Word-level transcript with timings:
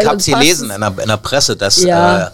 ich 0.00 0.06
habe 0.06 0.20
sie 0.20 0.34
lesen 0.34 0.70
in 0.70 0.80
der, 0.80 0.92
in 1.00 1.08
der 1.08 1.16
Presse, 1.16 1.56
dass 1.56 1.82
ja. 1.82 2.30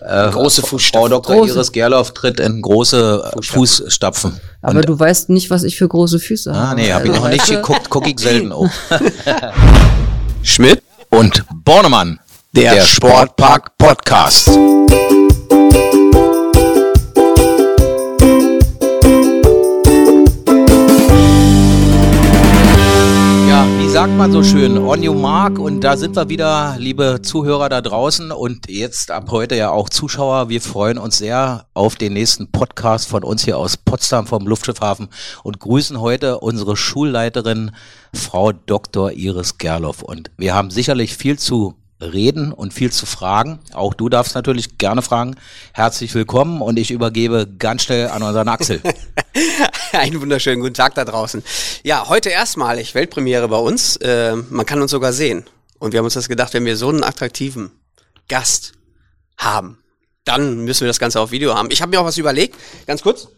äh, 0.00 0.28
äh, 0.28 0.30
große 0.30 0.62
Fußstapfen. 0.62 1.00
Frau 1.00 1.08
Dr. 1.08 1.36
Große. 1.36 1.54
Iris 1.54 1.72
Gerloff 1.72 2.12
tritt 2.12 2.40
in 2.40 2.62
große 2.62 3.32
Fußstapfen. 3.36 3.54
Fußstapfen. 3.54 4.40
Aber 4.62 4.78
Und, 4.78 4.88
du 4.88 4.98
weißt 4.98 5.28
nicht, 5.30 5.50
was 5.50 5.62
ich 5.62 5.76
für 5.76 5.88
große 5.88 6.18
Füße 6.18 6.52
ah, 6.52 6.54
habe. 6.54 6.68
Ah, 6.68 6.74
nee, 6.74 6.92
habe 6.92 7.08
ich 7.08 7.14
noch 7.14 7.28
nicht 7.28 7.46
geguckt, 7.46 7.90
gucke 7.90 8.10
ich 8.10 8.18
selten 8.18 8.52
auch. 8.52 8.68
Schmidt 10.42 10.82
und 11.10 11.44
Bornemann, 11.64 12.18
der, 12.52 12.74
der 12.74 12.82
Sportpark 12.82 13.76
Podcast. 13.78 14.50
Sagt 23.94 24.16
man 24.16 24.32
so 24.32 24.42
schön, 24.42 24.76
on 24.76 25.06
your 25.06 25.14
mark. 25.14 25.56
Und 25.60 25.82
da 25.82 25.96
sind 25.96 26.16
wir 26.16 26.28
wieder, 26.28 26.74
liebe 26.78 27.22
Zuhörer 27.22 27.68
da 27.68 27.80
draußen 27.80 28.32
und 28.32 28.68
jetzt 28.68 29.12
ab 29.12 29.28
heute 29.30 29.54
ja 29.54 29.70
auch 29.70 29.88
Zuschauer. 29.88 30.48
Wir 30.48 30.60
freuen 30.60 30.98
uns 30.98 31.18
sehr 31.18 31.66
auf 31.74 31.94
den 31.94 32.14
nächsten 32.14 32.50
Podcast 32.50 33.08
von 33.08 33.22
uns 33.22 33.44
hier 33.44 33.56
aus 33.56 33.76
Potsdam 33.76 34.26
vom 34.26 34.48
Luftschiffhafen 34.48 35.10
und 35.44 35.60
grüßen 35.60 36.00
heute 36.00 36.40
unsere 36.40 36.76
Schulleiterin, 36.76 37.70
Frau 38.12 38.50
Dr. 38.50 39.12
Iris 39.12 39.58
Gerloff. 39.58 40.02
Und 40.02 40.32
wir 40.38 40.56
haben 40.56 40.70
sicherlich 40.70 41.16
viel 41.16 41.38
zu 41.38 41.76
reden 42.00 42.52
und 42.52 42.74
viel 42.74 42.92
zu 42.92 43.06
fragen. 43.06 43.60
Auch 43.72 43.94
du 43.94 44.08
darfst 44.08 44.34
natürlich 44.34 44.78
gerne 44.78 45.02
fragen. 45.02 45.36
Herzlich 45.72 46.14
willkommen 46.14 46.60
und 46.60 46.78
ich 46.78 46.90
übergebe 46.90 47.48
ganz 47.58 47.84
schnell 47.84 48.08
an 48.08 48.22
unseren 48.22 48.48
Axel. 48.48 48.80
Einen 49.92 50.20
wunderschönen 50.20 50.60
guten 50.60 50.74
Tag 50.74 50.94
da 50.94 51.04
draußen. 51.04 51.42
Ja, 51.82 52.08
heute 52.08 52.30
erstmalig 52.30 52.94
Weltpremiere 52.94 53.48
bei 53.48 53.58
uns. 53.58 53.96
Äh, 53.96 54.36
man 54.50 54.66
kann 54.66 54.82
uns 54.82 54.90
sogar 54.90 55.12
sehen. 55.12 55.44
Und 55.78 55.92
wir 55.92 55.98
haben 55.98 56.04
uns 56.04 56.14
das 56.14 56.28
gedacht, 56.28 56.54
wenn 56.54 56.64
wir 56.64 56.76
so 56.76 56.88
einen 56.88 57.04
attraktiven 57.04 57.70
Gast 58.28 58.72
haben, 59.36 59.78
dann 60.24 60.64
müssen 60.64 60.80
wir 60.80 60.88
das 60.88 60.98
Ganze 60.98 61.20
auf 61.20 61.30
Video 61.30 61.54
haben. 61.54 61.68
Ich 61.70 61.82
habe 61.82 61.90
mir 61.90 62.00
auch 62.00 62.06
was 62.06 62.18
überlegt, 62.18 62.56
ganz 62.86 63.02
kurz. 63.02 63.28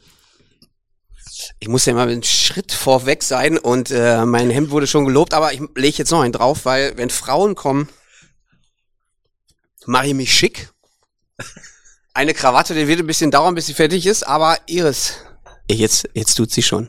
Ich 1.59 1.69
muss 1.69 1.85
ja 1.85 1.95
mal 1.95 2.09
einen 2.09 2.23
Schritt 2.23 2.73
vorweg 2.73 3.23
sein 3.23 3.59
und 3.59 3.91
äh, 3.91 4.25
mein 4.25 4.51
Hemd 4.51 4.71
wurde 4.71 4.87
schon 4.87 5.05
gelobt, 5.05 5.35
aber 5.35 5.53
ich 5.53 5.61
lege 5.75 5.99
jetzt 5.99 6.11
noch 6.11 6.21
einen 6.21 6.33
drauf, 6.33 6.65
weil 6.65 6.97
wenn 6.97 7.11
Frauen 7.11 7.55
kommen, 7.55 7.89
mache 9.87 10.09
ich 10.09 10.15
mich 10.15 10.35
schick. 10.35 10.71
Eine 12.13 12.35
Krawatte, 12.35 12.75
die 12.75 12.89
wird 12.89 13.01
ein 13.01 13.07
bisschen 13.07 13.31
dauern, 13.31 13.55
bis 13.55 13.67
sie 13.67 13.75
fertig 13.75 14.07
ist, 14.07 14.27
aber 14.27 14.59
Iris, 14.67 15.19
jetzt, 15.71 16.09
jetzt 16.15 16.35
tut 16.35 16.51
sie 16.51 16.63
schon. 16.63 16.89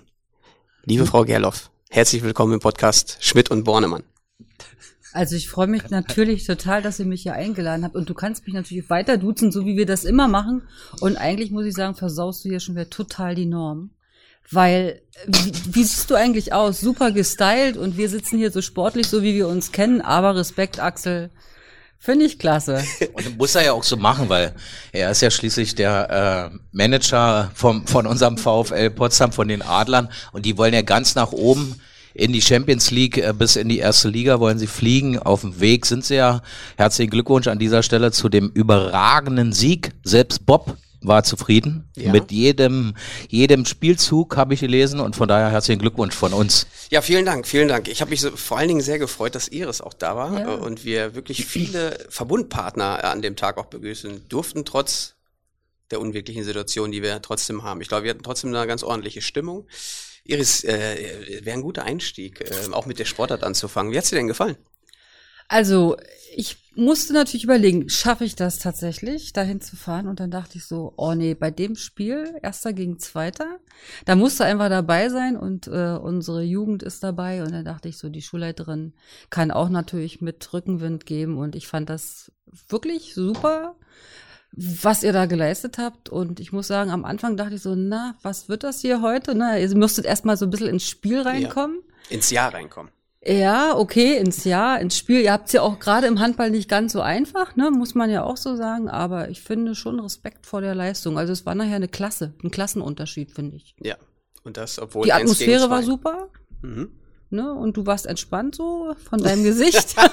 Liebe 0.83 1.05
Frau 1.05 1.25
Gerloff, 1.25 1.69
herzlich 1.89 2.23
willkommen 2.23 2.53
im 2.53 2.59
Podcast 2.59 3.17
Schmidt 3.19 3.51
und 3.51 3.65
Bornemann. 3.65 4.03
Also 5.13 5.35
ich 5.35 5.49
freue 5.49 5.67
mich 5.67 5.89
natürlich 5.89 6.45
total, 6.45 6.81
dass 6.81 6.99
ihr 6.99 7.05
mich 7.05 7.23
hier 7.23 7.33
eingeladen 7.33 7.83
habt 7.83 7.95
und 7.95 8.09
du 8.09 8.13
kannst 8.13 8.45
mich 8.45 8.53
natürlich 8.53 8.89
weiter 8.89 9.17
duzen, 9.17 9.51
so 9.51 9.65
wie 9.65 9.77
wir 9.77 9.85
das 9.85 10.03
immer 10.03 10.27
machen. 10.27 10.67
Und 10.99 11.17
eigentlich 11.17 11.51
muss 11.51 11.65
ich 11.65 11.73
sagen, 11.73 11.95
versaust 11.95 12.45
du 12.45 12.49
hier 12.49 12.59
schon 12.59 12.75
wieder 12.75 12.89
total 12.89 13.35
die 13.35 13.45
Norm. 13.45 13.91
Weil, 14.49 15.01
wie, 15.25 15.51
wie 15.73 15.83
siehst 15.83 16.09
du 16.09 16.15
eigentlich 16.15 16.53
aus? 16.53 16.79
Super 16.79 17.11
gestylt 17.11 17.75
und 17.75 17.97
wir 17.97 18.09
sitzen 18.09 18.37
hier 18.37 18.51
so 18.51 18.61
sportlich, 18.61 19.07
so 19.07 19.23
wie 19.23 19.33
wir 19.33 19.47
uns 19.47 19.71
kennen, 19.71 20.01
aber 20.01 20.35
Respekt, 20.35 20.79
Axel. 20.79 21.31
Finde 21.99 22.25
ich 22.25 22.39
klasse. 22.39 22.83
Und 23.13 23.37
muss 23.37 23.55
er 23.55 23.65
ja 23.65 23.73
auch 23.73 23.83
so 23.83 23.97
machen, 23.97 24.29
weil 24.29 24.53
er 24.91 25.11
ist 25.11 25.21
ja 25.21 25.31
schließlich 25.31 25.75
der 25.75 26.51
äh, 26.53 26.57
Manager 26.71 27.51
vom, 27.53 27.87
von 27.87 28.05
unserem 28.07 28.37
VfL 28.37 28.89
Potsdam, 28.91 29.31
von 29.31 29.47
den 29.47 29.61
Adlern. 29.61 30.09
Und 30.31 30.45
die 30.45 30.57
wollen 30.57 30.73
ja 30.73 30.83
ganz 30.83 31.15
nach 31.15 31.31
oben 31.31 31.79
in 32.13 32.33
die 32.33 32.41
Champions 32.41 32.91
League 32.91 33.17
äh, 33.17 33.33
bis 33.33 33.55
in 33.55 33.69
die 33.69 33.79
erste 33.79 34.09
Liga 34.09 34.39
wollen 34.39 34.57
sie 34.57 34.67
fliegen. 34.67 35.19
Auf 35.19 35.41
dem 35.41 35.59
Weg 35.59 35.85
sind 35.85 36.03
sie 36.03 36.15
ja. 36.15 36.41
Herzlichen 36.75 37.11
Glückwunsch 37.11 37.47
an 37.47 37.59
dieser 37.59 37.83
Stelle 37.83 38.11
zu 38.11 38.27
dem 38.27 38.49
überragenden 38.49 39.53
Sieg. 39.53 39.91
Selbst 40.03 40.45
Bob 40.45 40.77
war 41.01 41.23
zufrieden 41.23 41.89
ja. 41.95 42.11
mit 42.11 42.31
jedem, 42.31 42.95
jedem 43.29 43.65
Spielzug, 43.65 44.37
habe 44.37 44.53
ich 44.53 44.61
gelesen 44.61 44.99
und 44.99 45.15
von 45.15 45.27
daher 45.27 45.49
herzlichen 45.49 45.79
Glückwunsch 45.79 46.15
von 46.15 46.33
uns. 46.33 46.67
Ja, 46.89 47.01
vielen 47.01 47.25
Dank, 47.25 47.47
vielen 47.47 47.67
Dank. 47.67 47.87
Ich 47.87 48.01
habe 48.01 48.11
mich 48.11 48.21
so, 48.21 48.31
vor 48.31 48.57
allen 48.57 48.67
Dingen 48.67 48.81
sehr 48.81 48.99
gefreut, 48.99 49.35
dass 49.35 49.47
Iris 49.47 49.81
auch 49.81 49.93
da 49.93 50.15
war 50.15 50.39
ja. 50.39 50.53
und 50.55 50.85
wir 50.85 51.15
wirklich 51.15 51.45
viele 51.45 51.97
Verbundpartner 52.09 53.03
an 53.03 53.21
dem 53.21 53.35
Tag 53.35 53.57
auch 53.57 53.65
begrüßen 53.65 54.27
durften, 54.29 54.65
trotz 54.65 55.15
der 55.91 56.01
unwirklichen 56.01 56.43
Situation, 56.43 56.91
die 56.91 57.01
wir 57.01 57.21
trotzdem 57.21 57.63
haben. 57.63 57.81
Ich 57.81 57.87
glaube, 57.87 58.03
wir 58.03 58.11
hatten 58.11 58.23
trotzdem 58.23 58.53
eine 58.53 58.67
ganz 58.67 58.83
ordentliche 58.83 59.21
Stimmung. 59.21 59.67
Iris, 60.25 60.63
äh, 60.65 61.39
wäre 61.45 61.57
ein 61.57 61.61
guter 61.61 61.83
Einstieg, 61.83 62.41
äh, 62.41 62.73
auch 62.73 62.85
mit 62.85 62.99
der 62.99 63.05
Sportart 63.05 63.43
anzufangen. 63.43 63.93
Wie 63.93 63.97
hat's 63.97 64.09
dir 64.09 64.17
denn 64.17 64.27
gefallen? 64.27 64.57
Also, 65.47 65.97
ich 66.35 66.57
musste 66.75 67.13
natürlich 67.13 67.43
überlegen, 67.43 67.89
schaffe 67.89 68.23
ich 68.23 68.35
das 68.35 68.59
tatsächlich, 68.59 69.33
dahin 69.33 69.61
zu 69.61 69.75
fahren? 69.75 70.07
Und 70.07 70.19
dann 70.19 70.29
dachte 70.29 70.57
ich 70.57 70.65
so, 70.65 70.93
oh 70.95 71.13
nee, 71.15 71.33
bei 71.33 71.49
dem 71.49 71.75
Spiel, 71.75 72.35
erster 72.43 72.73
gegen 72.73 72.99
zweiter, 72.99 73.59
da 74.05 74.15
musste 74.15 74.45
einfach 74.45 74.69
dabei 74.69 75.09
sein 75.09 75.35
und 75.35 75.67
äh, 75.67 75.97
unsere 75.99 76.43
Jugend 76.43 76.83
ist 76.83 77.03
dabei. 77.03 77.41
Und 77.41 77.51
dann 77.51 77.65
dachte 77.65 77.89
ich 77.89 77.97
so, 77.97 78.09
die 78.09 78.21
Schulleiterin 78.21 78.93
kann 79.29 79.49
auch 79.51 79.69
natürlich 79.69 80.21
mit 80.21 80.53
Rückenwind 80.53 81.05
geben. 81.05 81.37
Und 81.37 81.55
ich 81.55 81.67
fand 81.67 81.89
das 81.89 82.31
wirklich 82.69 83.15
super, 83.15 83.75
was 84.51 85.03
ihr 85.03 85.13
da 85.13 85.25
geleistet 85.25 85.77
habt. 85.79 86.09
Und 86.09 86.39
ich 86.39 86.51
muss 86.51 86.67
sagen, 86.67 86.91
am 86.91 87.05
Anfang 87.05 87.37
dachte 87.37 87.55
ich 87.55 87.61
so, 87.61 87.73
na, 87.73 88.15
was 88.21 88.49
wird 88.49 88.63
das 88.63 88.81
hier 88.81 89.01
heute? 89.01 89.33
Ne? 89.33 89.59
Ihr 89.59 89.75
müsstet 89.75 90.05
erstmal 90.05 90.37
so 90.37 90.45
ein 90.45 90.51
bisschen 90.51 90.67
ins 90.67 90.87
Spiel 90.87 91.21
reinkommen. 91.21 91.81
Ja, 92.09 92.15
ins 92.15 92.29
Jahr 92.29 92.53
reinkommen. 92.53 92.91
Ja, 93.27 93.75
okay, 93.75 94.17
ins 94.17 94.45
Jahr, 94.45 94.79
ins 94.79 94.97
Spiel. 94.97 95.21
Ihr 95.21 95.33
habt 95.33 95.47
es 95.47 95.53
ja 95.53 95.61
auch 95.61 95.79
gerade 95.79 96.07
im 96.07 96.19
Handball 96.19 96.49
nicht 96.49 96.69
ganz 96.69 96.93
so 96.93 97.01
einfach, 97.01 97.55
ne? 97.55 97.71
muss 97.71 97.93
man 97.93 98.09
ja 98.09 98.23
auch 98.23 98.37
so 98.37 98.55
sagen. 98.55 98.89
Aber 98.89 99.29
ich 99.29 99.41
finde 99.41 99.75
schon 99.75 99.99
Respekt 99.99 100.45
vor 100.45 100.61
der 100.61 100.75
Leistung. 100.75 101.17
Also 101.17 101.33
es 101.33 101.45
war 101.45 101.53
nachher 101.53 101.75
eine 101.75 101.89
Klasse, 101.89 102.33
ein 102.43 102.51
Klassenunterschied, 102.51 103.31
finde 103.31 103.57
ich. 103.57 103.75
Ja, 103.81 103.97
und 104.43 104.55
das, 104.55 104.79
obwohl 104.79 105.03
die 105.03 105.13
Atmosphäre 105.13 105.69
war 105.69 105.83
super. 105.83 106.29
Mhm 106.61 106.89
ne? 107.29 107.53
Und 107.53 107.77
du 107.77 107.85
warst 107.85 108.05
entspannt 108.05 108.55
so 108.55 108.95
von 109.09 109.19
deinem 109.19 109.43
Gesicht. 109.43 109.95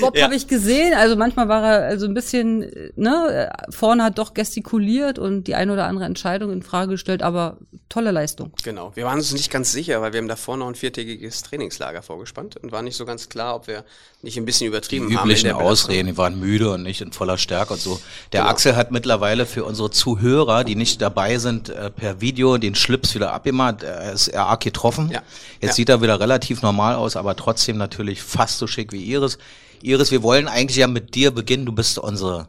Bob 0.00 0.16
ja. 0.16 0.24
habe 0.24 0.34
ich 0.34 0.46
gesehen. 0.46 0.94
Also 0.94 1.16
manchmal 1.16 1.48
war 1.48 1.62
er 1.62 1.86
also 1.88 2.06
ein 2.06 2.14
bisschen, 2.14 2.70
ne, 2.96 3.50
vorne 3.70 4.04
hat 4.04 4.18
doch 4.18 4.34
gestikuliert 4.34 5.18
und 5.18 5.44
die 5.44 5.54
eine 5.54 5.72
oder 5.72 5.86
andere 5.86 6.04
Entscheidung 6.04 6.52
in 6.52 6.62
Frage 6.62 6.92
gestellt, 6.92 7.22
aber 7.22 7.58
tolle 7.88 8.10
Leistung. 8.10 8.52
Genau. 8.62 8.92
Wir 8.94 9.04
waren 9.04 9.18
uns 9.18 9.32
nicht 9.32 9.50
ganz 9.50 9.72
sicher, 9.72 10.00
weil 10.00 10.12
wir 10.12 10.18
haben 10.18 10.28
davor 10.28 10.56
noch 10.56 10.68
ein 10.68 10.74
viertägiges 10.74 11.42
Trainingslager 11.42 12.02
vorgespannt 12.02 12.56
und 12.56 12.72
war 12.72 12.82
nicht 12.82 12.96
so 12.96 13.04
ganz 13.04 13.28
klar, 13.28 13.56
ob 13.56 13.66
wir 13.66 13.84
nicht 14.22 14.36
ein 14.36 14.44
bisschen 14.44 14.66
übertrieben 14.66 15.08
die 15.08 15.16
haben. 15.16 15.28
Üblichen 15.28 15.52
Ausreden, 15.52 16.08
die 16.08 16.16
waren 16.16 16.38
müde 16.38 16.72
und 16.72 16.82
nicht 16.82 17.00
in 17.00 17.12
voller 17.12 17.38
Stärke 17.38 17.74
und 17.74 17.80
so. 17.80 18.00
Der 18.32 18.40
genau. 18.40 18.50
Axel 18.50 18.76
hat 18.76 18.90
mittlerweile 18.90 19.46
für 19.46 19.64
unsere 19.64 19.90
Zuhörer, 19.90 20.64
die 20.64 20.74
nicht 20.74 21.00
dabei 21.00 21.38
sind, 21.38 21.68
äh, 21.68 21.90
per 21.90 22.20
Video 22.20 22.58
den 22.58 22.74
Schlips 22.74 23.14
wieder 23.14 23.32
abgemacht. 23.32 23.82
Er 23.82 24.12
ist 24.12 24.34
arg 24.34 24.60
getroffen. 24.60 25.10
Ja. 25.10 25.22
Jetzt 25.60 25.70
ja. 25.70 25.74
sieht 25.74 25.88
er 25.88 26.02
wieder 26.02 26.20
relativ 26.20 26.62
normal 26.62 26.94
aus, 26.94 27.16
aber 27.16 27.36
trotzdem 27.36 27.76
natürlich 27.76 28.22
fast 28.22 28.58
so 28.58 28.66
schick 28.66 28.92
wie 28.92 29.04
Iris. 29.04 29.38
Iris, 29.82 30.10
wir 30.10 30.22
wollen 30.22 30.48
eigentlich 30.48 30.78
ja 30.78 30.86
mit 30.86 31.14
dir 31.14 31.30
beginnen. 31.30 31.66
Du 31.66 31.72
bist 31.72 31.98
unsere 31.98 32.48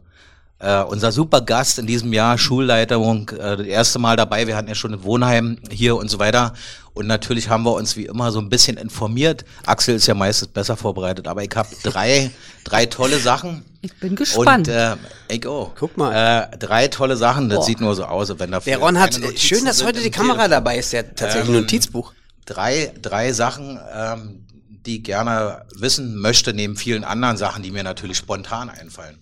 äh, 0.60 0.84
unser 0.84 1.12
super 1.12 1.42
Gast 1.42 1.80
in 1.80 1.88
diesem 1.88 2.12
Jahr, 2.12 2.38
Schulleitung, 2.38 3.30
äh, 3.30 3.58
das 3.58 3.66
erste 3.66 4.00
Mal 4.00 4.18
dabei. 4.18 4.46
Wir 4.46 4.58
hatten 4.58 4.68
ja 4.68 4.76
schon 4.76 4.94
ein 4.94 5.04
Wohnheim 5.04 5.58
hier 5.72 5.96
und 5.96 6.10
so 6.10 6.20
weiter. 6.20 6.54
Und 6.94 7.08
natürlich 7.08 7.50
haben 7.50 7.64
wir 7.64 7.74
uns 7.74 7.96
wie 7.96 8.06
immer 8.06 8.32
so 8.32 8.40
ein 8.40 8.50
bisschen 8.50 8.76
informiert. 8.76 9.46
Axel 9.66 9.96
ist 9.96 10.08
ja 10.08 10.16
meistens 10.16 10.50
besser 10.50 10.76
vorbereitet, 10.76 11.28
aber 11.28 11.44
ich 11.44 11.56
habe 11.56 11.70
drei, 11.84 12.32
drei 12.66 12.86
tolle 12.88 13.20
Sachen. 13.20 13.64
Ich 13.82 13.98
bin 14.00 14.18
gespannt. 14.18 14.68
Und, 14.68 14.74
äh, 14.74 14.98
ich 15.30 15.48
auch. 15.48 15.72
Guck 15.80 15.96
mal. 15.96 16.50
Äh, 16.52 16.58
drei 16.58 16.90
tolle 16.90 17.16
Sachen. 17.16 17.48
Das 17.48 17.60
Boah. 17.60 17.66
sieht 17.66 17.80
nur 17.80 17.96
so 17.96 18.04
aus, 18.04 18.38
wenn 18.38 18.52
da 18.52 18.60
Der 18.60 18.80
Ron 18.80 19.00
hat, 19.00 19.18
schön, 19.38 19.64
dass 19.64 19.86
heute 19.86 20.02
die 20.02 20.12
Kamera 20.12 20.50
dabei 20.50 20.78
ist, 20.78 20.92
der 20.92 21.16
tatsächlich 21.16 21.50
ähm, 21.50 21.56
ein 21.56 21.62
Notizbuch 21.62 22.12
drei, 22.50 22.92
drei 23.02 23.32
Sachen, 23.32 23.80
ähm, 23.96 24.46
die 24.86 25.04
gerne 25.04 25.66
wissen 25.76 26.16
möchte, 26.16 26.54
neben 26.54 26.76
vielen 26.76 27.04
anderen 27.04 27.38
Sachen, 27.38 27.64
die 27.64 27.72
mir 27.72 27.84
natürlich 27.84 28.18
spontan 28.18 28.70
einfallen. 28.70 29.20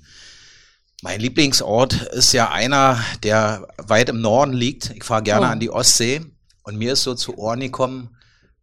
Mein 1.01 1.19
Lieblingsort 1.19 1.93
ist 1.93 2.33
ja 2.33 2.49
einer, 2.51 2.99
der 3.23 3.67
weit 3.77 4.09
im 4.09 4.21
Norden 4.21 4.53
liegt. 4.53 4.91
Ich 4.95 5.03
fahre 5.03 5.23
gerne 5.23 5.47
oh. 5.47 5.49
an 5.49 5.59
die 5.59 5.69
Ostsee 5.69 6.21
und 6.63 6.77
mir 6.77 6.93
ist 6.93 7.03
so 7.03 7.13
zu 7.13 7.37
Ohren 7.37 7.59
gekommen, 7.59 8.15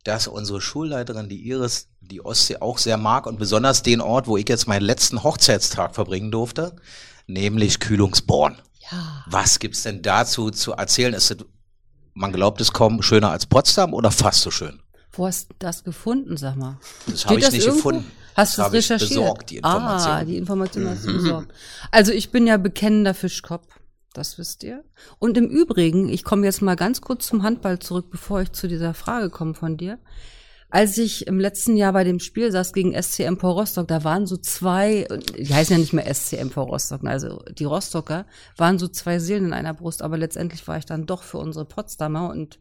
dass 0.03 0.27
unsere 0.27 0.61
Schulleiterin, 0.61 1.29
die 1.29 1.47
Iris, 1.49 1.89
die 2.01 2.25
Ostsee 2.25 2.57
auch 2.57 2.79
sehr 2.79 2.99
mag 2.99 3.27
und 3.27 3.39
besonders 3.39 3.83
den 3.83 4.01
Ort, 4.01 4.27
wo 4.27 4.37
ich 4.37 4.49
jetzt 4.49 4.67
meinen 4.67 4.85
letzten 4.85 5.23
Hochzeitstag 5.23 5.95
verbringen 5.95 6.31
durfte, 6.31 6.77
nämlich 7.27 7.81
Kühlungsborn. 7.81 8.61
Ja. 8.91 9.25
Was 9.27 9.59
gibt's 9.59 9.83
denn 9.83 10.03
dazu 10.03 10.51
zu 10.51 10.73
erzählen? 10.73 11.15
Ist 11.15 11.31
es 11.31 11.39
man 12.15 12.33
glaubt 12.33 12.61
es 12.61 12.73
kaum 12.73 13.03
schöner 13.03 13.31
als 13.31 13.47
Potsdam 13.47 13.93
oder 13.93 14.11
fast 14.11 14.41
so 14.41 14.51
schön? 14.51 14.81
Wo 15.17 15.27
hast 15.27 15.51
du 15.51 15.55
das 15.59 15.85
gefunden, 15.85 16.37
sag 16.37 16.57
mal? 16.57 16.79
Das 17.07 17.27
habe 17.27 17.39
ich 17.39 17.51
nicht 17.51 17.67
irgendwo? 17.67 17.91
gefunden. 17.91 18.11
Hast 18.35 18.59
du 18.59 18.63
es 18.63 18.73
recherchiert? 18.73 19.11
Ich 19.11 19.17
besorgt, 19.17 19.51
die 19.51 19.57
Information. 19.59 20.13
Ah, 20.13 20.25
die 20.25 20.37
Information 20.37 20.89
hast 20.89 21.05
du 21.05 21.11
mhm. 21.11 21.17
besorgt. 21.17 21.53
Also 21.91 22.13
ich 22.13 22.31
bin 22.31 22.47
ja 22.47 22.57
bekennender 22.57 23.15
Fischkopf. 23.15 23.67
Das 24.13 24.39
wisst 24.39 24.63
ihr. 24.63 24.85
Und 25.19 25.37
im 25.37 25.49
Übrigen, 25.49 26.09
ich 26.09 26.23
komme 26.23 26.47
jetzt 26.47 26.63
mal 26.63 26.77
ganz 26.77 27.01
kurz 27.01 27.27
zum 27.27 27.43
Handball 27.43 27.81
zurück, 27.81 28.11
bevor 28.11 28.43
ich 28.43 28.53
zu 28.53 28.69
dieser 28.69 28.95
Frage 28.95 29.29
komme 29.29 29.55
von 29.55 29.77
dir. 29.77 29.99
Als 30.71 30.99
ich 30.99 31.27
im 31.27 31.39
letzten 31.39 31.77
Jahr 31.77 31.93
bei 31.93 32.03
dem 32.05 32.19
Spiel 32.19 32.51
saß 32.51 32.73
gegen 32.73 33.01
SCM 33.01 33.37
Paul 33.37 33.53
Rostock, 33.53 33.87
da 33.87 34.03
waren 34.03 34.27
so 34.27 34.37
zwei, 34.37 35.07
die 35.39 35.55
heißen 35.55 35.77
ja 35.77 35.79
nicht 35.79 35.93
mehr 35.93 36.13
SCM 36.13 36.51
Paul 36.51 36.69
Rostock, 36.69 37.03
ne, 37.03 37.11
also 37.11 37.43
die 37.51 37.65
Rostocker, 37.65 38.27
waren 38.57 38.79
so 38.79 38.89
zwei 38.89 39.19
Seelen 39.19 39.47
in 39.47 39.53
einer 39.53 39.75
Brust, 39.75 40.03
aber 40.03 40.19
letztendlich 40.19 40.67
war 40.67 40.79
ich 40.79 40.87
dann 40.87 41.07
doch 41.07 41.23
für 41.23 41.39
unsere 41.39 41.65
Potsdamer 41.65 42.31
und 42.31 42.59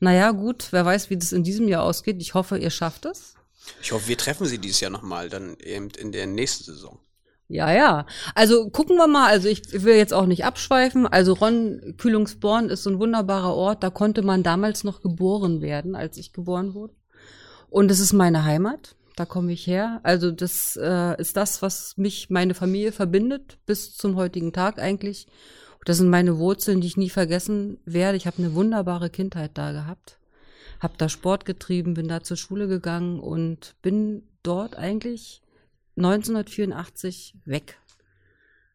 naja, 0.00 0.32
gut, 0.32 0.68
wer 0.72 0.84
weiß, 0.84 1.08
wie 1.08 1.16
das 1.16 1.32
in 1.32 1.42
diesem 1.42 1.68
Jahr 1.68 1.84
ausgeht. 1.84 2.20
Ich 2.20 2.34
hoffe, 2.34 2.58
ihr 2.58 2.70
schafft 2.70 3.06
es. 3.06 3.34
Ich 3.82 3.92
hoffe, 3.92 4.08
wir 4.08 4.18
treffen 4.18 4.46
sie 4.46 4.58
dieses 4.58 4.80
Jahr 4.80 4.90
nochmal, 4.90 5.28
dann 5.28 5.56
eben 5.58 5.88
in 5.98 6.12
der 6.12 6.26
nächsten 6.26 6.64
Saison. 6.64 6.98
Ja, 7.48 7.72
ja. 7.72 8.06
Also 8.34 8.70
gucken 8.70 8.96
wir 8.96 9.06
mal. 9.06 9.28
Also 9.28 9.48
ich 9.48 9.84
will 9.84 9.96
jetzt 9.96 10.14
auch 10.14 10.26
nicht 10.26 10.44
abschweifen. 10.44 11.06
Also 11.06 11.34
Ron 11.34 11.94
Kühlungsborn 11.98 12.70
ist 12.70 12.82
so 12.82 12.90
ein 12.90 12.98
wunderbarer 12.98 13.54
Ort. 13.54 13.82
Da 13.82 13.90
konnte 13.90 14.22
man 14.22 14.42
damals 14.42 14.82
noch 14.82 15.02
geboren 15.02 15.60
werden, 15.60 15.94
als 15.94 16.16
ich 16.16 16.32
geboren 16.32 16.74
wurde. 16.74 16.94
Und 17.74 17.90
es 17.90 17.98
ist 17.98 18.12
meine 18.12 18.44
Heimat. 18.44 18.94
Da 19.16 19.24
komme 19.24 19.50
ich 19.50 19.66
her. 19.66 19.98
Also 20.04 20.30
das 20.30 20.78
äh, 20.80 21.20
ist 21.20 21.36
das, 21.36 21.60
was 21.60 21.96
mich, 21.96 22.30
meine 22.30 22.54
Familie 22.54 22.92
verbindet, 22.92 23.58
bis 23.66 23.96
zum 23.96 24.14
heutigen 24.14 24.52
Tag 24.52 24.78
eigentlich. 24.78 25.26
Das 25.84 25.96
sind 25.96 26.08
meine 26.08 26.38
Wurzeln, 26.38 26.80
die 26.80 26.86
ich 26.86 26.96
nie 26.96 27.10
vergessen 27.10 27.78
werde. 27.84 28.16
Ich 28.16 28.28
habe 28.28 28.38
eine 28.38 28.54
wunderbare 28.54 29.10
Kindheit 29.10 29.58
da 29.58 29.72
gehabt. 29.72 30.20
Hab 30.78 30.98
da 30.98 31.08
Sport 31.08 31.46
getrieben, 31.46 31.94
bin 31.94 32.06
da 32.06 32.22
zur 32.22 32.36
Schule 32.36 32.68
gegangen 32.68 33.18
und 33.18 33.74
bin 33.82 34.22
dort 34.44 34.78
eigentlich 34.78 35.42
1984 35.96 37.34
weg. 37.44 37.80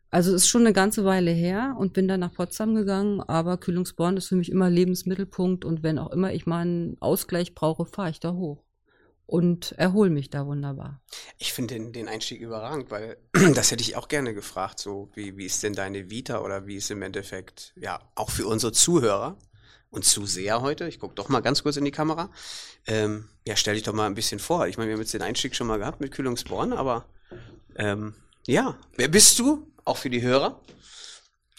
Also 0.09 0.35
ist 0.35 0.49
schon 0.49 0.63
eine 0.63 0.73
ganze 0.73 1.05
Weile 1.05 1.31
her 1.31 1.77
und 1.79 1.93
bin 1.93 2.09
dann 2.09 2.19
nach 2.19 2.33
Potsdam 2.33 2.75
gegangen, 2.75 3.21
aber 3.21 3.55
Kühlungsborn 3.55 4.17
ist 4.17 4.27
für 4.27 4.35
mich 4.35 4.51
immer 4.51 4.69
Lebensmittelpunkt 4.69 5.63
und 5.63 5.83
wenn 5.83 5.99
auch 5.99 6.11
immer 6.11 6.33
ich 6.33 6.45
mal 6.45 6.63
einen 6.63 6.97
Ausgleich 6.99 7.55
brauche, 7.55 7.85
fahre 7.85 8.09
ich 8.09 8.19
da 8.19 8.33
hoch 8.33 8.61
und 9.29 9.73
erhole 9.73 10.09
mich 10.09 10.31
da 10.31 10.47
wunderbar. 10.47 11.01
Ich 11.37 11.53
finde 11.53 11.75
den, 11.75 11.93
den 11.93 12.07
Einstieg 12.07 12.41
überragend, 12.41 12.89
weil 12.89 13.17
das 13.53 13.69
hätte 13.69 13.83
ich 13.83 13.95
auch 13.95 14.07
gerne 14.07 14.33
gefragt, 14.33 14.79
so 14.79 15.11
wie, 15.13 15.37
wie 15.37 15.45
ist 15.45 15.61
denn 15.61 15.73
deine 15.73 16.09
Vita 16.09 16.39
oder 16.39 16.65
wie 16.65 16.77
ist 16.77 16.89
im 16.89 17.03
Endeffekt, 17.03 17.73
ja, 17.75 17.99
auch 18.15 18.31
für 18.31 18.47
unsere 18.47 18.71
Zuhörer 18.71 19.37
und 19.91 20.03
Zuseher 20.03 20.61
heute, 20.61 20.87
ich 20.87 20.99
gucke 20.99 21.13
doch 21.13 21.29
mal 21.29 21.41
ganz 21.41 21.61
kurz 21.61 21.77
in 21.77 21.85
die 21.85 21.91
Kamera, 21.91 22.31
ähm, 22.87 23.29
ja, 23.45 23.55
stell 23.55 23.75
dich 23.75 23.83
doch 23.83 23.93
mal 23.93 24.07
ein 24.07 24.15
bisschen 24.15 24.39
vor. 24.39 24.67
Ich 24.67 24.77
meine, 24.77 24.89
wir 24.89 24.95
haben 24.95 25.01
jetzt 25.01 25.13
den 25.13 25.21
Einstieg 25.21 25.55
schon 25.55 25.67
mal 25.67 25.77
gehabt 25.77 26.01
mit 26.01 26.11
Kühlungsborn, 26.11 26.73
aber 26.73 27.05
ähm, 27.75 28.15
ja, 28.47 28.79
wer 28.95 29.09
bist 29.09 29.37
du? 29.37 29.71
Auch 29.85 29.97
für 29.97 30.09
die 30.09 30.23
Hörer. 30.23 30.59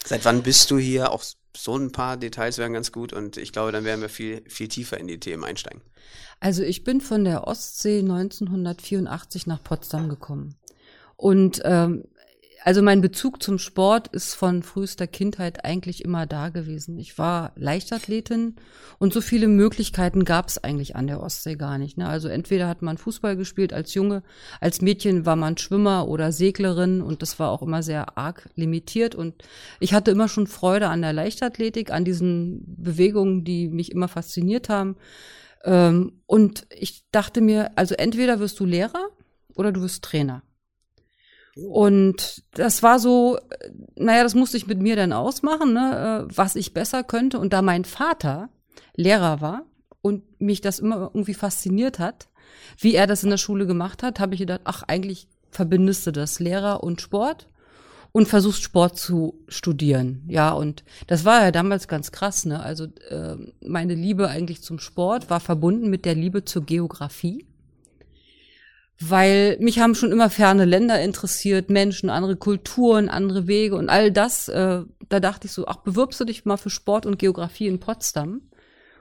Seit 0.05 0.25
wann 0.25 0.43
bist 0.43 0.73
du 0.73 0.79
hier? 0.79 1.13
Auch 1.13 1.23
so 1.57 1.77
ein 1.77 1.93
paar 1.93 2.17
Details 2.17 2.59
wären 2.59 2.73
ganz 2.73 2.93
gut 2.93 3.13
und 3.13 3.37
ich 3.37 3.53
glaube, 3.53 3.73
dann 3.73 3.85
werden 3.85 4.01
wir 4.01 4.09
viel, 4.09 4.43
viel 4.49 4.69
tiefer 4.69 4.99
in 4.99 5.09
die 5.09 5.21
Themen 5.21 5.45
einsteigen. 5.45 5.83
Also 6.41 6.63
ich 6.63 6.85
bin 6.85 7.01
von 7.01 7.25
der 7.25 7.47
Ostsee 7.47 8.01
1984 8.01 9.47
nach 9.47 9.63
Potsdam 9.63 10.09
gekommen. 10.09 10.57
Und 11.17 11.61
ähm, 11.65 12.05
also 12.63 12.83
mein 12.83 13.01
Bezug 13.01 13.43
zum 13.43 13.59
Sport 13.59 14.09
ist 14.09 14.35
von 14.35 14.63
frühester 14.63 15.07
Kindheit 15.07 15.65
eigentlich 15.65 16.05
immer 16.05 16.27
da 16.27 16.51
gewesen. 16.51 16.99
Ich 16.99 17.17
war 17.17 17.53
Leichtathletin 17.57 18.57
und 18.99 19.13
so 19.15 19.21
viele 19.21 19.49
Möglichkeiten 19.49 20.25
gab 20.25 20.49
es 20.49 20.63
eigentlich 20.63 20.95
an 20.95 21.07
der 21.07 21.23
Ostsee 21.23 21.57
gar 21.57 21.79
nicht. 21.79 21.97
Ne? 21.97 22.07
Also 22.07 22.29
entweder 22.29 22.69
hat 22.69 22.83
man 22.83 22.99
Fußball 22.99 23.37
gespielt 23.37 23.73
als 23.73 23.95
Junge, 23.95 24.23
als 24.61 24.83
Mädchen 24.83 25.25
war 25.25 25.37
man 25.37 25.57
Schwimmer 25.57 26.09
oder 26.09 26.33
Seglerin 26.33 27.01
und 27.01 27.23
das 27.23 27.39
war 27.39 27.51
auch 27.51 27.63
immer 27.63 27.83
sehr 27.83 28.19
arg 28.19 28.49
limitiert. 28.57 29.15
Und 29.15 29.43
ich 29.79 29.95
hatte 29.95 30.11
immer 30.11 30.29
schon 30.29 30.47
Freude 30.47 30.89
an 30.89 31.01
der 31.01 31.15
Leichtathletik, 31.15 31.91
an 31.91 32.05
diesen 32.05 32.63
Bewegungen, 32.77 33.45
die 33.45 33.69
mich 33.69 33.91
immer 33.91 34.09
fasziniert 34.09 34.69
haben. 34.69 34.97
Ähm, 35.65 36.21
und 36.27 36.67
ich 36.71 37.05
dachte 37.11 37.41
mir, 37.41 37.71
also 37.77 37.95
entweder 37.95 38.39
wirst 38.39 38.61
du 38.61 38.67
Lehrer 38.67 39.09
oder 39.55 39.73
du 39.73 39.81
wirst 39.81 40.05
Trainer. 40.05 40.43
Und 41.57 42.45
das 42.53 42.83
war 42.83 42.99
so, 42.99 43.39
naja, 43.97 44.23
das 44.23 44.35
musste 44.35 44.57
ich 44.57 44.67
mit 44.67 44.81
mir 44.81 44.97
dann 44.97 45.13
ausmachen, 45.13 45.73
ne, 45.73 46.29
äh, 46.29 46.37
was 46.37 46.57
ich 46.57 46.75
besser 46.75 47.03
könnte. 47.03 47.39
Und 47.39 47.53
da 47.53 47.63
mein 47.63 47.85
Vater 47.85 48.49
Lehrer 48.95 49.41
war 49.41 49.65
und 50.03 50.41
mich 50.41 50.61
das 50.61 50.79
immer 50.79 51.11
irgendwie 51.13 51.35
fasziniert 51.35 51.99
hat, 51.99 52.29
wie 52.79 52.95
er 52.95 53.07
das 53.07 53.25
in 53.25 53.31
der 53.31 53.37
Schule 53.37 53.67
gemacht 53.67 54.03
hat, 54.03 54.21
habe 54.21 54.35
ich 54.35 54.41
gedacht, 54.41 54.63
ach, 54.65 54.83
eigentlich 54.87 55.29
verbindest 55.51 56.07
du 56.07 56.13
das 56.13 56.41
Lehrer 56.41 56.83
und 56.83 57.01
Sport 57.01 57.49
und 58.13 58.29
versuchst 58.29 58.63
Sport 58.63 58.99
zu 58.99 59.39
studieren. 59.49 60.25
Ja, 60.29 60.53
und 60.53 60.85
das 61.07 61.25
war 61.25 61.43
ja 61.43 61.51
damals 61.51 61.89
ganz 61.89 62.13
krass, 62.13 62.45
ne? 62.45 62.61
Also 62.61 62.85
äh, 63.09 63.37
meine 63.65 63.95
Liebe 63.95 64.29
eigentlich 64.29 64.63
zum 64.63 64.79
Sport 64.79 65.31
war 65.31 65.41
verbunden 65.41 65.91
mit 65.91 66.05
der 66.05 66.15
Liebe 66.15 66.45
zur 66.45 66.65
Geografie 66.65 67.47
weil 69.03 69.57
mich 69.61 69.79
haben 69.81 69.95
schon 69.95 70.13
immer 70.13 70.29
ferne 70.29 70.67
Länder 70.67 71.01
interessiert, 71.01 71.71
Menschen, 71.71 72.11
andere 72.11 72.37
Kulturen, 72.37 73.09
andere 73.09 73.47
Wege 73.47 73.77
und 73.77 73.89
all 73.89 74.13
das. 74.13 74.49
Äh, 74.49 74.83
da 75.09 75.21
dachte 75.21 75.47
ich 75.47 75.53
so, 75.53 75.67
ach, 75.67 75.77
bewirbst 75.77 76.21
du 76.21 76.25
dich 76.25 76.45
mal 76.45 76.59
für 76.59 76.71
Sport 76.71 77.07
und 77.07 77.19
Geografie 77.19 77.67
in 77.67 77.81
Potsdam? 77.81 78.43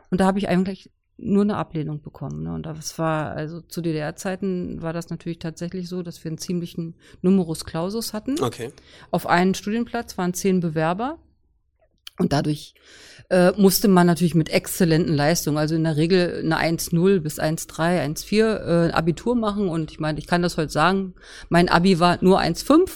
Und 0.10 0.22
da 0.22 0.26
habe 0.26 0.40
ich 0.40 0.48
eigentlich 0.48 0.90
nur 1.18 1.44
eine 1.44 1.58
Ablehnung 1.58 2.02
bekommen. 2.02 2.44
Ne? 2.44 2.54
Und 2.54 2.66
das 2.66 2.98
war, 2.98 3.32
also 3.32 3.60
zu 3.60 3.82
DDR-Zeiten 3.82 4.82
war 4.82 4.94
das 4.94 5.10
natürlich 5.10 5.40
tatsächlich 5.40 5.90
so, 5.90 6.02
dass 6.02 6.24
wir 6.24 6.30
einen 6.30 6.38
ziemlichen 6.38 6.96
Numerus 7.22 7.66
Clausus 7.66 8.14
hatten. 8.14 8.42
Okay. 8.42 8.72
Auf 9.12 9.28
einen 9.28 9.54
Studienplatz 9.54 10.18
waren 10.18 10.34
zehn 10.34 10.62
Bewerber. 10.62 11.20
Und 12.20 12.34
dadurch 12.34 12.76
äh, 13.30 13.52
musste 13.58 13.88
man 13.88 14.08
natürlich 14.08 14.36
mit 14.36 14.50
exzellenten 14.50 15.16
Leistungen, 15.16 15.58
also 15.58 15.76
in 15.76 15.86
der 15.86 15.98
Regel 15.98 16.42
eine 16.44 16.60
1,0 16.60 17.22
bis 17.22 17.40
1,3, 17.40 18.04
1,4 18.16 18.90
äh, 18.90 18.92
Abitur 18.92 19.36
machen. 19.36 19.70
Und 19.70 19.92
ich 19.92 20.00
meine, 20.00 20.20
ich 20.20 20.28
kann 20.28 20.42
das 20.42 20.58
heute 20.58 20.72
sagen, 20.72 21.16
mein 21.48 21.70
Abi 21.70 22.00
war 22.00 22.18
nur 22.22 22.40
1,5. 22.40 22.90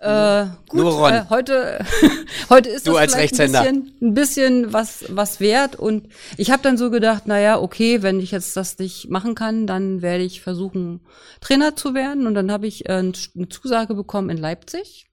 Äh, 0.00 0.46
gut, 0.68 0.80
Nur 0.80 0.92
Ron. 0.94 1.12
Äh, 1.12 1.24
heute, 1.30 1.78
heute 2.50 2.70
ist 2.70 2.88
du 2.88 2.92
das 2.92 3.00
als 3.00 3.14
vielleicht 3.14 3.40
ein 3.40 3.52
bisschen, 3.52 3.92
ein 4.02 4.14
bisschen 4.14 4.72
was, 4.72 5.04
was 5.08 5.38
wert. 5.38 5.76
Und 5.76 6.08
ich 6.36 6.50
habe 6.50 6.62
dann 6.62 6.76
so 6.76 6.90
gedacht, 6.90 7.22
na 7.26 7.38
ja, 7.38 7.60
okay, 7.60 8.02
wenn 8.02 8.18
ich 8.18 8.32
jetzt 8.32 8.56
das 8.56 8.78
nicht 8.78 9.10
machen 9.10 9.36
kann, 9.36 9.68
dann 9.68 10.02
werde 10.02 10.24
ich 10.24 10.42
versuchen, 10.42 11.02
Trainer 11.40 11.76
zu 11.76 11.94
werden. 11.94 12.26
Und 12.26 12.34
dann 12.34 12.50
habe 12.50 12.66
ich 12.66 12.86
äh, 12.86 12.94
eine 12.94 13.48
Zusage 13.48 13.94
bekommen 13.94 14.28
in 14.28 14.38
Leipzig 14.38 15.06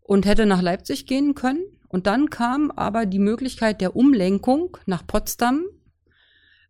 und 0.00 0.26
hätte 0.26 0.46
nach 0.46 0.62
Leipzig 0.62 1.06
gehen 1.06 1.34
können. 1.34 1.64
Und 1.92 2.06
dann 2.06 2.30
kam 2.30 2.70
aber 2.70 3.04
die 3.04 3.18
Möglichkeit 3.18 3.82
der 3.82 3.94
Umlenkung 3.94 4.78
nach 4.86 5.06
Potsdam 5.06 5.66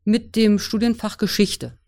mit 0.04 0.34
dem 0.34 0.58
Studienfach 0.58 1.16
Geschichte. 1.16 1.78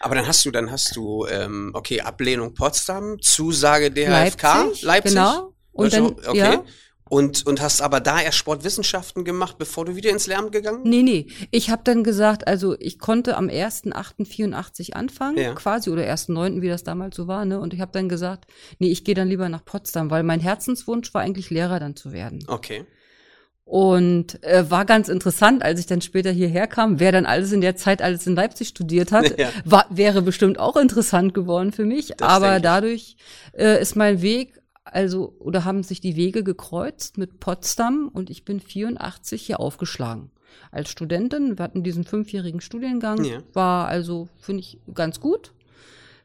Aber 0.00 0.14
dann 0.14 0.26
hast 0.26 0.46
du, 0.46 0.50
dann 0.50 0.70
hast 0.70 0.96
du, 0.96 1.26
ähm, 1.26 1.72
okay, 1.74 2.00
Ablehnung 2.00 2.54
Potsdam, 2.54 3.20
Zusage 3.20 3.88
Leipzig, 3.88 4.40
DHFK, 4.40 4.82
Leipzig. 4.82 5.12
Genau. 5.12 5.52
Und 5.72 5.94
Also, 5.94 6.10
dann, 6.10 6.26
okay. 6.26 6.38
ja, 6.38 6.64
Und, 7.10 7.46
und 7.46 7.60
hast 7.62 7.80
aber 7.80 8.00
da 8.00 8.20
erst 8.20 8.38
Sportwissenschaften 8.38 9.24
gemacht, 9.24 9.56
bevor 9.58 9.84
du 9.86 9.96
wieder 9.96 10.10
ins 10.10 10.26
Lehramt 10.26 10.52
gegangen 10.52 10.82
Nee, 10.84 11.02
nee. 11.02 11.26
Ich 11.50 11.70
habe 11.70 11.82
dann 11.84 12.04
gesagt, 12.04 12.46
also 12.46 12.76
ich 12.78 12.98
konnte 12.98 13.36
am 13.36 13.48
1.8.84 13.48 14.92
anfangen, 14.92 15.38
Ja. 15.38 15.54
quasi, 15.54 15.90
oder 15.90 16.02
1.9., 16.02 16.60
wie 16.60 16.68
das 16.68 16.84
damals 16.84 17.16
so 17.16 17.26
war, 17.26 17.44
ne? 17.44 17.60
Und 17.60 17.72
ich 17.74 17.80
habe 17.80 17.92
dann 17.92 18.08
gesagt, 18.08 18.46
nee, 18.78 18.88
ich 18.90 19.04
gehe 19.04 19.14
dann 19.14 19.28
lieber 19.28 19.48
nach 19.48 19.64
Potsdam, 19.64 20.10
weil 20.10 20.22
mein 20.22 20.40
Herzenswunsch 20.40 21.12
war 21.14 21.22
eigentlich 21.22 21.50
Lehrer 21.50 21.80
dann 21.80 21.96
zu 21.96 22.12
werden. 22.12 22.44
Okay. 22.46 22.84
Und 23.64 24.42
äh, 24.44 24.70
war 24.70 24.86
ganz 24.86 25.08
interessant, 25.10 25.62
als 25.62 25.78
ich 25.78 25.84
dann 25.86 26.00
später 26.00 26.30
hierher 26.30 26.66
kam, 26.66 27.00
wer 27.00 27.12
dann 27.12 27.26
alles 27.26 27.52
in 27.52 27.60
der 27.60 27.76
Zeit 27.76 28.00
alles 28.00 28.26
in 28.26 28.34
Leipzig 28.34 28.68
studiert 28.68 29.12
hat, 29.12 29.38
Ja. 29.38 29.50
war, 29.66 29.86
wäre 29.90 30.22
bestimmt 30.22 30.58
auch 30.58 30.76
interessant 30.76 31.34
geworden 31.34 31.72
für 31.72 31.84
mich. 31.84 32.14
Das 32.16 32.28
Aber 32.28 32.60
dadurch 32.60 33.16
äh, 33.52 33.80
ist 33.80 33.94
mein 33.94 34.22
Weg, 34.22 34.58
also, 34.92 35.34
oder 35.38 35.64
haben 35.64 35.82
sich 35.82 36.00
die 36.00 36.16
Wege 36.16 36.42
gekreuzt 36.44 37.18
mit 37.18 37.40
Potsdam 37.40 38.08
und 38.12 38.30
ich 38.30 38.44
bin 38.44 38.60
84 38.60 39.42
hier 39.42 39.60
aufgeschlagen. 39.60 40.30
Als 40.70 40.90
Studentin, 40.90 41.58
wir 41.58 41.62
hatten 41.64 41.82
diesen 41.82 42.04
fünfjährigen 42.04 42.60
Studiengang, 42.60 43.24
Ja. 43.24 43.38
war 43.52 43.88
also, 43.88 44.28
finde 44.38 44.60
ich, 44.60 44.78
ganz 44.94 45.20
gut. 45.20 45.52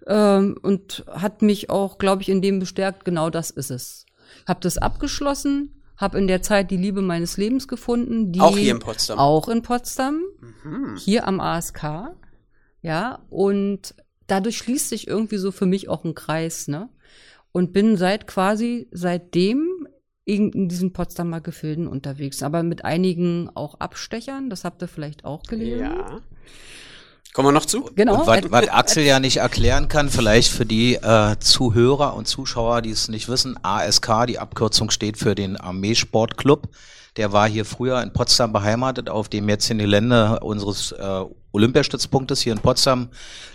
Ähm, 0.07 0.57
und 0.61 1.05
hat 1.07 1.41
mich 1.41 1.69
auch, 1.69 1.97
glaube 1.97 2.21
ich, 2.21 2.29
in 2.29 2.41
dem 2.41 2.59
bestärkt, 2.59 3.05
genau 3.05 3.29
das 3.29 3.49
ist 3.51 3.71
es. 3.71 4.05
Hab 4.45 4.61
das 4.61 4.77
abgeschlossen, 4.77 5.81
habe 5.97 6.17
in 6.17 6.27
der 6.27 6.41
Zeit 6.41 6.71
die 6.71 6.77
Liebe 6.77 7.01
meines 7.01 7.37
Lebens 7.37 7.67
gefunden. 7.67 8.31
Die 8.33 8.41
Auch 8.41 8.57
hier 8.57 8.71
in 8.71 8.79
Potsdam. 8.79 9.19
Auch 9.19 9.47
in 9.47 9.61
Potsdam, 9.61 10.21
Mhm. 10.63 10.97
hier 10.97 11.27
am 11.27 11.39
ASK. 11.39 12.11
Ja, 12.81 13.19
und 13.29 13.95
dadurch 14.27 14.57
schließt 14.57 14.89
sich 14.89 15.07
irgendwie 15.07 15.37
so 15.37 15.51
für 15.51 15.65
mich 15.65 15.87
auch 15.87 16.03
ein 16.03 16.15
Kreis, 16.15 16.67
ne? 16.67 16.89
Und 17.53 17.71
bin 17.71 17.95
seit 17.95 18.27
quasi 18.27 18.89
seitdem 18.91 19.87
in, 20.25 20.51
in 20.51 20.67
diesen 20.67 20.91
Potsdamer 20.91 21.39
Gefilden 21.39 21.87
unterwegs, 21.87 22.43
aber 22.43 22.63
mit 22.63 22.83
einigen 22.83 23.49
auch 23.55 23.75
Abstechern, 23.75 24.49
das 24.49 24.65
habt 24.65 24.81
ihr 24.81 24.87
vielleicht 24.87 25.23
auch 25.23 25.43
gelesen. 25.43 25.81
Ja. 25.81 26.21
Kommen 27.33 27.47
wir 27.47 27.51
noch 27.51 27.65
zu? 27.65 27.89
Genau. 27.95 28.21
Und 28.21 28.51
was, 28.51 28.67
Axel 28.69 29.03
ja 29.03 29.19
nicht 29.19 29.37
erklären 29.37 29.87
kann, 29.87 30.09
vielleicht 30.09 30.51
für 30.51 30.67
die 30.67 30.95
äh, 30.95 31.35
Zuhörer 31.39 32.15
und 32.15 32.27
Zuschauer, 32.27 32.83
die 32.83 32.91
es 32.91 33.07
nicht 33.07 33.27
wissen, 33.27 33.57
ASK, 33.63 34.27
die 34.27 34.37
Abkürzung 34.37 34.91
steht 34.91 35.17
für 35.17 35.33
den 35.33 35.57
Armeesportclub. 35.57 36.69
Der 37.17 37.31
war 37.31 37.47
hier 37.49 37.65
früher 37.65 38.01
in 38.03 38.13
Potsdam 38.13 38.53
beheimatet, 38.53 39.09
auf 39.09 39.29
dem 39.29 39.49
jetzt 39.49 39.69
in 39.71 39.79
die 39.79 39.85
Gelände 39.85 40.39
unseres 40.41 40.91
äh, 40.91 41.23
Olympiastützpunkt 41.53 42.31
ist 42.31 42.41
hier 42.41 42.51
in 42.53 42.59
Potsdam, 42.59 43.09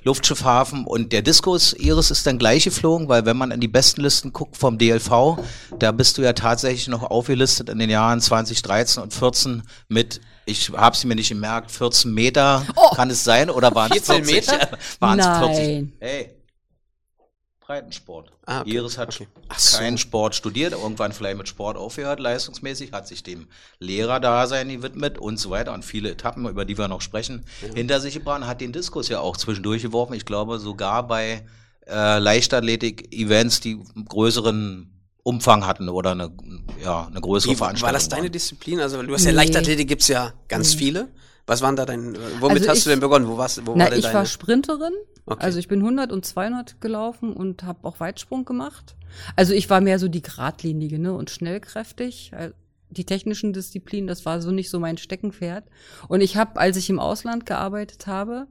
Luftschiffhafen. 0.04 0.84
Und 0.84 1.12
der 1.12 1.22
Diskus 1.22 1.74
Iris 1.74 2.10
ist 2.10 2.26
dann 2.26 2.38
gleich 2.38 2.64
geflogen, 2.64 3.08
weil 3.08 3.26
wenn 3.26 3.36
man 3.36 3.50
in 3.50 3.60
die 3.60 3.68
besten 3.68 4.00
Listen 4.00 4.32
guckt 4.32 4.56
vom 4.56 4.78
DLV, 4.78 5.38
da 5.78 5.92
bist 5.92 6.16
du 6.16 6.22
ja 6.22 6.32
tatsächlich 6.32 6.88
noch 6.88 7.02
aufgelistet 7.02 7.68
in 7.68 7.78
den 7.78 7.90
Jahren 7.90 8.20
2013 8.20 9.02
und 9.02 9.12
14 9.12 9.62
mit 9.88 10.20
ich 10.46 10.70
habe 10.70 10.96
sie 10.96 11.06
mir 11.06 11.14
nicht 11.14 11.28
gemerkt, 11.28 11.70
14 11.70 12.10
Meter 12.10 12.64
oh. 12.74 12.94
kann 12.94 13.10
es 13.10 13.22
sein 13.22 13.50
oder 13.50 13.74
waren 13.74 13.92
es 13.92 14.06
40 14.06 14.32
Meter? 14.32 14.78
waren 14.98 15.20
es 15.20 15.26
40? 15.26 15.88
Hey, 16.00 16.37
Breitensport. 17.68 18.32
Ah, 18.46 18.62
okay. 18.62 18.76
Iris 18.76 18.96
hat 18.96 19.14
okay. 19.14 19.28
keinen 19.76 19.98
so. 19.98 20.00
Sport 20.00 20.34
studiert, 20.34 20.72
irgendwann 20.72 21.12
vielleicht 21.12 21.36
mit 21.36 21.48
Sport 21.48 21.76
aufgehört, 21.76 22.18
leistungsmäßig, 22.18 22.92
hat 22.92 23.06
sich 23.06 23.22
dem 23.22 23.46
Lehrerdasein 23.78 24.70
gewidmet 24.70 25.18
und 25.18 25.38
so 25.38 25.50
weiter 25.50 25.74
und 25.74 25.84
viele 25.84 26.10
Etappen, 26.10 26.48
über 26.48 26.64
die 26.64 26.78
wir 26.78 26.88
noch 26.88 27.02
sprechen, 27.02 27.44
mhm. 27.60 27.74
hinter 27.74 28.00
sich 28.00 28.14
gebracht, 28.14 28.46
hat 28.46 28.62
den 28.62 28.72
Diskus 28.72 29.10
ja 29.10 29.20
auch 29.20 29.36
zwischendurch 29.36 29.82
geworfen. 29.82 30.14
Ich 30.14 30.24
glaube 30.24 30.58
sogar 30.58 31.06
bei 31.06 31.44
äh, 31.86 32.18
Leichtathletik-Events, 32.18 33.60
die 33.60 33.78
größeren 34.02 34.90
Umfang 35.22 35.66
hatten 35.66 35.90
oder 35.90 36.12
eine, 36.12 36.32
ja, 36.82 37.06
eine 37.06 37.20
größere 37.20 37.52
Wie, 37.52 37.56
Veranstaltung. 37.56 37.86
War 37.88 37.92
das 37.92 38.08
deine 38.08 38.30
Disziplin? 38.30 38.80
Also 38.80 39.02
du 39.02 39.12
hast 39.12 39.26
ja 39.26 39.32
Leichtathletik 39.32 39.88
gibt's 39.88 40.08
ja 40.08 40.32
ganz 40.48 40.72
nee. 40.72 40.78
viele. 40.78 41.08
Was 41.48 41.62
waren 41.62 41.74
da 41.74 41.84
dein, 41.84 42.16
womit 42.40 42.58
also 42.58 42.70
hast 42.70 42.78
ich, 42.78 42.84
du 42.84 42.90
denn 42.90 43.00
begonnen? 43.00 43.26
Wo 43.26 43.36
warst, 43.36 43.66
wo 43.66 43.74
na, 43.74 43.84
war 43.84 43.90
denn 43.90 43.98
ich 43.98 44.04
deine? 44.04 44.18
war 44.18 44.26
Sprinterin. 44.26 44.92
Okay. 45.26 45.42
Also 45.42 45.58
ich 45.58 45.66
bin 45.66 45.80
100 45.80 46.12
und 46.12 46.24
200 46.24 46.80
gelaufen 46.80 47.32
und 47.32 47.64
habe 47.64 47.86
auch 47.88 48.00
Weitsprung 48.00 48.44
gemacht. 48.44 48.96
Also 49.34 49.54
ich 49.54 49.68
war 49.68 49.80
mehr 49.80 49.98
so 49.98 50.08
die 50.08 50.22
Gradlinige 50.22 50.98
ne, 50.98 51.12
und 51.12 51.30
schnellkräftig 51.30 52.32
die 52.90 53.04
technischen 53.04 53.52
Disziplinen, 53.52 54.06
das 54.06 54.24
war 54.24 54.40
so 54.40 54.50
nicht 54.50 54.70
so 54.70 54.80
mein 54.80 54.98
Steckenpferd. 54.98 55.64
Und 56.08 56.20
ich 56.20 56.36
habe, 56.36 56.58
als 56.58 56.76
ich 56.76 56.88
im 56.90 56.98
Ausland 56.98 57.46
gearbeitet 57.46 58.06
habe, 58.06 58.46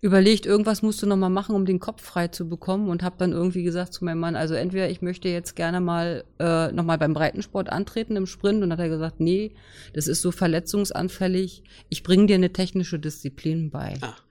überlegt, 0.00 0.46
irgendwas 0.46 0.82
musst 0.82 1.02
du 1.02 1.06
noch 1.06 1.16
mal 1.16 1.28
machen, 1.28 1.54
um 1.54 1.64
den 1.64 1.80
Kopf 1.80 2.02
frei 2.02 2.28
zu 2.28 2.48
bekommen 2.48 2.88
und 2.88 3.02
habe 3.02 3.16
dann 3.18 3.32
irgendwie 3.32 3.62
gesagt 3.62 3.92
zu 3.92 4.04
meinem 4.04 4.18
Mann, 4.20 4.36
also 4.36 4.54
entweder 4.54 4.90
ich 4.90 5.02
möchte 5.02 5.28
jetzt 5.28 5.54
gerne 5.54 5.80
mal 5.80 6.24
äh, 6.38 6.72
noch 6.72 6.84
mal 6.84 6.98
beim 6.98 7.14
Breitensport 7.14 7.70
antreten 7.70 8.16
im 8.16 8.26
Sprint 8.26 8.62
und 8.62 8.72
hat 8.72 8.80
er 8.80 8.88
gesagt, 8.88 9.20
nee, 9.20 9.52
das 9.92 10.08
ist 10.08 10.22
so 10.22 10.32
verletzungsanfällig, 10.32 11.62
ich 11.88 12.02
bringe 12.02 12.26
dir 12.26 12.34
eine 12.36 12.52
technische 12.52 12.98
Disziplin 12.98 13.70
bei. 13.70 13.94
Ach. 14.00 14.22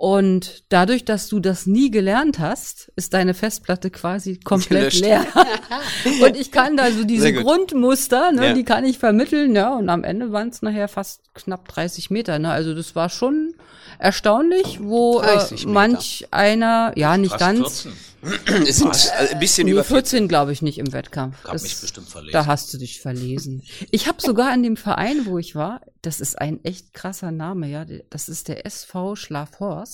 Und 0.00 0.64
dadurch, 0.70 1.04
dass 1.04 1.28
du 1.28 1.40
das 1.40 1.66
nie 1.66 1.90
gelernt 1.90 2.38
hast, 2.38 2.90
ist 2.96 3.12
deine 3.12 3.34
Festplatte 3.34 3.90
quasi 3.90 4.40
komplett 4.40 4.94
leer. 4.98 5.26
und 6.22 6.36
ich 6.38 6.50
kann 6.50 6.78
da 6.78 6.90
so 6.90 7.04
diese 7.04 7.34
Grundmuster, 7.34 8.32
ne, 8.32 8.46
ja. 8.46 8.52
die 8.54 8.64
kann 8.64 8.86
ich 8.86 8.98
vermitteln, 8.98 9.54
ja, 9.54 9.76
und 9.76 9.90
am 9.90 10.02
Ende 10.02 10.32
waren 10.32 10.48
es 10.48 10.62
nachher 10.62 10.88
fast 10.88 11.34
knapp 11.34 11.68
30 11.68 12.08
Meter. 12.08 12.38
Ne? 12.38 12.50
Also 12.50 12.72
das 12.72 12.96
war 12.96 13.10
schon 13.10 13.52
erstaunlich, 13.98 14.80
wo 14.82 15.20
äh, 15.20 15.38
manch 15.66 16.26
einer, 16.30 16.92
ja, 16.96 17.18
nicht 17.18 17.38
ganz. 17.38 17.82
14. 18.22 18.66
es 18.66 18.78
sind 18.78 19.12
ein 19.30 19.38
bisschen 19.38 19.66
nee, 19.66 19.72
über 19.72 19.84
14, 19.84 20.28
glaube 20.28 20.52
ich, 20.52 20.62
nicht 20.62 20.78
im 20.78 20.92
Wettkampf. 20.92 21.44
Hab 21.44 21.52
das, 21.52 21.62
mich 21.62 21.80
bestimmt 21.80 22.08
verlesen. 22.08 22.32
Da 22.32 22.46
hast 22.46 22.72
du 22.72 22.78
dich 22.78 23.00
verlesen. 23.00 23.62
Ich 23.90 24.08
habe 24.08 24.20
sogar 24.20 24.50
an 24.50 24.62
dem 24.62 24.76
Verein, 24.76 25.26
wo 25.26 25.38
ich 25.38 25.54
war, 25.54 25.80
das 26.02 26.20
ist 26.20 26.38
ein 26.38 26.62
echt 26.64 26.92
krasser 26.94 27.30
Name, 27.30 27.68
ja. 27.68 27.84
Das 28.10 28.28
ist 28.28 28.48
der 28.48 28.66
SV 28.66 29.16
Schlafhorst. 29.16 29.89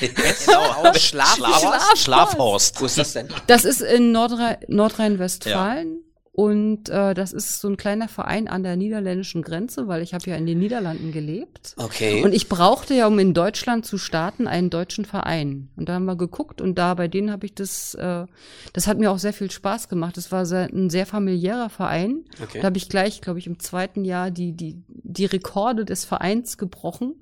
Schlafhorst? 0.96 1.98
Schlafhorst. 1.98 2.80
Wo 2.80 2.86
ist 2.86 2.98
das 2.98 3.12
denn? 3.12 3.28
Das 3.46 3.64
ist 3.64 3.80
in 3.80 4.12
Nordrhein-Westfalen. 4.12 5.88
Ja. 5.94 6.10
Und 6.32 6.88
äh, 6.88 7.12
das 7.12 7.32
ist 7.32 7.60
so 7.60 7.68
ein 7.68 7.76
kleiner 7.76 8.08
Verein 8.08 8.46
an 8.46 8.62
der 8.62 8.76
niederländischen 8.76 9.42
Grenze, 9.42 9.88
weil 9.88 10.00
ich 10.00 10.14
habe 10.14 10.30
ja 10.30 10.36
in 10.36 10.46
den 10.46 10.60
Niederlanden 10.60 11.10
gelebt. 11.10 11.74
Okay. 11.76 12.22
Und 12.22 12.32
ich 12.32 12.48
brauchte 12.48 12.94
ja, 12.94 13.08
um 13.08 13.18
in 13.18 13.34
Deutschland 13.34 13.84
zu 13.84 13.98
starten, 13.98 14.46
einen 14.46 14.70
deutschen 14.70 15.04
Verein. 15.04 15.70
Und 15.76 15.88
da 15.88 15.94
haben 15.94 16.04
wir 16.04 16.16
geguckt 16.16 16.60
und 16.60 16.78
da 16.78 16.94
bei 16.94 17.08
denen 17.08 17.32
habe 17.32 17.46
ich 17.46 17.54
das, 17.54 17.94
äh, 17.94 18.26
das 18.72 18.86
hat 18.86 18.98
mir 18.98 19.10
auch 19.10 19.18
sehr 19.18 19.32
viel 19.32 19.50
Spaß 19.50 19.88
gemacht. 19.88 20.16
Das 20.16 20.30
war 20.30 20.46
sehr, 20.46 20.70
ein 20.72 20.88
sehr 20.88 21.04
familiärer 21.04 21.68
Verein. 21.68 22.24
Okay. 22.40 22.60
Da 22.60 22.68
habe 22.68 22.78
ich 22.78 22.88
gleich, 22.88 23.20
glaube 23.20 23.40
ich, 23.40 23.48
im 23.48 23.58
zweiten 23.58 24.04
Jahr 24.04 24.30
die, 24.30 24.52
die, 24.52 24.82
die 24.86 25.26
Rekorde 25.26 25.84
des 25.84 26.04
Vereins 26.04 26.56
gebrochen. 26.56 27.16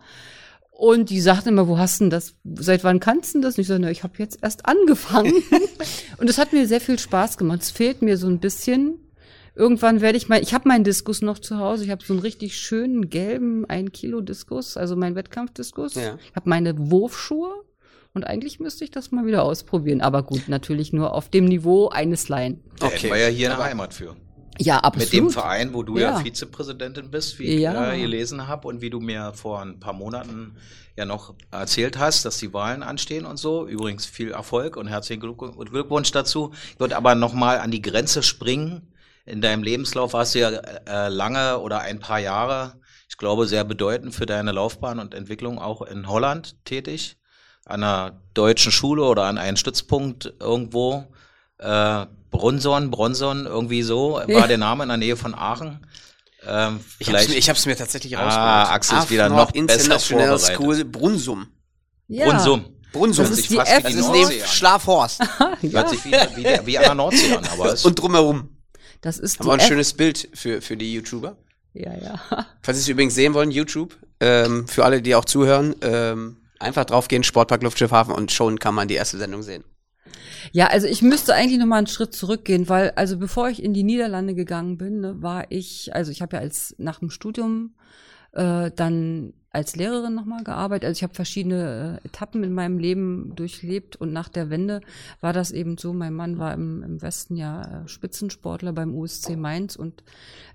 Und 0.79 1.11
die 1.11 1.21
sagten 1.21 1.49
immer, 1.49 1.67
wo 1.67 1.77
hast 1.77 1.99
du 1.99 2.05
denn 2.05 2.11
das, 2.11 2.37
seit 2.55 2.85
wann 2.85 3.01
kannst 3.01 3.35
du 3.35 3.41
das? 3.41 3.59
Und 3.59 3.63
ich 3.63 3.67
so, 3.67 3.77
na, 3.79 3.91
ich 3.91 4.05
habe 4.05 4.15
jetzt 4.19 4.39
erst 4.43 4.65
angefangen. 4.65 5.33
und 6.19 6.31
es 6.31 6.39
hat 6.39 6.53
mir 6.53 6.69
sehr 6.69 6.81
viel 6.81 7.01
Spaß 7.01 7.37
gemacht. 7.37 7.63
Es 7.63 7.73
fehlt 7.73 8.01
mir 8.01 8.17
so 8.17 8.29
ein 8.29 8.39
bisschen 8.39 9.01
Irgendwann 9.57 10.01
werde 10.01 10.17
ich 10.17 10.29
mal, 10.29 10.41
ich 10.41 10.55
habe 10.55 10.69
meinen 10.69 10.85
Diskus 10.85 11.21
noch 11.21 11.41
zu 11.41 11.59
Hause. 11.59 11.83
Ich 11.83 11.91
habe 11.91 12.05
so 12.05 12.13
einen 12.13 12.23
richtig 12.23 12.57
schönen 12.57 13.11
gelben 13.11 13.69
1 13.69 13.91
Kilo 13.91 14.21
Diskus, 14.21 14.77
also 14.77 14.95
mein 14.95 15.17
Wettkampfdiskus. 15.17 15.97
Ja. 15.97 16.17
Ich 16.23 16.37
habe 16.37 16.49
meine 16.49 16.75
Wurfschuhe 16.79 17.65
und 18.15 18.25
eigentlich 18.25 18.61
müsste 18.61 18.85
ich 18.85 18.93
das 18.93 19.11
mal 19.11 19.27
wieder 19.27 19.43
ausprobieren. 19.43 20.01
Aber 20.01 20.23
gut, 20.23 20.43
natürlich 20.47 20.93
nur 20.93 21.13
auf 21.13 21.29
dem 21.29 21.47
Niveau 21.47 21.89
eines 21.89 22.29
Laien. 22.29 22.63
Okay. 22.81 23.11
war 23.11 23.19
ja 23.19 23.27
hier 23.27 23.53
eine 23.53 23.65
Heimat 23.65 23.95
für. 23.95 24.15
Ja, 24.59 24.79
absolut. 24.79 25.13
Mit 25.13 25.13
dem 25.13 25.31
Verein, 25.31 25.75
wo 25.75 25.83
du 25.83 25.99
ja, 25.99 26.19
ja 26.19 26.25
Vizepräsidentin 26.25 27.11
bist, 27.11 27.39
wie 27.39 27.45
ich 27.45 27.61
ja. 27.61 27.93
äh, 27.93 28.01
gelesen 28.01 28.49
habe 28.49 28.69
und 28.69 28.81
wie 28.81 28.91
du 28.91 29.01
mir 29.01 29.33
vor 29.35 29.63
ein 29.63 29.79
paar 29.79 29.93
Monaten 29.93 30.57
ja 30.97 31.05
noch 31.05 31.35
erzählt 31.51 31.99
hast, 31.99 32.25
dass 32.25 32.39
die 32.39 32.53
Wahlen 32.53 32.83
anstehen 32.83 33.25
und 33.25 33.37
so. 33.37 33.67
Übrigens 33.67 34.07
viel 34.07 34.33
Erfolg 34.33 34.77
und 34.77 34.89
herzlichen 34.89 35.21
Glückwunsch 35.21 36.11
dazu. 36.11 36.53
Ich 36.73 36.81
würde 36.81 36.97
aber 36.97 37.15
noch 37.15 37.35
mal 37.35 37.59
an 37.61 37.71
die 37.71 37.83
Grenze 37.83 38.23
springen 38.23 38.93
in 39.29 39.43
deinem 39.43 39.63
Lebenslauf 39.63 40.15
warst 40.15 40.35
du 40.35 40.39
ja 40.41 40.49
äh, 40.51 41.09
lange 41.09 41.59
oder 41.59 41.81
ein 41.81 42.01
paar 42.01 42.19
Jahre, 42.19 42.81
ich 43.09 43.19
glaube, 43.19 43.47
sehr 43.47 43.63
bedeutend 43.65 44.15
für 44.15 44.25
deine 44.25 44.53
Laufbahn 44.53 44.99
und 44.99 45.13
Entwicklung 45.13 45.59
auch 45.59 45.83
in 45.83 46.09
Holland 46.09 46.65
tätig, 46.65 47.19
an 47.67 47.83
einer 47.83 48.23
deutschen 48.33 48.73
Schule 48.73 49.05
oder 49.05 49.25
an 49.25 49.37
einem 49.37 49.59
Stützpunkt 49.59 50.33
irgendwo. 50.41 51.13
Äh, 51.59 52.07
Brunson, 52.31 52.91
Bronson, 52.91 53.47
irgendwie 53.47 53.83
so, 53.83 54.15
war 54.15 54.29
ja. 54.29 54.47
der 54.47 54.59
Name 54.59 54.83
in 54.83 54.89
der 54.89 54.99
Nähe 54.99 55.17
von 55.17 55.35
Aachen. 55.35 55.87
Ähm, 56.47 56.81
ich 56.99 57.09
habe 57.09 57.19
es 57.19 57.67
mir, 57.67 57.73
mir 57.73 57.77
tatsächlich 57.77 58.15
rausgeholt. 58.15 58.39
Ah, 58.39 58.73
Axel 58.73 58.99
ist 58.99 59.11
wieder 59.11 59.29
noch 59.29 59.51
besser 59.51 59.99
vorbereitet. 59.99 60.55
School 60.55 60.85
Brunsum. 60.85 61.47
Ja. 62.07 62.27
Brunsum. 62.27 62.65
Brunsum. 62.93 63.27
Das 63.27 63.39
ist 63.39 63.51
die 63.51 63.59
F. 63.59 63.83
Das 63.83 63.95
ist 63.95 64.11
neben 64.11 64.47
Schlafhorst. 64.47 65.21
ja. 65.63 65.81
Hört 65.81 65.91
sich 65.91 66.05
wie, 66.05 66.13
wie, 66.13 66.67
wie 66.67 66.79
an 66.79 66.85
der 66.85 66.95
Nordsee 66.95 67.35
an. 67.35 67.45
Aber 67.53 67.75
Und 67.83 67.99
drumherum. 67.99 68.49
Das 69.01 69.19
ist 69.19 69.39
Haben 69.39 69.47
wir 69.47 69.53
ein 69.55 69.61
F 69.61 69.67
schönes 69.67 69.95
Bild 69.95 70.29
für, 70.35 70.61
für 70.61 70.77
die 70.77 70.93
YouTuber. 70.95 71.37
Ja, 71.75 71.93
ja. 71.97 72.21
Falls 72.63 72.79
Sie 72.79 72.83
es 72.83 72.89
übrigens 72.89 73.15
sehen 73.15 73.35
wollen, 73.35 73.51
YouTube, 73.51 73.97
ähm, 74.21 74.67
für 74.67 74.85
alle, 74.85 75.03
die 75.03 75.15
auch 75.15 75.25
zuhören, 75.25 75.77
ähm, 75.83 76.39
einfach 76.59 76.85
draufgehen, 76.85 77.23
Sportpark 77.23 77.63
Luftschiffhafen 77.63 78.13
und 78.13 78.33
schon 78.33 78.59
kann 78.59 78.75
man 78.75 78.89
die 78.89 78.95
erste 78.95 79.19
Sendung 79.19 79.43
sehen. 79.43 79.65
Ja, 80.53 80.69
also 80.69 80.87
ich 80.87 81.03
müsste 81.03 81.35
eigentlich 81.35 81.59
noch 81.59 81.67
mal 81.67 81.79
einen 81.79 81.87
Schritt 81.87 82.15
zurückgehen, 82.15 82.69
weil 82.69 82.91
also 82.91 83.19
bevor 83.19 83.49
ich 83.49 83.63
in 83.63 83.75
die 83.75 83.85
Niederlande 83.85 84.35
gegangen 84.35 84.79
bin, 84.79 85.01
ne, 85.01 85.23
war 85.23 85.51
ich, 85.51 85.95
also 85.95 86.11
ich 86.11 86.23
habe 86.23 86.37
ja 86.37 86.43
als 86.43 86.75
nach 86.79 86.99
dem 87.01 87.11
Studium 87.11 87.75
äh, 88.33 88.71
dann 88.75 89.35
als 89.51 89.77
Lehrerin 89.77 90.15
nochmal 90.15 90.45
gearbeitet. 90.45 90.87
Also 90.87 90.99
ich 90.99 91.03
habe 91.03 91.15
verschiedene 91.15 92.01
äh, 92.03 92.07
Etappen 92.07 92.45
in 92.45 92.53
meinem 92.53 92.79
Leben 92.79 93.35
durchlebt 93.35 93.97
und 93.97 94.13
nach 94.13 94.29
der 94.29 94.51
Wende 94.51 94.81
war 95.21 95.33
das 95.33 95.51
eben 95.51 95.79
so. 95.79 95.93
Mein 95.93 96.15
Mann 96.15 96.39
war 96.39 96.55
im, 96.55 96.83
im 96.83 97.03
Westen 97.03 97.37
ja 97.37 97.83
äh, 97.83 97.89
Spitzensportler 97.89 98.73
beim 98.73 98.95
USC 98.95 99.37
Mainz 99.37 99.77
und 99.77 100.05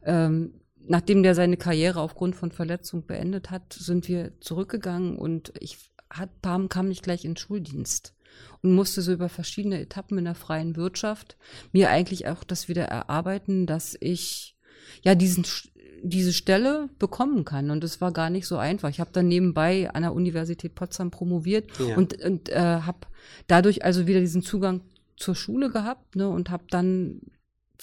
ähm, 0.04 0.54
nachdem 0.86 1.24
der 1.24 1.34
seine 1.36 1.58
Karriere 1.58 2.02
aufgrund 2.02 2.36
von 2.36 2.52
Verletzung 2.52 3.06
beendet 3.06 3.52
hat, 3.52 3.74
sind 3.74 4.08
wir 4.08 4.40
zurückgegangen 4.40 5.18
und 5.18 5.54
ich 5.60 5.92
hat, 6.10 6.30
kam, 6.44 6.70
kam 6.70 6.88
nicht 6.88 7.04
gleich 7.04 7.26
in 7.26 7.36
Schuldienst 7.36 8.14
und 8.64 8.74
musste 8.74 9.02
so 9.02 9.12
über 9.14 9.30
verschiedene 9.30 9.80
Etappen 9.80 10.18
in 10.18 10.26
der 10.26 10.36
freien 10.36 10.76
Wirtschaft 10.76 11.38
mir 11.72 11.90
eigentlich 11.90 12.28
auch 12.28 12.44
das 12.44 12.68
wieder 12.68 12.86
erarbeiten, 12.86 13.68
dass 13.68 13.96
ich 14.00 14.56
ja 15.04 15.16
diesen 15.16 15.46
diese 16.06 16.34
Stelle 16.34 16.90
bekommen 17.00 17.46
kann. 17.46 17.72
Und 17.72 17.82
das 17.82 18.02
war 18.02 18.12
gar 18.12 18.30
nicht 18.30 18.46
so 18.46 18.58
einfach. 18.58 18.90
Ich 18.90 19.00
habe 19.00 19.12
dann 19.14 19.30
nebenbei 19.30 19.90
an 19.94 20.02
der 20.02 20.14
Universität 20.14 20.76
Potsdam 20.76 21.12
promoviert 21.12 21.72
ja. 21.80 21.96
und, 21.96 22.22
und 22.22 22.50
äh, 22.50 22.60
habe 22.60 23.08
dadurch 23.48 23.86
also 23.86 24.06
wieder 24.06 24.20
diesen 24.20 24.42
Zugang 24.42 24.82
zur 25.16 25.34
Schule 25.34 25.70
gehabt 25.70 26.18
ne, 26.18 26.28
und 26.28 26.50
habe 26.50 26.66
dann 26.70 27.22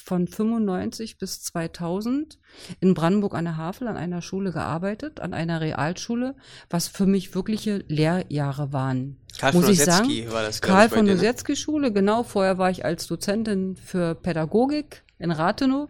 von 0.00 0.26
95 0.26 1.19
bis 1.19 1.42
2000 1.42 2.38
in 2.80 2.95
Brandenburg 2.95 3.35
an 3.35 3.45
der 3.45 3.57
Havel 3.57 3.88
an 3.88 3.97
einer 3.97 4.23
Schule 4.23 4.52
gearbeitet, 4.52 5.21
an 5.21 5.35
einer 5.35 5.61
Realschule, 5.61 6.35
was 6.69 6.88
für 6.88 7.07
mich 7.07 7.35
wirkliche 7.35 7.85
Lehrjahre 7.88 8.73
waren. 8.73 9.16
Karl 9.38 9.52
muss 9.52 9.64
von 9.64 9.73
ich 9.73 9.85
sagen, 9.85 10.09
war 10.30 10.42
das, 10.42 10.61
Karl 10.61 10.88
von 10.88 11.07
ne? 11.07 11.14
Osetzky 11.14 11.57
Schule, 11.57 11.92
genau. 11.92 12.23
Vorher 12.23 12.59
war 12.59 12.71
ich 12.71 12.85
als 12.85 13.07
Dozentin 13.07 13.76
für 13.76 14.14
Pädagogik 14.14 15.04
in 15.19 15.30
Rathenow 15.30 15.88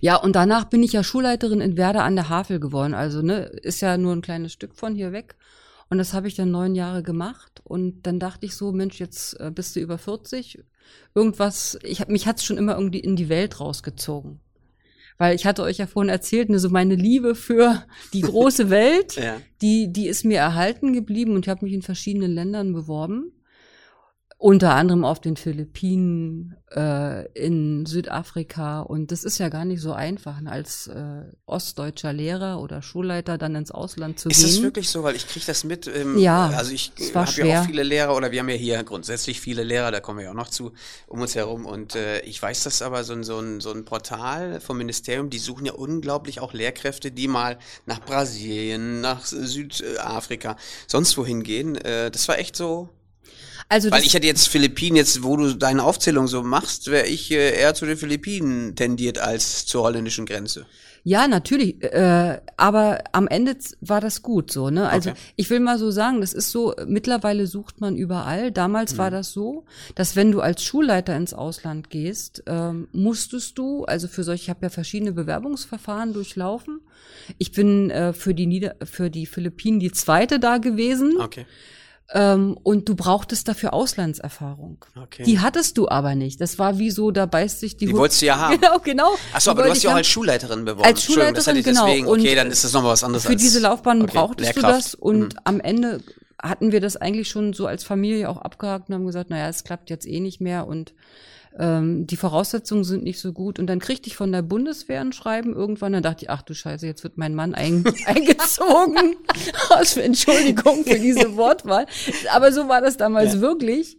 ja, 0.00 0.16
und 0.16 0.36
danach 0.36 0.64
bin 0.64 0.82
ich 0.82 0.92
ja 0.92 1.02
Schulleiterin 1.02 1.60
in 1.60 1.76
Werder 1.76 2.04
an 2.04 2.16
der 2.16 2.28
Havel 2.28 2.60
geworden. 2.60 2.94
Also, 2.94 3.22
ne, 3.22 3.44
ist 3.62 3.80
ja 3.80 3.96
nur 3.96 4.12
ein 4.12 4.22
kleines 4.22 4.52
Stück 4.52 4.74
von 4.76 4.94
hier 4.94 5.12
weg. 5.12 5.36
Und 5.90 5.98
das 5.98 6.14
habe 6.14 6.28
ich 6.28 6.34
dann 6.34 6.50
neun 6.50 6.74
Jahre 6.74 7.02
gemacht. 7.02 7.60
Und 7.64 8.02
dann 8.02 8.18
dachte 8.18 8.46
ich 8.46 8.56
so, 8.56 8.72
Mensch, 8.72 8.98
jetzt 9.00 9.38
äh, 9.40 9.50
bist 9.50 9.76
du 9.76 9.80
über 9.80 9.98
40. 9.98 10.64
Irgendwas, 11.14 11.78
ich 11.82 12.00
hab, 12.00 12.08
mich 12.08 12.26
hat's 12.26 12.44
schon 12.44 12.58
immer 12.58 12.76
irgendwie 12.76 13.00
in 13.00 13.16
die 13.16 13.28
Welt 13.28 13.60
rausgezogen. 13.60 14.40
Weil 15.16 15.36
ich 15.36 15.46
hatte 15.46 15.62
euch 15.62 15.78
ja 15.78 15.86
vorhin 15.86 16.10
erzählt, 16.10 16.48
ne, 16.48 16.58
so 16.58 16.70
meine 16.70 16.96
Liebe 16.96 17.34
für 17.34 17.84
die 18.12 18.22
große 18.22 18.68
Welt, 18.70 19.14
ja. 19.16 19.40
die, 19.62 19.92
die 19.92 20.08
ist 20.08 20.24
mir 20.24 20.38
erhalten 20.38 20.92
geblieben 20.92 21.34
und 21.34 21.46
ich 21.46 21.50
habe 21.50 21.64
mich 21.64 21.74
in 21.74 21.82
verschiedenen 21.82 22.32
Ländern 22.32 22.72
beworben 22.72 23.32
unter 24.44 24.74
anderem 24.74 25.06
auf 25.06 25.20
den 25.20 25.38
Philippinen, 25.38 26.54
äh, 26.70 27.26
in 27.32 27.86
Südafrika. 27.86 28.82
Und 28.82 29.10
das 29.10 29.24
ist 29.24 29.38
ja 29.38 29.48
gar 29.48 29.64
nicht 29.64 29.80
so 29.80 29.94
einfach, 29.94 30.38
ne, 30.38 30.50
als 30.50 30.86
äh, 30.86 31.22
ostdeutscher 31.46 32.12
Lehrer 32.12 32.60
oder 32.60 32.82
Schulleiter 32.82 33.38
dann 33.38 33.54
ins 33.54 33.70
Ausland 33.70 34.20
zu 34.20 34.28
ist 34.28 34.36
gehen. 34.36 34.46
Ist 34.46 34.56
das 34.56 34.62
wirklich 34.62 34.90
so? 34.90 35.02
Weil 35.02 35.16
ich 35.16 35.26
kriege 35.26 35.46
das 35.46 35.64
mit. 35.64 35.86
Ähm, 35.86 36.18
ja, 36.18 36.48
also 36.48 36.72
ich 36.72 36.92
habe 37.14 37.32
ja 37.32 37.62
auch 37.62 37.64
viele 37.64 37.84
Lehrer 37.84 38.14
oder 38.14 38.32
wir 38.32 38.40
haben 38.40 38.50
ja 38.50 38.54
hier 38.54 38.84
grundsätzlich 38.84 39.40
viele 39.40 39.62
Lehrer, 39.64 39.90
da 39.90 40.00
kommen 40.00 40.18
wir 40.18 40.26
ja 40.26 40.30
auch 40.32 40.34
noch 40.36 40.50
zu, 40.50 40.72
um 41.06 41.22
uns 41.22 41.34
herum. 41.34 41.64
Und 41.64 41.94
äh, 41.94 42.20
ich 42.20 42.42
weiß 42.42 42.64
das 42.64 42.82
aber, 42.82 43.02
so 43.02 43.14
ein, 43.14 43.24
so, 43.24 43.38
ein, 43.38 43.60
so 43.60 43.72
ein 43.72 43.86
Portal 43.86 44.60
vom 44.60 44.76
Ministerium, 44.76 45.30
die 45.30 45.38
suchen 45.38 45.64
ja 45.64 45.72
unglaublich 45.72 46.40
auch 46.40 46.52
Lehrkräfte, 46.52 47.10
die 47.10 47.28
mal 47.28 47.58
nach 47.86 48.00
Brasilien, 48.00 49.00
nach 49.00 49.24
Südafrika, 49.24 50.58
sonst 50.86 51.16
wohin 51.16 51.42
gehen. 51.42 51.76
Äh, 51.76 52.10
das 52.10 52.28
war 52.28 52.38
echt 52.38 52.56
so 52.56 52.90
also 53.68 53.90
Weil 53.90 54.04
ich 54.04 54.14
hätte 54.14 54.26
jetzt 54.26 54.48
Philippinen, 54.48 54.96
jetzt 54.96 55.22
wo 55.22 55.36
du 55.36 55.54
deine 55.54 55.82
Aufzählung 55.82 56.26
so 56.26 56.42
machst, 56.42 56.90
wäre 56.90 57.06
ich 57.06 57.30
äh, 57.30 57.58
eher 57.58 57.74
zu 57.74 57.86
den 57.86 57.96
Philippinen 57.96 58.76
tendiert 58.76 59.18
als 59.18 59.66
zur 59.66 59.82
holländischen 59.82 60.26
Grenze. 60.26 60.66
Ja, 61.06 61.28
natürlich. 61.28 61.82
Äh, 61.82 62.40
aber 62.56 63.04
am 63.12 63.28
Ende 63.28 63.56
war 63.82 64.00
das 64.00 64.22
gut 64.22 64.50
so. 64.50 64.70
Ne? 64.70 64.88
Also 64.88 65.10
okay. 65.10 65.18
ich 65.36 65.50
will 65.50 65.60
mal 65.60 65.78
so 65.78 65.90
sagen, 65.90 66.22
das 66.22 66.32
ist 66.32 66.50
so, 66.50 66.74
mittlerweile 66.86 67.46
sucht 67.46 67.82
man 67.82 67.94
überall. 67.94 68.50
Damals 68.50 68.94
mhm. 68.94 68.98
war 68.98 69.10
das 69.10 69.30
so, 69.32 69.66
dass 69.94 70.16
wenn 70.16 70.32
du 70.32 70.40
als 70.40 70.64
Schulleiter 70.64 71.14
ins 71.14 71.34
Ausland 71.34 71.90
gehst, 71.90 72.42
ähm, 72.46 72.88
musstest 72.92 73.58
du, 73.58 73.84
also 73.84 74.08
für 74.08 74.24
solche, 74.24 74.44
ich 74.44 74.50
habe 74.50 74.60
ja 74.62 74.70
verschiedene 74.70 75.12
Bewerbungsverfahren 75.12 76.14
durchlaufen. 76.14 76.80
Ich 77.36 77.52
bin 77.52 77.90
äh, 77.90 78.14
für, 78.14 78.32
die 78.32 78.46
Nieder 78.46 78.76
für 78.82 79.10
die 79.10 79.26
Philippinen 79.26 79.80
die 79.80 79.92
zweite 79.92 80.40
da 80.40 80.56
gewesen. 80.56 81.20
Okay. 81.20 81.44
Ähm, 82.12 82.58
und 82.62 82.88
du 82.88 82.94
brauchtest 82.94 83.48
dafür 83.48 83.72
Auslandserfahrung. 83.72 84.84
Okay. 84.94 85.22
Die 85.24 85.40
hattest 85.40 85.78
du 85.78 85.88
aber 85.88 86.14
nicht. 86.14 86.40
Das 86.40 86.58
war 86.58 86.78
wie 86.78 86.90
so, 86.90 87.10
da 87.10 87.24
beißt 87.24 87.60
sich 87.60 87.78
die 87.78 87.86
Die 87.86 87.96
wolltest 87.96 88.20
du 88.20 88.26
ja 88.26 88.38
haben. 88.38 88.54
Genau, 88.60 88.78
genau. 88.78 89.14
Achso, 89.32 89.50
aber 89.50 89.62
du 89.62 89.70
hast 89.70 89.82
dich 89.82 89.88
auch 89.88 89.94
als 89.94 90.06
Schulleiterin 90.06 90.64
beworben. 90.66 90.86
Als 90.86 91.02
Schulleiterin, 91.02 91.56
das 91.56 91.64
genau. 91.64 91.86
Deswegen, 91.86 92.06
okay, 92.06 92.30
und 92.30 92.36
dann 92.36 92.50
ist 92.50 92.62
das 92.62 92.72
nochmal 92.72 92.92
was 92.92 93.02
anderes. 93.02 93.24
Für 93.24 93.36
diese 93.36 93.58
Laufbahn 93.58 94.02
okay, 94.02 94.12
brauchtest 94.14 94.54
Lehrkraft. 94.54 94.74
du 94.74 94.76
das 94.76 94.94
und 94.94 95.34
mhm. 95.34 95.40
am 95.44 95.60
Ende 95.60 96.02
hatten 96.42 96.72
wir 96.72 96.80
das 96.80 96.96
eigentlich 96.96 97.28
schon 97.28 97.54
so 97.54 97.66
als 97.66 97.84
Familie 97.84 98.28
auch 98.28 98.36
abgehakt 98.36 98.88
und 98.88 98.94
haben 98.94 99.06
gesagt, 99.06 99.30
naja, 99.30 99.48
es 99.48 99.64
klappt 99.64 99.88
jetzt 99.88 100.06
eh 100.06 100.20
nicht 100.20 100.42
mehr 100.42 100.66
und 100.66 100.92
ähm, 101.58 102.06
die 102.06 102.16
Voraussetzungen 102.16 102.84
sind 102.84 103.04
nicht 103.04 103.20
so 103.20 103.32
gut. 103.32 103.58
Und 103.58 103.66
dann 103.66 103.78
kriegte 103.78 104.08
ich 104.08 104.16
von 104.16 104.32
der 104.32 104.42
Bundeswehr 104.42 105.00
ein 105.00 105.12
Schreiben 105.12 105.54
irgendwann, 105.54 105.92
dann 105.92 106.02
dachte 106.02 106.24
ich, 106.24 106.30
ach 106.30 106.42
du 106.42 106.54
Scheiße, 106.54 106.86
jetzt 106.86 107.04
wird 107.04 107.16
mein 107.16 107.34
Mann 107.34 107.54
ein, 107.54 107.84
eingezogen. 108.06 109.16
Aus 109.70 109.96
Entschuldigung 109.96 110.84
für 110.84 110.98
diese 110.98 111.36
Wortwahl. 111.36 111.86
Aber 112.32 112.52
so 112.52 112.68
war 112.68 112.80
das 112.80 112.96
damals 112.96 113.34
ja. 113.34 113.40
wirklich. 113.40 113.98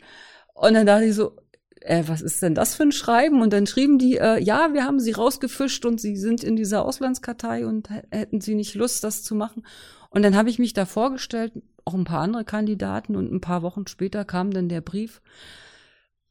Und 0.53 0.73
dann 0.73 0.85
dachte 0.85 1.05
ich 1.05 1.15
so, 1.15 1.37
äh, 1.81 2.03
was 2.07 2.21
ist 2.21 2.41
denn 2.41 2.55
das 2.55 2.75
für 2.75 2.83
ein 2.83 2.91
Schreiben? 2.91 3.41
Und 3.41 3.53
dann 3.53 3.67
schrieben 3.67 3.99
die, 3.99 4.17
äh, 4.17 4.41
ja, 4.41 4.73
wir 4.73 4.83
haben 4.83 4.99
sie 4.99 5.11
rausgefischt 5.11 5.85
und 5.85 6.01
sie 6.01 6.17
sind 6.17 6.43
in 6.43 6.55
dieser 6.55 6.83
Auslandskartei 6.83 7.65
und 7.65 7.89
hätten 8.11 8.41
sie 8.41 8.55
nicht 8.55 8.75
Lust, 8.75 9.03
das 9.03 9.23
zu 9.23 9.35
machen. 9.35 9.65
Und 10.09 10.23
dann 10.23 10.35
habe 10.35 10.49
ich 10.49 10.59
mich 10.59 10.73
da 10.73 10.85
vorgestellt, 10.85 11.53
auch 11.85 11.93
ein 11.93 12.05
paar 12.05 12.21
andere 12.21 12.45
Kandidaten 12.45 13.15
und 13.15 13.31
ein 13.31 13.41
paar 13.41 13.61
Wochen 13.61 13.85
später 13.87 14.25
kam 14.25 14.51
dann 14.51 14.69
der 14.69 14.81
Brief, 14.81 15.21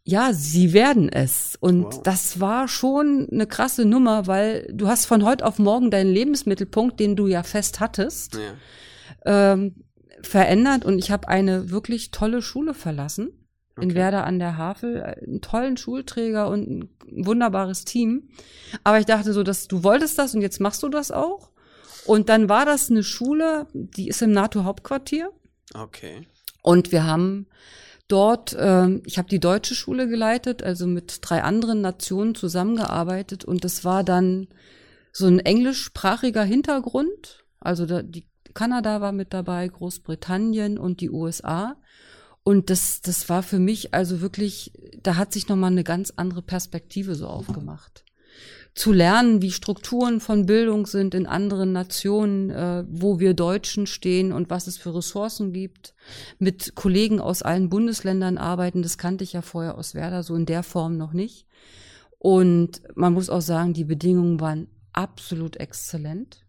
ja, 0.07 0.35
sie 0.35 0.75
werden 0.75 1.09
es. 1.09 1.57
Und 1.59 1.85
wow. 1.85 2.03
das 2.03 2.39
war 2.39 2.69
schon 2.69 3.27
eine 3.33 3.47
krasse 3.47 3.87
Nummer, 3.87 4.27
weil 4.27 4.71
du 4.71 4.87
hast 4.87 5.07
von 5.07 5.25
heute 5.25 5.47
auf 5.47 5.59
morgen 5.59 5.91
deinen 5.91 6.13
Lebensmittelpunkt, 6.13 7.01
den 7.01 7.17
du 7.17 7.27
ja 7.27 7.43
fest 7.43 7.81
hattest, 7.81 8.35
ja. 8.35 9.53
ähm, 9.53 9.85
verändert. 10.21 10.85
Und 10.85 10.99
ich 10.99 11.11
habe 11.11 11.29
eine 11.29 11.71
wirklich 11.71 12.11
tolle 12.11 12.43
Schule 12.43 12.75
verlassen. 12.75 13.31
Okay. 13.77 13.87
In 13.87 13.95
Werder 13.95 14.25
an 14.25 14.39
der 14.39 14.57
Havel, 14.57 15.03
einen 15.03 15.41
tollen 15.41 15.77
Schulträger 15.77 16.49
und 16.49 16.69
ein 16.69 16.89
wunderbares 17.27 17.85
Team. 17.85 18.29
Aber 18.85 19.01
ich 19.01 19.07
dachte 19.07 19.33
so, 19.33 19.43
dass 19.43 19.67
du 19.67 19.83
wolltest 19.83 20.19
das 20.19 20.35
und 20.35 20.43
jetzt 20.43 20.61
machst 20.61 20.83
du 20.83 20.89
das 20.89 21.11
auch. 21.11 21.51
Und 22.05 22.29
dann 22.29 22.49
war 22.49 22.67
das 22.67 22.91
eine 22.91 23.03
Schule, 23.03 23.67
die 23.73 24.09
ist 24.09 24.23
im 24.23 24.33
NATO-Hauptquartier. 24.33 25.31
Okay. 25.75 26.27
Und 26.63 26.93
wir 26.93 27.05
haben 27.05 27.49
dort, 28.09 28.53
äh, 28.55 28.89
ich 29.05 29.19
habe 29.19 29.29
die 29.29 29.41
deutsche 29.41 29.75
Schule 29.75 30.09
geleitet, 30.09 30.63
also 30.63 30.87
mit 30.87 31.19
drei 31.23 31.43
anderen 31.43 31.81
Nationen 31.81 32.35
zusammengearbeitet 32.35 33.45
und 33.45 33.65
das 33.65 33.85
war 33.85 34.05
dann 34.05 34.49
so 35.13 35.27
ein 35.27 35.39
englischsprachiger 35.39 36.45
Hintergrund. 36.45 37.45
Also 37.61 37.87
da, 37.87 38.03
die 38.03 38.27
Kanada 38.53 39.01
war 39.01 39.13
mit 39.13 39.33
dabei, 39.33 39.67
Großbritannien 39.67 40.79
und 40.79 41.01
die 41.01 41.11
USA. 41.11 41.77
Und 42.43 42.69
das, 42.69 43.01
das 43.01 43.29
war 43.29 43.43
für 43.43 43.59
mich 43.59 43.95
also 43.95 44.21
wirklich, 44.21 44.73
da 45.03 45.17
hat 45.17 45.33
sich 45.33 45.49
nochmal 45.49 45.71
eine 45.71 45.85
ganz 45.85 46.13
andere 46.17 46.43
Perspektive 46.43 47.15
so 47.15 47.27
aufgemacht 47.27 48.04
zu 48.75 48.93
lernen, 48.93 49.41
wie 49.41 49.53
Strukturen 49.53 50.19
von 50.21 50.47
Bildung 50.47 50.87
sind 50.87 51.15
in 51.15 51.27
anderen 51.27 51.73
Nationen, 51.73 52.51
äh, 52.51 52.85
wo 52.89 53.21
wir 53.21 53.35
Deutschen 53.35 53.87
stehen 53.87 54.33
und 54.33 54.51
was 54.51 54.67
es 54.67 54.79
für 54.79 54.95
Ressourcen 54.95 55.53
gibt, 55.53 55.95
mit 56.39 56.75
Kollegen 56.75 57.21
aus 57.21 57.43
allen 57.43 57.69
Bundesländern 57.69 58.37
arbeiten. 58.37 58.83
Das 58.83 58.99
kannte 58.99 59.23
ich 59.23 59.33
ja 59.33 59.43
vorher 59.43 59.79
aus 59.79 59.95
Werder 59.95 60.25
so 60.25 60.35
in 60.35 60.47
der 60.47 60.65
Form 60.65 60.97
noch 60.97 61.13
nicht. 61.13 61.47
Und 62.19 62.83
man 62.97 63.13
muss 63.13 63.31
auch 63.31 63.43
sagen, 63.43 63.75
die 63.75 63.85
Bedingungen 63.85 64.41
waren 64.41 64.67
absolut 64.93 65.57
exzellent. 65.57 66.44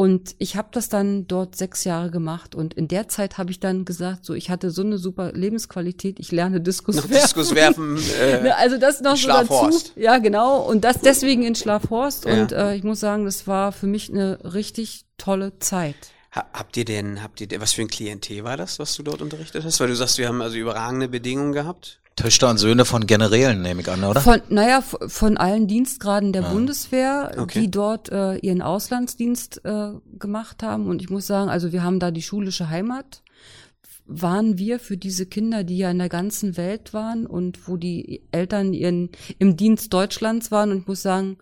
Und 0.00 0.34
ich 0.38 0.56
habe 0.56 0.68
das 0.72 0.88
dann 0.88 1.26
dort 1.26 1.56
sechs 1.56 1.84
Jahre 1.84 2.10
gemacht 2.10 2.54
und 2.54 2.72
in 2.72 2.88
der 2.88 3.08
Zeit 3.08 3.36
habe 3.36 3.50
ich 3.50 3.60
dann 3.60 3.84
gesagt, 3.84 4.24
so 4.24 4.32
ich 4.32 4.48
hatte 4.48 4.70
so 4.70 4.80
eine 4.80 4.96
super 4.96 5.32
Lebensqualität, 5.32 6.18
ich 6.18 6.32
lerne 6.32 6.62
Diskus 6.62 6.96
noch 6.96 7.10
werfen. 7.10 7.22
Diskus 7.22 7.54
werfen. 7.54 7.98
Äh, 8.18 8.40
ne, 8.40 8.56
also 8.56 8.78
das 8.78 9.02
noch 9.02 9.14
so 9.14 9.28
dazu. 9.28 9.92
Ja, 9.96 10.16
genau. 10.16 10.62
Und 10.62 10.84
das 10.84 11.02
deswegen 11.02 11.42
in 11.42 11.54
Schlafhorst. 11.54 12.24
Ja. 12.24 12.32
Und 12.32 12.52
äh, 12.52 12.76
ich 12.76 12.82
muss 12.82 12.98
sagen, 12.98 13.26
das 13.26 13.46
war 13.46 13.72
für 13.72 13.86
mich 13.86 14.08
eine 14.10 14.38
richtig 14.42 15.04
tolle 15.18 15.58
Zeit. 15.58 15.96
Habt 16.32 16.78
ihr 16.78 16.86
denn, 16.86 17.22
habt 17.22 17.42
ihr 17.42 17.46
denn, 17.46 17.60
was 17.60 17.74
für 17.74 17.82
ein 17.82 17.88
Klientel 17.88 18.42
war 18.42 18.56
das, 18.56 18.78
was 18.78 18.96
du 18.96 19.02
dort 19.02 19.20
unterrichtet 19.20 19.64
hast? 19.64 19.80
Weil 19.80 19.88
du 19.88 19.96
sagst, 19.96 20.16
wir 20.16 20.28
haben 20.28 20.40
also 20.40 20.56
überragende 20.56 21.08
Bedingungen 21.08 21.52
gehabt. 21.52 22.00
Töchter 22.20 22.50
und 22.50 22.58
Söhne 22.58 22.84
von 22.84 23.06
Generälen, 23.06 23.62
nehme 23.62 23.80
ich 23.80 23.90
an, 23.90 24.04
oder? 24.04 24.20
Von, 24.20 24.42
naja, 24.50 24.82
von 24.82 25.36
allen 25.38 25.66
Dienstgraden 25.66 26.32
der 26.32 26.42
ja. 26.42 26.52
Bundeswehr, 26.52 27.32
okay. 27.38 27.60
die 27.60 27.70
dort 27.70 28.10
äh, 28.10 28.36
ihren 28.36 28.60
Auslandsdienst 28.60 29.64
äh, 29.64 29.92
gemacht 30.18 30.62
haben. 30.62 30.86
Und 30.86 31.00
ich 31.00 31.08
muss 31.08 31.26
sagen, 31.26 31.48
also 31.48 31.72
wir 31.72 31.82
haben 31.82 31.98
da 31.98 32.10
die 32.10 32.22
schulische 32.22 32.68
Heimat. 32.68 33.22
Waren 34.04 34.58
wir 34.58 34.80
für 34.80 34.96
diese 34.96 35.24
Kinder, 35.24 35.64
die 35.64 35.78
ja 35.78 35.90
in 35.90 35.98
der 35.98 36.08
ganzen 36.08 36.56
Welt 36.56 36.92
waren 36.92 37.26
und 37.26 37.68
wo 37.68 37.76
die 37.76 38.22
Eltern 38.32 38.74
ihren, 38.74 39.10
im 39.38 39.56
Dienst 39.56 39.92
Deutschlands 39.94 40.50
waren. 40.50 40.72
Und 40.72 40.78
ich 40.80 40.86
muss 40.88 41.00
sagen, 41.00 41.38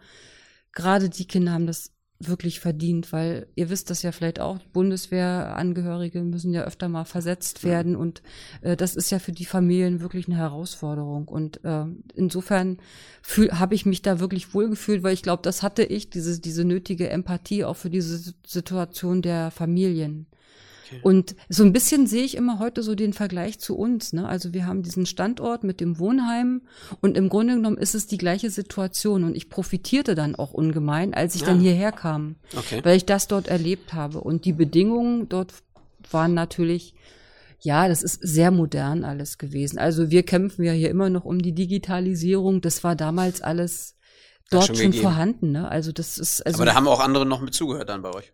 gerade 0.72 1.08
die 1.08 1.26
Kinder 1.26 1.52
haben 1.52 1.66
das 1.66 1.90
wirklich 2.20 2.58
verdient, 2.58 3.12
weil 3.12 3.46
ihr 3.54 3.70
wisst 3.70 3.90
das 3.90 4.02
ja 4.02 4.10
vielleicht 4.10 4.40
auch, 4.40 4.58
Bundeswehrangehörige 4.72 6.20
müssen 6.22 6.52
ja 6.52 6.64
öfter 6.64 6.88
mal 6.88 7.04
versetzt 7.04 7.62
werden 7.62 7.94
und 7.94 8.22
äh, 8.60 8.76
das 8.76 8.96
ist 8.96 9.10
ja 9.10 9.20
für 9.20 9.30
die 9.30 9.44
Familien 9.44 10.00
wirklich 10.00 10.26
eine 10.26 10.36
Herausforderung 10.36 11.28
und 11.28 11.64
äh, 11.64 11.84
insofern 12.14 12.78
habe 13.52 13.74
ich 13.74 13.86
mich 13.86 14.02
da 14.02 14.18
wirklich 14.18 14.52
wohlgefühlt, 14.52 15.04
weil 15.04 15.14
ich 15.14 15.22
glaube, 15.22 15.42
das 15.42 15.62
hatte 15.62 15.84
ich, 15.84 16.10
diese, 16.10 16.40
diese 16.40 16.64
nötige 16.64 17.08
Empathie 17.08 17.64
auch 17.64 17.76
für 17.76 17.90
diese 17.90 18.34
Situation 18.44 19.22
der 19.22 19.52
Familien. 19.52 20.26
Und 21.02 21.36
so 21.48 21.64
ein 21.64 21.72
bisschen 21.72 22.06
sehe 22.06 22.24
ich 22.24 22.36
immer 22.36 22.58
heute 22.58 22.82
so 22.82 22.94
den 22.94 23.12
Vergleich 23.12 23.58
zu 23.58 23.76
uns. 23.76 24.12
Ne? 24.12 24.28
Also 24.28 24.52
wir 24.52 24.66
haben 24.66 24.82
diesen 24.82 25.06
Standort 25.06 25.64
mit 25.64 25.80
dem 25.80 25.98
Wohnheim 25.98 26.62
und 27.00 27.16
im 27.16 27.28
Grunde 27.28 27.54
genommen 27.54 27.78
ist 27.78 27.94
es 27.94 28.06
die 28.06 28.18
gleiche 28.18 28.50
Situation. 28.50 29.24
Und 29.24 29.36
ich 29.36 29.50
profitierte 29.50 30.14
dann 30.14 30.34
auch 30.34 30.52
ungemein, 30.52 31.14
als 31.14 31.34
ich 31.34 31.42
ja. 31.42 31.48
dann 31.48 31.60
hierher 31.60 31.92
kam, 31.92 32.36
okay. 32.56 32.80
weil 32.84 32.96
ich 32.96 33.06
das 33.06 33.28
dort 33.28 33.48
erlebt 33.48 33.94
habe. 33.94 34.20
Und 34.20 34.44
die 34.44 34.52
Bedingungen 34.52 35.28
dort 35.28 35.54
waren 36.10 36.34
natürlich 36.34 36.94
ja, 37.60 37.88
das 37.88 38.02
ist 38.02 38.20
sehr 38.22 38.50
modern 38.50 39.04
alles 39.04 39.36
gewesen. 39.36 39.78
Also 39.78 40.10
wir 40.10 40.22
kämpfen 40.22 40.64
ja 40.64 40.72
hier 40.72 40.90
immer 40.90 41.10
noch 41.10 41.24
um 41.24 41.40
die 41.40 41.52
Digitalisierung. 41.52 42.60
Das 42.60 42.84
war 42.84 42.94
damals 42.94 43.40
alles 43.40 43.96
dort 44.50 44.66
schon, 44.66 44.76
schon 44.76 44.92
vorhanden. 44.92 45.52
Ne? 45.52 45.68
Also 45.68 45.92
das 45.92 46.18
ist. 46.18 46.44
Also 46.46 46.58
Aber 46.58 46.66
da 46.66 46.74
haben 46.74 46.86
auch 46.86 47.00
andere 47.00 47.26
noch 47.26 47.40
mit 47.40 47.54
zugehört 47.54 47.88
dann 47.88 48.02
bei 48.02 48.14
euch. 48.14 48.32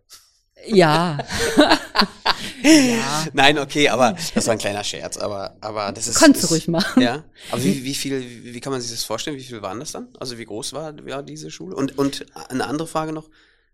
Ja. 0.67 1.17
ja. 2.63 3.25
Nein, 3.33 3.59
okay, 3.59 3.89
aber 3.89 4.15
das 4.33 4.45
war 4.45 4.53
ein 4.53 4.59
kleiner 4.59 4.83
Scherz, 4.83 5.17
aber, 5.17 5.55
aber 5.61 5.91
das 5.91 6.07
ist. 6.07 6.19
Kannst 6.19 6.43
du 6.43 6.47
ruhig 6.47 6.67
machen. 6.67 7.01
Ja. 7.01 7.23
Aber 7.51 7.63
wie, 7.63 7.83
wie 7.83 7.95
viel, 7.95 8.43
wie 8.43 8.59
kann 8.59 8.71
man 8.71 8.81
sich 8.81 8.91
das 8.91 9.03
vorstellen? 9.03 9.37
Wie 9.37 9.43
viel 9.43 9.61
waren 9.61 9.79
das 9.79 9.91
dann? 9.91 10.07
Also 10.19 10.37
wie 10.37 10.45
groß 10.45 10.73
war, 10.73 10.93
war 11.05 11.23
diese 11.23 11.51
Schule? 11.51 11.75
Und, 11.75 11.97
und 11.97 12.25
eine 12.49 12.65
andere 12.65 12.87
Frage 12.87 13.13
noch. 13.13 13.29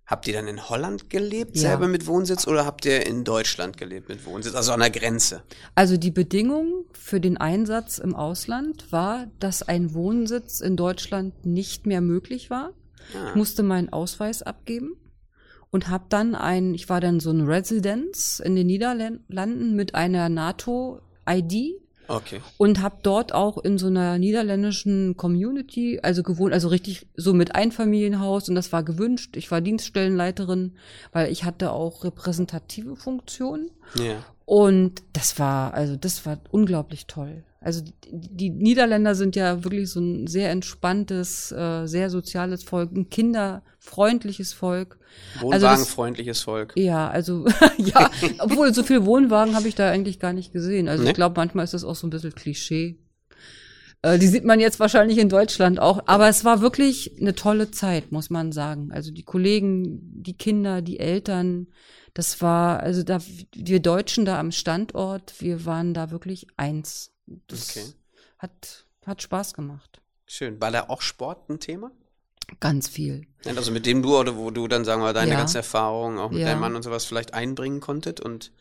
Habt 0.07 0.27
ihr 0.27 0.33
dann 0.33 0.47
in 0.47 0.67
Holland 0.67 1.09
gelebt, 1.09 1.55
ja. 1.55 1.61
selber 1.61 1.87
mit 1.87 2.05
Wohnsitz, 2.05 2.45
oder 2.45 2.65
habt 2.65 2.85
ihr 2.85 3.05
in 3.05 3.23
Deutschland 3.23 3.77
gelebt 3.77 4.09
mit 4.09 4.25
Wohnsitz, 4.25 4.55
also 4.55 4.73
an 4.73 4.81
der 4.81 4.89
Grenze? 4.89 5.43
Also 5.73 5.95
die 5.95 6.11
Bedingung 6.11 6.83
für 6.91 7.21
den 7.21 7.37
Einsatz 7.37 7.97
im 7.97 8.13
Ausland 8.13 8.91
war, 8.91 9.27
dass 9.39 9.63
ein 9.63 9.93
Wohnsitz 9.93 10.59
in 10.59 10.75
Deutschland 10.75 11.45
nicht 11.45 11.85
mehr 11.85 12.01
möglich 12.01 12.49
war. 12.49 12.73
Ah. 13.13 13.29
Ich 13.29 13.35
musste 13.35 13.63
meinen 13.63 13.93
Ausweis 13.93 14.41
abgeben 14.41 14.97
und 15.71 15.87
habe 15.89 16.05
dann 16.09 16.35
ein, 16.35 16.73
ich 16.73 16.89
war 16.89 17.01
dann 17.01 17.19
so 17.19 17.31
ein 17.31 17.41
Residence 17.41 18.39
in 18.39 18.55
den 18.55 18.67
Niederlanden 18.67 19.75
mit 19.75 19.95
einer 19.95 20.29
NATO-ID. 20.29 21.81
Okay. 22.07 22.41
Und 22.57 22.81
habe 22.81 22.97
dort 23.03 23.33
auch 23.33 23.57
in 23.57 23.77
so 23.77 23.87
einer 23.87 24.17
niederländischen 24.17 25.15
Community, 25.15 26.01
also 26.03 26.23
gewohnt, 26.23 26.51
also 26.51 26.67
richtig 26.67 27.07
so 27.15 27.33
mit 27.33 27.55
Einfamilienhaus 27.55 28.49
und 28.49 28.55
das 28.55 28.73
war 28.73 28.83
gewünscht. 28.83 29.37
Ich 29.37 29.49
war 29.49 29.61
Dienststellenleiterin, 29.61 30.73
weil 31.13 31.31
ich 31.31 31.45
hatte 31.45 31.71
auch 31.71 32.03
repräsentative 32.03 32.97
Funktionen. 32.97 33.71
Ja. 33.95 34.25
Und 34.43 35.03
das 35.13 35.39
war, 35.39 35.73
also 35.73 35.95
das 35.95 36.25
war 36.25 36.39
unglaublich 36.51 37.07
toll. 37.07 37.45
Also 37.63 37.83
die, 38.09 38.49
Niederländer 38.49 39.13
sind 39.13 39.35
ja 39.35 39.63
wirklich 39.63 39.91
so 39.91 39.99
ein 39.99 40.25
sehr 40.25 40.49
entspanntes, 40.49 41.51
äh, 41.51 41.85
sehr 41.85 42.09
soziales 42.09 42.63
Volk, 42.63 42.91
ein 42.91 43.09
kinderfreundliches 43.09 44.51
Volk. 44.51 44.97
Wohnwagenfreundliches 45.39 46.39
also 46.39 46.51
Volk. 46.51 46.73
Ja, 46.75 47.07
also 47.09 47.45
ja, 47.77 48.09
obwohl 48.39 48.73
so 48.73 48.81
viel 48.81 49.05
Wohnwagen 49.05 49.55
habe 49.55 49.67
ich 49.67 49.75
da 49.75 49.91
eigentlich 49.91 50.19
gar 50.19 50.33
nicht 50.33 50.51
gesehen. 50.51 50.89
Also 50.89 51.03
nee? 51.03 51.09
ich 51.09 51.15
glaube, 51.15 51.35
manchmal 51.37 51.63
ist 51.63 51.75
das 51.75 51.83
auch 51.83 51.95
so 51.95 52.07
ein 52.07 52.09
bisschen 52.09 52.33
Klischee. 52.33 52.97
Äh, 54.01 54.17
die 54.17 54.27
sieht 54.27 54.43
man 54.43 54.59
jetzt 54.59 54.79
wahrscheinlich 54.79 55.19
in 55.19 55.29
Deutschland 55.29 55.79
auch. 55.79 56.01
Aber 56.07 56.27
es 56.29 56.43
war 56.43 56.61
wirklich 56.61 57.15
eine 57.21 57.35
tolle 57.35 57.69
Zeit, 57.69 58.11
muss 58.11 58.31
man 58.31 58.51
sagen. 58.51 58.91
Also 58.91 59.11
die 59.11 59.23
Kollegen, 59.23 59.99
die 60.23 60.35
Kinder, 60.35 60.81
die 60.81 60.99
Eltern, 60.99 61.67
das 62.15 62.41
war, 62.41 62.79
also 62.81 63.03
da, 63.03 63.19
wir 63.53 63.79
Deutschen 63.81 64.25
da 64.25 64.39
am 64.39 64.51
Standort, 64.51 65.35
wir 65.39 65.65
waren 65.65 65.93
da 65.93 66.11
wirklich 66.11 66.47
eins. 66.57 67.10
Das 67.47 67.69
okay. 67.69 67.85
hat, 68.39 68.85
hat 69.05 69.21
Spaß 69.21 69.53
gemacht. 69.53 70.01
Schön. 70.25 70.59
War 70.61 70.71
da 70.71 70.89
auch 70.89 71.01
Sport 71.01 71.49
ein 71.49 71.59
Thema? 71.59 71.91
Ganz 72.59 72.89
viel. 72.89 73.27
Also 73.45 73.71
mit 73.71 73.85
dem 73.85 74.01
du 74.01 74.17
oder 74.17 74.35
wo 74.35 74.51
du 74.51 74.67
dann, 74.67 74.83
sagen 74.83 75.01
wir, 75.01 75.13
deine 75.13 75.31
ja. 75.31 75.37
ganze 75.37 75.59
Erfahrung 75.59 76.19
auch 76.19 76.31
mit 76.31 76.41
ja. 76.41 76.47
deinem 76.47 76.59
Mann 76.61 76.75
und 76.75 76.83
sowas 76.83 77.05
vielleicht 77.05 77.33
einbringen 77.33 77.79
konntet 77.79 78.19
und 78.19 78.51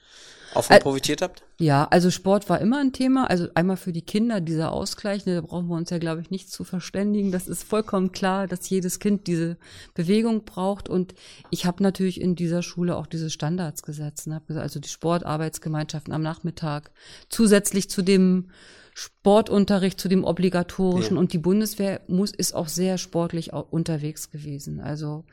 auch 0.54 0.64
von 0.64 0.78
profitiert 0.78 1.22
habt? 1.22 1.42
Ja, 1.58 1.86
also 1.90 2.10
Sport 2.10 2.48
war 2.48 2.60
immer 2.60 2.78
ein 2.78 2.92
Thema. 2.92 3.28
Also 3.28 3.48
einmal 3.54 3.76
für 3.76 3.92
die 3.92 4.02
Kinder 4.02 4.40
dieser 4.40 4.72
Ausgleich, 4.72 5.26
ne, 5.26 5.34
da 5.34 5.40
brauchen 5.42 5.68
wir 5.68 5.76
uns 5.76 5.90
ja, 5.90 5.98
glaube 5.98 6.20
ich, 6.20 6.30
nicht 6.30 6.50
zu 6.50 6.64
verständigen. 6.64 7.32
Das 7.32 7.48
ist 7.48 7.64
vollkommen 7.64 8.12
klar, 8.12 8.46
dass 8.46 8.68
jedes 8.68 8.98
Kind 8.98 9.26
diese 9.26 9.58
Bewegung 9.94 10.44
braucht. 10.44 10.88
Und 10.88 11.14
ich 11.50 11.66
habe 11.66 11.82
natürlich 11.82 12.20
in 12.20 12.34
dieser 12.34 12.62
Schule 12.62 12.96
auch 12.96 13.06
diese 13.06 13.30
Standards 13.30 13.82
gesetzt. 13.82 14.26
Ne? 14.26 14.40
Also 14.48 14.80
die 14.80 14.88
Sportarbeitsgemeinschaften 14.88 16.12
am 16.12 16.22
Nachmittag. 16.22 16.90
Zusätzlich 17.28 17.90
zu 17.90 18.02
dem 18.02 18.50
Sportunterricht, 18.94 20.00
zu 20.00 20.08
dem 20.08 20.24
obligatorischen. 20.24 21.16
Ja. 21.16 21.20
Und 21.20 21.32
die 21.32 21.38
Bundeswehr 21.38 22.00
muss, 22.08 22.32
ist 22.32 22.54
auch 22.54 22.68
sehr 22.68 22.98
sportlich 22.98 23.52
unterwegs 23.52 24.30
gewesen. 24.30 24.80
Also 24.80 25.24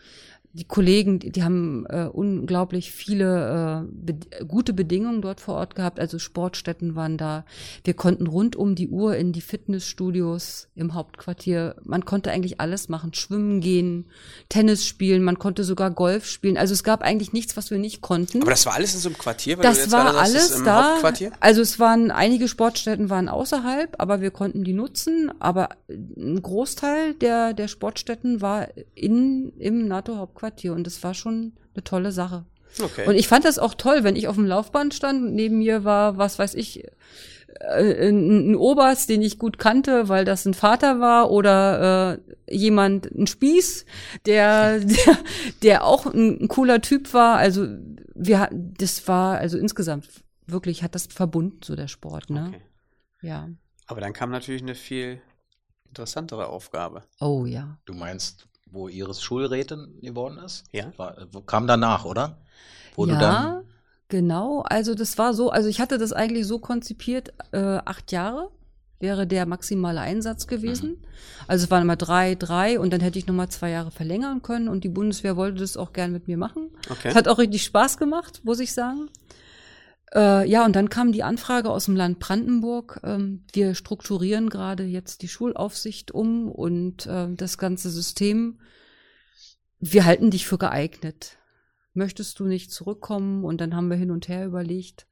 die 0.57 0.65
Kollegen, 0.65 1.19
die, 1.19 1.31
die 1.31 1.43
haben 1.43 1.85
äh, 1.87 2.09
unglaublich 2.11 2.91
viele 2.91 3.85
äh, 3.85 3.91
be 3.91 4.15
gute 4.47 4.73
Bedingungen 4.73 5.21
dort 5.21 5.39
vor 5.39 5.55
Ort 5.55 5.75
gehabt. 5.75 5.99
Also 5.99 6.17
Sportstätten 6.17 6.95
waren 6.95 7.17
da. 7.17 7.45
Wir 7.83 7.93
konnten 7.93 8.25
rund 8.25 8.55
um 8.55 8.73
die 8.73 8.89
Uhr 8.89 9.15
in 9.15 9.33
die 9.33 9.41
Fitnessstudios 9.41 10.67
im 10.73 10.95
Hauptquartier. 10.95 11.75
Man 11.83 12.05
konnte 12.05 12.31
eigentlich 12.31 12.59
alles 12.59 12.89
machen. 12.89 13.13
Schwimmen 13.13 13.61
gehen, 13.61 14.07
Tennis 14.49 14.85
spielen, 14.85 15.23
man 15.23 15.37
konnte 15.37 15.63
sogar 15.63 15.91
Golf 15.91 16.25
spielen. 16.25 16.57
Also 16.57 16.73
es 16.73 16.83
gab 16.83 17.03
eigentlich 17.03 17.33
nichts, 17.33 17.55
was 17.55 17.69
wir 17.69 17.77
nicht 17.77 18.01
konnten. 18.01 18.41
Aber 18.41 18.51
das 18.51 18.65
war 18.65 18.73
alles 18.73 18.95
in 18.95 18.99
so 19.01 19.09
einem 19.09 19.17
Quartier? 19.17 19.57
das 19.57 19.91
war 19.91 20.17
alles 20.17 20.63
da. 20.63 20.97
Also 21.39 21.61
es 21.61 21.79
waren, 21.79 22.09
einige 22.09 22.47
Sportstätten 22.47 23.11
waren 23.11 23.29
außerhalb, 23.29 23.95
aber 23.99 24.21
wir 24.21 24.31
konnten 24.31 24.63
die 24.63 24.73
nutzen. 24.73 25.31
Aber 25.39 25.69
ein 25.87 26.41
Großteil 26.41 27.13
der, 27.13 27.53
der 27.53 27.67
Sportstätten 27.67 28.41
war 28.41 28.69
in, 28.95 29.53
im 29.59 29.87
NATO-Hauptquartier. 29.87 30.46
Quartier 30.47 30.73
und 30.73 30.85
das 30.85 31.03
war 31.03 31.13
schon 31.13 31.53
eine 31.73 31.83
tolle 31.83 32.11
Sache. 32.11 32.45
Okay. 32.81 33.07
Und 33.07 33.15
ich 33.15 33.27
fand 33.27 33.45
das 33.45 33.59
auch 33.59 33.73
toll, 33.73 34.03
wenn 34.03 34.15
ich 34.15 34.27
auf 34.27 34.35
dem 34.35 34.45
Laufband 34.45 34.93
stand 34.93 35.23
und 35.23 35.35
neben 35.35 35.57
mir 35.59 35.83
war, 35.83 36.17
was 36.17 36.37
weiß 36.39 36.53
ich, 36.55 36.83
äh, 37.59 38.09
ein, 38.09 38.51
ein 38.51 38.55
Oberst, 38.55 39.09
den 39.09 39.21
ich 39.21 39.39
gut 39.39 39.57
kannte, 39.57 40.09
weil 40.09 40.25
das 40.25 40.45
ein 40.45 40.53
Vater 40.53 40.99
war 40.99 41.31
oder 41.31 42.19
äh, 42.47 42.55
jemand, 42.55 43.11
ein 43.11 43.27
Spieß, 43.27 43.85
der, 44.25 44.79
der, 44.79 45.17
der 45.63 45.85
auch 45.85 46.05
ein, 46.05 46.43
ein 46.43 46.47
cooler 46.47 46.81
Typ 46.81 47.13
war. 47.13 47.37
Also 47.37 47.67
wir, 48.15 48.49
das 48.51 49.07
war 49.07 49.37
also 49.37 49.57
insgesamt 49.57 50.07
wirklich 50.45 50.83
hat 50.83 50.95
das 50.95 51.07
verbunden 51.07 51.59
so 51.63 51.75
der 51.75 51.87
Sport, 51.87 52.29
ne? 52.29 52.47
Okay. 52.47 52.61
Ja. 53.21 53.49
Aber 53.87 54.01
dann 54.01 54.13
kam 54.13 54.29
natürlich 54.29 54.61
eine 54.61 54.75
viel 54.75 55.21
interessantere 55.87 56.47
Aufgabe. 56.47 57.03
Oh 57.19 57.45
ja. 57.45 57.79
Du 57.85 57.93
meinst 57.93 58.47
wo 58.71 58.87
Iris 58.87 59.21
Schulrätin 59.21 59.99
geworden 60.01 60.37
ist? 60.39 60.65
Ja. 60.71 60.91
War, 60.97 61.15
kam 61.45 61.67
danach, 61.67 62.05
oder? 62.05 62.37
Wo 62.95 63.05
ja, 63.05 63.63
genau. 64.07 64.61
Also 64.61 64.95
das 64.95 65.17
war 65.17 65.33
so, 65.33 65.49
also 65.49 65.69
ich 65.69 65.79
hatte 65.79 65.97
das 65.97 66.13
eigentlich 66.13 66.47
so 66.47 66.59
konzipiert, 66.59 67.33
äh, 67.51 67.79
acht 67.85 68.11
Jahre 68.11 68.49
wäre 68.99 69.27
der 69.27 69.45
maximale 69.45 70.01
Einsatz 70.01 70.47
gewesen. 70.47 70.91
Mhm. 70.91 70.97
Also 71.47 71.65
es 71.65 71.71
waren 71.71 71.83
immer 71.83 71.95
drei, 71.95 72.35
drei 72.35 72.79
und 72.79 72.91
dann 72.91 73.01
hätte 73.01 73.19
ich 73.19 73.27
nochmal 73.27 73.49
zwei 73.49 73.69
Jahre 73.69 73.91
verlängern 73.91 74.41
können 74.41 74.67
und 74.67 74.83
die 74.83 74.89
Bundeswehr 74.89 75.37
wollte 75.37 75.59
das 75.59 75.77
auch 75.77 75.93
gern 75.93 76.11
mit 76.11 76.27
mir 76.27 76.37
machen. 76.37 76.71
Okay. 76.89 77.09
Es 77.09 77.15
hat 77.15 77.27
auch 77.27 77.37
richtig 77.37 77.63
Spaß 77.63 77.97
gemacht, 77.97 78.41
muss 78.43 78.59
ich 78.59 78.73
sagen. 78.73 79.09
Äh, 80.13 80.49
ja, 80.49 80.65
und 80.65 80.75
dann 80.75 80.89
kam 80.89 81.11
die 81.11 81.23
Anfrage 81.23 81.69
aus 81.69 81.85
dem 81.85 81.95
Land 81.95 82.19
Brandenburg. 82.19 82.99
Ähm, 83.03 83.45
wir 83.51 83.75
strukturieren 83.75 84.49
gerade 84.49 84.83
jetzt 84.83 85.21
die 85.21 85.27
Schulaufsicht 85.27 86.11
um 86.11 86.49
und 86.49 87.05
äh, 87.05 87.27
das 87.33 87.57
ganze 87.57 87.89
System. 87.89 88.59
Wir 89.79 90.05
halten 90.05 90.31
dich 90.31 90.47
für 90.47 90.57
geeignet. 90.57 91.37
Möchtest 91.93 92.39
du 92.39 92.45
nicht 92.45 92.71
zurückkommen? 92.71 93.43
Und 93.43 93.59
dann 93.59 93.75
haben 93.75 93.89
wir 93.89 93.97
hin 93.97 94.11
und 94.11 94.27
her 94.27 94.45
überlegt. 94.45 95.07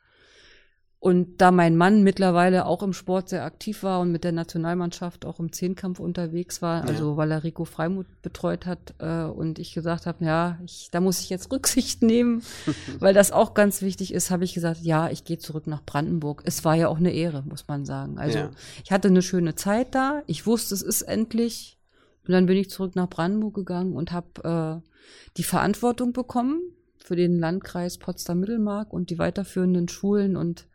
Und 1.05 1.39
da 1.39 1.51
mein 1.51 1.77
Mann 1.77 2.01
mittlerweile 2.01 2.65
auch 2.65 2.81
im 2.81 2.91
Sport 2.91 3.29
sehr 3.29 3.45
aktiv 3.45 3.83
war 3.83 3.99
und 3.99 4.11
mit 4.11 4.23
der 4.23 4.31
Nationalmannschaft 4.31 5.23
auch 5.23 5.39
im 5.39 5.51
Zehnkampf 5.51 5.99
unterwegs 5.99 6.63
war, 6.63 6.83
ja. 6.83 6.89
also 6.89 7.15
weil 7.15 7.29
er 7.29 7.43
Rico 7.43 7.63
Freimut 7.63 8.07
betreut 8.23 8.65
hat 8.65 8.95
äh, 8.97 9.25
und 9.25 9.59
ich 9.59 9.75
gesagt 9.75 10.07
habe, 10.07 10.25
ja, 10.25 10.57
ich, 10.65 10.89
da 10.91 11.01
muss 11.01 11.19
ich 11.19 11.29
jetzt 11.29 11.51
Rücksicht 11.51 12.01
nehmen, 12.01 12.41
weil 12.99 13.13
das 13.13 13.31
auch 13.31 13.53
ganz 13.53 13.83
wichtig 13.83 14.15
ist, 14.15 14.31
habe 14.31 14.45
ich 14.45 14.55
gesagt, 14.55 14.79
ja, 14.81 15.07
ich 15.11 15.23
gehe 15.23 15.37
zurück 15.37 15.67
nach 15.67 15.83
Brandenburg. 15.85 16.41
Es 16.43 16.65
war 16.65 16.73
ja 16.73 16.87
auch 16.87 16.97
eine 16.97 17.11
Ehre, 17.11 17.43
muss 17.43 17.67
man 17.67 17.85
sagen. 17.85 18.17
Also 18.17 18.39
ja. 18.39 18.51
ich 18.83 18.91
hatte 18.91 19.09
eine 19.09 19.21
schöne 19.21 19.53
Zeit 19.53 19.93
da, 19.93 20.23
ich 20.25 20.47
wusste, 20.47 20.73
es 20.73 20.81
ist 20.81 21.03
endlich. 21.03 21.77
Und 22.25 22.31
dann 22.31 22.47
bin 22.47 22.57
ich 22.57 22.71
zurück 22.71 22.95
nach 22.95 23.11
Brandenburg 23.11 23.53
gegangen 23.53 23.93
und 23.93 24.11
habe 24.11 24.81
äh, 24.83 24.89
die 25.37 25.43
Verantwortung 25.43 26.13
bekommen 26.13 26.63
für 26.97 27.15
den 27.15 27.37
Landkreis 27.37 27.99
Potsdam-Mittelmark 27.99 28.91
und 28.91 29.11
die 29.11 29.19
weiterführenden 29.19 29.87
Schulen 29.87 30.35
und 30.35 30.65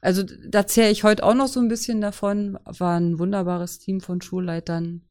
also 0.00 0.22
da 0.22 0.66
zähre 0.66 0.90
ich 0.90 1.04
heute 1.04 1.24
auch 1.24 1.34
noch 1.34 1.48
so 1.48 1.60
ein 1.60 1.68
bisschen 1.68 2.00
davon. 2.00 2.58
War 2.64 2.98
ein 2.98 3.18
wunderbares 3.18 3.78
Team 3.78 4.00
von 4.00 4.20
Schulleitern. 4.20 5.02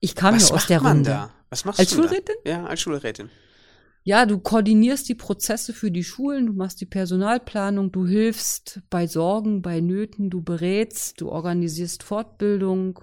Ich 0.00 0.14
kam 0.14 0.34
Was 0.34 0.48
ja 0.48 0.54
aus 0.54 0.66
der 0.66 0.82
Runde. 0.82 1.10
Da? 1.10 1.30
Was 1.50 1.64
machst 1.64 1.80
als 1.80 1.90
du 1.90 1.96
Schulrätin? 1.96 2.34
Da? 2.44 2.50
Ja, 2.50 2.66
als 2.66 2.80
Schulrätin. 2.80 3.30
Ja, 4.04 4.26
du 4.26 4.38
koordinierst 4.38 5.08
die 5.08 5.14
Prozesse 5.14 5.72
für 5.72 5.92
die 5.92 6.02
Schulen, 6.02 6.46
du 6.46 6.52
machst 6.52 6.80
die 6.80 6.86
Personalplanung, 6.86 7.92
du 7.92 8.04
hilfst 8.04 8.80
bei 8.90 9.06
Sorgen, 9.06 9.62
bei 9.62 9.80
Nöten, 9.80 10.28
du 10.28 10.42
berätst, 10.42 11.20
du 11.20 11.30
organisierst 11.30 12.02
Fortbildung, 12.02 12.98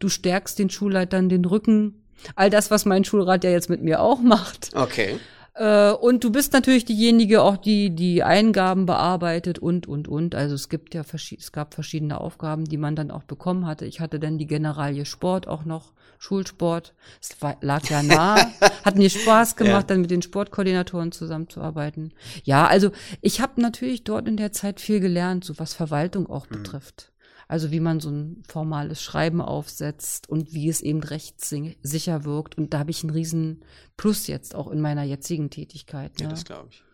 du 0.00 0.08
stärkst 0.08 0.58
den 0.58 0.68
Schulleitern 0.68 1.28
den 1.28 1.44
Rücken. 1.44 2.04
All 2.34 2.50
das, 2.50 2.70
was 2.70 2.84
mein 2.84 3.04
Schulrat 3.04 3.44
ja 3.44 3.50
jetzt 3.50 3.70
mit 3.70 3.82
mir 3.82 4.00
auch 4.00 4.20
macht. 4.20 4.70
Okay. 4.74 5.20
Äh, 5.60 5.92
und 5.92 6.24
du 6.24 6.32
bist 6.32 6.54
natürlich 6.54 6.86
diejenige, 6.86 7.42
auch 7.42 7.58
die 7.58 7.90
die 7.90 8.22
Eingaben 8.22 8.86
bearbeitet 8.86 9.58
und 9.58 9.86
und 9.86 10.08
und. 10.08 10.34
Also 10.34 10.54
es 10.54 10.70
gibt 10.70 10.94
ja 10.94 11.02
es 11.02 11.52
gab 11.52 11.74
verschiedene 11.74 12.18
Aufgaben, 12.18 12.64
die 12.64 12.78
man 12.78 12.96
dann 12.96 13.10
auch 13.10 13.24
bekommen 13.24 13.66
hatte. 13.66 13.84
Ich 13.84 14.00
hatte 14.00 14.18
dann 14.18 14.38
die 14.38 14.46
Generalie 14.46 15.04
Sport 15.04 15.46
auch 15.46 15.66
noch, 15.66 15.92
Schulsport. 16.18 16.94
Es 17.20 17.40
war, 17.42 17.58
lag 17.60 17.84
ja 17.90 18.02
nah, 18.02 18.36
hat 18.84 18.96
mir 18.96 19.10
Spaß 19.10 19.56
gemacht, 19.56 19.82
ja. 19.82 19.82
dann 19.82 20.00
mit 20.00 20.10
den 20.10 20.22
Sportkoordinatoren 20.22 21.12
zusammenzuarbeiten. 21.12 22.12
Ja, 22.42 22.66
also 22.66 22.90
ich 23.20 23.42
habe 23.42 23.60
natürlich 23.60 24.02
dort 24.02 24.28
in 24.28 24.38
der 24.38 24.52
Zeit 24.52 24.80
viel 24.80 25.00
gelernt, 25.00 25.44
so 25.44 25.58
was 25.58 25.74
Verwaltung 25.74 26.26
auch 26.26 26.48
mhm. 26.48 26.56
betrifft. 26.56 27.12
Also 27.50 27.72
wie 27.72 27.80
man 27.80 27.98
so 27.98 28.10
ein 28.10 28.44
formales 28.46 29.02
Schreiben 29.02 29.40
aufsetzt 29.40 30.28
und 30.28 30.54
wie 30.54 30.68
es 30.68 30.80
eben 30.82 31.02
rechtssicher 31.02 32.24
wirkt. 32.24 32.56
Und 32.56 32.72
da 32.72 32.78
habe 32.78 32.92
ich 32.92 33.02
einen 33.02 33.10
riesen 33.10 33.64
Plus 33.96 34.28
jetzt 34.28 34.54
auch 34.54 34.70
in 34.70 34.80
meiner 34.80 35.02
jetzigen 35.02 35.50
Tätigkeit. 35.50 36.16
Ne? 36.20 36.26
Ja, 36.26 36.30
das 36.30 36.44
glaube 36.44 36.68
ich 36.70 36.84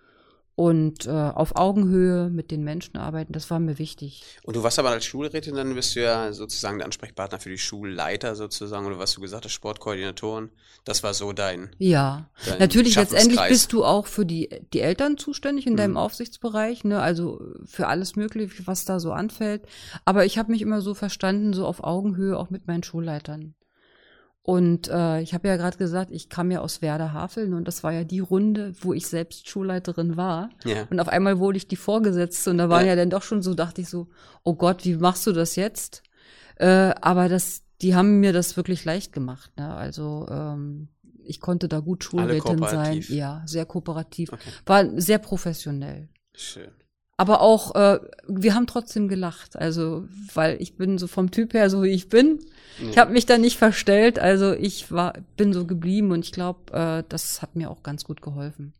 und 0.57 1.05
äh, 1.05 1.11
auf 1.11 1.55
Augenhöhe 1.55 2.31
mit 2.31 2.51
den 2.51 2.65
Menschen 2.65 2.97
arbeiten, 2.97 3.35
das 3.35 3.51
war 3.51 3.61
mir 3.61 3.79
wichtig. 3.79 4.25
Und 4.43 4.57
du 4.57 4.63
warst 4.63 4.79
aber 4.79 4.89
als 4.89 5.05
Schulrätin, 5.05 5.55
dann 5.55 5.75
bist 5.75 5.95
du 5.95 6.01
ja 6.01 6.33
sozusagen 6.33 6.79
der 6.79 6.87
Ansprechpartner 6.87 7.39
für 7.39 7.51
die 7.51 7.59
Schulleiter 7.59 8.35
sozusagen 8.35 8.87
oder 8.87 8.99
was 8.99 9.13
du 9.13 9.21
gesagt 9.21 9.45
hast, 9.45 9.53
Sportkoordinatoren. 9.53 10.51
Das 10.85 11.03
war 11.03 11.13
so 11.13 11.35
dein. 11.35 11.69
Ja, 11.79 12.31
dein 12.47 12.59
natürlich 12.59 12.97
letztendlich 12.97 13.41
bist 13.49 13.75
du 13.75 13.85
auch 13.85 14.07
für 14.07 14.25
die, 14.25 14.49
die 14.73 14.81
Eltern 14.81 15.19
zuständig 15.19 15.67
in 15.67 15.75
mhm. 15.75 15.79
deinem 15.79 15.97
Aufsichtsbereich, 15.99 16.85
ne? 16.85 17.03
also 17.03 17.39
für 17.67 17.89
alles 17.89 18.17
Mögliche, 18.17 18.67
was 18.67 18.87
da 18.87 18.99
so 18.99 19.13
anfällt. 19.13 19.63
Aber 20.07 20.25
ich 20.25 20.39
habe 20.39 20.53
mich 20.53 20.63
immer 20.63 20.81
so 20.81 20.95
verstanden, 20.95 21.53
so 21.53 21.67
auf 21.67 21.85
Augenhöhe 21.85 22.39
auch 22.39 22.49
mit 22.49 22.67
meinen 22.67 22.83
Schulleitern. 22.83 23.55
Und 24.47 24.87
äh, 24.87 25.23
ich 25.23 25.35
habe 25.35 25.49
ja 25.49 25.57
gerade 25.57 25.77
gesagt, 25.77 26.13
ich 26.13 26.29
kam 26.29 26.53
ja 26.53 26.61
aus 26.61 26.81
Werder 26.81 27.13
Haveln 27.13 27.53
und 27.53 27.67
das 27.67 27.83
war 27.83 27.93
ja 27.93 28.05
die 28.05 28.21
Runde, 28.21 28.75
wo 28.81 28.93
ich 28.93 29.09
selbst 29.09 29.49
Schulleiterin 29.49 30.17
war. 30.17 30.51
Ja. 30.65 30.87
Und 30.89 31.01
auf 31.01 31.09
einmal 31.09 31.41
wurde 31.41 31.57
ich 31.57 31.67
die 31.67 31.75
Vorgesetzte 31.75 32.51
und 32.51 32.59
da 32.59 32.69
waren 32.69 32.83
ja. 32.83 32.91
ja 32.91 32.97
dann 32.97 33.11
doch 33.11 33.25
schon 33.25 33.43
so, 33.43 33.55
dachte 33.55 33.81
ich 33.81 33.89
so, 33.89 34.07
oh 34.45 34.55
Gott, 34.55 34.85
wie 34.85 34.95
machst 34.95 35.27
du 35.27 35.33
das 35.33 35.57
jetzt? 35.57 36.05
Äh, 36.61 36.95
aber 37.01 37.29
das, 37.29 37.65
die 37.83 37.97
haben 37.97 38.21
mir 38.21 38.33
das 38.33 38.57
wirklich 38.57 38.85
leicht 38.85 39.13
gemacht. 39.13 39.51
Ne? 39.57 39.75
Also 39.75 40.29
ähm, 40.31 40.91
ich 41.25 41.41
konnte 41.41 41.67
da 41.67 41.81
gut 41.81 42.05
Schulrätin 42.05 42.59
sein. 42.59 43.05
Ja, 43.09 43.43
sehr 43.47 43.67
kooperativ. 43.67 44.33
Okay. 44.33 44.51
War 44.65 45.01
sehr 45.01 45.19
professionell. 45.19 46.09
Schön. 46.37 46.71
Aber 47.17 47.41
auch, 47.41 47.75
äh, 47.75 47.99
wir 48.29 48.55
haben 48.55 48.67
trotzdem 48.67 49.09
gelacht. 49.09 49.57
Also, 49.57 50.07
weil 50.35 50.61
ich 50.61 50.77
bin 50.77 50.99
so 50.99 51.07
vom 51.07 51.31
Typ 51.31 51.55
her 51.55 51.71
so, 51.71 51.83
wie 51.83 51.91
ich 51.91 52.09
bin. 52.09 52.41
Ja. 52.79 52.91
Ich 52.91 52.99
habe 52.99 53.13
mich 53.13 53.25
da 53.25 53.39
nicht 53.39 53.57
verstellt. 53.57 54.19
Also 54.19 54.53
ich 54.53 54.93
war, 54.93 55.15
bin 55.37 55.53
so 55.53 55.67
geblieben 55.67 56.13
und 56.13 56.25
ich 56.25 56.33
glaube, 56.33 56.73
äh, 56.73 57.05
das 57.09 57.41
hat 57.41 57.57
mir 57.57 57.71
auch 57.71 57.83
ganz 57.83 58.05
gut 58.05 58.21
geholfen. 58.21 58.75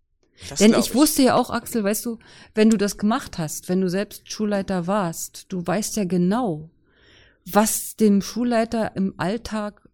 Das 0.51 0.59
Denn 0.59 0.73
ich, 0.73 0.79
ich 0.79 0.95
wusste 0.95 1.23
ja 1.23 1.35
auch, 1.35 1.49
Axel, 1.49 1.83
weißt 1.83 2.05
du, 2.05 2.19
wenn 2.55 2.69
du 2.69 2.77
das 2.77 2.99
gemacht 2.99 3.39
hast, 3.39 3.71
wenn 3.71 3.81
du 3.81 3.89
selbst 3.89 4.31
Schulleiter 4.31 4.87
warst, 4.87 5.47
du 5.49 5.67
weißt 5.67 5.97
ja 5.97 6.05
genau, 6.05 6.69
was 7.47 7.97
dem 7.97 8.21
Schulleiter 8.21 8.97
im 8.97 9.15
Alltag 9.17 9.89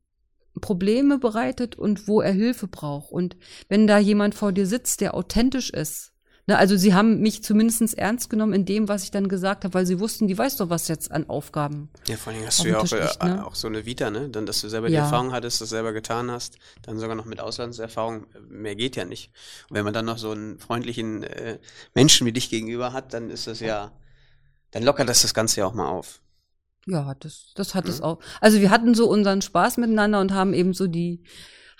Probleme 0.60 1.18
bereitet 1.18 1.76
und 1.76 2.08
wo 2.08 2.20
er 2.20 2.32
Hilfe 2.32 2.66
braucht. 2.66 3.12
Und 3.12 3.36
wenn 3.68 3.86
da 3.86 3.98
jemand 3.98 4.34
vor 4.34 4.52
dir 4.52 4.66
sitzt, 4.66 5.00
der 5.00 5.14
authentisch 5.14 5.70
ist, 5.70 6.11
Ne, 6.48 6.58
also 6.58 6.76
sie 6.76 6.92
haben 6.92 7.20
mich 7.20 7.44
zumindest 7.44 7.96
ernst 7.96 8.28
genommen 8.28 8.52
in 8.52 8.64
dem, 8.64 8.88
was 8.88 9.04
ich 9.04 9.12
dann 9.12 9.28
gesagt 9.28 9.62
habe, 9.62 9.74
weil 9.74 9.86
sie 9.86 10.00
wussten, 10.00 10.26
die 10.26 10.36
weiß 10.36 10.56
doch, 10.56 10.70
was 10.70 10.88
jetzt 10.88 11.12
an 11.12 11.28
Aufgaben. 11.28 11.88
Ja, 12.08 12.16
vor 12.16 12.32
allem 12.32 12.44
hast 12.44 12.64
du 12.64 12.68
ja 12.68 12.78
auch, 12.78 12.90
liegt, 12.90 13.22
ne? 13.22 13.46
auch 13.46 13.54
so 13.54 13.68
eine 13.68 13.86
Vita, 13.86 14.10
ne? 14.10 14.28
Dann, 14.28 14.44
dass 14.44 14.60
du 14.60 14.68
selber 14.68 14.88
ja. 14.88 14.90
die 14.90 15.04
Erfahrung 15.04 15.32
hattest, 15.32 15.60
das 15.60 15.68
selber 15.68 15.92
getan 15.92 16.32
hast, 16.32 16.58
dann 16.82 16.98
sogar 16.98 17.14
noch 17.14 17.26
mit 17.26 17.38
Auslandserfahrung, 17.38 18.26
mehr 18.48 18.74
geht 18.74 18.96
ja 18.96 19.04
nicht. 19.04 19.30
Und 19.70 19.76
wenn 19.76 19.84
man 19.84 19.94
dann 19.94 20.06
noch 20.06 20.18
so 20.18 20.32
einen 20.32 20.58
freundlichen 20.58 21.22
äh, 21.22 21.60
Menschen 21.94 22.26
wie 22.26 22.32
dich 22.32 22.50
gegenüber 22.50 22.92
hat, 22.92 23.14
dann 23.14 23.30
ist 23.30 23.46
das 23.46 23.60
ja, 23.60 23.92
dann 24.72 24.82
lockert 24.82 25.08
das 25.08 25.22
das 25.22 25.34
Ganze 25.34 25.60
ja 25.60 25.66
auch 25.66 25.74
mal 25.74 25.88
auf. 25.88 26.22
Ja, 26.86 27.14
das, 27.20 27.52
das 27.54 27.76
hat 27.76 27.84
mhm. 27.84 27.90
es 27.90 28.00
auch. 28.00 28.18
Also 28.40 28.60
wir 28.60 28.70
hatten 28.70 28.94
so 28.94 29.08
unseren 29.08 29.42
Spaß 29.42 29.76
miteinander 29.76 30.20
und 30.20 30.32
haben 30.32 30.54
eben 30.54 30.74
so 30.74 30.88
die 30.88 31.22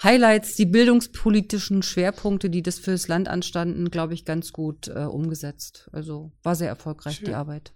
Highlights, 0.03 0.55
die 0.57 0.67
bildungspolitischen 0.67 1.83
Schwerpunkte, 1.83 2.51
die 2.51 2.63
das 2.63 2.79
fürs 2.79 3.09
Land 3.09 3.29
anstanden, 3.29 3.91
glaube 3.91 4.15
ich, 4.15 4.25
ganz 4.25 4.53
gut 4.53 4.89
äh, 4.89 5.05
umgesetzt. 5.05 5.89
Also 5.93 6.33
war 6.43 6.57
sehr 6.57 6.69
erfolgreich 6.69 7.17
Schön. 7.17 7.27
die 7.27 7.35
Arbeit. 7.35 7.73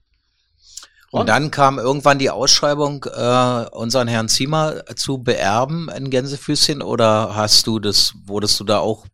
Und 1.12 1.28
dann 1.28 1.50
kam 1.50 1.78
irgendwann 1.78 2.18
die 2.18 2.30
Ausschreibung, 2.30 3.04
äh, 3.04 3.66
unseren 3.70 4.08
Herrn 4.08 4.28
Ziemer 4.28 4.84
zu 4.96 5.18
beerben 5.18 5.88
in 5.88 6.10
Gänsefüßchen 6.10 6.82
oder 6.82 7.34
hast 7.34 7.66
du 7.66 7.78
das, 7.78 8.12
wurdest 8.24 8.58
du 8.60 8.64
da 8.64 8.80
auch 8.80 9.06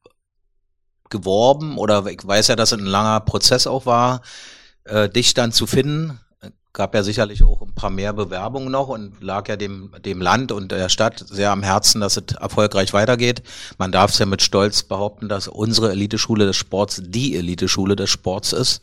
geworben 1.11 1.77
oder 1.77 2.07
ich 2.07 2.27
weiß 2.27 2.49
ja, 2.49 2.57
dass 2.57 2.73
es 2.73 2.79
ein 2.79 2.87
langer 2.87 3.21
Prozess 3.21 3.67
auch 3.67 3.87
war, 3.87 4.23
äh, 4.85 5.09
dich 5.09 5.35
dann 5.35 5.53
zu 5.53 5.67
finden 5.67 6.19
gab 6.73 6.95
ja 6.95 7.03
sicherlich 7.03 7.43
auch 7.43 7.61
ein 7.61 7.75
paar 7.75 7.91
mehr 7.91 8.13
Bewerbungen 8.13 8.71
noch 8.71 8.89
und 8.89 9.23
lag 9.23 9.49
ja 9.49 9.57
dem, 9.57 9.91
dem 10.05 10.23
Land 10.23 10.53
und 10.53 10.73
der 10.73 10.89
Stadt 10.89 11.23
sehr 11.29 11.51
am 11.51 11.63
Herzen, 11.63 12.01
dass 12.01 12.17
es 12.17 12.35
erfolgreich 12.35 12.93
weitergeht. 12.93 13.43
Man 13.79 13.93
darf 13.93 14.13
es 14.13 14.19
ja 14.19 14.27
mit 14.27 14.43
Stolz 14.43 14.83
behaupten, 14.83 15.29
dass 15.29 15.49
unsere 15.49 15.91
Eliteschule 15.91 16.47
des 16.47 16.57
Sports 16.57 17.03
die 17.05 17.37
Eliteschule 17.37 17.95
des 17.95 18.11
Sports 18.11 18.53
ist. 18.53 18.81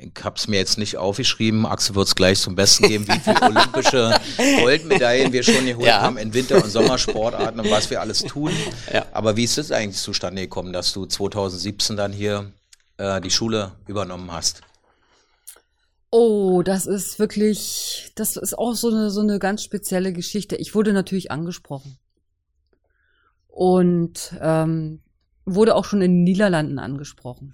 Ich 0.00 0.12
habe 0.22 0.36
es 0.36 0.46
mir 0.46 0.58
jetzt 0.58 0.78
nicht 0.78 0.96
aufgeschrieben. 0.96 1.66
Axel 1.66 1.96
wird 1.96 2.06
es 2.06 2.14
gleich 2.14 2.38
zum 2.38 2.54
Besten 2.54 2.86
geben, 2.88 3.08
wie 3.08 3.18
viele 3.18 3.42
olympische 3.42 4.14
Goldmedaillen 4.60 5.32
wir 5.32 5.42
schon 5.42 5.66
geholt 5.66 5.86
ja. 5.86 6.00
haben 6.00 6.18
in 6.18 6.32
Winter- 6.34 6.62
und 6.62 6.70
Sommersportarten 6.70 7.58
und 7.58 7.70
was 7.70 7.90
wir 7.90 8.00
alles 8.00 8.22
tun. 8.22 8.52
Ja. 8.92 9.06
Aber 9.12 9.36
wie 9.36 9.42
ist 9.42 9.58
es 9.58 9.72
eigentlich 9.72 10.00
zustande 10.00 10.42
gekommen, 10.42 10.72
dass 10.72 10.92
du 10.92 11.04
2017 11.04 11.96
dann 11.96 12.12
hier 12.12 12.52
äh, 12.96 13.20
die 13.20 13.30
Schule 13.30 13.72
übernommen 13.88 14.30
hast? 14.30 14.62
Oh, 16.10 16.62
das 16.62 16.86
ist 16.86 17.18
wirklich, 17.18 18.12
das 18.14 18.36
ist 18.36 18.56
auch 18.56 18.74
so 18.74 18.88
eine, 18.88 19.10
so 19.10 19.20
eine 19.20 19.38
ganz 19.38 19.62
spezielle 19.62 20.12
Geschichte. 20.12 20.56
Ich 20.56 20.74
wurde 20.74 20.92
natürlich 20.92 21.30
angesprochen. 21.30 21.98
Und 23.48 24.34
ähm, 24.40 25.02
wurde 25.44 25.74
auch 25.74 25.84
schon 25.84 26.00
in 26.00 26.12
den 26.12 26.24
Niederlanden 26.24 26.78
angesprochen. 26.78 27.52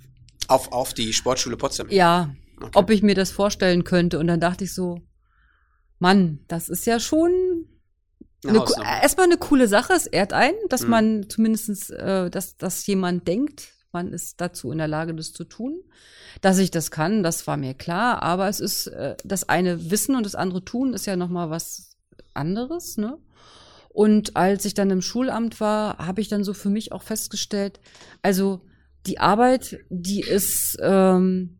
Auf, 0.48 0.72
auf 0.72 0.94
die 0.94 1.12
Sportschule 1.12 1.56
Potsdam? 1.56 1.88
Ja, 1.90 2.34
okay. 2.60 2.70
ob 2.74 2.90
ich 2.90 3.02
mir 3.02 3.14
das 3.14 3.30
vorstellen 3.30 3.84
könnte. 3.84 4.18
Und 4.18 4.26
dann 4.26 4.40
dachte 4.40 4.64
ich 4.64 4.74
so, 4.74 5.00
Mann, 5.98 6.40
das 6.48 6.68
ist 6.68 6.86
ja 6.86 7.00
schon 7.00 7.32
eine, 8.46 8.62
erstmal 9.02 9.26
eine 9.26 9.38
coole 9.38 9.68
Sache. 9.68 9.94
Es 9.94 10.06
ehrt 10.06 10.32
ein, 10.32 10.52
dass 10.68 10.82
mhm. 10.82 10.90
man 10.90 11.28
zumindestens, 11.28 11.90
äh, 11.90 12.30
dass, 12.30 12.56
dass 12.56 12.86
jemand 12.86 13.26
denkt, 13.26 13.72
man 13.92 14.12
ist 14.12 14.40
dazu 14.40 14.70
in 14.70 14.78
der 14.78 14.88
Lage, 14.88 15.14
das 15.14 15.32
zu 15.32 15.44
tun. 15.44 15.82
Dass 16.40 16.58
ich 16.58 16.70
das 16.70 16.90
kann, 16.90 17.22
das 17.22 17.46
war 17.46 17.56
mir 17.56 17.74
klar, 17.74 18.22
aber 18.22 18.48
es 18.48 18.60
ist 18.60 18.88
äh, 18.88 19.16
das 19.24 19.48
eine 19.48 19.90
Wissen 19.90 20.16
und 20.16 20.26
das 20.26 20.34
andere 20.34 20.64
tun 20.64 20.92
ist 20.92 21.06
ja 21.06 21.16
noch 21.16 21.28
mal 21.28 21.50
was 21.50 21.96
anderes, 22.34 22.96
ne? 22.96 23.18
Und 23.88 24.36
als 24.36 24.64
ich 24.64 24.74
dann 24.74 24.90
im 24.90 25.02
Schulamt 25.02 25.60
war, 25.60 25.98
habe 25.98 26.20
ich 26.20 26.28
dann 26.28 26.42
so 26.42 26.52
für 26.52 26.68
mich 26.68 26.90
auch 26.90 27.02
festgestellt, 27.02 27.78
also 28.22 28.62
die 29.06 29.20
Arbeit, 29.20 29.78
die 29.88 30.20
ist 30.20 30.76
ähm, 30.80 31.58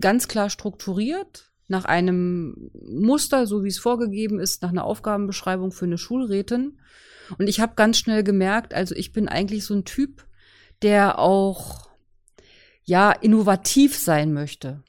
ganz 0.00 0.28
klar 0.28 0.50
strukturiert 0.50 1.50
nach 1.66 1.84
einem 1.84 2.70
Muster, 2.80 3.46
so 3.46 3.64
wie 3.64 3.68
es 3.68 3.78
vorgegeben 3.78 4.38
ist, 4.38 4.62
nach 4.62 4.70
einer 4.70 4.84
Aufgabenbeschreibung 4.84 5.72
für 5.72 5.84
eine 5.84 5.98
Schulrätin. 5.98 6.78
Und 7.38 7.48
ich 7.48 7.60
habe 7.60 7.74
ganz 7.74 7.98
schnell 7.98 8.22
gemerkt, 8.22 8.72
also 8.72 8.94
ich 8.94 9.12
bin 9.12 9.28
eigentlich 9.28 9.64
so 9.64 9.74
ein 9.74 9.84
Typ, 9.84 10.26
der 10.82 11.18
auch 11.18 11.87
ja 12.88 13.12
innovativ 13.12 13.96
sein 13.96 14.32
möchte. 14.32 14.82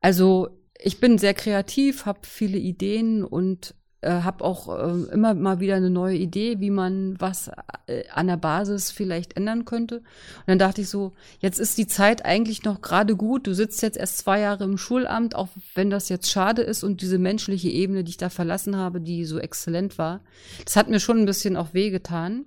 Also 0.00 0.48
ich 0.78 0.98
bin 0.98 1.18
sehr 1.18 1.34
kreativ, 1.34 2.04
habe 2.04 2.20
viele 2.22 2.58
Ideen 2.58 3.22
und 3.22 3.74
äh, 4.00 4.22
habe 4.22 4.44
auch 4.44 4.68
äh, 4.76 5.12
immer 5.12 5.34
mal 5.34 5.60
wieder 5.60 5.76
eine 5.76 5.90
neue 5.90 6.16
Idee, 6.16 6.58
wie 6.58 6.70
man 6.70 7.20
was 7.20 7.50
äh, 7.86 8.08
an 8.12 8.26
der 8.26 8.38
Basis 8.38 8.90
vielleicht 8.90 9.36
ändern 9.36 9.66
könnte. 9.66 9.98
Und 9.98 10.46
dann 10.46 10.58
dachte 10.58 10.80
ich 10.80 10.88
so, 10.88 11.12
jetzt 11.38 11.60
ist 11.60 11.78
die 11.78 11.86
Zeit 11.86 12.24
eigentlich 12.24 12.64
noch 12.64 12.80
gerade 12.80 13.14
gut. 13.14 13.46
Du 13.46 13.54
sitzt 13.54 13.82
jetzt 13.82 13.98
erst 13.98 14.18
zwei 14.18 14.40
Jahre 14.40 14.64
im 14.64 14.78
Schulamt, 14.78 15.36
auch 15.36 15.48
wenn 15.74 15.90
das 15.90 16.08
jetzt 16.08 16.30
schade 16.30 16.62
ist 16.62 16.82
und 16.82 17.02
diese 17.02 17.18
menschliche 17.18 17.68
Ebene, 17.68 18.02
die 18.02 18.10
ich 18.10 18.16
da 18.16 18.30
verlassen 18.30 18.74
habe, 18.74 19.00
die 19.00 19.26
so 19.26 19.38
exzellent 19.38 19.96
war, 19.96 20.22
das 20.64 20.76
hat 20.76 20.88
mir 20.88 20.98
schon 20.98 21.18
ein 21.18 21.26
bisschen 21.26 21.56
auch 21.56 21.72
wehgetan. 21.72 22.46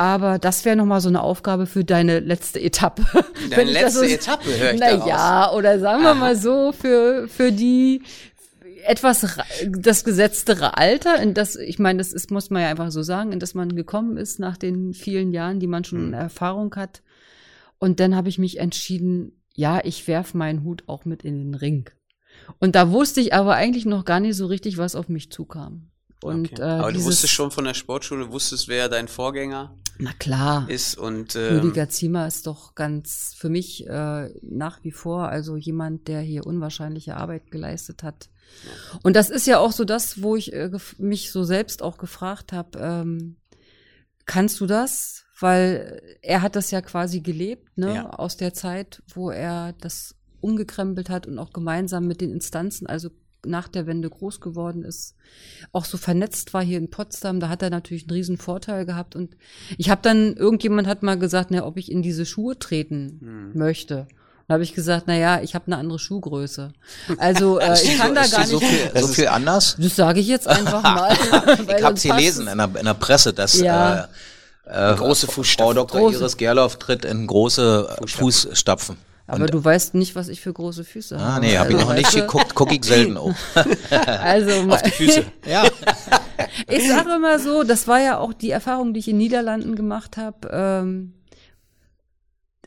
Aber 0.00 0.38
das 0.38 0.64
wäre 0.64 0.76
nochmal 0.76 1.00
so 1.00 1.08
eine 1.08 1.22
Aufgabe 1.22 1.66
für 1.66 1.84
deine 1.84 2.20
letzte 2.20 2.60
Etappe. 2.60 3.04
Deine 3.50 3.72
letzte 3.72 3.98
so, 3.98 4.04
Etappe, 4.04 4.48
höre 4.56 4.74
ich 4.74 4.80
Na 4.80 5.06
ja, 5.06 5.52
oder 5.52 5.80
sagen 5.80 6.02
wir 6.02 6.10
Aha. 6.10 6.14
mal 6.14 6.36
so, 6.36 6.72
für, 6.72 7.26
für 7.28 7.50
die 7.50 8.02
etwas 8.84 9.38
das 9.66 10.04
gesetztere 10.04 10.76
Alter, 10.76 11.20
in 11.20 11.34
das, 11.34 11.56
ich 11.56 11.80
meine, 11.80 11.98
das 11.98 12.12
ist, 12.12 12.30
muss 12.30 12.48
man 12.48 12.62
ja 12.62 12.68
einfach 12.68 12.92
so 12.92 13.02
sagen, 13.02 13.32
in 13.32 13.40
das 13.40 13.54
man 13.54 13.74
gekommen 13.74 14.16
ist 14.16 14.38
nach 14.38 14.56
den 14.56 14.94
vielen 14.94 15.32
Jahren, 15.32 15.58
die 15.58 15.66
man 15.66 15.82
schon 15.82 16.08
mhm. 16.08 16.14
Erfahrung 16.14 16.74
hat. 16.76 17.02
Und 17.78 17.98
dann 17.98 18.14
habe 18.14 18.28
ich 18.28 18.38
mich 18.38 18.58
entschieden, 18.58 19.42
ja, 19.54 19.80
ich 19.82 20.06
werf 20.06 20.32
meinen 20.32 20.62
Hut 20.62 20.84
auch 20.86 21.04
mit 21.06 21.24
in 21.24 21.38
den 21.38 21.54
Ring. 21.54 21.90
Und 22.60 22.76
da 22.76 22.92
wusste 22.92 23.20
ich 23.20 23.34
aber 23.34 23.54
eigentlich 23.54 23.84
noch 23.84 24.04
gar 24.04 24.20
nicht 24.20 24.36
so 24.36 24.46
richtig, 24.46 24.78
was 24.78 24.94
auf 24.94 25.08
mich 25.08 25.32
zukam. 25.32 25.90
Und, 26.22 26.52
okay. 26.52 26.62
äh, 26.62 26.64
Aber 26.64 26.92
du 26.92 27.04
wusstest 27.04 27.32
schon 27.32 27.50
von 27.50 27.64
der 27.64 27.74
Sportschule, 27.74 28.32
wusstest, 28.32 28.68
wer 28.68 28.88
dein 28.88 29.06
Vorgänger 29.06 29.76
Na 29.98 30.12
klar. 30.18 30.68
ist 30.68 30.98
und 30.98 31.36
ähm, 31.36 31.60
Rüdiger 31.60 31.88
Ziemer 31.88 32.26
ist 32.26 32.46
doch 32.46 32.74
ganz 32.74 33.34
für 33.36 33.48
mich 33.48 33.86
äh, 33.86 34.28
nach 34.42 34.82
wie 34.82 34.90
vor 34.90 35.28
also 35.28 35.56
jemand, 35.56 36.08
der 36.08 36.20
hier 36.20 36.44
unwahrscheinliche 36.44 37.16
Arbeit 37.16 37.50
geleistet 37.50 38.02
hat. 38.02 38.28
Ja. 38.64 38.98
Und 39.02 39.14
das 39.14 39.30
ist 39.30 39.46
ja 39.46 39.58
auch 39.58 39.72
so 39.72 39.84
das, 39.84 40.22
wo 40.22 40.34
ich 40.34 40.52
äh, 40.52 40.70
mich 40.98 41.30
so 41.30 41.44
selbst 41.44 41.82
auch 41.82 41.98
gefragt 41.98 42.52
habe, 42.52 42.78
ähm, 42.80 43.36
kannst 44.26 44.60
du 44.60 44.66
das? 44.66 45.24
Weil 45.40 46.02
er 46.20 46.42
hat 46.42 46.56
das 46.56 46.72
ja 46.72 46.80
quasi 46.80 47.20
gelebt, 47.20 47.78
ne, 47.78 47.94
ja. 47.94 48.10
aus 48.10 48.36
der 48.36 48.54
Zeit, 48.54 49.04
wo 49.14 49.30
er 49.30 49.72
das 49.74 50.16
umgekrempelt 50.40 51.10
hat 51.10 51.28
und 51.28 51.38
auch 51.38 51.52
gemeinsam 51.52 52.08
mit 52.08 52.20
den 52.20 52.32
Instanzen, 52.32 52.88
also 52.88 53.10
nach 53.46 53.68
der 53.68 53.86
Wende 53.86 54.10
groß 54.10 54.40
geworden 54.40 54.84
ist, 54.84 55.14
auch 55.72 55.84
so 55.84 55.96
vernetzt 55.96 56.54
war 56.54 56.62
hier 56.62 56.78
in 56.78 56.90
Potsdam, 56.90 57.40
da 57.40 57.48
hat 57.48 57.62
er 57.62 57.70
natürlich 57.70 58.04
einen 58.04 58.12
riesen 58.12 58.38
Vorteil 58.38 58.84
gehabt. 58.84 59.16
Und 59.16 59.36
ich 59.76 59.90
habe 59.90 60.00
dann, 60.02 60.34
irgendjemand 60.34 60.88
hat 60.88 61.02
mal 61.02 61.18
gesagt, 61.18 61.50
na, 61.50 61.64
ob 61.64 61.76
ich 61.76 61.90
in 61.90 62.02
diese 62.02 62.26
Schuhe 62.26 62.58
treten 62.58 63.18
hm. 63.20 63.58
möchte. 63.58 64.06
Da 64.48 64.54
habe 64.54 64.64
ich 64.64 64.74
gesagt, 64.74 65.04
na 65.06 65.14
ja, 65.14 65.42
ich 65.42 65.54
habe 65.54 65.66
eine 65.66 65.76
andere 65.76 65.98
Schuhgröße. 65.98 66.72
Also 67.18 67.58
äh, 67.60 67.74
ich 67.82 67.98
kann 67.98 68.08
so, 68.08 68.14
da 68.14 68.26
gar 68.26 68.38
nicht. 68.40 68.48
So 68.48 68.60
viel, 68.60 68.90
so 68.94 69.08
viel 69.08 69.28
anders? 69.28 69.76
Das 69.78 69.94
sage 69.94 70.20
ich 70.20 70.26
jetzt 70.26 70.48
einfach 70.48 70.82
mal. 70.82 71.16
ich 71.76 71.84
habe 71.84 71.98
sie 71.98 72.10
lesen 72.10 72.48
in 72.48 72.56
der, 72.56 72.70
in 72.78 72.86
der 72.86 72.94
Presse, 72.94 73.34
dass 73.34 73.58
ja. 73.60 74.04
äh, 74.04 74.08
äh, 74.92 74.94
große 74.96 75.26
Fußstapfen. 75.26 75.74
Frau 75.74 75.74
Dr. 75.74 76.00
Große. 76.00 76.18
Iris 76.18 76.36
Gerloff 76.38 76.76
tritt 76.78 77.04
in 77.04 77.26
große 77.26 77.96
Fußstapfen. 78.06 78.18
Fußstapfen. 78.18 79.07
Aber 79.28 79.42
und, 79.42 79.52
du 79.52 79.62
weißt 79.62 79.94
nicht, 79.94 80.14
was 80.14 80.28
ich 80.28 80.40
für 80.40 80.52
große 80.52 80.84
Füße 80.84 81.16
ah, 81.16 81.20
habe. 81.20 81.32
Ah, 81.32 81.40
nee, 81.40 81.58
habe 81.58 81.68
also, 81.68 81.78
ich 81.78 81.84
noch 81.84 81.94
nicht 81.94 82.12
geguckt, 82.12 82.54
gucke 82.54 82.74
ich 82.74 82.84
selten 82.84 83.18
auch. 83.18 83.34
also 83.90 84.72
auf 84.72 84.82
die 84.82 84.90
Füße. 84.90 85.24
ja. 85.46 85.64
ich 86.66 86.88
sage 86.88 87.14
immer 87.14 87.38
so, 87.38 87.62
das 87.62 87.86
war 87.86 88.00
ja 88.00 88.18
auch 88.18 88.32
die 88.32 88.50
Erfahrung, 88.50 88.94
die 88.94 89.00
ich 89.00 89.08
in 89.08 89.18
Niederlanden 89.18 89.76
gemacht 89.76 90.16
habe. 90.16 90.48
Ähm, 90.50 91.12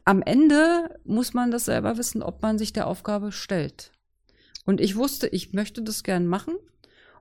am 0.05 0.21
Ende 0.21 0.99
muss 1.03 1.33
man 1.33 1.49
das 1.49 1.65
selber 1.65 1.97
wissen, 1.97 2.21
ob 2.21 2.43
man 2.43 2.59
sich 2.59 2.73
der 2.73 2.85
Aufgabe 2.85 3.31
stellt. 3.31 3.91
Und 4.63 4.79
ich 4.81 4.95
wusste, 4.95 5.27
ich 5.27 5.53
möchte 5.53 5.81
das 5.81 6.03
gern 6.03 6.27
machen. 6.27 6.53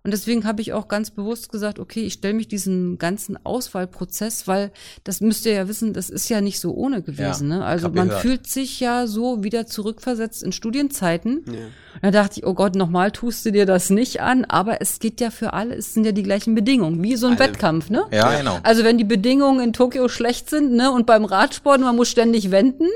Und 0.02 0.12
deswegen 0.12 0.46
habe 0.46 0.62
ich 0.62 0.72
auch 0.72 0.88
ganz 0.88 1.10
bewusst 1.10 1.52
gesagt, 1.52 1.78
okay, 1.78 2.00
ich 2.00 2.14
stelle 2.14 2.32
mich 2.32 2.48
diesen 2.48 2.96
ganzen 2.96 3.38
Auswahlprozess, 3.44 4.48
weil 4.48 4.72
das 5.04 5.20
müsst 5.20 5.44
ihr 5.44 5.52
ja 5.52 5.68
wissen, 5.68 5.92
das 5.92 6.08
ist 6.08 6.30
ja 6.30 6.40
nicht 6.40 6.58
so 6.58 6.72
ohne 6.72 7.02
gewesen. 7.02 7.50
Ja, 7.50 7.58
ne? 7.58 7.64
Also 7.64 7.90
man 7.90 8.08
gehört. 8.08 8.22
fühlt 8.22 8.46
sich 8.46 8.80
ja 8.80 9.06
so 9.06 9.44
wieder 9.44 9.66
zurückversetzt 9.66 10.42
in 10.42 10.52
Studienzeiten. 10.52 11.44
Ja. 11.46 11.52
Und 11.52 12.02
da 12.02 12.10
dachte 12.10 12.40
ich, 12.40 12.46
oh 12.46 12.54
Gott, 12.54 12.76
nochmal 12.76 13.10
tust 13.10 13.44
du 13.44 13.52
dir 13.52 13.66
das 13.66 13.90
nicht 13.90 14.22
an, 14.22 14.46
aber 14.46 14.80
es 14.80 15.00
geht 15.00 15.20
ja 15.20 15.30
für 15.30 15.52
alle, 15.52 15.74
es 15.74 15.92
sind 15.92 16.06
ja 16.06 16.12
die 16.12 16.22
gleichen 16.22 16.54
Bedingungen, 16.54 17.02
wie 17.02 17.16
so 17.16 17.26
ein 17.26 17.34
alle. 17.34 17.40
Wettkampf, 17.40 17.90
ne? 17.90 18.06
Ja, 18.10 18.38
genau. 18.38 18.58
Also 18.62 18.84
wenn 18.84 18.96
die 18.96 19.04
Bedingungen 19.04 19.60
in 19.60 19.74
Tokio 19.74 20.08
schlecht 20.08 20.48
sind, 20.48 20.72
ne, 20.72 20.90
und 20.90 21.04
beim 21.04 21.26
Radsport, 21.26 21.80
man 21.80 21.94
muss 21.94 22.08
ständig 22.08 22.50
wenden, 22.50 22.86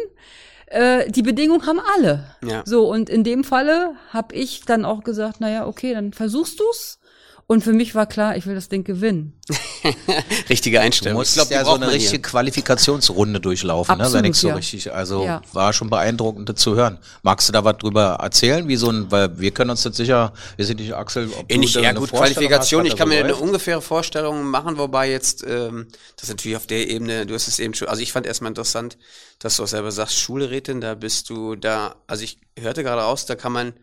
äh, 0.67 1.11
die 1.11 1.23
Bedingungen 1.23 1.67
haben 1.67 1.81
alle. 1.97 2.25
Ja. 2.43 2.63
So, 2.65 2.91
und 2.91 3.11
in 3.11 3.25
dem 3.25 3.45
Falle 3.45 3.97
habe 4.13 4.35
ich 4.35 4.65
dann 4.65 4.85
auch 4.85 5.05
gesagt, 5.05 5.41
naja, 5.41 5.67
okay, 5.67 5.95
dann 5.95 6.13
versuchst 6.13 6.61
du's. 6.61 6.99
Und 7.47 7.63
für 7.63 7.75
mich 7.75 7.95
war 7.95 8.07
klar, 8.07 8.37
ich 8.37 8.47
will 8.47 8.55
das 8.55 8.71
Ding 8.71 8.85
gewinnen. 8.85 9.39
Richtige 10.49 10.81
Einstellung. 10.81 11.17
Du 11.17 11.21
musst 11.21 11.37
ich 11.37 11.43
glaub, 11.43 11.51
ja 11.51 11.63
so 11.65 11.75
eine 11.75 11.89
richtige 11.89 12.11
hier. 12.11 12.23
Qualifikationsrunde 12.23 13.39
durchlaufen, 13.39 13.93
Absolut, 13.93 14.13
ne, 14.13 14.19
wenn 14.19 14.31
ich 14.31 14.37
so 14.39 14.49
ja. 14.49 14.55
richtig, 14.55 14.93
also 14.95 15.25
ja. 15.25 15.43
war 15.53 15.75
schon 15.75 15.91
beeindruckend 15.91 16.59
zu 16.59 16.75
hören. 16.75 16.99
Magst 17.23 17.49
du 17.49 17.53
da 17.53 17.63
was 17.63 17.77
drüber 17.77 18.19
erzählen, 18.23 18.67
wie 18.67 18.77
so 18.77 18.89
ein, 18.91 19.11
weil 19.11 19.39
wir 19.39 19.51
können 19.51 19.71
uns 19.71 19.85
jetzt 19.85 19.99
sicher, 19.99 20.33
wir 20.57 20.65
sind 20.65 20.81
nicht 20.81 20.95
Axel, 20.95 21.29
ob 21.39 21.51
äh, 21.53 21.59
nicht, 21.59 21.75
ja 21.75 21.93
gut, 21.93 22.11
Qualifikation, 22.11 22.85
hast, 22.85 22.93
ich 22.93 22.97
kann 22.97 23.11
mir 23.11 23.21
läuft? 23.21 23.35
eine 23.35 23.43
ungefähre 23.47 23.83
Vorstellung 23.83 24.45
machen, 24.45 24.79
wobei 24.79 25.11
jetzt, 25.11 25.45
ähm, 25.47 25.89
das 26.17 26.31
natürlich 26.31 26.57
auf 26.57 26.67
der 26.67 26.89
Ebene, 26.89 27.27
du 27.27 27.35
hast 27.35 27.47
es 27.47 27.59
eben 27.59 27.75
schon, 27.75 27.89
also 27.89 28.01
ich 28.01 28.13
fand 28.13 28.27
erstmal 28.27 28.53
interessant, 28.53 28.97
dass 29.39 29.57
du 29.57 29.65
auch 29.65 29.69
selber 29.69 29.93
sagst, 29.93 30.19
Schulrätin, 30.19 30.81
da 30.81 30.95
bist 30.95 31.29
du 31.29 31.57
da, 31.57 31.97
also 32.07 32.25
ich 32.25 32.39
hörte 32.59 32.83
gerade 32.83 33.03
raus, 33.03 33.27
da 33.27 33.35
kann 33.35 33.53
man 33.53 33.75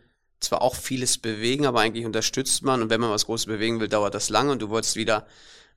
zwar 0.42 0.62
auch 0.62 0.76
vieles 0.76 1.18
bewegen, 1.18 1.66
aber 1.66 1.80
eigentlich 1.80 2.06
unterstützt 2.06 2.64
man 2.64 2.82
und 2.82 2.90
wenn 2.90 3.00
man 3.00 3.12
was 3.12 3.26
Großes 3.26 3.46
bewegen 3.46 3.80
will, 3.80 3.88
dauert 3.88 4.14
das 4.14 4.30
lange 4.30 4.52
und 4.52 4.62
du 4.62 4.70
wolltest 4.70 4.96
wieder 4.96 5.28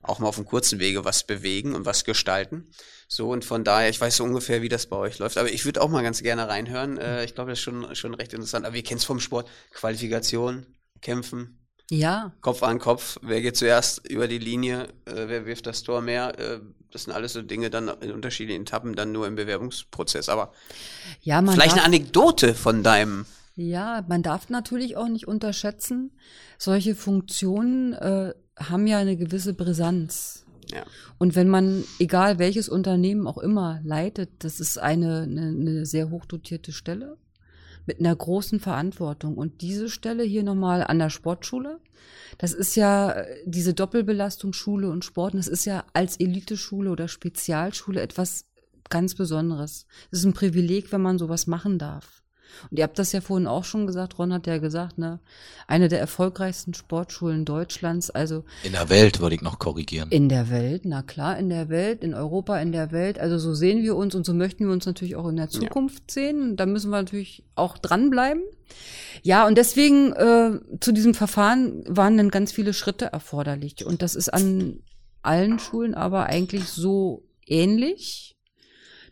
auch 0.01 0.19
mal 0.19 0.27
auf 0.27 0.35
dem 0.35 0.45
kurzen 0.45 0.79
Wege 0.79 1.05
was 1.05 1.23
bewegen 1.23 1.73
und 1.73 1.85
was 1.85 2.03
gestalten. 2.03 2.67
So 3.07 3.29
und 3.29 3.45
von 3.45 3.63
daher, 3.63 3.89
ich 3.89 4.01
weiß 4.01 4.17
so 4.17 4.23
ungefähr, 4.23 4.61
wie 4.61 4.69
das 4.69 4.87
bei 4.87 4.97
euch 4.97 5.19
läuft, 5.19 5.37
aber 5.37 5.51
ich 5.51 5.65
würde 5.65 5.81
auch 5.81 5.89
mal 5.89 6.03
ganz 6.03 6.21
gerne 6.21 6.47
reinhören. 6.47 6.97
Äh, 6.97 7.23
ich 7.25 7.35
glaube, 7.35 7.51
das 7.51 7.59
ist 7.59 7.63
schon, 7.63 7.95
schon 7.95 8.13
recht 8.13 8.33
interessant. 8.33 8.65
Aber 8.65 8.75
wir 8.75 8.83
kennen 8.83 8.99
es 8.99 9.05
vom 9.05 9.19
Sport. 9.19 9.47
Qualifikation, 9.71 10.65
Kämpfen. 11.01 11.59
Ja. 11.91 12.33
Kopf 12.41 12.63
an 12.63 12.79
Kopf. 12.79 13.19
Wer 13.21 13.41
geht 13.41 13.57
zuerst 13.57 14.07
über 14.07 14.27
die 14.27 14.39
Linie? 14.39 14.87
Äh, 15.05 15.27
wer 15.27 15.45
wirft 15.45 15.67
das 15.67 15.83
Tor 15.83 16.01
mehr? 16.01 16.37
Äh, 16.39 16.59
das 16.91 17.03
sind 17.03 17.13
alles 17.13 17.33
so 17.33 17.41
Dinge 17.41 17.69
dann 17.69 17.89
in 18.01 18.11
unterschiedlichen 18.11 18.63
Etappen, 18.63 18.95
dann 18.95 19.11
nur 19.11 19.27
im 19.27 19.35
Bewerbungsprozess. 19.35 20.29
Aber 20.29 20.53
ja, 21.21 21.41
vielleicht 21.43 21.73
eine 21.73 21.83
Anekdote 21.83 22.55
von 22.55 22.83
deinem 22.83 23.25
ja, 23.55 24.03
man 24.07 24.21
darf 24.21 24.49
natürlich 24.49 24.97
auch 24.97 25.07
nicht 25.07 25.27
unterschätzen, 25.27 26.11
solche 26.57 26.95
Funktionen 26.95 27.93
äh, 27.93 28.33
haben 28.57 28.87
ja 28.87 28.97
eine 28.97 29.17
gewisse 29.17 29.53
Brisanz. 29.53 30.45
Ja. 30.71 30.83
Und 31.17 31.35
wenn 31.35 31.47
man, 31.47 31.83
egal 31.99 32.39
welches 32.39 32.69
Unternehmen 32.69 33.27
auch 33.27 33.37
immer 33.37 33.79
leitet, 33.83 34.43
das 34.43 34.59
ist 34.59 34.77
eine, 34.77 35.21
eine, 35.21 35.47
eine 35.47 35.85
sehr 35.85 36.09
hochdotierte 36.09 36.71
Stelle 36.71 37.17
mit 37.85 37.99
einer 37.99 38.15
großen 38.15 38.59
Verantwortung. 38.59 39.37
Und 39.37 39.61
diese 39.61 39.89
Stelle 39.89 40.23
hier 40.23 40.43
nochmal 40.43 40.83
an 40.83 40.99
der 40.99 41.09
Sportschule, 41.09 41.79
das 42.37 42.53
ist 42.53 42.75
ja 42.75 43.11
äh, 43.11 43.43
diese 43.45 43.73
Doppelbelastung 43.73 44.53
Schule 44.53 44.89
und 44.89 45.05
Sport, 45.05 45.35
das 45.35 45.47
ist 45.47 45.65
ja 45.65 45.85
als 45.93 46.19
Eliteschule 46.19 46.89
oder 46.89 47.07
Spezialschule 47.07 48.01
etwas 48.01 48.45
ganz 48.89 49.15
Besonderes. 49.15 49.85
Es 50.11 50.19
ist 50.19 50.25
ein 50.25 50.33
Privileg, 50.33 50.91
wenn 50.91 51.01
man 51.01 51.17
sowas 51.17 51.47
machen 51.47 51.79
darf. 51.79 52.14
Und 52.69 52.77
ihr 52.77 52.83
habt 52.83 52.99
das 52.99 53.11
ja 53.11 53.21
vorhin 53.21 53.47
auch 53.47 53.63
schon 53.63 53.87
gesagt, 53.87 54.17
Ron 54.17 54.33
hat 54.33 54.47
ja 54.47 54.57
gesagt, 54.57 54.97
ne, 54.97 55.19
eine 55.67 55.87
der 55.87 55.99
erfolgreichsten 55.99 56.73
Sportschulen 56.73 57.45
Deutschlands, 57.45 58.09
also. 58.09 58.43
In 58.63 58.73
der 58.73 58.89
Welt 58.89 59.19
würde 59.19 59.35
ich 59.35 59.41
noch 59.41 59.59
korrigieren. 59.59 60.09
In 60.09 60.29
der 60.29 60.49
Welt, 60.49 60.83
na 60.85 61.01
klar, 61.01 61.37
in 61.37 61.49
der 61.49 61.69
Welt, 61.69 62.03
in 62.03 62.13
Europa, 62.13 62.59
in 62.59 62.71
der 62.71 62.91
Welt. 62.91 63.19
Also 63.19 63.37
so 63.37 63.53
sehen 63.53 63.83
wir 63.83 63.95
uns 63.95 64.15
und 64.15 64.25
so 64.25 64.33
möchten 64.33 64.65
wir 64.65 64.73
uns 64.73 64.85
natürlich 64.85 65.15
auch 65.15 65.27
in 65.27 65.37
der 65.37 65.49
Zukunft 65.49 66.03
ja. 66.09 66.13
sehen. 66.13 66.55
Da 66.55 66.65
müssen 66.65 66.89
wir 66.89 66.97
natürlich 66.97 67.43
auch 67.55 67.77
dranbleiben. 67.77 68.43
Ja, 69.23 69.47
und 69.47 69.57
deswegen 69.57 70.13
äh, 70.13 70.59
zu 70.79 70.91
diesem 70.91 71.13
Verfahren 71.13 71.83
waren 71.87 72.17
dann 72.17 72.29
ganz 72.29 72.51
viele 72.51 72.73
Schritte 72.73 73.05
erforderlich. 73.05 73.85
Und 73.85 74.01
das 74.01 74.15
ist 74.15 74.29
an 74.29 74.79
allen 75.21 75.59
Schulen 75.59 75.95
aber 75.95 76.27
eigentlich 76.27 76.65
so 76.65 77.23
ähnlich 77.47 78.34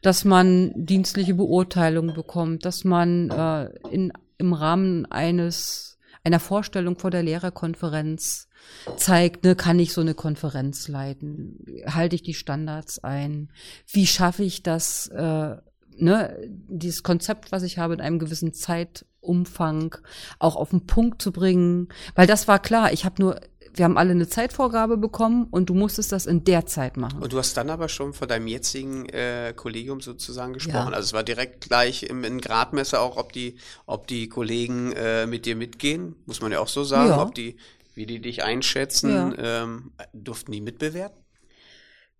dass 0.03 0.25
man 0.25 0.71
dienstliche 0.75 1.33
Beurteilung 1.33 2.13
bekommt, 2.13 2.65
dass 2.65 2.83
man 2.83 3.31
äh, 3.31 3.65
in, 3.89 4.13
im 4.37 4.53
Rahmen 4.53 5.05
eines 5.07 5.97
einer 6.23 6.39
Vorstellung 6.39 6.97
vor 6.97 7.11
der 7.11 7.23
Lehrerkonferenz 7.23 8.47
zeigt, 8.95 9.43
ne, 9.43 9.55
kann 9.55 9.79
ich 9.79 9.93
so 9.93 10.01
eine 10.01 10.13
Konferenz 10.13 10.87
leiten? 10.87 11.65
Halte 11.85 12.15
ich 12.15 12.23
die 12.23 12.33
Standards 12.33 12.99
ein? 13.03 13.49
Wie 13.87 14.07
schaffe 14.07 14.43
ich 14.43 14.63
das, 14.63 15.07
äh, 15.07 15.55
ne, 15.97 16.37
dieses 16.47 17.03
Konzept, 17.03 17.51
was 17.51 17.63
ich 17.63 17.77
habe, 17.77 17.93
in 17.93 18.01
einem 18.01 18.19
gewissen 18.19 18.53
Zeitumfang 18.53 19.95
auch 20.39 20.55
auf 20.55 20.69
den 20.69 20.85
Punkt 20.85 21.21
zu 21.21 21.33
bringen? 21.33 21.89
Weil 22.15 22.27
das 22.27 22.47
war 22.47 22.59
klar, 22.59 22.93
ich 22.93 23.03
habe 23.03 23.21
nur 23.21 23.41
wir 23.75 23.85
haben 23.85 23.97
alle 23.97 24.11
eine 24.11 24.27
Zeitvorgabe 24.27 24.97
bekommen 24.97 25.47
und 25.49 25.69
du 25.69 25.73
musstest 25.73 26.11
das 26.11 26.25
in 26.25 26.43
der 26.43 26.65
Zeit 26.65 26.97
machen. 26.97 27.21
Und 27.21 27.33
du 27.33 27.37
hast 27.37 27.57
dann 27.57 27.69
aber 27.69 27.89
schon 27.89 28.13
von 28.13 28.27
deinem 28.27 28.47
jetzigen 28.47 29.07
äh, 29.09 29.53
Kollegium 29.55 30.01
sozusagen 30.01 30.53
gesprochen. 30.53 30.91
Ja. 30.91 30.95
Also 30.95 31.07
es 31.07 31.13
war 31.13 31.23
direkt 31.23 31.61
gleich 31.61 32.03
im, 32.03 32.23
im 32.23 32.39
Gradmesser 32.39 33.01
auch, 33.01 33.17
ob 33.17 33.33
die, 33.33 33.57
ob 33.85 34.07
die 34.07 34.29
Kollegen 34.29 34.91
äh, 34.93 35.25
mit 35.25 35.45
dir 35.45 35.55
mitgehen, 35.55 36.15
muss 36.25 36.41
man 36.41 36.51
ja 36.51 36.59
auch 36.59 36.67
so 36.67 36.83
sagen, 36.83 37.09
ja. 37.09 37.21
ob 37.21 37.33
die, 37.33 37.57
wie 37.95 38.05
die 38.05 38.19
dich 38.19 38.43
einschätzen, 38.43 39.35
ja. 39.37 39.63
ähm, 39.63 39.91
durften 40.13 40.51
die 40.51 40.61
mitbewerten? 40.61 41.23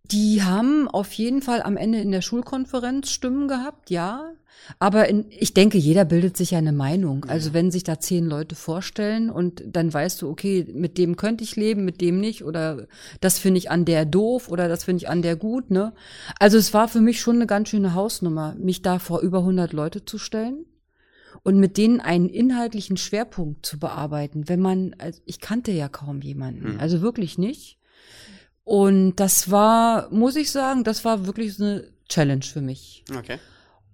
Die 0.06 0.44
haben 0.44 0.89
auf 0.89 1.13
jeden 1.13 1.42
Fall 1.42 1.62
am 1.62 1.78
Ende 1.78 2.02
in 2.02 2.12
der 2.12 2.22
Schulkonferenz 2.22 3.10
Stimmen 3.10 3.48
gehabt, 3.48 3.89
ja. 3.89 4.34
Aber 4.80 5.10
in, 5.10 5.26
ich 5.30 5.54
denke, 5.54 5.78
jeder 5.78 6.06
bildet 6.06 6.38
sich 6.38 6.52
ja 6.52 6.58
eine 6.58 6.72
Meinung. 6.72 7.26
Also 7.26 7.54
wenn 7.54 7.72
sich 7.72 7.84
da 7.84 8.00
zehn 8.00 8.26
Leute 8.26 8.56
vorstellen 8.56 9.30
und 9.30 9.63
dann 9.66 9.94
weißt 9.94 10.22
du, 10.22 10.30
okay, 10.30 10.66
mit 10.74 10.98
dem 10.98 11.16
könnte 11.16 11.44
ich 11.44 11.56
leben, 11.56 11.86
mit 11.86 12.02
dem 12.02 12.20
nicht, 12.20 12.44
oder 12.44 12.88
das 13.22 13.39
finde 13.39 13.58
ich 13.58 13.70
an 13.70 13.86
der 13.86 14.06
doof 14.06 14.50
oder 14.50 14.68
das 14.68 14.84
finde 14.86 15.04
ich 15.04 15.10
an 15.10 15.22
der 15.22 15.36
gut, 15.36 15.72
ne? 15.72 15.94
Also 16.39 16.58
es 16.58 16.74
war 16.74 16.88
für 16.88 17.02
mich 17.02 17.20
schon 17.20 17.38
eine 17.38 17.48
ganz 17.48 17.70
schöne 17.70 17.94
Hausnummer, 17.94 18.56
mich 18.58 18.82
da 18.82 19.00
vor 19.00 19.20
über 19.20 19.39
100 19.39 19.74
Leute 19.74 20.06
zu 20.06 20.18
stellen 20.18 20.66
und 21.44 21.60
mit 21.60 21.78
denen 21.78 22.00
einen 22.00 22.30
inhaltlichen 22.30 22.98
Schwerpunkt 22.98 23.66
zu 23.66 23.80
bearbeiten, 23.80 24.48
wenn 24.48 24.60
man, 24.60 24.96
also 24.98 25.20
ich 25.26 25.39
kannte 25.39 25.72
ja 25.72 25.89
kaum 25.89 26.22
jemanden, 26.22 26.74
hm. 26.74 26.80
also 26.80 27.02
wirklich 27.02 27.38
nicht. 27.38 27.80
Und 28.63 29.18
das 29.18 29.52
war, 29.52 30.10
muss 30.10 30.38
ich 30.38 30.52
sagen, 30.52 30.86
das 30.86 31.04
war 31.04 31.26
wirklich 31.26 31.56
so 31.56 31.66
eine 31.66 31.88
Challenge 32.08 32.46
für 32.46 32.62
mich. 32.62 33.04
Okay. 33.13 33.39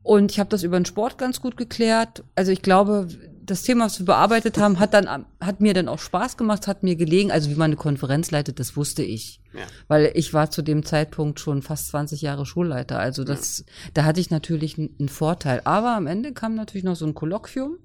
Und 0.10 0.32
ich 0.32 0.40
habe 0.40 0.50
das 0.50 0.64
über 0.64 0.80
den 0.80 0.86
Sport 0.86 1.20
ganz 1.20 1.40
gut 1.40 1.56
geklärt. 1.56 2.24
Also 2.34 2.52
ich 2.52 2.64
glaube, 2.64 3.10
das 3.44 3.62
Thema, 3.62 3.86
was 3.86 4.00
wir 4.00 4.08
bearbeitet 4.08 4.58
haben, 4.58 4.80
hat 4.80 4.96
dann 4.96 5.28
hat 5.40 5.62
mir 5.62 5.76
dann 5.76 5.88
auch 5.88 6.00
Spaß 6.00 6.36
gemacht, 6.36 6.66
hat 6.66 6.82
mir 6.82 6.96
gelegen. 6.96 7.32
Also 7.32 7.52
wie 7.52 7.56
man 7.56 7.66
eine 7.66 7.76
Konferenz 7.76 8.32
leitet, 8.32 8.60
das 8.60 8.76
wusste 8.76 9.04
ich, 9.04 9.40
ja. 9.54 9.68
weil 9.88 10.12
ich 10.16 10.34
war 10.34 10.50
zu 10.50 10.64
dem 10.64 10.84
Zeitpunkt 10.84 11.40
schon 11.40 11.62
fast 11.62 11.90
20 11.90 12.24
Jahre 12.24 12.48
Schulleiter. 12.48 12.98
Also 12.98 13.24
das, 13.24 13.60
ja. 13.60 13.66
da 13.94 14.04
hatte 14.04 14.20
ich 14.20 14.32
natürlich 14.32 14.80
einen 14.80 15.10
Vorteil. 15.10 15.62
Aber 15.66 15.96
am 15.96 16.08
Ende 16.08 16.34
kam 16.34 16.56
natürlich 16.56 16.86
noch 16.86 16.96
so 16.96 17.06
ein 17.06 17.14
Kolloquium. 17.14 17.78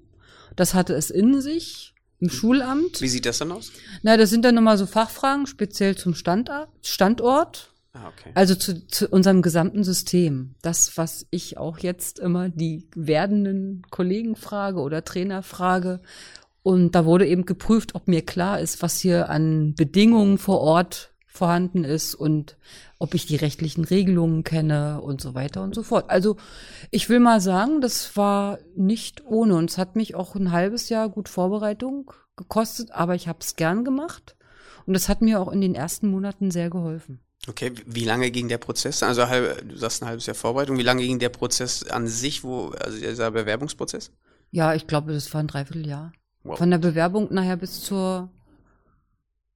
Das 0.55 0.73
hatte 0.73 0.95
es 0.95 1.11
in 1.11 1.41
sich 1.41 1.93
im 2.19 2.31
Schulamt. 2.31 3.01
Wie 3.01 3.07
sieht 3.07 3.27
das 3.27 3.37
dann 3.37 3.51
aus? 3.51 3.71
Na, 4.01 4.17
das 4.17 4.31
sind 4.31 4.43
dann 4.45 4.55
nochmal 4.55 4.79
so 4.79 4.87
Fachfragen, 4.87 5.45
speziell 5.45 5.95
zum 5.95 6.15
Standort. 6.15 7.74
Ah, 7.95 8.09
okay. 8.09 8.31
Also 8.33 8.55
zu, 8.55 8.85
zu 8.87 9.07
unserem 9.07 9.41
gesamten 9.41 9.85
System. 9.85 10.55
Das, 10.61 10.97
was 10.97 11.27
ich 11.29 11.57
auch 11.57 11.79
jetzt 11.79 12.19
immer 12.19 12.49
die 12.49 12.89
werdenden 12.93 13.83
Kollegen 13.89 14.35
frage 14.35 14.81
oder 14.81 15.05
Trainer 15.05 15.41
frage. 15.43 16.01
Und 16.61 16.93
da 16.93 17.05
wurde 17.05 17.25
eben 17.25 17.45
geprüft, 17.45 17.95
ob 17.95 18.09
mir 18.09 18.21
klar 18.21 18.59
ist, 18.59 18.81
was 18.81 18.99
hier 18.99 19.29
an 19.29 19.75
Bedingungen 19.75 20.37
vor 20.37 20.59
Ort 20.59 21.13
vorhanden 21.25 21.85
ist 21.85 22.15
und 22.15 22.57
ob 22.99 23.13
ich 23.13 23.25
die 23.25 23.35
rechtlichen 23.35 23.85
Regelungen 23.85 24.43
kenne 24.43 25.01
und 25.01 25.21
so 25.21 25.33
weiter 25.33 25.63
und 25.63 25.73
so 25.73 25.83
fort. 25.83 26.09
Also 26.09 26.35
ich 26.91 27.07
will 27.07 27.19
mal 27.19 27.39
sagen, 27.39 27.79
das 27.81 28.17
war 28.17 28.59
nicht 28.75 29.25
ohne 29.25 29.55
und 29.55 29.69
es 29.69 29.77
hat 29.77 29.95
mich 29.95 30.15
auch 30.15 30.35
ein 30.35 30.51
halbes 30.51 30.89
Jahr 30.89 31.09
gut 31.09 31.29
Vorbereitung 31.29 32.11
gekostet, 32.35 32.91
aber 32.91 33.15
ich 33.15 33.27
habe 33.27 33.39
es 33.41 33.55
gern 33.55 33.85
gemacht 33.85 34.35
und 34.85 34.93
das 34.93 35.07
hat 35.07 35.21
mir 35.21 35.39
auch 35.39 35.51
in 35.51 35.61
den 35.61 35.75
ersten 35.75 36.07
Monaten 36.07 36.51
sehr 36.51 36.69
geholfen. 36.69 37.19
Okay, 37.47 37.73
wie 37.85 38.05
lange 38.05 38.31
ging 38.31 38.47
der 38.47 38.57
Prozess? 38.57 39.03
Also 39.03 39.23
du 39.25 39.77
sagst 39.77 40.01
ein 40.01 40.07
halbes 40.07 40.25
Jahr 40.25 40.35
Vorbereitung. 40.35 40.77
Wie 40.77 40.83
lange 40.83 41.03
ging 41.03 41.19
der 41.19 41.29
Prozess 41.29 41.83
an 41.83 42.07
sich, 42.07 42.43
wo, 42.43 42.69
also 42.69 42.97
dieser 42.97 43.31
Bewerbungsprozess? 43.31 44.11
Ja, 44.51 44.73
ich 44.73 44.87
glaube, 44.87 45.13
das 45.13 45.31
war 45.33 45.41
ein 45.41 45.47
Dreivierteljahr. 45.47 46.11
Wow. 46.43 46.57
Von 46.57 46.71
der 46.71 46.77
Bewerbung 46.77 47.33
nachher 47.33 47.57
bis 47.57 47.81
zur 47.81 48.29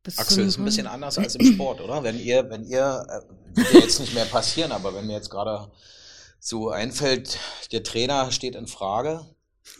bis 0.03 0.17
Axel 0.17 0.45
ist 0.45 0.57
ein 0.57 0.65
bisschen 0.65 0.87
anders 0.87 1.17
als 1.17 1.35
im 1.35 1.45
Sport, 1.45 1.81
oder? 1.81 2.03
Wenn 2.03 2.19
ihr, 2.19 2.49
wenn 2.49 2.63
ihr, 2.63 3.05
äh, 3.55 3.77
jetzt 3.79 3.99
nicht 3.99 4.13
mehr 4.13 4.25
passieren, 4.25 4.71
aber 4.71 4.95
wenn 4.95 5.07
mir 5.07 5.13
jetzt 5.13 5.29
gerade 5.29 5.71
so 6.39 6.69
einfällt, 6.69 7.37
der 7.71 7.83
Trainer 7.83 8.31
steht 8.31 8.55
in 8.55 8.67
Frage, 8.67 9.25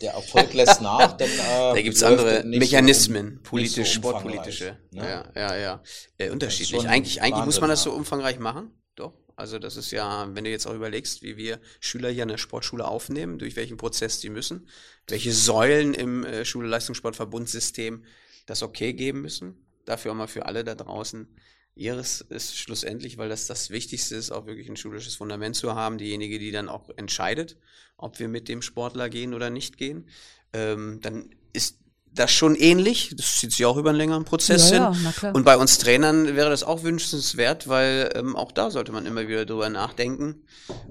der 0.02 0.14
Erfolg 0.14 0.54
lässt 0.54 0.82
nach, 0.82 1.14
dann 1.14 1.30
äh, 1.34 1.74
da 1.74 1.82
gibt's 1.82 2.04
andere 2.04 2.44
Mechanismen, 2.46 3.40
so, 3.44 3.50
politisch, 3.50 3.90
so 3.90 3.96
sportpolitische. 3.96 4.78
Ne? 4.92 5.26
Ja, 5.36 5.42
ja, 5.42 5.58
ja. 5.58 5.84
Äh, 6.18 6.30
unterschiedlich. 6.30 6.88
Eigentlich, 6.88 7.22
eigentlich 7.22 7.46
muss 7.46 7.62
man 7.62 7.70
das 7.70 7.84
so 7.84 7.92
umfangreich 7.92 8.40
machen. 8.40 8.72
Doch. 8.96 9.14
Also 9.36 9.58
das 9.58 9.78
ist 9.78 9.92
ja, 9.92 10.28
wenn 10.34 10.44
du 10.44 10.50
jetzt 10.50 10.68
auch 10.68 10.74
überlegst, 10.74 11.24
wie 11.24 11.38
wir 11.38 11.60
Schüler 11.80 12.10
hier 12.10 12.24
an 12.24 12.30
der 12.30 12.38
Sportschule 12.38 12.86
aufnehmen, 12.86 13.40
durch 13.40 13.56
welchen 13.56 13.78
Prozess 13.78 14.20
die 14.20 14.30
müssen, 14.30 14.68
welche 15.08 15.32
Säulen 15.32 15.94
im 15.94 16.26
äh, 16.26 16.44
Schule-Leistungssportverbundssystem 16.46 18.04
das 18.46 18.64
okay 18.64 18.94
geben 18.94 19.22
müssen. 19.22 19.66
Dafür 19.86 20.12
auch 20.12 20.16
mal 20.16 20.28
für 20.28 20.46
alle 20.46 20.64
da 20.64 20.76
draußen. 20.76 21.28
Ihres 21.80 22.22
ist 22.22 22.58
schlussendlich, 22.58 23.18
weil 23.18 23.30
das 23.30 23.48
das 23.48 23.70
Wichtigste 23.70 24.16
ist, 24.16 24.32
auch 24.32 24.46
wirklich 24.46 24.68
ein 24.70 24.76
schulisches 24.76 25.16
Fundament 25.16 25.56
zu 25.56 25.76
haben, 25.76 25.98
diejenige, 25.98 26.38
die 26.38 26.52
dann 26.52 26.68
auch 26.68 26.90
entscheidet, 26.98 27.58
ob 27.98 28.20
wir 28.20 28.28
mit 28.28 28.50
dem 28.50 28.62
Sportler 28.62 29.10
gehen 29.10 29.34
oder 29.34 29.50
nicht 29.50 29.78
gehen. 29.78 30.08
Ähm, 30.52 31.00
dann 31.02 31.30
ist 31.54 31.80
das 32.12 32.32
schon 32.32 32.56
ähnlich. 32.56 33.14
Das 33.16 33.40
zieht 33.40 33.54
sich 33.54 33.66
auch 33.66 33.78
über 33.78 33.90
einen 33.90 33.98
längeren 33.98 34.26
Prozess 34.26 34.72
ja, 34.72 34.94
hin. 34.94 35.12
Ja, 35.22 35.32
und 35.32 35.46
bei 35.46 35.58
uns 35.58 35.78
Trainern 35.78 36.36
wäre 36.36 36.50
das 36.50 36.64
auch 36.64 36.84
wünschenswert, 36.84 37.68
weil 37.70 38.10
ähm, 38.14 38.36
auch 38.36 38.52
da 38.52 38.72
sollte 38.72 38.92
man 38.92 39.06
immer 39.06 39.28
wieder 39.28 39.46
drüber 39.46 39.70
nachdenken, 39.70 40.44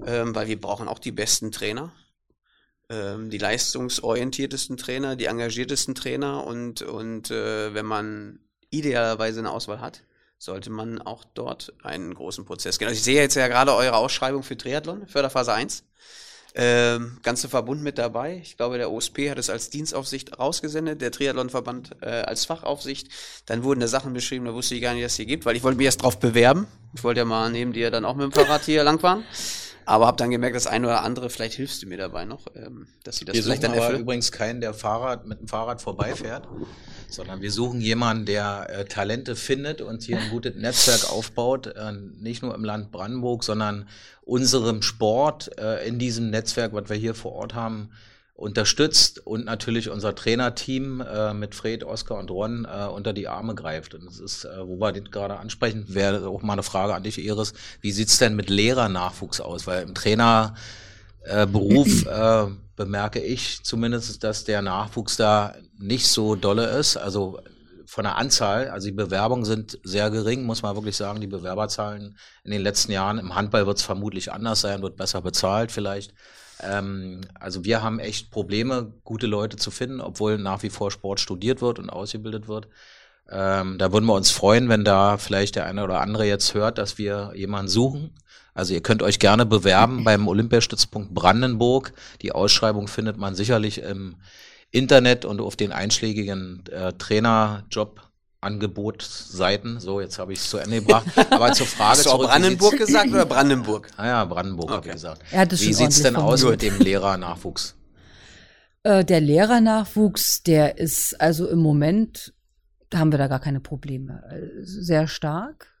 ähm, 0.05 0.33
weil 0.33 0.47
wir 0.47 0.59
brauchen 0.59 0.87
auch 0.87 0.99
die 0.99 1.11
besten 1.11 1.51
Trainer, 1.51 1.91
ähm, 2.89 3.29
die 3.29 3.37
leistungsorientiertesten 3.37 4.77
Trainer, 4.77 5.15
die 5.15 5.25
engagiertesten 5.25 5.93
Trainer 5.93 6.45
und, 6.45 6.81
und 6.81 7.29
äh, 7.29 7.73
wenn 7.75 7.85
man 7.85 8.39
idealerweise 8.71 9.39
eine 9.39 9.51
Auswahl 9.51 9.81
hat, 9.81 10.01
sollte 10.39 10.69
man 10.69 11.01
auch 11.01 11.25
dort 11.33 11.73
einen 11.83 12.15
großen 12.15 12.45
Prozess 12.45 12.79
gehen. 12.79 12.87
Also 12.87 12.97
ich 12.97 13.03
sehe 13.03 13.21
jetzt 13.21 13.35
ja 13.35 13.47
gerade 13.47 13.75
eure 13.75 13.97
Ausschreibung 13.97 14.41
für 14.41 14.57
Triathlon, 14.57 15.05
Förderphase 15.05 15.53
1. 15.53 15.83
Ähm, 16.55 17.19
ganze 17.21 17.47
Verbund 17.47 17.83
mit 17.83 17.99
dabei. 17.99 18.39
Ich 18.41 18.57
glaube, 18.57 18.79
der 18.79 18.89
OSP 18.89 19.29
hat 19.29 19.37
es 19.37 19.51
als 19.51 19.69
Dienstaufsicht 19.69 20.39
rausgesendet, 20.39 20.99
der 20.99 21.11
Triathlonverband 21.11 21.97
äh, 22.01 22.05
als 22.05 22.45
Fachaufsicht. 22.45 23.09
Dann 23.45 23.63
wurden 23.63 23.81
da 23.81 23.87
Sachen 23.87 24.13
beschrieben, 24.13 24.45
da 24.45 24.53
wusste 24.53 24.73
ich 24.73 24.81
gar 24.81 24.93
nicht, 24.93 25.05
dass 25.05 25.11
es 25.11 25.17
hier 25.17 25.27
gibt, 25.27 25.45
weil 25.45 25.55
ich 25.55 25.63
wollte 25.63 25.77
mich 25.77 25.85
erst 25.85 26.01
drauf 26.01 26.19
bewerben. 26.19 26.65
Ich 26.95 27.03
wollte 27.03 27.19
ja 27.19 27.25
mal 27.25 27.51
neben 27.51 27.73
dir 27.73 27.91
dann 27.91 28.03
auch 28.03 28.15
mit 28.15 28.23
dem 28.23 28.31
Fahrrad 28.31 28.63
hier 28.63 28.83
lang 28.85 28.99
fahren. 28.99 29.23
Aber 29.89 30.05
habe 30.05 30.17
dann 30.17 30.29
gemerkt, 30.29 30.55
das 30.55 30.67
eine 30.67 30.85
oder 30.85 31.03
andere, 31.03 31.31
vielleicht 31.31 31.55
hilfst 31.55 31.81
du 31.81 31.87
mir 31.87 31.97
dabei 31.97 32.23
noch, 32.23 32.45
ähm, 32.53 32.85
dass 33.03 33.17
sie 33.17 33.25
das 33.25 33.33
Wir 33.33 33.41
vielleicht 33.41 33.63
dann 33.63 33.71
aber 33.71 33.81
erfüllen. 33.81 34.01
übrigens 34.01 34.31
keinen, 34.31 34.61
der 34.61 34.75
Fahrrad 34.75 35.25
mit 35.25 35.39
dem 35.39 35.47
Fahrrad 35.47 35.81
vorbeifährt, 35.81 36.47
sondern 37.09 37.41
wir 37.41 37.51
suchen 37.51 37.81
jemanden, 37.81 38.27
der 38.27 38.67
äh, 38.69 38.85
Talente 38.85 39.35
findet 39.35 39.81
und 39.81 40.03
hier 40.03 40.19
ein 40.19 40.29
gutes 40.29 40.53
Netzwerk 40.53 41.11
aufbaut, 41.11 41.65
äh, 41.65 41.91
nicht 42.19 42.43
nur 42.43 42.53
im 42.53 42.63
Land 42.63 42.91
Brandenburg, 42.91 43.43
sondern 43.43 43.89
unserem 44.21 44.83
Sport 44.83 45.57
äh, 45.57 45.87
in 45.87 45.97
diesem 45.97 46.29
Netzwerk, 46.29 46.71
was 46.73 46.87
wir 46.87 46.95
hier 46.95 47.15
vor 47.15 47.31
Ort 47.31 47.55
haben, 47.55 47.89
unterstützt 48.39 49.25
und 49.25 49.45
natürlich 49.45 49.89
unser 49.89 50.15
Trainerteam 50.15 51.01
äh, 51.01 51.33
mit 51.33 51.55
Fred, 51.55 51.83
Oskar 51.83 52.17
und 52.17 52.31
Ron 52.31 52.65
äh, 52.65 52.85
unter 52.85 53.11
die 53.11 53.27
Arme 53.27 53.53
greift. 53.53 53.93
Und 53.93 54.05
das 54.05 54.19
ist, 54.19 54.45
äh, 54.45 54.65
wo 54.65 54.79
wir 54.79 54.93
das 54.93 55.11
gerade 55.11 55.37
ansprechen, 55.37 55.85
wäre 55.89 56.25
auch 56.27 56.41
mal 56.41 56.53
eine 56.53 56.63
Frage 56.63 56.95
an 56.95 57.03
dich, 57.03 57.17
Iris. 57.17 57.53
Wie 57.81 57.91
sieht's 57.91 58.17
denn 58.17 58.37
mit 58.37 58.49
Lehrernachwuchs 58.49 59.41
aus? 59.41 59.67
Weil 59.67 59.83
im 59.83 59.93
Trainerberuf 59.93 62.05
äh, 62.09 62.45
bemerke 62.77 63.19
ich 63.19 63.61
zumindest, 63.63 64.23
dass 64.23 64.45
der 64.45 64.61
Nachwuchs 64.61 65.17
da 65.17 65.55
nicht 65.77 66.07
so 66.07 66.35
dolle 66.35 66.67
ist. 66.79 66.95
Also 66.95 67.41
von 67.85 68.05
der 68.05 68.17
Anzahl, 68.17 68.69
also 68.69 68.87
die 68.87 68.93
Bewerbungen 68.93 69.43
sind 69.43 69.79
sehr 69.83 70.09
gering, 70.11 70.43
muss 70.43 70.61
man 70.61 70.75
wirklich 70.75 70.95
sagen. 70.95 71.19
Die 71.19 71.27
Bewerberzahlen 71.27 72.15
in 72.45 72.51
den 72.51 72.61
letzten 72.61 72.93
Jahren, 72.93 73.19
im 73.19 73.35
Handball 73.35 73.67
wird 73.67 73.79
es 73.79 73.83
vermutlich 73.83 74.31
anders 74.31 74.61
sein, 74.61 74.81
wird 74.81 74.95
besser 74.95 75.21
bezahlt 75.21 75.73
vielleicht. 75.73 76.13
Ähm, 76.61 77.21
also 77.33 77.63
wir 77.65 77.81
haben 77.81 77.99
echt 77.99 78.31
Probleme, 78.31 78.93
gute 79.03 79.27
Leute 79.27 79.57
zu 79.57 79.71
finden, 79.71 80.01
obwohl 80.01 80.37
nach 80.37 80.63
wie 80.63 80.69
vor 80.69 80.91
Sport 80.91 81.19
studiert 81.19 81.61
wird 81.61 81.79
und 81.79 81.89
ausgebildet 81.89 82.47
wird. 82.47 82.67
Ähm, 83.31 83.77
da 83.77 83.91
würden 83.91 84.05
wir 84.05 84.15
uns 84.15 84.31
freuen, 84.31 84.69
wenn 84.69 84.83
da 84.83 85.17
vielleicht 85.17 85.55
der 85.55 85.65
eine 85.65 85.83
oder 85.83 86.01
andere 86.01 86.25
jetzt 86.25 86.53
hört, 86.53 86.77
dass 86.77 86.97
wir 86.97 87.31
jemanden 87.35 87.69
suchen. 87.69 88.11
Also 88.53 88.73
ihr 88.73 88.81
könnt 88.81 89.03
euch 89.03 89.19
gerne 89.19 89.45
bewerben 89.45 90.03
beim 90.05 90.27
Olympiastützpunkt 90.27 91.13
Brandenburg. 91.13 91.93
Die 92.21 92.31
Ausschreibung 92.31 92.87
findet 92.87 93.17
man 93.17 93.35
sicherlich 93.35 93.81
im 93.81 94.15
Internet 94.71 95.25
und 95.25 95.41
auf 95.41 95.55
den 95.55 95.71
einschlägigen 95.71 96.63
äh, 96.71 96.93
Trainerjob 96.93 98.08
Angebotsseiten. 98.41 99.79
So, 99.79 99.99
jetzt 100.01 100.17
habe 100.19 100.33
ich 100.33 100.39
es 100.39 100.49
zu 100.49 100.57
Ende 100.57 100.81
gebracht. 100.81 101.07
Aber 101.29 101.51
zur 101.53 101.67
Frage 101.67 101.91
Hast 101.91 102.05
du 102.05 102.09
zurück, 102.11 102.27
Brandenburg 102.27 102.77
gesagt 102.77 103.09
oder 103.09 103.25
Brandenburg? 103.25 103.89
Ah 103.97 104.07
ja, 104.07 104.25
Brandenburg 104.25 104.69
okay. 104.69 104.75
habe 104.75 104.87
ich 104.87 104.93
gesagt. 104.93 105.23
Wie 105.31 105.73
sieht 105.73 105.89
es 105.89 106.01
denn 106.01 106.15
aus 106.15 106.43
mit 106.43 106.61
dem 106.61 106.79
Lehrernachwuchs? 106.79 107.75
Äh, 108.83 109.03
der 109.03 109.21
Lehrernachwuchs, 109.21 110.43
der 110.43 110.77
ist 110.77 111.19
also 111.19 111.47
im 111.47 111.59
Moment, 111.59 112.33
da 112.89 112.99
haben 112.99 113.11
wir 113.11 113.19
da 113.19 113.27
gar 113.27 113.41
keine 113.41 113.59
Probleme. 113.59 114.23
Äh, 114.31 114.63
sehr 114.63 115.07
stark. 115.07 115.73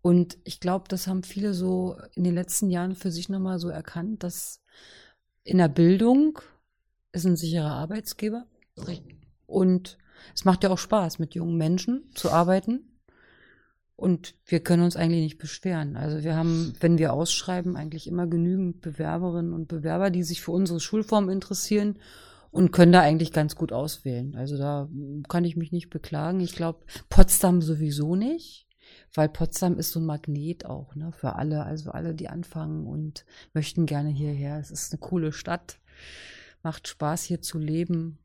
Und 0.00 0.38
ich 0.44 0.60
glaube, 0.60 0.84
das 0.88 1.08
haben 1.08 1.24
viele 1.24 1.52
so 1.54 1.98
in 2.14 2.22
den 2.24 2.34
letzten 2.34 2.70
Jahren 2.70 2.94
für 2.94 3.10
sich 3.10 3.28
nochmal 3.28 3.58
so 3.58 3.68
erkannt, 3.68 4.22
dass 4.22 4.60
in 5.42 5.58
der 5.58 5.68
Bildung 5.68 6.38
ist 7.12 7.26
ein 7.26 7.36
sicherer 7.36 7.72
Arbeitsgeber. 7.72 8.46
Und 9.46 9.98
es 10.34 10.44
macht 10.44 10.64
ja 10.64 10.70
auch 10.70 10.78
Spaß, 10.78 11.18
mit 11.18 11.34
jungen 11.34 11.56
Menschen 11.56 12.10
zu 12.14 12.30
arbeiten. 12.30 12.88
Und 13.98 14.36
wir 14.46 14.60
können 14.60 14.84
uns 14.84 14.94
eigentlich 14.94 15.22
nicht 15.22 15.38
beschweren. 15.38 15.96
Also 15.96 16.22
wir 16.22 16.36
haben, 16.36 16.72
wenn 16.78 16.98
wir 16.98 17.12
ausschreiben, 17.12 17.74
eigentlich 17.74 18.06
immer 18.06 18.28
genügend 18.28 18.80
Bewerberinnen 18.80 19.52
und 19.52 19.66
Bewerber, 19.66 20.10
die 20.10 20.22
sich 20.22 20.40
für 20.40 20.52
unsere 20.52 20.78
Schulform 20.78 21.28
interessieren 21.28 21.98
und 22.52 22.70
können 22.70 22.92
da 22.92 23.00
eigentlich 23.00 23.32
ganz 23.32 23.56
gut 23.56 23.72
auswählen. 23.72 24.36
Also 24.36 24.56
da 24.56 24.88
kann 25.28 25.44
ich 25.44 25.56
mich 25.56 25.72
nicht 25.72 25.90
beklagen. 25.90 26.38
Ich 26.38 26.54
glaube, 26.54 26.84
Potsdam 27.08 27.60
sowieso 27.60 28.14
nicht, 28.14 28.68
weil 29.14 29.28
Potsdam 29.28 29.76
ist 29.78 29.90
so 29.90 29.98
ein 29.98 30.06
Magnet 30.06 30.64
auch, 30.64 30.94
ne, 30.94 31.10
für 31.10 31.34
alle, 31.34 31.64
also 31.64 31.90
alle, 31.90 32.14
die 32.14 32.28
anfangen 32.28 32.86
und 32.86 33.24
möchten 33.52 33.84
gerne 33.84 34.10
hierher. 34.10 34.60
Es 34.60 34.70
ist 34.70 34.92
eine 34.92 35.00
coole 35.00 35.32
Stadt, 35.32 35.80
macht 36.62 36.86
Spaß 36.86 37.24
hier 37.24 37.42
zu 37.42 37.58
leben 37.58 38.18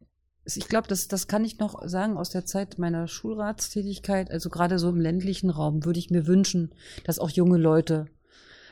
ich 0.46 0.68
glaube, 0.68 0.88
das, 0.88 1.08
das 1.08 1.28
kann 1.28 1.46
ich 1.46 1.60
noch 1.60 1.88
sagen 1.88 2.18
aus 2.18 2.30
der 2.30 2.46
Zeit 2.46 2.78
meiner 2.78 3.08
Schulratstätigkeit. 3.08 4.30
Also 4.30 4.50
gerade 4.50 4.78
so 4.78 4.90
im 4.90 5.00
ländlichen 5.00 5.50
Raum 5.50 5.86
würde 5.86 6.00
ich 6.00 6.10
mir 6.10 6.28
wünschen, 6.28 6.74
dass 7.06 7.20
auch 7.20 7.30
junge 7.30 7.58
Leute 7.58 8.08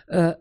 äh, 0.08 0.34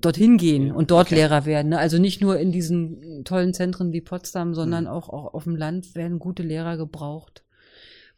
dorthin 0.00 0.36
gehen 0.36 0.70
und 0.70 0.90
dort 0.90 1.06
okay. 1.06 1.14
Lehrer 1.16 1.46
werden. 1.46 1.70
Ne? 1.70 1.78
Also 1.78 1.98
nicht 1.98 2.20
nur 2.20 2.38
in 2.38 2.52
diesen 2.52 3.24
tollen 3.24 3.54
Zentren 3.54 3.92
wie 3.92 4.02
Potsdam, 4.02 4.54
sondern 4.54 4.84
mhm. 4.84 4.90
auch, 4.90 5.08
auch 5.08 5.32
auf 5.32 5.44
dem 5.44 5.56
Land 5.56 5.94
werden 5.94 6.18
gute 6.18 6.42
Lehrer 6.42 6.76
gebraucht. 6.76 7.44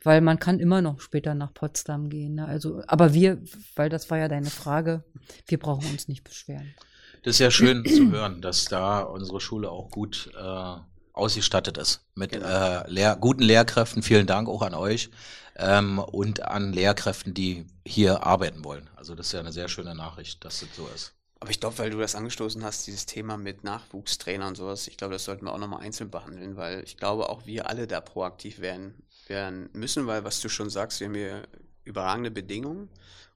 Weil 0.02 0.20
man 0.20 0.38
kann 0.38 0.60
immer 0.60 0.82
noch 0.82 1.00
später 1.00 1.34
nach 1.34 1.54
Potsdam 1.54 2.08
gehen. 2.08 2.34
Ne? 2.36 2.46
Also, 2.46 2.82
aber 2.86 3.14
wir, 3.14 3.42
weil 3.74 3.88
das 3.88 4.10
war 4.10 4.18
ja 4.18 4.28
deine 4.28 4.50
Frage, 4.50 5.04
wir 5.46 5.58
brauchen 5.58 5.88
uns 5.90 6.08
nicht 6.08 6.24
beschweren. 6.24 6.74
Das 7.22 7.36
ist 7.36 7.40
ja 7.40 7.50
schön 7.50 7.84
zu 7.84 8.10
hören, 8.10 8.40
dass 8.40 8.66
da 8.66 9.00
unsere 9.00 9.40
Schule 9.40 9.70
auch 9.70 9.90
gut 9.90 10.30
äh, 10.38 10.76
ausgestattet 11.16 11.78
ist 11.78 12.00
mit 12.14 12.32
genau. 12.32 12.46
äh, 12.46 12.90
Lehr 12.90 13.16
guten 13.16 13.42
Lehrkräften. 13.42 14.02
Vielen 14.02 14.26
Dank 14.26 14.48
auch 14.48 14.62
an 14.62 14.74
euch 14.74 15.10
ähm, 15.56 15.98
und 15.98 16.42
an 16.42 16.72
Lehrkräften, 16.72 17.34
die 17.34 17.66
hier 17.84 18.24
arbeiten 18.24 18.64
wollen. 18.64 18.88
Also 18.96 19.14
das 19.14 19.26
ist 19.26 19.32
ja 19.32 19.40
eine 19.40 19.52
sehr 19.52 19.68
schöne 19.68 19.94
Nachricht, 19.94 20.44
dass 20.44 20.60
das 20.60 20.68
so 20.76 20.88
ist. 20.94 21.12
Aber 21.38 21.50
ich 21.50 21.60
glaube, 21.60 21.78
weil 21.78 21.90
du 21.90 21.98
das 21.98 22.14
angestoßen 22.14 22.64
hast, 22.64 22.86
dieses 22.86 23.06
Thema 23.06 23.36
mit 23.36 23.62
Nachwuchstrainer 23.62 24.46
und 24.46 24.56
sowas, 24.56 24.88
ich 24.88 24.96
glaube, 24.96 25.14
das 25.14 25.24
sollten 25.24 25.44
wir 25.44 25.52
auch 25.52 25.58
nochmal 25.58 25.82
einzeln 25.82 26.10
behandeln, 26.10 26.56
weil 26.56 26.82
ich 26.84 26.96
glaube, 26.96 27.28
auch 27.28 27.44
wir 27.46 27.68
alle 27.68 27.86
da 27.86 28.00
proaktiv 28.00 28.60
werden, 28.60 29.02
werden 29.26 29.68
müssen, 29.72 30.06
weil 30.06 30.24
was 30.24 30.40
du 30.40 30.48
schon 30.48 30.70
sagst, 30.70 31.00
wir 31.00 31.08
haben 31.08 31.14
hier 31.14 31.42
überragende 31.84 32.30
Bedingungen. 32.30 32.88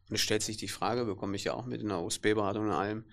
Und 0.09 0.17
es 0.17 0.23
stellt 0.23 0.43
sich 0.43 0.57
die 0.57 0.69
Frage, 0.69 1.05
bekomme 1.05 1.37
ich 1.37 1.45
ja 1.45 1.55
auch 1.55 1.67
mit 1.67 1.83
in 1.83 1.89
der 1.89 2.01
USB-Beratung 2.01 2.67
und 2.67 2.73
allem, 2.73 3.05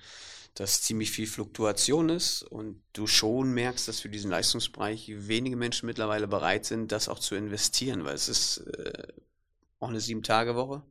dass 0.58 0.82
ziemlich 0.82 1.12
viel 1.12 1.28
Fluktuation 1.28 2.10
ist 2.10 2.42
und 2.42 2.82
du 2.94 3.06
schon 3.06 3.52
merkst, 3.52 3.88
dass 3.88 4.00
für 4.00 4.10
diesen 4.10 4.32
Leistungsbereich 4.32 5.12
wenige 5.16 5.56
Menschen 5.56 5.86
mittlerweile 5.86 6.28
bereit 6.28 6.66
sind, 6.66 6.92
das 6.92 7.10
auch 7.10 7.20
zu 7.20 7.36
investieren, 7.36 8.06
weil 8.06 8.16
es 8.16 8.28
ist 8.28 8.58
äh, 8.76 9.04
auch 9.80 9.90
eine 9.90 10.02
Sieben-Tage-Woche, 10.02 10.82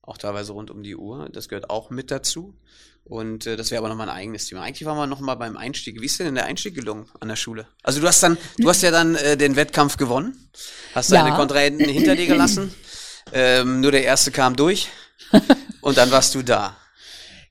auch 0.00 0.16
teilweise 0.16 0.52
rund 0.52 0.70
um 0.70 0.82
die 0.82 0.96
Uhr. 0.96 1.28
Das 1.30 1.50
gehört 1.50 1.68
auch 1.68 1.90
mit 1.90 2.10
dazu. 2.10 2.58
Und 3.04 3.46
äh, 3.46 3.56
das 3.56 3.70
wäre 3.70 3.80
aber 3.80 3.90
nochmal 3.90 4.08
ein 4.08 4.16
eigenes 4.16 4.46
Thema. 4.46 4.62
Eigentlich 4.62 4.86
waren 4.86 4.96
wir 4.96 5.06
nochmal 5.06 5.36
beim 5.36 5.58
Einstieg. 5.58 6.00
Wie 6.00 6.06
ist 6.06 6.18
denn 6.18 6.34
der 6.34 6.46
Einstieg 6.46 6.74
gelungen 6.74 7.06
an 7.20 7.28
der 7.28 7.36
Schule? 7.36 7.68
Also 7.82 8.00
du 8.00 8.06
hast 8.06 8.22
dann, 8.22 8.38
du 8.56 8.70
hast 8.70 8.80
ja 8.80 8.90
dann 8.90 9.16
äh, 9.16 9.36
den 9.36 9.54
Wettkampf 9.54 9.98
gewonnen, 9.98 10.48
hast 10.94 11.10
ja. 11.10 11.22
deine 11.22 11.36
Kontrahenten 11.36 11.86
hinter 11.86 12.16
dir 12.16 12.26
gelassen. 12.26 12.74
Ähm, 13.32 13.80
nur 13.80 13.90
der 13.90 14.04
erste 14.04 14.30
kam 14.30 14.54
durch. 14.54 14.90
Und 15.80 15.96
dann 15.96 16.10
warst 16.10 16.34
du 16.34 16.42
da. 16.42 16.76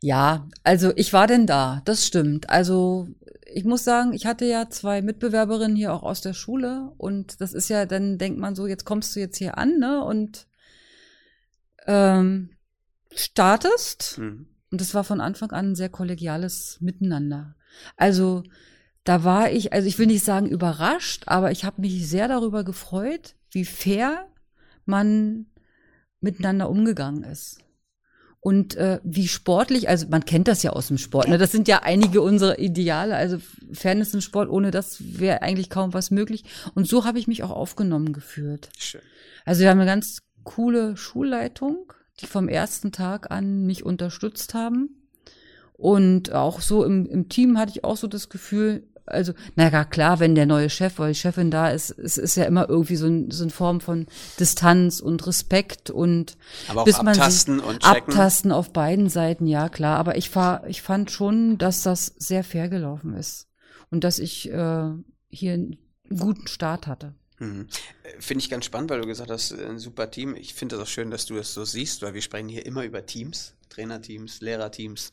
Ja, 0.04 0.50
also 0.66 0.92
ich 0.98 1.14
war 1.14 1.28
denn 1.28 1.48
da, 1.48 1.82
das 1.86 2.06
stimmt. 2.06 2.50
Also 2.50 3.08
ich 3.46 3.64
muss 3.64 3.86
sagen, 3.86 4.12
ich 4.12 4.26
hatte 4.26 4.44
ja 4.44 4.70
zwei 4.70 5.02
Mitbewerberinnen 5.02 5.78
hier 5.78 5.94
auch 5.94 6.04
aus 6.04 6.20
der 6.20 6.34
Schule 6.34 6.92
und 6.98 7.40
das 7.40 7.54
ist 7.54 7.70
ja, 7.70 7.86
dann 7.86 8.18
denkt 8.18 8.38
man 8.38 8.54
so, 8.54 8.68
jetzt 8.68 8.84
kommst 8.84 9.16
du 9.16 9.22
jetzt 9.22 9.38
hier 9.38 9.58
an, 9.58 9.80
ne? 9.80 10.04
Und 10.04 10.46
ähm, 11.88 12.50
startest. 13.16 14.18
Mhm. 14.18 14.48
Und 14.74 14.82
das 14.82 14.94
war 14.94 15.06
von 15.06 15.22
Anfang 15.22 15.52
an 15.52 15.72
ein 15.72 15.76
sehr 15.76 15.88
kollegiales 15.88 16.80
Miteinander. 16.82 17.56
Also 17.96 18.44
da 19.06 19.24
war 19.24 19.52
ich, 19.52 19.72
also 19.72 19.88
ich 19.88 19.98
will 20.00 20.08
nicht 20.08 20.26
sagen 20.26 20.48
überrascht, 20.48 21.24
aber 21.28 21.52
ich 21.52 21.64
habe 21.64 21.80
mich 21.80 22.10
sehr 22.10 22.28
darüber 22.28 22.66
gefreut, 22.66 23.36
wie 23.52 23.64
fair 23.64 24.28
man 24.84 25.46
miteinander 26.20 26.70
umgegangen 26.70 27.24
ist. 27.24 27.64
Und 28.44 28.76
äh, 28.76 29.00
wie 29.06 29.30
sportlich, 29.30 29.88
also 29.88 30.08
man 30.10 30.26
kennt 30.26 30.50
das 30.50 30.64
ja 30.64 30.72
aus 30.72 30.90
dem 30.90 30.98
Sport, 30.98 31.30
ne? 31.30 31.38
das 31.38 31.54
sind 31.54 31.70
ja 31.70 31.84
einige 31.84 32.22
unserer 32.22 32.60
Ideale, 32.60 33.16
also 33.16 33.38
Fairness 33.72 34.14
im 34.14 34.20
Sport, 34.20 34.50
ohne 34.50 34.70
das 34.70 34.98
wäre 35.18 35.42
eigentlich 35.42 35.70
kaum 35.70 35.94
was 35.94 36.12
möglich. 36.12 36.44
Und 36.76 36.86
so 36.86 37.06
habe 37.06 37.20
ich 37.20 37.28
mich 37.28 37.44
auch 37.44 37.52
aufgenommen 37.52 38.12
gefühlt. 38.12 38.68
Schön. 38.78 39.00
Also 39.46 39.62
wir 39.62 39.70
haben 39.70 39.80
eine 39.80 39.90
ganz 39.90 40.24
coole 40.44 40.98
Schulleitung, 40.98 41.94
die 42.20 42.26
vom 42.26 42.50
ersten 42.50 42.92
Tag 42.92 43.32
an 43.32 43.66
mich 43.66 43.86
unterstützt 43.86 44.54
haben. 44.54 44.90
Und 45.72 46.34
auch 46.34 46.60
so 46.60 46.84
im, 46.84 47.06
im 47.06 47.30
Team 47.30 47.58
hatte 47.58 47.72
ich 47.72 47.86
auch 47.86 47.96
so 47.96 48.08
das 48.08 48.28
Gefühl, 48.28 48.84
also, 49.06 49.34
naja, 49.56 49.84
klar, 49.84 50.20
wenn 50.20 50.36
der 50.36 50.46
neue 50.46 50.70
Chef 50.70 50.98
oder 50.98 51.10
die 51.10 51.16
Chefin 51.16 51.52
da 51.52 51.70
ist, 51.70 51.90
es 51.92 52.18
ist 52.18 52.36
ja 52.36 52.46
immer 52.46 52.70
irgendwie 52.70 52.96
so, 52.96 53.08
ein, 53.08 53.32
so 53.32 53.44
eine 53.44 53.52
Form 53.52 53.82
von 53.82 54.08
Distanz 54.40 55.02
und 55.02 55.26
Respekt 55.28 55.90
und 55.90 56.38
aber 56.70 56.82
auch 56.82 56.86
bis 56.86 56.98
man 56.98 57.10
abtasten 57.10 57.60
und 57.60 57.82
checken. 57.82 58.14
abtasten 58.14 58.52
auf 58.52 58.72
beiden 58.72 59.10
Seiten, 59.10 59.46
ja 59.46 59.68
klar. 59.68 59.98
Aber 59.98 60.18
ich 60.18 60.34
war, 60.36 60.66
ich 60.68 60.82
fand 60.82 61.12
schon, 61.12 61.58
dass 61.58 61.84
das 61.84 62.14
sehr 62.18 62.44
fair 62.44 62.70
gelaufen 62.70 63.14
ist 63.14 63.48
und 63.92 64.04
dass 64.06 64.20
ich 64.20 64.50
äh, 64.50 64.90
hier 65.30 65.54
einen 65.54 65.78
guten 66.10 66.48
Start 66.48 66.88
hatte. 66.88 67.14
Mhm. 67.40 67.68
Finde 68.20 68.42
ich 68.42 68.50
ganz 68.50 68.66
spannend, 68.66 68.90
weil 68.90 69.02
du 69.02 69.08
gesagt 69.08 69.30
hast, 69.30 69.52
ein 69.52 69.80
super 69.80 70.10
Team. 70.12 70.36
Ich 70.36 70.54
finde 70.54 70.78
das 70.78 70.88
auch 70.88 70.90
schön, 70.90 71.12
dass 71.12 71.26
du 71.26 71.36
das 71.36 71.54
so 71.54 71.66
siehst, 71.66 72.02
weil 72.04 72.14
wir 72.14 72.22
sprechen 72.22 72.48
hier 72.48 72.66
immer 72.66 72.86
über 72.86 73.06
Teams, 73.06 73.56
Trainerteams, 73.70 74.40
Lehrerteams 74.40 75.12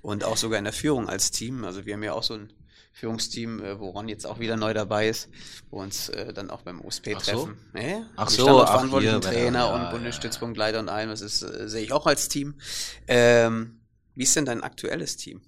und 0.00 0.22
auch 0.22 0.36
sogar 0.36 0.58
in 0.58 0.64
der 0.64 0.72
Führung 0.72 1.08
als 1.08 1.32
Team. 1.32 1.64
Also 1.64 1.86
wir 1.86 1.94
haben 1.94 2.02
ja 2.04 2.12
auch 2.12 2.22
so 2.22 2.34
ein 2.34 2.52
Führungsteam, 2.92 3.62
äh, 3.62 3.80
wo 3.80 3.90
Ron 3.90 4.08
jetzt 4.08 4.26
auch 4.26 4.38
wieder 4.38 4.56
neu 4.56 4.74
dabei 4.74 5.08
ist, 5.08 5.28
wo 5.70 5.80
uns 5.80 6.10
äh, 6.10 6.32
dann 6.32 6.50
auch 6.50 6.62
beim 6.62 6.80
USP 6.80 7.14
ach 7.16 7.22
treffen. 7.22 7.58
So? 7.58 7.78
Nee? 7.78 8.02
Ach 8.16 8.28
so, 8.28 8.62
ach 8.62 9.00
hier, 9.00 9.20
Trainer 9.20 9.58
ja, 9.60 9.74
und 9.74 9.90
Bundesstützpunktleiter 9.90 10.76
ja. 10.76 10.82
und 10.82 10.88
allem, 10.88 11.08
das 11.08 11.22
ist, 11.22 11.42
äh, 11.42 11.68
sehe 11.68 11.82
ich 11.82 11.92
auch 11.92 12.06
als 12.06 12.28
Team. 12.28 12.60
Ähm, 13.08 13.80
wie 14.14 14.24
ist 14.24 14.36
denn 14.36 14.44
dein 14.44 14.62
aktuelles 14.62 15.16
Team? 15.16 15.40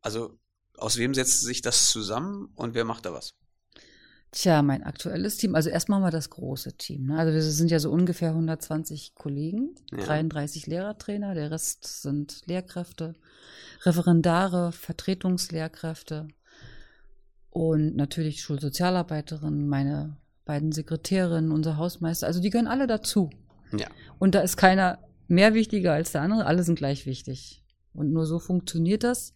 Also 0.00 0.38
aus 0.76 0.96
wem 0.96 1.12
setzt 1.12 1.42
sich 1.42 1.60
das 1.60 1.88
zusammen 1.88 2.50
und 2.54 2.74
wer 2.74 2.84
macht 2.84 3.04
da 3.04 3.12
was? 3.12 3.34
Tja, 4.32 4.62
mein 4.62 4.84
aktuelles 4.84 5.38
Team, 5.38 5.56
also 5.56 5.70
erstmal 5.70 6.00
wir 6.00 6.12
das 6.12 6.30
große 6.30 6.74
Team. 6.74 7.06
Ne? 7.06 7.18
Also 7.18 7.32
wir 7.32 7.42
sind 7.42 7.70
ja 7.70 7.80
so 7.80 7.90
ungefähr 7.90 8.30
120 8.30 9.16
Kollegen, 9.16 9.74
ja. 9.90 9.98
33 10.04 10.68
Lehrertrainer, 10.68 11.34
der 11.34 11.50
Rest 11.50 12.02
sind 12.02 12.42
Lehrkräfte, 12.46 13.16
Referendare, 13.82 14.70
Vertretungslehrkräfte 14.70 16.28
und 17.50 17.96
natürlich 17.96 18.42
Schulsozialarbeiterinnen, 18.42 19.68
meine 19.68 20.16
beiden 20.44 20.70
Sekretärinnen, 20.70 21.50
unser 21.50 21.76
Hausmeister. 21.76 22.28
Also 22.28 22.40
die 22.40 22.50
gehören 22.50 22.68
alle 22.68 22.86
dazu. 22.86 23.30
Ja. 23.72 23.88
Und 24.20 24.36
da 24.36 24.40
ist 24.40 24.56
keiner 24.56 24.98
mehr 25.26 25.54
wichtiger 25.54 25.92
als 25.92 26.12
der 26.12 26.22
andere, 26.22 26.46
alle 26.46 26.62
sind 26.62 26.76
gleich 26.76 27.04
wichtig. 27.04 27.64
Und 27.92 28.12
nur 28.12 28.26
so 28.26 28.38
funktioniert 28.38 29.02
das. 29.02 29.34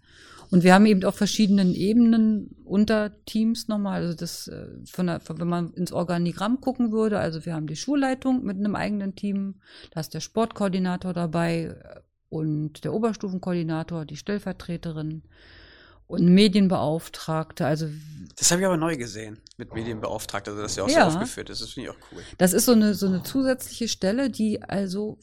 Und 0.50 0.62
wir 0.62 0.74
haben 0.74 0.86
eben 0.86 1.04
auf 1.04 1.16
verschiedenen 1.16 1.74
Ebenen 1.74 2.56
unter 2.64 3.12
Teams 3.24 3.68
nochmal, 3.68 4.02
also 4.02 4.14
das 4.14 4.48
äh, 4.48 4.66
von 4.84 5.06
der, 5.06 5.20
wenn 5.28 5.48
man 5.48 5.72
ins 5.72 5.92
Organigramm 5.92 6.60
gucken 6.60 6.92
würde, 6.92 7.18
also 7.18 7.44
wir 7.44 7.54
haben 7.54 7.66
die 7.66 7.76
Schulleitung 7.76 8.44
mit 8.44 8.56
einem 8.56 8.74
eigenen 8.74 9.14
Team, 9.14 9.56
da 9.90 10.00
ist 10.00 10.14
der 10.14 10.20
Sportkoordinator 10.20 11.12
dabei 11.12 11.76
äh, 11.82 12.00
und 12.28 12.84
der 12.84 12.92
Oberstufenkoordinator, 12.92 14.04
die 14.04 14.16
Stellvertreterin 14.16 15.22
und 16.06 16.26
Medienbeauftragte. 16.26 17.66
Also 17.66 17.88
das 18.36 18.50
habe 18.50 18.60
ich 18.60 18.66
aber 18.66 18.76
neu 18.76 18.96
gesehen 18.96 19.38
mit 19.56 19.72
Medienbeauftragte, 19.72 20.50
also 20.50 20.62
das 20.62 20.72
ist 20.72 20.76
ja 20.76 20.84
auch 20.84 20.88
ja. 20.88 21.10
so 21.10 21.16
aufgeführt 21.18 21.50
ist. 21.50 21.62
Das 21.62 21.70
finde 21.70 21.90
ich 21.90 21.96
auch 21.96 22.12
cool. 22.12 22.22
Das 22.38 22.52
ist 22.52 22.66
so 22.66 22.72
eine 22.72 22.94
so 22.94 23.06
eine 23.06 23.22
zusätzliche 23.22 23.88
Stelle, 23.88 24.30
die 24.30 24.62
also 24.62 25.18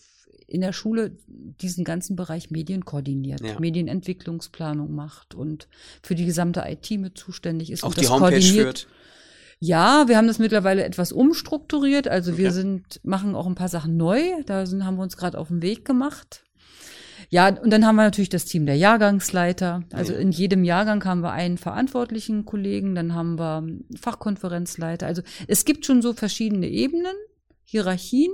in 0.48 0.62
der 0.62 0.74
Schule 0.74 1.18
diesen 1.28 1.84
ganzen 1.84 2.16
Bereich 2.16 2.52
Medien 2.52 2.84
koordiniert, 2.86 3.42
ja. 3.42 3.60
Medienentwicklungsplanung 3.60 4.94
macht 4.94 5.34
und 5.34 5.68
für 6.04 6.16
die 6.16 6.26
gesamte 6.26 6.64
IT 6.68 6.92
mit 7.00 7.18
zuständig 7.18 7.72
ist. 7.72 7.84
Auch 7.84 7.94
die 7.94 8.08
Homepage 8.08 8.42
führt. 8.42 8.88
Ja, 9.60 10.08
wir 10.08 10.18
haben 10.18 10.28
das 10.28 10.40
mittlerweile 10.40 10.84
etwas 10.84 11.12
umstrukturiert. 11.12 12.08
Also 12.08 12.38
wir 12.38 12.52
sind, 12.52 13.00
machen 13.04 13.36
auch 13.36 13.46
ein 13.46 13.56
paar 13.56 13.70
Sachen 13.70 13.96
neu. 13.96 14.20
Da 14.48 14.66
sind, 14.66 14.86
haben 14.86 14.98
wir 14.98 15.04
uns 15.04 15.18
gerade 15.18 15.38
auf 15.38 15.50
den 15.50 15.62
Weg 15.62 15.86
gemacht. 15.86 16.44
Ja, 17.30 17.48
und 17.48 17.70
dann 17.72 17.86
haben 17.86 17.96
wir 17.96 18.04
natürlich 18.04 18.30
das 18.30 18.46
Team 18.46 18.66
der 18.66 18.76
Jahrgangsleiter. 18.76 19.84
Also 19.94 20.14
in 20.14 20.32
jedem 20.32 20.64
Jahrgang 20.64 21.06
haben 21.06 21.22
wir 21.22 21.32
einen 21.32 21.58
verantwortlichen 21.58 22.46
Kollegen, 22.46 22.94
dann 22.96 23.14
haben 23.14 23.40
wir 23.40 23.66
Fachkonferenzleiter. 23.98 25.06
Also 25.06 25.22
es 25.48 25.64
gibt 25.64 25.86
schon 25.86 26.02
so 26.02 26.14
verschiedene 26.14 26.68
Ebenen, 26.68 27.16
Hierarchien 27.64 28.32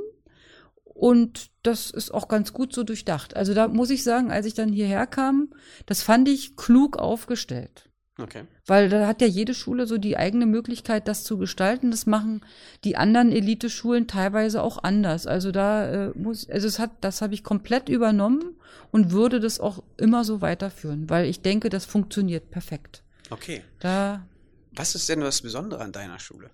und 0.98 1.52
das 1.62 1.92
ist 1.92 2.12
auch 2.12 2.28
ganz 2.28 2.54
gut 2.54 2.74
so 2.74 2.84
durchdacht. 2.84 3.36
Also 3.36 3.54
da 3.54 3.68
muss 3.68 3.92
ich 3.92 4.04
sagen, 4.04 4.32
als 4.32 4.48
ich 4.48 4.56
dann 4.56 4.74
hierher 4.74 5.06
kam, 5.06 5.54
das 5.86 6.02
fand 6.02 6.28
ich 6.28 6.56
klug 6.56 6.98
aufgestellt. 6.98 7.90
Okay. 8.20 8.46
Weil 8.66 8.90
da 8.90 9.06
hat 9.06 9.22
ja 9.22 9.28
jede 9.28 9.54
Schule 9.54 9.86
so 9.86 10.00
die 10.00 10.18
eigene 10.18 10.48
Möglichkeit, 10.48 11.08
das 11.08 11.24
zu 11.24 11.38
gestalten. 11.38 11.92
Das 11.92 12.08
machen 12.08 12.44
die 12.84 12.98
anderen 12.98 13.32
Eliteschulen 13.32 14.08
teilweise 14.08 14.64
auch 14.64 14.84
anders. 14.84 15.28
Also 15.28 15.52
da 15.52 16.08
äh, 16.08 16.12
muss, 16.16 16.50
also 16.50 16.68
es 16.68 16.80
hat, 16.80 16.92
das 17.02 17.22
habe 17.22 17.36
ich 17.36 17.44
komplett 17.44 17.90
übernommen 17.90 18.56
und 18.90 19.12
würde 19.12 19.40
das 19.40 19.60
auch 19.60 19.84
immer 19.98 20.24
so 20.24 20.42
weiterführen, 20.42 21.12
weil 21.12 21.28
ich 21.28 21.42
denke, 21.42 21.70
das 21.70 21.86
funktioniert 21.86 22.50
perfekt. 22.50 23.04
Okay. 23.30 23.64
Da. 23.80 24.26
Was 24.72 24.96
ist 24.96 25.08
denn 25.10 25.22
das 25.22 25.44
Besondere 25.44 25.84
an 25.84 25.92
deiner 25.92 26.18
Schule? 26.18 26.50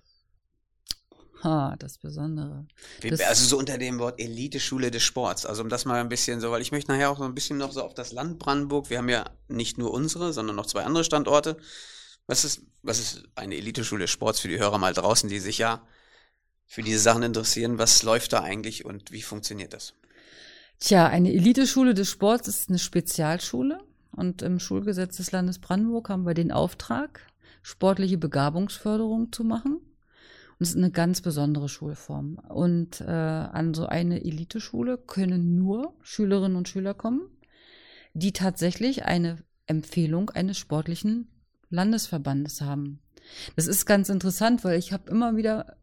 Ha, 1.44 1.76
das 1.78 1.98
Besondere. 1.98 2.66
Das 3.02 3.20
also 3.20 3.44
so 3.44 3.58
unter 3.58 3.76
dem 3.78 3.98
Wort 3.98 4.18
Elite-Schule 4.18 4.90
des 4.90 5.02
Sports. 5.02 5.44
Also 5.44 5.62
um 5.62 5.68
das 5.68 5.84
mal 5.84 6.00
ein 6.00 6.08
bisschen 6.08 6.40
so, 6.40 6.50
weil 6.50 6.62
ich 6.62 6.72
möchte 6.72 6.90
nachher 6.90 7.10
auch 7.10 7.18
so 7.18 7.24
ein 7.24 7.34
bisschen 7.34 7.58
noch 7.58 7.70
so 7.70 7.82
auf 7.82 7.94
das 7.94 8.12
Land 8.12 8.38
Brandenburg. 8.38 8.90
Wir 8.90 8.98
haben 8.98 9.08
ja 9.10 9.24
nicht 9.48 9.76
nur 9.76 9.92
unsere, 9.92 10.32
sondern 10.32 10.56
noch 10.56 10.66
zwei 10.66 10.84
andere 10.84 11.04
Standorte. 11.04 11.58
Was 12.26 12.44
ist, 12.44 12.62
was 12.82 12.98
ist 12.98 13.24
eine 13.34 13.56
Elite-Schule 13.56 14.04
des 14.04 14.10
Sports 14.10 14.40
für 14.40 14.48
die 14.48 14.58
Hörer 14.58 14.78
mal 14.78 14.94
draußen, 14.94 15.28
die 15.28 15.38
sich 15.38 15.58
ja 15.58 15.86
für 16.66 16.82
diese 16.82 16.98
Sachen 16.98 17.22
interessieren? 17.22 17.78
Was 17.78 18.02
läuft 18.02 18.32
da 18.32 18.40
eigentlich 18.40 18.86
und 18.86 19.12
wie 19.12 19.22
funktioniert 19.22 19.74
das? 19.74 19.92
Tja, 20.80 21.06
eine 21.06 21.32
Eliteschule 21.32 21.94
des 21.94 22.08
Sports 22.10 22.48
ist 22.48 22.68
eine 22.68 22.78
Spezialschule. 22.78 23.78
Und 24.10 24.42
im 24.42 24.60
Schulgesetz 24.60 25.16
des 25.16 25.32
Landes 25.32 25.58
Brandenburg 25.58 26.08
haben 26.08 26.24
wir 26.24 26.34
den 26.34 26.52
Auftrag, 26.52 27.20
sportliche 27.62 28.16
Begabungsförderung 28.16 29.32
zu 29.32 29.44
machen. 29.44 29.80
Es 30.64 30.70
ist 30.70 30.78
eine 30.78 30.90
ganz 30.90 31.20
besondere 31.20 31.68
Schulform. 31.68 32.36
Und 32.48 33.02
äh, 33.02 33.04
an 33.04 33.74
so 33.74 33.84
eine 33.84 34.24
Eliteschule 34.24 34.96
können 34.96 35.56
nur 35.56 35.94
Schülerinnen 36.00 36.56
und 36.56 36.70
Schüler 36.70 36.94
kommen, 36.94 37.20
die 38.14 38.32
tatsächlich 38.32 39.04
eine 39.04 39.44
Empfehlung 39.66 40.30
eines 40.30 40.56
sportlichen 40.56 41.28
Landesverbandes 41.68 42.62
haben. 42.62 43.00
Das 43.56 43.66
ist 43.66 43.84
ganz 43.84 44.08
interessant, 44.08 44.64
weil 44.64 44.78
ich 44.78 44.94
habe 44.94 45.10
immer 45.10 45.36
wieder 45.36 45.76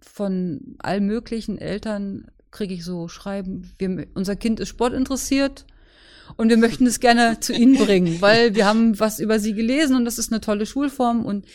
von 0.00 0.76
allen 0.78 1.04
möglichen 1.04 1.58
Eltern 1.58 2.30
kriege 2.50 2.72
ich 2.72 2.86
so 2.86 3.08
Schreiben, 3.08 3.70
wir, 3.76 4.06
unser 4.14 4.36
Kind 4.36 4.58
ist 4.58 4.68
sportinteressiert, 4.68 5.66
und 6.36 6.48
wir 6.48 6.56
möchten 6.56 6.86
es 6.86 7.00
gerne 7.00 7.40
zu 7.40 7.52
Ihnen 7.52 7.76
bringen, 7.76 8.20
weil 8.20 8.54
wir 8.54 8.66
haben 8.66 8.98
was 9.00 9.18
über 9.18 9.38
Sie 9.38 9.54
gelesen 9.54 9.96
und 9.96 10.04
das 10.04 10.18
ist 10.18 10.32
eine 10.32 10.40
tolle 10.40 10.66
Schulform 10.66 11.24
und 11.24 11.46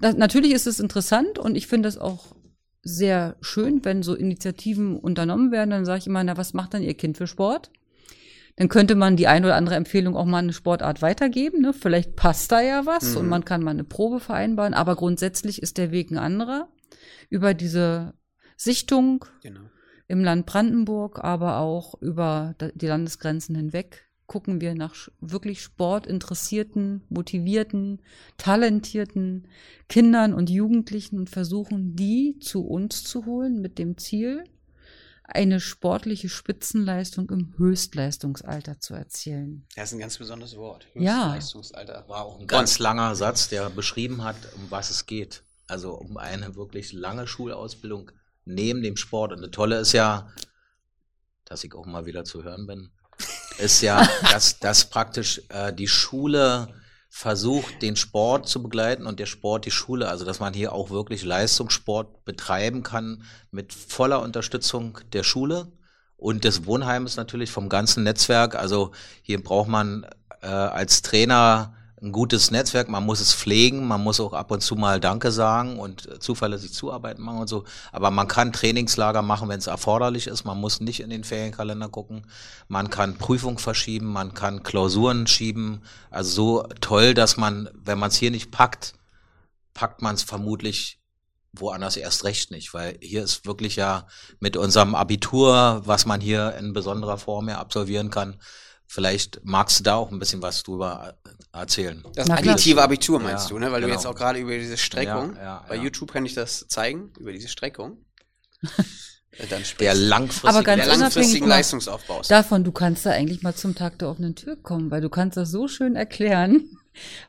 das, 0.00 0.16
natürlich 0.16 0.52
ist 0.52 0.66
es 0.66 0.80
interessant 0.80 1.38
und 1.38 1.56
ich 1.56 1.66
finde 1.66 1.88
es 1.88 1.98
auch 1.98 2.34
sehr 2.82 3.36
schön, 3.40 3.84
wenn 3.84 4.02
so 4.02 4.14
Initiativen 4.14 4.98
unternommen 4.98 5.50
werden. 5.50 5.70
Dann 5.70 5.86
sage 5.86 6.00
ich 6.00 6.06
immer, 6.06 6.22
na, 6.22 6.36
was 6.36 6.52
macht 6.52 6.74
dann 6.74 6.82
Ihr 6.82 6.94
Kind 6.94 7.16
für 7.16 7.26
Sport? 7.26 7.70
Dann 8.56 8.68
könnte 8.68 8.94
man 8.94 9.16
die 9.16 9.26
ein 9.26 9.44
oder 9.44 9.56
andere 9.56 9.74
Empfehlung 9.74 10.16
auch 10.16 10.26
mal 10.26 10.38
eine 10.38 10.52
Sportart 10.52 11.02
weitergeben. 11.02 11.62
Ne? 11.62 11.72
Vielleicht 11.72 12.14
passt 12.14 12.52
da 12.52 12.60
ja 12.60 12.86
was 12.86 13.12
mhm. 13.12 13.16
und 13.16 13.28
man 13.28 13.44
kann 13.44 13.62
mal 13.62 13.72
eine 13.72 13.84
Probe 13.84 14.20
vereinbaren. 14.20 14.74
Aber 14.74 14.94
grundsätzlich 14.94 15.60
ist 15.62 15.78
der 15.78 15.90
Weg 15.90 16.10
ein 16.10 16.18
anderer. 16.18 16.68
Über 17.30 17.54
diese 17.54 18.14
Sichtung 18.56 19.24
genau 19.42 19.60
im 20.06 20.22
Land 20.22 20.46
Brandenburg, 20.46 21.22
aber 21.22 21.58
auch 21.58 21.94
über 22.00 22.54
die 22.74 22.86
Landesgrenzen 22.86 23.54
hinweg 23.56 24.08
gucken 24.26 24.60
wir 24.60 24.74
nach 24.74 24.94
wirklich 25.20 25.62
sportinteressierten, 25.62 27.02
motivierten, 27.08 28.00
talentierten 28.38 29.48
Kindern 29.88 30.32
und 30.32 30.50
Jugendlichen 30.50 31.18
und 31.18 31.30
versuchen, 31.30 31.94
die 31.94 32.38
zu 32.40 32.66
uns 32.66 33.04
zu 33.04 33.26
holen 33.26 33.60
mit 33.60 33.78
dem 33.78 33.98
Ziel, 33.98 34.44
eine 35.24 35.58
sportliche 35.58 36.28
Spitzenleistung 36.28 37.30
im 37.30 37.54
Höchstleistungsalter 37.56 38.80
zu 38.80 38.94
erzielen. 38.94 39.66
Das 39.74 39.90
ist 39.90 39.94
ein 39.94 40.00
ganz 40.00 40.18
besonderes 40.18 40.56
Wort. 40.56 40.86
Ja. 40.94 41.26
Höchstleistungsalter 41.26 42.04
war 42.08 42.24
auch 42.24 42.40
ein 42.40 42.46
ganz 42.46 42.78
langer 42.78 43.14
Satz, 43.14 43.48
der 43.48 43.70
beschrieben 43.70 44.22
hat, 44.22 44.36
um 44.56 44.70
was 44.70 44.90
es 44.90 45.06
geht. 45.06 45.42
Also 45.66 45.94
um 45.94 46.18
eine 46.18 46.56
wirklich 46.56 46.92
lange 46.92 47.26
Schulausbildung 47.26 48.10
neben 48.44 48.82
dem 48.82 48.96
Sport. 48.96 49.32
Und 49.32 49.42
das 49.42 49.50
Tolle 49.50 49.78
ist 49.78 49.92
ja, 49.92 50.28
dass 51.44 51.64
ich 51.64 51.74
auch 51.74 51.86
mal 51.86 52.06
wieder 52.06 52.24
zu 52.24 52.44
hören 52.44 52.66
bin, 52.66 52.90
ist 53.58 53.80
ja, 53.82 54.06
dass, 54.30 54.58
dass 54.58 54.90
praktisch 54.90 55.42
äh, 55.48 55.72
die 55.72 55.88
Schule 55.88 56.68
versucht, 57.08 57.80
den 57.80 57.94
Sport 57.94 58.48
zu 58.48 58.60
begleiten 58.60 59.06
und 59.06 59.20
der 59.20 59.26
Sport 59.26 59.66
die 59.66 59.70
Schule. 59.70 60.08
Also 60.08 60.24
dass 60.24 60.40
man 60.40 60.52
hier 60.52 60.72
auch 60.72 60.90
wirklich 60.90 61.22
Leistungssport 61.22 62.24
betreiben 62.24 62.82
kann 62.82 63.22
mit 63.52 63.72
voller 63.72 64.20
Unterstützung 64.20 64.98
der 65.12 65.22
Schule 65.22 65.70
und 66.16 66.42
des 66.42 66.66
Wohnheimes 66.66 67.16
natürlich 67.16 67.52
vom 67.52 67.68
ganzen 67.68 68.02
Netzwerk. 68.02 68.56
Also 68.56 68.90
hier 69.22 69.40
braucht 69.40 69.68
man 69.68 70.06
äh, 70.42 70.46
als 70.46 71.02
Trainer 71.02 71.76
ein 72.04 72.12
gutes 72.12 72.50
Netzwerk, 72.50 72.88
man 72.88 73.04
muss 73.04 73.20
es 73.20 73.34
pflegen, 73.34 73.88
man 73.88 74.02
muss 74.02 74.20
auch 74.20 74.34
ab 74.34 74.50
und 74.50 74.60
zu 74.60 74.76
mal 74.76 75.00
Danke 75.00 75.32
sagen 75.32 75.78
und 75.78 76.22
zuverlässig 76.22 76.72
zuarbeiten 76.72 77.22
machen 77.22 77.40
und 77.40 77.48
so. 77.48 77.64
Aber 77.92 78.10
man 78.10 78.28
kann 78.28 78.52
Trainingslager 78.52 79.22
machen, 79.22 79.48
wenn 79.48 79.58
es 79.58 79.66
erforderlich 79.66 80.26
ist. 80.26 80.44
Man 80.44 80.60
muss 80.60 80.80
nicht 80.80 81.00
in 81.00 81.10
den 81.10 81.24
Ferienkalender 81.24 81.88
gucken. 81.88 82.26
Man 82.68 82.90
kann 82.90 83.16
Prüfung 83.16 83.58
verschieben, 83.58 84.12
man 84.12 84.34
kann 84.34 84.62
Klausuren 84.62 85.26
schieben. 85.26 85.82
Also 86.10 86.30
so 86.34 86.62
toll, 86.80 87.14
dass 87.14 87.36
man, 87.36 87.70
wenn 87.74 87.98
man 87.98 88.10
es 88.10 88.16
hier 88.16 88.30
nicht 88.30 88.50
packt, 88.50 88.94
packt 89.72 90.02
man 90.02 90.14
es 90.14 90.22
vermutlich 90.22 91.00
woanders 91.52 91.96
erst 91.96 92.24
recht 92.24 92.50
nicht, 92.50 92.74
weil 92.74 92.98
hier 93.00 93.22
ist 93.22 93.46
wirklich 93.46 93.76
ja 93.76 94.06
mit 94.40 94.56
unserem 94.56 94.94
Abitur, 94.94 95.82
was 95.84 96.04
man 96.04 96.20
hier 96.20 96.54
in 96.58 96.72
besonderer 96.72 97.16
Form 97.16 97.48
ja 97.48 97.58
absolvieren 97.58 98.10
kann, 98.10 98.40
Vielleicht 98.86 99.40
magst 99.44 99.80
du 99.80 99.84
da 99.84 99.96
auch 99.96 100.10
ein 100.10 100.18
bisschen 100.18 100.42
was 100.42 100.62
drüber 100.62 101.14
erzählen. 101.52 102.04
Das 102.14 102.30
additive 102.30 102.82
Abitur 102.82 103.18
meinst 103.18 103.46
ja, 103.46 103.54
du, 103.54 103.58
ne? 103.58 103.72
Weil 103.72 103.80
genau. 103.80 103.88
du 103.88 103.94
jetzt 103.94 104.06
auch 104.06 104.14
gerade 104.14 104.38
über 104.38 104.56
diese 104.56 104.76
Streckung, 104.76 105.36
ja, 105.36 105.42
ja, 105.42 105.64
bei 105.68 105.76
YouTube 105.76 106.12
kann 106.12 106.24
ich 106.24 106.34
das 106.34 106.66
zeigen, 106.68 107.12
über 107.18 107.32
diese 107.32 107.48
Streckung. 107.48 108.04
Äh, 109.36 109.46
dann 109.48 109.62
der 109.80 109.94
langfristige, 109.94 110.48
Aber 110.48 110.62
ganz 110.62 110.84
der 110.84 110.96
langfristigen 110.96 111.48
Leistungsaufbaus. 111.48 112.28
Davon, 112.28 112.62
du 112.62 112.70
kannst 112.70 113.04
da 113.04 113.10
eigentlich 113.10 113.42
mal 113.42 113.54
zum 113.54 113.74
Tag 113.74 113.98
der 113.98 114.08
offenen 114.08 114.36
Tür 114.36 114.54
kommen, 114.54 114.92
weil 114.92 115.00
du 115.00 115.08
kannst 115.08 115.36
das 115.36 115.50
so 115.50 115.66
schön 115.66 115.96
erklären. 115.96 116.78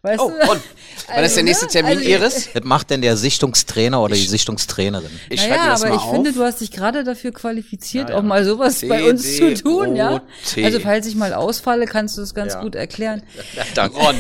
Weißt 0.01 0.22
oh, 0.22 0.30
du? 0.30 0.51
und? 0.51 0.61
Wann 1.07 1.24
ist 1.24 1.36
der 1.36 1.43
nächste 1.43 1.66
ne? 1.66 1.72
Termin, 1.72 1.97
also, 1.97 2.09
Iris? 2.09 2.49
Was 2.53 2.63
macht 2.63 2.89
denn 2.89 3.01
der 3.01 3.18
Sichtungstrainer 3.18 4.01
oder 4.01 4.16
die 4.16 4.22
Sichtungstrainerin? 4.22 5.09
Ich 5.30 5.41
naja, 5.41 5.55
schreibe 5.55 5.70
das 5.70 5.82
aber 5.82 5.89
mal 5.89 5.95
ich 5.95 6.03
auf. 6.03 6.11
finde, 6.13 6.34
du 6.34 6.43
hast 6.43 6.61
dich 6.61 6.72
gerade 6.72 7.03
dafür 7.03 7.32
qualifiziert, 7.32 8.09
ja, 8.09 8.16
ja. 8.16 8.20
auch 8.20 8.24
mal 8.24 8.45
sowas 8.45 8.80
C 8.80 8.88
bei 8.88 9.09
uns 9.09 9.38
zu 9.38 9.53
tun, 9.55 9.95
ja? 9.95 10.22
Also 10.63 10.80
falls 10.80 11.07
ich 11.07 11.16
mal 11.16 11.34
ausfalle, 11.34 11.86
kannst 11.86 12.18
du 12.18 12.22
das 12.22 12.34
ganz 12.34 12.53
ja. 12.53 12.61
gut 12.61 12.76
erklären. 12.76 13.24
Danke. 13.76 13.97
Ron. 14.05 14.16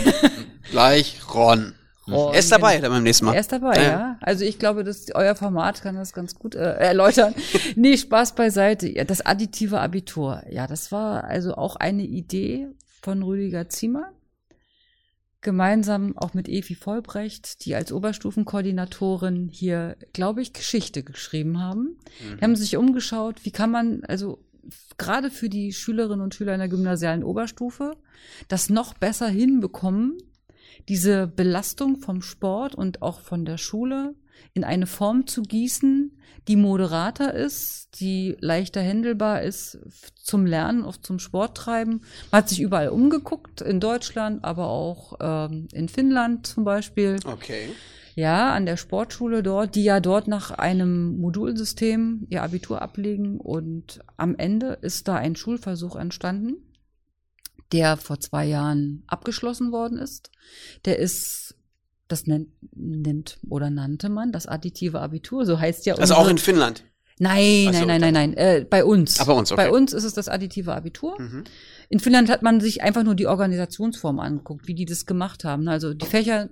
Gleich 0.71 1.19
Ron. 1.33 1.75
Ron. 2.07 2.33
Er 2.33 2.39
ist 2.39 2.51
dabei 2.51 2.77
dann 2.79 2.91
beim 2.91 3.03
nächsten 3.03 3.25
Mal. 3.25 3.33
Er 3.33 3.39
ist 3.39 3.51
dabei, 3.51 3.75
ja. 3.77 3.83
ja. 3.83 4.17
Also 4.21 4.45
ich 4.45 4.59
glaube, 4.59 4.83
dass 4.83 5.07
euer 5.13 5.35
Format 5.35 5.81
kann 5.81 5.95
das 5.95 6.13
ganz 6.13 6.35
gut 6.35 6.53
äh, 6.53 6.59
erläutern. 6.59 7.33
nee, 7.75 7.97
Spaß 7.97 8.35
beiseite. 8.35 8.87
Ja, 8.87 9.03
das 9.05 9.25
additive 9.25 9.79
Abitur. 9.79 10.43
Ja, 10.49 10.67
das 10.67 10.91
war 10.91 11.23
also 11.23 11.55
auch 11.55 11.75
eine 11.75 12.03
Idee 12.03 12.67
von 13.01 13.23
Rüdiger 13.23 13.69
Ziemer 13.69 14.11
gemeinsam 15.45 16.17
auch 16.17 16.33
mit 16.33 16.49
Evi 16.49 16.75
Vollbrecht, 16.75 17.63
die 17.63 17.75
als 17.75 17.93
Oberstufenkoordinatorin 17.93 19.47
hier, 19.49 19.95
glaube 20.11 20.41
ich, 20.41 20.51
Geschichte 20.51 21.03
geschrieben 21.03 21.61
haben. 21.61 21.97
Mhm. 22.19 22.37
Die 22.37 22.43
haben 22.43 22.55
sich 22.57 22.75
umgeschaut, 22.75 23.45
wie 23.45 23.51
kann 23.51 23.71
man, 23.71 24.03
also 24.05 24.43
gerade 24.97 25.29
für 25.29 25.47
die 25.47 25.71
Schülerinnen 25.71 26.21
und 26.21 26.33
Schüler 26.33 26.53
in 26.53 26.59
der 26.59 26.67
gymnasialen 26.67 27.23
Oberstufe, 27.23 27.95
das 28.47 28.69
noch 28.69 28.95
besser 28.95 29.27
hinbekommen, 29.27 30.17
diese 30.89 31.27
Belastung 31.27 31.97
vom 31.97 32.23
Sport 32.23 32.73
und 32.73 33.03
auch 33.03 33.21
von 33.21 33.45
der 33.45 33.57
Schule 33.57 34.15
in 34.53 34.63
eine 34.63 34.87
Form 34.87 35.27
zu 35.27 35.41
gießen, 35.43 36.17
die 36.47 36.55
moderater 36.55 37.33
ist, 37.33 37.99
die 37.99 38.37
leichter 38.39 38.81
händelbar 38.81 39.41
ist 39.41 39.79
zum 40.21 40.45
Lernen, 40.45 40.83
auch 40.83 40.97
zum 40.97 41.19
Sporttreiben. 41.19 42.01
Man 42.31 42.41
hat 42.41 42.49
sich 42.49 42.61
überall 42.61 42.89
umgeguckt, 42.89 43.61
in 43.61 43.79
Deutschland, 43.79 44.43
aber 44.43 44.67
auch 44.67 45.17
ähm, 45.19 45.67
in 45.71 45.89
Finnland 45.89 46.47
zum 46.47 46.63
Beispiel. 46.63 47.17
Okay. 47.25 47.69
Ja, 48.15 48.53
an 48.53 48.65
der 48.65 48.77
Sportschule 48.77 49.43
dort, 49.43 49.75
die 49.75 49.83
ja 49.83 49.99
dort 49.99 50.29
nach 50.29 50.51
einem 50.51 51.17
Modulsystem 51.17 52.27
ihr 52.29 52.43
Abitur 52.43 52.81
ablegen 52.81 53.39
und 53.39 53.99
am 54.15 54.35
Ende 54.35 54.77
ist 54.81 55.09
da 55.09 55.15
ein 55.15 55.35
Schulversuch 55.35 55.97
entstanden, 55.97 56.55
der 57.73 57.97
vor 57.97 58.19
zwei 58.21 58.45
Jahren 58.45 59.03
abgeschlossen 59.07 59.73
worden 59.73 59.97
ist. 59.97 60.31
Der 60.85 60.97
ist 60.97 61.54
das 62.07 62.27
nennt, 62.27 62.49
nennt 62.75 63.39
oder 63.49 63.69
nannte 63.69 64.09
man 64.09 64.31
das 64.31 64.47
additive 64.47 64.99
Abitur, 64.99 65.45
so 65.45 65.59
heißt 65.59 65.85
ja. 65.85 65.95
Also 65.95 66.15
auch 66.15 66.27
in 66.27 66.37
Finnland. 66.37 66.83
Nein, 67.17 67.71
so, 67.71 67.85
nein, 67.85 67.87
nein, 67.87 68.01
nein, 68.01 68.13
nein, 68.13 68.33
äh, 68.33 68.65
bei 68.69 68.83
uns. 68.83 69.19
Ah, 69.19 69.23
bei 69.23 69.33
uns, 69.33 69.51
okay. 69.51 69.63
Bei 69.63 69.71
uns 69.71 69.93
ist 69.93 70.03
es 70.03 70.13
das 70.13 70.27
additive 70.27 70.73
Abitur. 70.73 71.19
Mhm. 71.19 71.45
In 71.87 71.99
Finnland 71.99 72.29
hat 72.29 72.41
man 72.41 72.59
sich 72.59 72.81
einfach 72.81 73.03
nur 73.03 73.15
die 73.15 73.27
Organisationsform 73.27 74.19
angeguckt, 74.19 74.67
wie 74.67 74.75
die 74.75 74.85
das 74.85 75.05
gemacht 75.05 75.45
haben. 75.45 75.67
Also 75.69 75.93
die 75.93 76.05
Fächer 76.05 76.49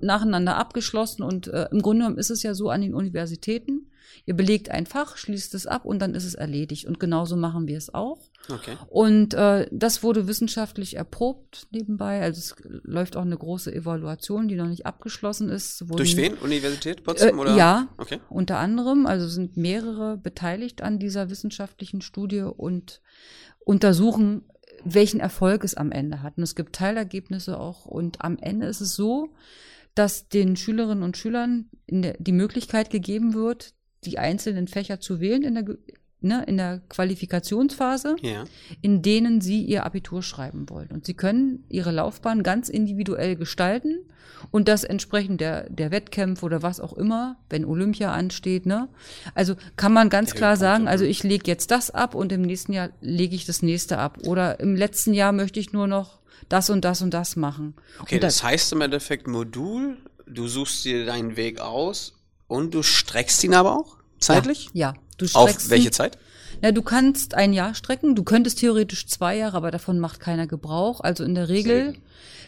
nacheinander 0.00 0.56
abgeschlossen 0.56 1.22
und 1.22 1.46
äh, 1.48 1.68
im 1.70 1.80
Grunde 1.80 2.02
genommen 2.02 2.18
ist 2.18 2.30
es 2.30 2.42
ja 2.42 2.54
so 2.54 2.70
an 2.70 2.80
den 2.80 2.94
Universitäten. 2.94 3.90
Ihr 4.26 4.34
belegt 4.34 4.70
ein 4.70 4.86
Fach, 4.86 5.18
schließt 5.18 5.54
es 5.54 5.66
ab 5.66 5.84
und 5.84 5.98
dann 5.98 6.14
ist 6.14 6.24
es 6.24 6.34
erledigt. 6.34 6.86
Und 6.86 6.98
genauso 6.98 7.36
machen 7.36 7.68
wir 7.68 7.76
es 7.76 7.92
auch. 7.92 8.18
Okay. 8.48 8.76
Und 8.88 9.34
äh, 9.34 9.68
das 9.70 10.02
wurde 10.02 10.26
wissenschaftlich 10.26 10.96
erprobt 10.96 11.66
nebenbei. 11.72 12.22
Also 12.22 12.38
es 12.38 12.56
läuft 12.84 13.16
auch 13.16 13.22
eine 13.22 13.36
große 13.36 13.74
Evaluation, 13.74 14.48
die 14.48 14.56
noch 14.56 14.68
nicht 14.68 14.86
abgeschlossen 14.86 15.50
ist. 15.50 15.84
Durch 15.88 16.16
wen? 16.16 16.34
Universität 16.34 17.04
Potsdam? 17.04 17.36
Äh, 17.36 17.40
oder? 17.40 17.56
Ja, 17.56 17.88
okay. 17.98 18.20
unter 18.30 18.58
anderem. 18.58 19.04
Also 19.06 19.28
sind 19.28 19.58
mehrere 19.58 20.16
beteiligt 20.16 20.82
an 20.82 20.98
dieser 20.98 21.28
wissenschaftlichen 21.28 22.00
Studie 22.00 22.40
und 22.42 23.02
untersuchen, 23.60 24.42
welchen 24.84 25.20
Erfolg 25.20 25.64
es 25.64 25.74
am 25.74 25.92
Ende 25.92 26.22
hat. 26.22 26.38
Und 26.38 26.44
es 26.44 26.54
gibt 26.54 26.76
Teilergebnisse 26.76 27.60
auch. 27.60 27.84
Und 27.84 28.22
am 28.22 28.38
Ende 28.38 28.66
ist 28.66 28.80
es 28.80 28.94
so, 28.94 29.34
dass 29.94 30.28
den 30.28 30.56
Schülerinnen 30.56 31.04
und 31.04 31.16
Schülern 31.16 31.68
der, 31.88 32.16
die 32.18 32.32
Möglichkeit 32.32 32.90
gegeben 32.90 33.34
wird, 33.34 33.74
die 34.06 34.18
einzelnen 34.18 34.68
Fächer 34.68 35.00
zu 35.00 35.20
wählen 35.20 35.42
in 35.42 35.54
der, 35.54 35.64
ne, 36.20 36.44
in 36.46 36.56
der 36.56 36.80
Qualifikationsphase, 36.88 38.16
ja. 38.22 38.44
in 38.82 39.02
denen 39.02 39.40
sie 39.40 39.62
ihr 39.62 39.84
Abitur 39.84 40.22
schreiben 40.22 40.68
wollen. 40.68 40.88
Und 40.88 41.06
sie 41.06 41.14
können 41.14 41.64
ihre 41.68 41.90
Laufbahn 41.90 42.42
ganz 42.42 42.68
individuell 42.68 43.36
gestalten 43.36 43.98
und 44.50 44.68
das 44.68 44.84
entsprechend 44.84 45.40
der, 45.40 45.68
der 45.70 45.90
Wettkämpfe 45.90 46.44
oder 46.44 46.62
was 46.62 46.80
auch 46.80 46.92
immer, 46.92 47.36
wenn 47.50 47.64
Olympia 47.64 48.12
ansteht. 48.12 48.66
Ne? 48.66 48.88
Also 49.34 49.54
kann 49.76 49.92
man 49.92 50.10
ganz 50.10 50.30
der 50.30 50.38
klar 50.38 50.56
sagen, 50.56 50.88
also 50.88 51.04
ich 51.04 51.22
lege 51.22 51.44
jetzt 51.46 51.70
das 51.70 51.90
ab 51.90 52.14
und 52.14 52.32
im 52.32 52.42
nächsten 52.42 52.72
Jahr 52.72 52.90
lege 53.00 53.34
ich 53.34 53.46
das 53.46 53.62
nächste 53.62 53.98
ab. 53.98 54.18
Oder 54.26 54.60
im 54.60 54.76
letzten 54.76 55.14
Jahr 55.14 55.32
möchte 55.32 55.60
ich 55.60 55.72
nur 55.72 55.86
noch 55.86 56.20
das 56.48 56.70
und 56.70 56.84
das 56.84 57.02
und 57.02 57.12
das 57.14 57.36
machen. 57.36 57.74
Okay, 58.00 58.18
das, 58.18 58.36
das 58.36 58.44
heißt 58.44 58.72
im 58.72 58.80
Endeffekt 58.80 59.26
Modul, 59.26 59.96
du 60.26 60.46
suchst 60.48 60.84
dir 60.84 61.06
deinen 61.06 61.36
Weg 61.36 61.60
aus 61.60 62.13
und 62.46 62.74
du 62.74 62.82
streckst 62.82 63.42
ihn 63.44 63.54
aber 63.54 63.76
auch 63.76 63.96
zeitlich? 64.18 64.70
Ja, 64.72 64.92
ja 64.92 64.94
du 65.18 65.26
streckst 65.26 65.36
Auf 65.36 65.70
welche 65.70 65.90
Zeit? 65.90 66.18
Ja, 66.62 66.72
du 66.72 66.82
kannst 66.82 67.34
ein 67.34 67.52
Jahr 67.52 67.74
strecken, 67.74 68.14
du 68.14 68.22
könntest 68.22 68.60
theoretisch 68.60 69.06
zwei 69.06 69.36
Jahre, 69.36 69.56
aber 69.56 69.70
davon 69.70 69.98
macht 69.98 70.20
keiner 70.20 70.46
Gebrauch. 70.46 71.00
Also 71.00 71.24
in 71.24 71.34
der 71.34 71.48
Regel, 71.48 71.94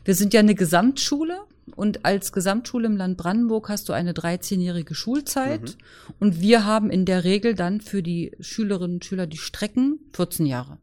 wir 0.05 0.15
sind 0.15 0.33
ja 0.33 0.41
eine 0.41 0.55
Gesamtschule 0.55 1.39
und 1.75 2.05
als 2.05 2.33
Gesamtschule 2.33 2.87
im 2.87 2.97
Land 2.97 3.17
Brandenburg 3.17 3.69
hast 3.69 3.89
du 3.89 3.93
eine 3.93 4.13
13-jährige 4.13 4.95
Schulzeit 4.95 5.63
mhm. 5.63 6.15
und 6.21 6.41
wir 6.41 6.65
haben 6.65 6.91
in 6.91 7.05
der 7.05 7.25
Regel 7.25 7.55
dann 7.55 7.81
für 7.81 8.03
die 8.03 8.33
Schülerinnen 8.41 8.97
und 8.97 9.05
Schüler 9.05 9.27
die 9.27 9.39
Strecken 9.39 9.99
14 10.13 10.47
Jahre. 10.47 10.79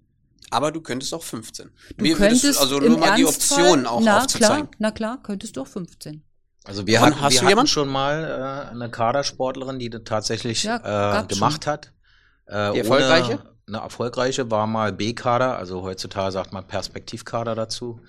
Aber 0.49 0.71
du 0.71 0.81
könntest 0.81 1.13
auch 1.13 1.23
15. 1.23 1.69
Du 1.97 2.03
Mir 2.03 2.15
könntest 2.15 2.59
also 2.59 2.79
nur 2.79 2.99
mal 2.99 3.15
die 3.15 3.25
Optionen 3.25 3.87
auch 3.87 4.01
na, 4.01 4.19
aufzuzeigen. 4.19 4.67
Klar, 4.67 4.75
na 4.77 4.91
klar, 4.91 5.23
könntest 5.23 5.57
du 5.57 5.61
auch 5.61 5.67
15. 5.67 6.21
Also 6.65 6.87
wir, 6.87 7.01
hatten, 7.01 7.19
wir 7.19 7.55
hatten 7.55 7.67
schon 7.67 7.89
mal 7.89 8.67
äh, 8.69 8.71
eine 8.71 8.89
Kadersportlerin, 8.89 9.79
die 9.79 9.89
das 9.89 10.03
tatsächlich 10.05 10.63
ja, 10.63 11.21
äh, 11.21 11.27
gemacht 11.27 11.65
schon. 11.65 11.73
hat. 11.73 11.91
Äh, 12.45 12.71
die 12.73 12.79
erfolgreiche? 12.79 13.39
Eine 13.67 13.77
erfolgreiche 13.77 14.51
war 14.51 14.67
mal 14.67 14.91
B-Kader, 14.91 15.57
also 15.57 15.83
heutzutage 15.83 16.31
sagt 16.31 16.51
man 16.51 16.67
Perspektivkader 16.67 17.55
dazu 17.55 18.01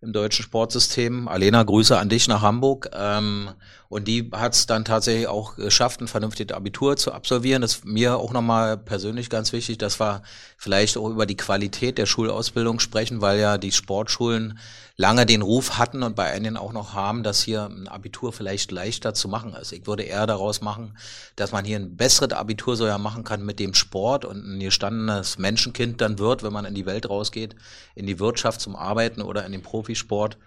im 0.00 0.12
deutschen 0.12 0.44
Sportsystem. 0.44 1.28
Alena, 1.28 1.62
Grüße 1.62 1.98
an 1.98 2.08
dich 2.08 2.28
nach 2.28 2.42
Hamburg. 2.42 2.90
Ähm, 2.92 3.50
und 3.90 4.06
die 4.06 4.30
hat 4.30 4.54
es 4.54 4.66
dann 4.66 4.84
tatsächlich 4.84 5.26
auch 5.26 5.56
geschafft, 5.56 6.00
ein 6.00 6.06
vernünftiges 6.06 6.56
Abitur 6.56 6.96
zu 6.96 7.10
absolvieren. 7.10 7.60
Das 7.60 7.72
ist 7.72 7.84
mir 7.84 8.18
auch 8.18 8.32
nochmal 8.32 8.76
persönlich 8.78 9.28
ganz 9.30 9.52
wichtig, 9.52 9.78
dass 9.78 9.98
wir 9.98 10.22
vielleicht 10.56 10.96
auch 10.96 11.10
über 11.10 11.26
die 11.26 11.36
Qualität 11.36 11.98
der 11.98 12.06
Schulausbildung 12.06 12.78
sprechen, 12.78 13.20
weil 13.20 13.40
ja 13.40 13.58
die 13.58 13.72
Sportschulen 13.72 14.60
lange 14.96 15.26
den 15.26 15.42
Ruf 15.42 15.76
hatten 15.76 16.04
und 16.04 16.14
bei 16.14 16.30
einigen 16.30 16.56
auch 16.56 16.72
noch 16.72 16.94
haben, 16.94 17.24
dass 17.24 17.42
hier 17.42 17.64
ein 17.64 17.88
Abitur 17.88 18.32
vielleicht 18.32 18.70
leichter 18.70 19.12
zu 19.12 19.26
machen 19.26 19.54
ist. 19.54 19.72
Ich 19.72 19.88
würde 19.88 20.04
eher 20.04 20.28
daraus 20.28 20.60
machen, 20.60 20.96
dass 21.34 21.50
man 21.50 21.64
hier 21.64 21.80
ein 21.80 21.96
besseres 21.96 22.30
Abitur 22.30 22.76
so 22.76 22.86
ja 22.86 22.96
machen 22.96 23.24
kann 23.24 23.44
mit 23.44 23.58
dem 23.58 23.74
Sport 23.74 24.24
und 24.24 24.36
ein 24.36 24.60
gestandenes 24.60 25.36
Menschenkind 25.36 26.00
dann 26.00 26.20
wird, 26.20 26.44
wenn 26.44 26.52
man 26.52 26.64
in 26.64 26.76
die 26.76 26.86
Welt 26.86 27.10
rausgeht, 27.10 27.56
in 27.96 28.06
die 28.06 28.20
Wirtschaft 28.20 28.60
zum 28.60 28.76
Arbeiten 28.76 29.20
oder 29.20 29.44
in 29.44 29.50
den 29.50 29.62
Profisport 29.62 30.38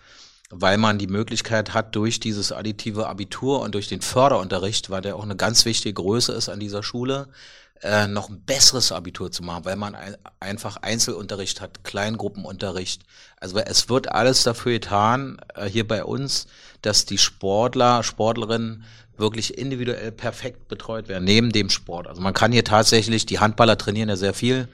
weil 0.50 0.78
man 0.78 0.98
die 0.98 1.08
Möglichkeit 1.08 1.74
hat, 1.74 1.96
durch 1.96 2.20
dieses 2.20 2.52
additive 2.52 3.08
Abitur 3.08 3.62
und 3.62 3.74
durch 3.76 3.88
den 3.88 4.02
Förderunterricht, 4.02 4.90
weil 4.90 5.02
der 5.02 5.16
auch 5.16 5.24
eine 5.24 5.36
ganz 5.36 5.66
wichtige 5.66 5.94
Größe 5.94 6.34
ist 6.34 6.50
an 6.50 6.60
dieser 6.60 6.84
Schule, 6.84 7.28
äh, 7.82 8.08
noch 8.08 8.30
ein 8.30 8.42
besseres 8.42 8.92
Abitur 8.92 9.32
zu 9.32 9.44
machen, 9.44 9.66
weil 9.66 9.76
man 9.76 9.96
ein, 9.96 10.16
einfach 10.40 10.78
Einzelunterricht 10.78 11.60
hat, 11.60 11.84
Kleingruppenunterricht. 11.84 13.02
Also 13.40 13.58
es 13.58 13.90
wird 13.90 14.10
alles 14.12 14.44
dafür 14.44 14.74
getan, 14.74 15.42
äh, 15.56 15.66
hier 15.66 15.88
bei 15.88 16.04
uns, 16.04 16.48
dass 16.82 17.06
die 17.06 17.18
Sportler, 17.18 18.04
Sportlerinnen 18.04 18.86
wirklich 19.18 19.58
individuell 19.58 20.12
perfekt 20.12 20.68
betreut 20.68 21.08
werden, 21.08 21.24
neben 21.24 21.52
dem 21.52 21.70
Sport. 21.70 22.08
Also 22.08 22.22
man 22.22 22.34
kann 22.34 22.52
hier 22.52 22.64
tatsächlich, 22.64 23.26
die 23.26 23.40
Handballer 23.40 23.78
trainieren 23.78 24.10
ja 24.10 24.16
sehr 24.16 24.34
viel, 24.34 24.68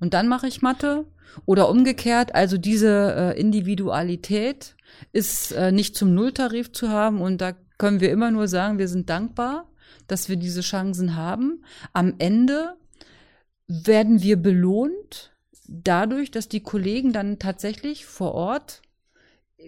und 0.00 0.14
dann 0.14 0.28
mache 0.28 0.46
ich 0.46 0.62
Mathe. 0.62 1.06
Oder 1.46 1.68
umgekehrt, 1.68 2.34
also 2.34 2.58
diese 2.58 3.34
äh, 3.34 3.40
Individualität 3.40 4.76
ist 5.12 5.50
äh, 5.52 5.72
nicht 5.72 5.96
zum 5.96 6.14
Nulltarif 6.14 6.70
zu 6.70 6.90
haben 6.90 7.20
und 7.20 7.40
da 7.40 7.54
können 7.76 8.00
wir 8.00 8.12
immer 8.12 8.30
nur 8.30 8.46
sagen, 8.46 8.78
wir 8.78 8.86
sind 8.86 9.10
dankbar, 9.10 9.68
dass 10.06 10.28
wir 10.28 10.36
diese 10.36 10.60
Chancen 10.60 11.16
haben. 11.16 11.64
Am 11.92 12.14
Ende 12.18 12.74
werden 13.66 14.22
wir 14.22 14.36
belohnt 14.36 15.32
dadurch, 15.66 16.30
dass 16.30 16.48
die 16.48 16.62
Kollegen 16.62 17.12
dann 17.12 17.38
tatsächlich 17.38 18.06
vor 18.06 18.32
Ort 18.34 18.82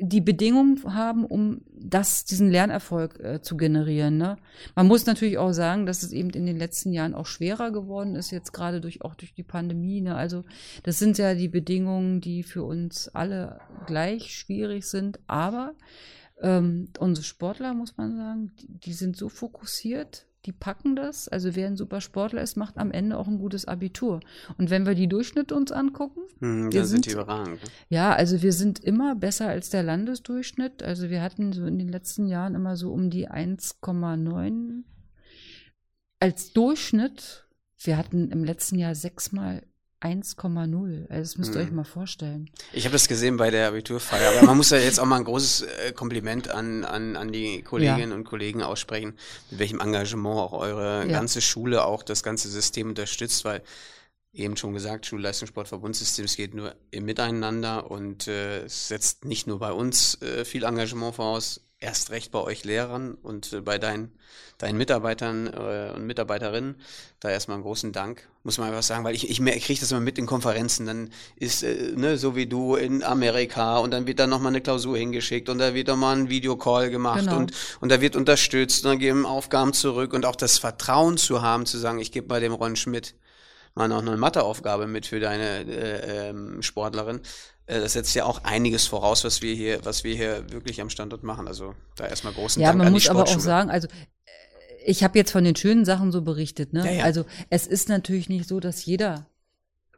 die 0.00 0.20
Bedingungen 0.20 0.82
haben, 0.94 1.24
um 1.24 1.62
das, 1.72 2.24
diesen 2.24 2.50
Lernerfolg 2.50 3.20
äh, 3.20 3.40
zu 3.40 3.56
generieren. 3.56 4.16
Ne? 4.16 4.36
Man 4.74 4.86
muss 4.86 5.06
natürlich 5.06 5.38
auch 5.38 5.52
sagen, 5.52 5.86
dass 5.86 6.02
es 6.02 6.12
eben 6.12 6.30
in 6.30 6.46
den 6.46 6.56
letzten 6.56 6.92
Jahren 6.92 7.14
auch 7.14 7.26
schwerer 7.26 7.70
geworden 7.70 8.16
ist, 8.16 8.30
jetzt 8.30 8.52
gerade 8.52 8.80
durch 8.80 9.02
auch 9.02 9.14
durch 9.14 9.34
die 9.34 9.42
Pandemie. 9.42 10.00
Ne? 10.00 10.14
Also 10.14 10.44
das 10.82 10.98
sind 10.98 11.18
ja 11.18 11.34
die 11.34 11.48
Bedingungen, 11.48 12.20
die 12.20 12.42
für 12.42 12.64
uns 12.64 13.08
alle 13.08 13.60
gleich 13.86 14.36
schwierig 14.36 14.86
sind. 14.86 15.18
Aber 15.26 15.74
ähm, 16.40 16.88
unsere 16.98 17.24
Sportler, 17.24 17.74
muss 17.74 17.96
man 17.96 18.16
sagen, 18.16 18.52
die, 18.60 18.78
die 18.78 18.92
sind 18.92 19.16
so 19.16 19.28
fokussiert 19.28 20.26
die 20.46 20.52
packen 20.52 20.96
das. 20.96 21.28
Also 21.28 21.54
wer 21.56 21.66
ein 21.66 21.76
super 21.76 22.00
Sportler 22.00 22.40
ist, 22.40 22.56
macht 22.56 22.78
am 22.78 22.92
Ende 22.92 23.18
auch 23.18 23.26
ein 23.26 23.38
gutes 23.38 23.66
Abitur. 23.66 24.20
Und 24.56 24.70
wenn 24.70 24.86
wir 24.86 24.94
die 24.94 25.08
Durchschnitte 25.08 25.54
uns 25.54 25.72
angucken, 25.72 26.20
hm, 26.38 26.72
wir 26.72 26.84
sind, 26.84 27.04
sind 27.04 27.06
die 27.06 27.10
überragend. 27.10 27.62
Ne? 27.62 27.68
Ja, 27.88 28.14
also 28.14 28.42
wir 28.42 28.52
sind 28.52 28.78
immer 28.78 29.16
besser 29.16 29.48
als 29.48 29.70
der 29.70 29.82
Landesdurchschnitt. 29.82 30.82
Also 30.82 31.10
wir 31.10 31.20
hatten 31.20 31.52
so 31.52 31.66
in 31.66 31.78
den 31.78 31.88
letzten 31.88 32.26
Jahren 32.26 32.54
immer 32.54 32.76
so 32.76 32.92
um 32.92 33.10
die 33.10 33.28
1,9 33.28 34.84
als 36.20 36.52
Durchschnitt. 36.52 37.48
Wir 37.78 37.96
hatten 37.96 38.30
im 38.30 38.44
letzten 38.44 38.78
Jahr 38.78 38.94
sechsmal 38.94 39.62
1,0. 40.02 41.08
Also 41.08 41.20
das 41.20 41.38
müsst 41.38 41.54
ihr 41.54 41.60
hm. 41.60 41.66
euch 41.66 41.72
mal 41.72 41.84
vorstellen. 41.84 42.50
Ich 42.72 42.84
habe 42.84 42.92
das 42.92 43.08
gesehen 43.08 43.36
bei 43.36 43.50
der 43.50 43.68
Abiturfeier, 43.68 44.30
aber 44.30 44.46
man 44.46 44.56
muss 44.56 44.70
ja 44.70 44.78
jetzt 44.78 45.00
auch 45.00 45.06
mal 45.06 45.16
ein 45.16 45.24
großes 45.24 45.62
äh, 45.62 45.92
Kompliment 45.92 46.48
an, 46.48 46.84
an, 46.84 47.16
an 47.16 47.32
die 47.32 47.62
Kolleginnen 47.62 48.10
ja. 48.10 48.16
und 48.16 48.24
Kollegen 48.24 48.62
aussprechen, 48.62 49.14
mit 49.50 49.58
welchem 49.58 49.80
Engagement 49.80 50.38
auch 50.38 50.52
eure 50.52 51.06
ja. 51.06 51.12
ganze 51.12 51.40
Schule, 51.40 51.84
auch 51.84 52.02
das 52.02 52.22
ganze 52.22 52.48
System 52.48 52.90
unterstützt, 52.90 53.44
weil 53.44 53.62
eben 54.32 54.56
schon 54.56 54.74
gesagt, 54.74 55.06
Schulleistungssportverbundssystem, 55.06 56.26
es 56.26 56.36
geht 56.36 56.54
nur 56.54 56.74
im 56.90 57.04
Miteinander 57.06 57.90
und 57.90 58.28
äh, 58.28 58.64
es 58.64 58.88
setzt 58.88 59.24
nicht 59.24 59.46
nur 59.46 59.58
bei 59.58 59.72
uns 59.72 60.20
äh, 60.20 60.44
viel 60.44 60.64
Engagement 60.64 61.14
voraus, 61.14 61.65
erst 61.78 62.10
recht 62.10 62.32
bei 62.32 62.40
euch 62.40 62.64
Lehrern 62.64 63.14
und 63.14 63.52
äh, 63.52 63.60
bei 63.60 63.78
deinen, 63.78 64.12
deinen 64.58 64.78
Mitarbeitern 64.78 65.46
äh, 65.46 65.92
und 65.94 66.06
Mitarbeiterinnen. 66.06 66.76
Da 67.20 67.30
erstmal 67.30 67.56
einen 67.56 67.64
großen 67.64 67.92
Dank, 67.92 68.28
muss 68.44 68.58
man 68.58 68.68
einfach 68.68 68.82
sagen, 68.82 69.04
weil 69.04 69.14
ich, 69.14 69.28
ich, 69.28 69.40
ich 69.40 69.64
kriege 69.64 69.80
das 69.80 69.90
immer 69.90 70.00
mit 70.00 70.18
in 70.18 70.26
Konferenzen. 70.26 70.86
Dann 70.86 71.10
ist, 71.36 71.62
äh, 71.62 71.92
ne, 71.94 72.16
so 72.16 72.34
wie 72.34 72.46
du 72.46 72.76
in 72.76 73.02
Amerika 73.02 73.78
und 73.78 73.90
dann 73.90 74.06
wird 74.06 74.18
dann 74.18 74.30
nochmal 74.30 74.52
eine 74.52 74.62
Klausur 74.62 74.96
hingeschickt 74.96 75.48
und 75.48 75.58
da 75.58 75.74
wird 75.74 75.88
nochmal 75.88 76.16
ein 76.16 76.30
Videocall 76.30 76.90
gemacht 76.90 77.20
genau. 77.20 77.38
und, 77.38 77.52
und 77.80 77.90
da 77.90 78.00
wird 78.00 78.16
unterstützt 78.16 78.84
und 78.84 78.92
dann 78.92 78.98
geben 78.98 79.26
Aufgaben 79.26 79.72
zurück 79.72 80.14
und 80.14 80.24
auch 80.24 80.36
das 80.36 80.58
Vertrauen 80.58 81.18
zu 81.18 81.42
haben, 81.42 81.66
zu 81.66 81.78
sagen, 81.78 81.98
ich 81.98 82.10
gebe 82.10 82.26
bei 82.26 82.40
dem 82.40 82.52
Ron 82.52 82.76
Schmidt 82.76 83.14
mal 83.74 83.88
noch 83.88 84.00
eine 84.00 84.16
Matheaufgabe 84.16 84.86
mit 84.86 85.06
für 85.06 85.20
deine 85.20 85.60
äh, 85.66 86.30
ähm, 86.30 86.62
Sportlerin. 86.62 87.20
Äh, 87.66 87.80
das 87.80 87.92
setzt 87.92 88.14
ja 88.14 88.24
auch 88.24 88.44
einiges 88.44 88.86
voraus, 88.86 89.24
was 89.24 89.42
wir 89.42 89.54
hier, 89.54 89.84
was 89.84 90.04
wir 90.04 90.14
hier 90.14 90.50
wirklich 90.50 90.80
am 90.80 90.90
Standort 90.90 91.22
machen. 91.22 91.48
Also 91.48 91.74
da 91.96 92.06
erstmal 92.06 92.32
großen 92.32 92.62
ja, 92.62 92.68
Dank 92.68 92.80
an 92.80 92.94
die 92.94 93.00
Ja, 93.02 93.12
man 93.12 93.22
muss 93.22 93.30
aber 93.30 93.38
auch 93.38 93.40
sagen, 93.40 93.70
also 93.70 93.88
äh, 93.88 94.30
ich 94.84 95.02
habe 95.02 95.18
jetzt 95.18 95.32
von 95.32 95.44
den 95.44 95.56
schönen 95.56 95.84
Sachen 95.84 96.12
so 96.12 96.22
berichtet. 96.22 96.72
Ne? 96.72 96.84
Ja, 96.84 96.92
ja. 96.92 97.04
Also 97.04 97.24
es 97.50 97.66
ist 97.66 97.88
natürlich 97.88 98.28
nicht 98.28 98.48
so, 98.48 98.60
dass 98.60 98.84
jeder, 98.84 99.26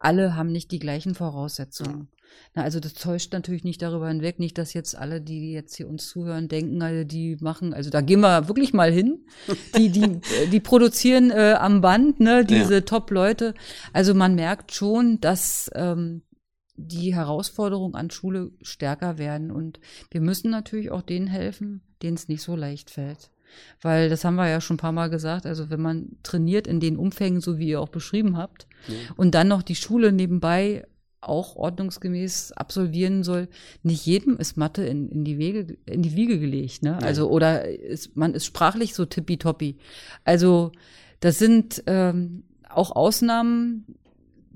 alle 0.01 0.35
haben 0.35 0.51
nicht 0.51 0.71
die 0.71 0.79
gleichen 0.79 1.15
Voraussetzungen. 1.15 2.09
Ja. 2.11 2.19
Na, 2.55 2.63
also 2.63 2.79
das 2.79 2.93
täuscht 2.93 3.33
natürlich 3.33 3.65
nicht 3.65 3.81
darüber 3.81 4.09
hinweg, 4.09 4.39
nicht, 4.39 4.59
dass 4.59 4.75
jetzt 4.75 4.97
alle, 4.97 5.21
die 5.21 5.53
jetzt 5.53 5.77
hier 5.77 5.89
uns 5.89 6.09
zuhören, 6.09 6.49
denken, 6.49 6.83
also 6.83 7.05
die 7.05 7.37
machen, 7.41 7.73
also 7.73 7.89
da 7.89 8.03
gehen 8.03 8.21
wir 8.21 8.49
wirklich 8.49 8.75
mal 8.75 8.93
hin. 8.93 9.25
Die, 9.77 9.91
die, 9.91 10.21
die 10.51 10.61
produzieren 10.61 11.31
äh, 11.31 11.55
am 11.59 11.81
Band, 11.81 12.21
ne, 12.21 12.45
diese. 12.45 12.85
Top-Leute. 12.85 13.55
Also 13.93 14.15
man 14.15 14.35
merkt 14.35 14.73
schon, 14.73 15.21
dass 15.21 15.71
ähm, 15.75 16.23
die 16.79 17.15
Herausforderungen 17.15 17.95
an 17.95 18.11
Schule 18.11 18.53
stärker 18.63 19.19
werden. 19.19 19.51
Und 19.51 19.81
wir 20.11 20.21
müssen 20.21 20.51
natürlich 20.51 20.91
auch 20.91 21.03
denen 21.03 21.27
helfen, 21.27 21.83
denen 22.03 22.15
es 22.17 22.29
nicht 22.29 22.43
so 22.43 22.57
leicht 22.57 22.91
fällt. 22.91 23.31
Weil 23.81 24.09
das 24.09 24.25
haben 24.25 24.37
wir 24.37 24.49
ja 24.49 24.61
schon 24.61 24.75
ein 24.75 24.79
paar 24.79 24.93
Mal 24.93 25.11
gesagt, 25.11 25.47
also 25.47 25.71
wenn 25.71 25.81
man 25.81 26.17
trainiert 26.23 26.67
in 26.67 26.81
den 26.81 26.97
Umfängen, 26.97 27.41
so 27.41 27.59
wie 27.59 27.69
ihr 27.69 27.81
auch 27.81 27.89
beschrieben 27.89 28.37
habt, 28.37 28.67
ja. 28.87 28.95
und 29.17 29.35
dann 29.35 29.49
noch 29.49 29.63
die 29.63 29.75
Schule 29.75 30.13
nebenbei 30.13 30.87
auch 31.21 31.57
ordnungsgemäß 31.57 32.53
absolvieren 32.53 33.25
soll, 33.25 33.49
nicht 33.83 34.07
jedem 34.07 34.37
ist 34.37 34.57
Mathe 34.57 34.85
in, 34.85 35.09
in 35.09 35.25
die 35.25 35.39
Wege, 35.39 35.77
in 35.87 36.03
die 36.03 36.15
Wiege 36.15 36.39
gelegt, 36.39 36.83
ne? 36.83 36.99
Also, 37.03 37.29
oder 37.29 37.69
ist, 37.69 38.17
man 38.17 38.35
ist 38.35 38.45
sprachlich 38.45 38.95
so 38.95 39.05
tippitoppi. 39.05 39.79
Also, 40.25 40.73
das 41.21 41.39
sind 41.39 41.83
ähm, 41.87 42.45
auch 42.69 42.95
Ausnahmen, 42.95 43.97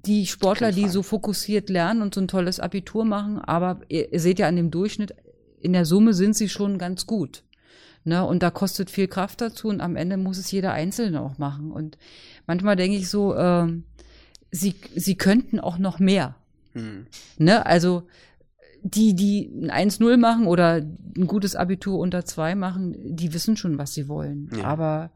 die 0.07 0.27
Sportler, 0.27 0.73
die 0.73 0.89
so 0.89 1.03
fokussiert 1.03 1.71
lernen 1.71 2.03
und 2.03 2.15
so 2.15 2.21
ein 2.21 2.29
tolles 2.29 2.61
Abitur 2.61 3.05
machen, 3.05 3.39
aber 3.39 3.81
ihr, 3.89 4.13
ihr, 4.13 4.21
seht 4.21 4.39
ja 4.39 4.49
an 4.49 4.57
dem 4.57 4.71
Durchschnitt, 4.71 5.15
in 5.61 5.73
der 5.73 5.85
Summe 5.85 6.13
sind 6.13 6.37
sie 6.37 6.49
schon 6.49 6.79
ganz 6.79 7.07
gut. 7.07 7.45
Ne? 8.05 8.25
Und 8.25 8.43
da 8.43 8.51
kostet 8.51 8.91
viel 8.91 9.07
Kraft 9.07 9.41
dazu 9.41 9.69
und 9.69 9.81
am 9.81 9.95
Ende 9.95 10.17
muss 10.17 10.39
es 10.39 10.51
jeder 10.51 10.73
Einzelne 10.73 11.21
auch 11.21 11.39
machen. 11.39 11.71
Und 11.71 11.99
manchmal 12.47 12.75
denke 12.75 12.97
ich 12.97 13.09
so, 13.09 13.35
äh, 13.35 13.69
sie, 14.51 14.75
sie 14.95 15.15
könnten 15.15 15.61
auch 15.61 15.79
noch 15.79 16.01
mehr. 16.01 16.35
Mhm. 16.75 17.07
Ne, 17.39 17.65
also 17.65 18.05
die, 18.83 19.15
die 19.15 19.51
ein 19.71 19.91
1-0 19.91 20.17
machen 20.17 20.47
oder 20.47 20.75
ein 20.77 21.27
gutes 21.27 21.55
Abitur 21.55 21.99
unter 21.99 22.25
zwei 22.25 22.55
machen, 22.55 22.97
die 23.17 23.33
wissen 23.33 23.57
schon, 23.57 23.79
was 23.79 23.95
sie 23.95 24.09
wollen. 24.09 24.51
Ja. 24.57 24.65
Aber 24.65 25.11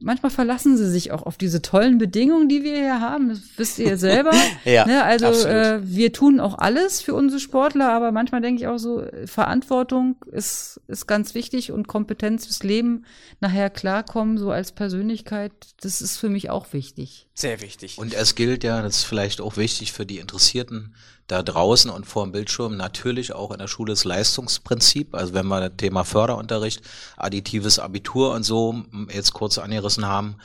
manchmal 0.00 0.30
verlassen 0.30 0.76
sie 0.76 0.88
sich 0.88 1.12
auch 1.12 1.22
auf 1.22 1.36
diese 1.36 1.62
tollen 1.62 1.98
Bedingungen, 1.98 2.48
die 2.48 2.62
wir 2.62 2.76
hier 2.76 3.00
haben. 3.00 3.28
Das 3.28 3.40
wisst 3.56 3.78
ihr 3.78 3.96
selber. 3.98 4.32
ja, 4.64 4.86
ne? 4.86 5.04
Also 5.04 5.26
äh, 5.46 5.80
wir 5.82 6.12
tun 6.12 6.40
auch 6.40 6.58
alles 6.58 7.00
für 7.00 7.14
unsere 7.14 7.40
Sportler, 7.40 7.92
aber 7.92 8.12
manchmal 8.12 8.40
denke 8.40 8.62
ich 8.62 8.68
auch 8.68 8.78
so, 8.78 9.04
Verantwortung 9.26 10.16
ist, 10.30 10.80
ist 10.88 11.06
ganz 11.06 11.34
wichtig 11.34 11.72
und 11.72 11.88
Kompetenz 11.88 12.46
fürs 12.46 12.62
Leben 12.62 13.04
nachher 13.40 13.70
klarkommen, 13.70 14.38
so 14.38 14.50
als 14.50 14.72
Persönlichkeit, 14.72 15.52
das 15.80 16.00
ist 16.00 16.16
für 16.16 16.28
mich 16.28 16.50
auch 16.50 16.72
wichtig. 16.72 17.27
Sehr 17.38 17.60
wichtig. 17.60 17.98
Und 17.98 18.14
es 18.14 18.34
gilt 18.34 18.64
ja, 18.64 18.82
das 18.82 18.96
ist 18.96 19.04
vielleicht 19.04 19.40
auch 19.40 19.56
wichtig 19.56 19.92
für 19.92 20.04
die 20.04 20.18
Interessierten, 20.18 20.92
da 21.28 21.44
draußen 21.44 21.88
und 21.88 22.04
vor 22.04 22.24
dem 22.24 22.32
Bildschirm 22.32 22.76
natürlich 22.76 23.32
auch 23.32 23.52
in 23.52 23.58
der 23.58 23.68
Schule 23.68 23.92
das 23.92 24.02
Leistungsprinzip. 24.02 25.14
Also 25.14 25.34
wenn 25.34 25.46
wir 25.46 25.60
das 25.60 25.76
Thema 25.76 26.02
Förderunterricht, 26.02 26.82
additives 27.16 27.78
Abitur 27.78 28.32
und 28.34 28.42
so 28.42 28.82
jetzt 29.14 29.34
kurz 29.34 29.58
angerissen 29.58 30.04
haben, 30.04 30.38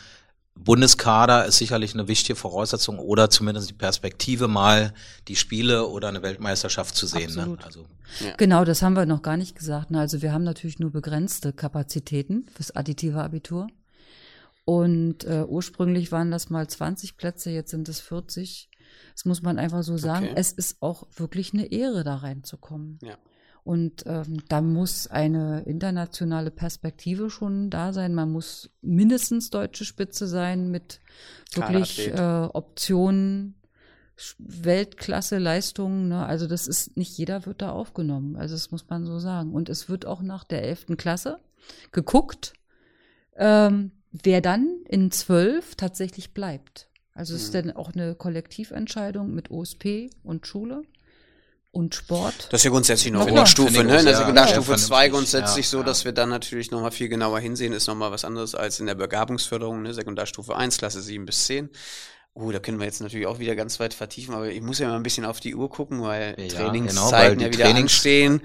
Bundeskader 0.53 1.45
ist 1.45 1.57
sicherlich 1.57 1.95
eine 1.95 2.07
wichtige 2.07 2.35
Voraussetzung 2.35 2.99
oder 2.99 3.31
zumindest 3.31 3.71
die 3.71 3.73
Perspektive 3.73 4.47
mal 4.47 4.93
die 5.27 5.35
Spiele 5.35 5.87
oder 5.87 6.09
eine 6.09 6.21
Weltmeisterschaft 6.21 6.95
zu 6.95 7.07
sehen. 7.07 7.33
Ne? 7.33 7.57
Also, 7.65 7.87
ja. 8.19 8.35
Genau, 8.37 8.65
das 8.65 8.83
haben 8.83 8.93
wir 8.93 9.07
noch 9.07 9.23
gar 9.23 9.37
nicht 9.37 9.55
gesagt. 9.55 9.89
Ne? 9.89 9.99
Also 9.99 10.21
wir 10.21 10.31
haben 10.31 10.43
natürlich 10.43 10.77
nur 10.77 10.91
begrenzte 10.91 11.53
Kapazitäten 11.53 12.45
fürs 12.53 12.69
additive 12.69 13.23
Abitur. 13.23 13.67
Und 14.65 15.25
äh, 15.25 15.43
ursprünglich 15.47 16.11
waren 16.11 16.31
das 16.31 16.49
mal 16.49 16.67
20 16.67 17.17
Plätze, 17.17 17.49
jetzt 17.49 17.71
sind 17.71 17.89
es 17.89 17.99
40. 17.99 18.69
Das 19.13 19.25
muss 19.25 19.41
man 19.41 19.59
einfach 19.59 19.83
so 19.83 19.97
sagen. 19.97 20.25
Okay. 20.25 20.35
Es 20.37 20.51
ist 20.51 20.81
auch 20.81 21.07
wirklich 21.15 21.53
eine 21.53 21.71
Ehre, 21.71 22.03
da 22.03 22.15
reinzukommen. 22.15 22.99
Ja. 23.01 23.17
Und 23.63 24.03
ähm, 24.07 24.43
da 24.49 24.61
muss 24.61 25.07
eine 25.07 25.61
internationale 25.61 26.51
Perspektive 26.51 27.29
schon 27.29 27.69
da 27.69 27.93
sein. 27.93 28.13
Man 28.13 28.29
muss 28.29 28.69
mindestens 28.81 29.49
deutsche 29.49 29.85
Spitze 29.85 30.27
sein 30.27 30.69
mit 30.69 30.99
wirklich 31.53 32.09
äh, 32.09 32.49
Optionen, 32.53 33.55
Weltklasse 34.37 35.37
Leistungen. 35.37 36.09
Ne? 36.09 36.25
Also 36.25 36.47
das 36.47 36.67
ist 36.67 36.97
nicht 36.97 37.17
jeder 37.17 37.45
wird 37.45 37.61
da 37.61 37.71
aufgenommen. 37.71 38.35
Also 38.35 38.55
das 38.55 38.71
muss 38.71 38.89
man 38.89 39.05
so 39.05 39.17
sagen. 39.19 39.53
Und 39.53 39.69
es 39.69 39.87
wird 39.87 40.05
auch 40.05 40.21
nach 40.21 40.43
der 40.43 40.63
elften 40.63 40.97
Klasse 40.97 41.39
geguckt, 41.91 42.53
ähm, 43.37 43.91
wer 44.13 44.39
dann 44.39 44.77
in 44.87 45.11
zwölf 45.11 45.75
tatsächlich 45.75 46.33
bleibt. 46.33 46.87
Also 47.13 47.35
es 47.35 47.43
ist 47.43 47.53
mhm. 47.53 47.67
dann 47.67 47.75
auch 47.75 47.93
eine 47.93 48.15
Kollektiventscheidung 48.15 49.33
mit 49.33 49.51
OSP 49.51 50.09
und 50.23 50.47
Schule 50.47 50.83
und 51.71 51.95
Sport. 51.95 52.47
Das 52.51 52.61
ist 52.61 52.65
ja 52.65 52.69
grundsätzlich 52.69 53.11
noch 53.11 53.27
in 53.27 53.35
der 53.35 53.47
Stufe, 53.47 53.83
ne? 53.83 53.99
In 53.99 54.05
der 54.05 54.15
Sekundarstufe 54.15 54.75
2 54.75 55.09
grundsätzlich 55.09 55.65
ja, 55.65 55.71
so, 55.71 55.83
dass 55.83 56.05
wir 56.05 56.11
dann 56.11 56.29
natürlich 56.29 56.69
nochmal 56.69 56.91
viel 56.91 57.09
genauer 57.09 57.39
hinsehen, 57.39 57.73
ist 57.73 57.87
nochmal 57.87 58.11
was 58.11 58.25
anderes 58.25 58.53
als 58.55 58.79
in 58.79 58.85
der 58.85 58.95
Begabungsförderung, 58.95 59.81
ne? 59.81 59.93
Sekundarstufe 59.93 60.55
1, 60.55 60.77
Klasse 60.77 61.01
7 61.01 61.25
bis 61.25 61.45
10. 61.45 61.69
Oh, 62.35 62.51
da 62.51 62.57
können 62.57 62.79
wir 62.79 62.85
jetzt 62.85 63.01
natürlich 63.01 63.27
auch 63.27 63.37
wieder 63.37 63.55
ganz 63.55 63.79
weit 63.79 63.93
vertiefen, 63.93 64.33
aber 64.33 64.49
ich 64.49 64.61
muss 64.61 64.79
ja 64.79 64.87
mal 64.87 64.95
ein 64.95 65.03
bisschen 65.03 65.23
auf 65.23 65.39
die 65.39 65.53
Uhr 65.53 65.69
gucken, 65.69 66.01
weil 66.01 66.35
ja, 66.39 66.47
Trainingszeiten 66.47 67.37
genau, 67.37 67.47
ja 67.47 67.53
wieder 67.53 67.65
Trainings, 67.65 67.93
anstehen. 67.93 68.41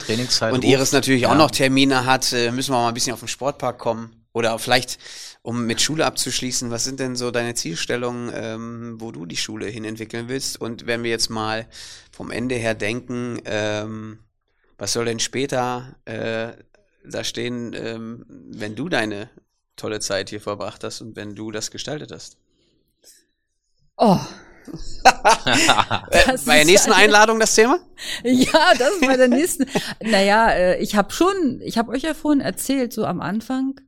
und 0.52 0.62
Iris 0.62 0.92
natürlich 0.92 1.22
ja. 1.22 1.30
auch 1.30 1.36
noch 1.36 1.50
Termine 1.50 2.04
hat, 2.04 2.32
äh, 2.34 2.50
müssen 2.50 2.72
wir 2.72 2.78
mal 2.78 2.88
ein 2.88 2.94
bisschen 2.94 3.14
auf 3.14 3.20
den 3.20 3.28
Sportpark 3.28 3.78
kommen. 3.78 4.17
Oder 4.32 4.58
vielleicht 4.58 4.98
um 5.42 5.66
mit 5.66 5.80
Schule 5.80 6.04
abzuschließen, 6.04 6.70
was 6.70 6.84
sind 6.84 7.00
denn 7.00 7.16
so 7.16 7.30
deine 7.30 7.54
Zielstellungen, 7.54 8.30
ähm, 8.34 9.00
wo 9.00 9.10
du 9.10 9.26
die 9.26 9.36
Schule 9.36 9.66
hin 9.66 9.84
entwickeln 9.84 10.28
willst? 10.28 10.60
Und 10.60 10.86
wenn 10.86 11.02
wir 11.02 11.10
jetzt 11.10 11.30
mal 11.30 11.66
vom 12.12 12.30
Ende 12.30 12.54
her 12.56 12.74
denken, 12.74 13.40
ähm, 13.46 14.18
was 14.76 14.92
soll 14.92 15.06
denn 15.06 15.18
später 15.18 15.96
äh, 16.04 16.52
da 17.04 17.24
stehen, 17.24 17.74
ähm, 17.74 18.24
wenn 18.28 18.76
du 18.76 18.88
deine 18.88 19.30
tolle 19.76 20.00
Zeit 20.00 20.30
hier 20.30 20.40
verbracht 20.40 20.84
hast 20.84 21.00
und 21.00 21.16
wenn 21.16 21.34
du 21.34 21.50
das 21.50 21.70
gestaltet 21.70 22.12
hast? 22.12 22.36
Oh. 23.96 24.18
Äh, 26.10 26.36
bei 26.44 26.56
der 26.56 26.64
nächsten 26.66 26.92
Einladung 26.92 27.40
das 27.40 27.54
Thema? 27.54 27.78
Ja, 28.22 28.74
das 28.78 28.90
ist 28.92 29.00
bei 29.00 29.16
der 29.16 29.28
nächsten. 29.28 29.66
naja, 30.00 30.50
äh, 30.50 30.82
ich 30.82 30.94
habe 30.94 31.10
schon, 31.12 31.60
ich 31.62 31.78
habe 31.78 31.92
euch 31.92 32.02
ja 32.02 32.12
vorhin 32.12 32.42
erzählt, 32.42 32.92
so 32.92 33.06
am 33.06 33.20
Anfang, 33.20 33.80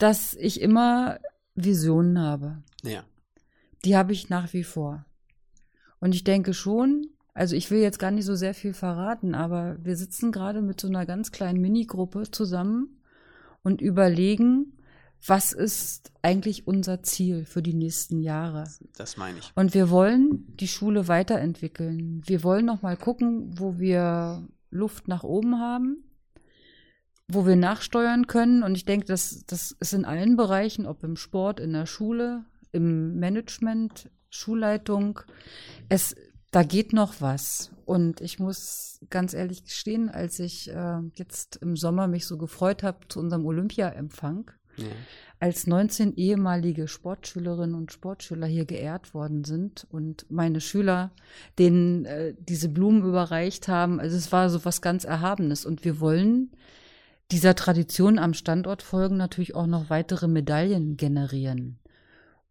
dass 0.00 0.34
ich 0.34 0.60
immer 0.60 1.20
Visionen 1.54 2.18
habe. 2.18 2.62
Ja. 2.82 3.04
Die 3.84 3.96
habe 3.96 4.12
ich 4.12 4.28
nach 4.28 4.52
wie 4.52 4.64
vor. 4.64 5.04
Und 6.00 6.14
ich 6.14 6.24
denke 6.24 6.54
schon, 6.54 7.06
also 7.34 7.54
ich 7.54 7.70
will 7.70 7.80
jetzt 7.80 7.98
gar 7.98 8.10
nicht 8.10 8.24
so 8.24 8.34
sehr 8.34 8.54
viel 8.54 8.72
verraten, 8.72 9.34
aber 9.34 9.76
wir 9.82 9.96
sitzen 9.96 10.32
gerade 10.32 10.62
mit 10.62 10.80
so 10.80 10.88
einer 10.88 11.06
ganz 11.06 11.32
kleinen 11.32 11.60
Minigruppe 11.60 12.30
zusammen 12.30 13.00
und 13.62 13.82
überlegen, 13.82 14.72
was 15.26 15.52
ist 15.52 16.12
eigentlich 16.22 16.66
unser 16.66 17.02
Ziel 17.02 17.44
für 17.44 17.62
die 17.62 17.74
nächsten 17.74 18.20
Jahre? 18.20 18.64
Das 18.96 19.18
meine 19.18 19.38
ich. 19.38 19.52
Und 19.54 19.74
wir 19.74 19.90
wollen 19.90 20.46
die 20.56 20.68
Schule 20.68 21.08
weiterentwickeln. 21.08 22.22
Wir 22.24 22.42
wollen 22.42 22.64
noch 22.64 22.80
mal 22.80 22.96
gucken, 22.96 23.58
wo 23.58 23.78
wir 23.78 24.48
Luft 24.70 25.08
nach 25.08 25.24
oben 25.24 25.58
haben 25.58 26.04
wo 27.32 27.46
wir 27.46 27.56
nachsteuern 27.56 28.26
können. 28.26 28.62
Und 28.62 28.74
ich 28.74 28.84
denke, 28.84 29.06
das, 29.06 29.44
das 29.46 29.72
ist 29.72 29.92
in 29.92 30.04
allen 30.04 30.36
Bereichen, 30.36 30.86
ob 30.86 31.02
im 31.04 31.16
Sport, 31.16 31.60
in 31.60 31.72
der 31.72 31.86
Schule, 31.86 32.44
im 32.72 33.18
Management, 33.18 34.10
Schulleitung. 34.30 35.20
Es, 35.88 36.14
da 36.50 36.62
geht 36.62 36.92
noch 36.92 37.20
was. 37.20 37.70
Und 37.84 38.20
ich 38.20 38.38
muss 38.38 39.00
ganz 39.10 39.34
ehrlich 39.34 39.64
gestehen, 39.64 40.08
als 40.08 40.38
ich 40.38 40.70
äh, 40.70 41.00
jetzt 41.14 41.56
im 41.56 41.76
Sommer 41.76 42.06
mich 42.06 42.26
so 42.26 42.38
gefreut 42.38 42.82
habe 42.82 43.08
zu 43.08 43.18
unserem 43.18 43.44
Olympia-Empfang, 43.44 44.52
ja. 44.76 44.86
als 45.40 45.66
19 45.66 46.14
ehemalige 46.14 46.86
Sportschülerinnen 46.86 47.74
und 47.74 47.90
Sportschüler 47.92 48.46
hier 48.46 48.64
geehrt 48.64 49.12
worden 49.12 49.42
sind 49.42 49.88
und 49.90 50.26
meine 50.30 50.60
Schüler 50.60 51.10
denen 51.58 52.04
äh, 52.04 52.34
diese 52.38 52.68
Blumen 52.68 53.02
überreicht 53.02 53.66
haben. 53.66 53.98
Also 53.98 54.16
es 54.16 54.30
war 54.30 54.48
so 54.50 54.64
was 54.64 54.82
ganz 54.82 55.04
Erhabenes. 55.04 55.66
Und 55.66 55.84
wir 55.84 55.98
wollen 55.98 56.52
dieser 57.32 57.54
Tradition 57.54 58.18
am 58.18 58.34
Standort 58.34 58.82
folgen 58.82 59.16
natürlich 59.16 59.54
auch 59.54 59.66
noch 59.66 59.90
weitere 59.90 60.28
Medaillen 60.28 60.96
generieren 60.96 61.78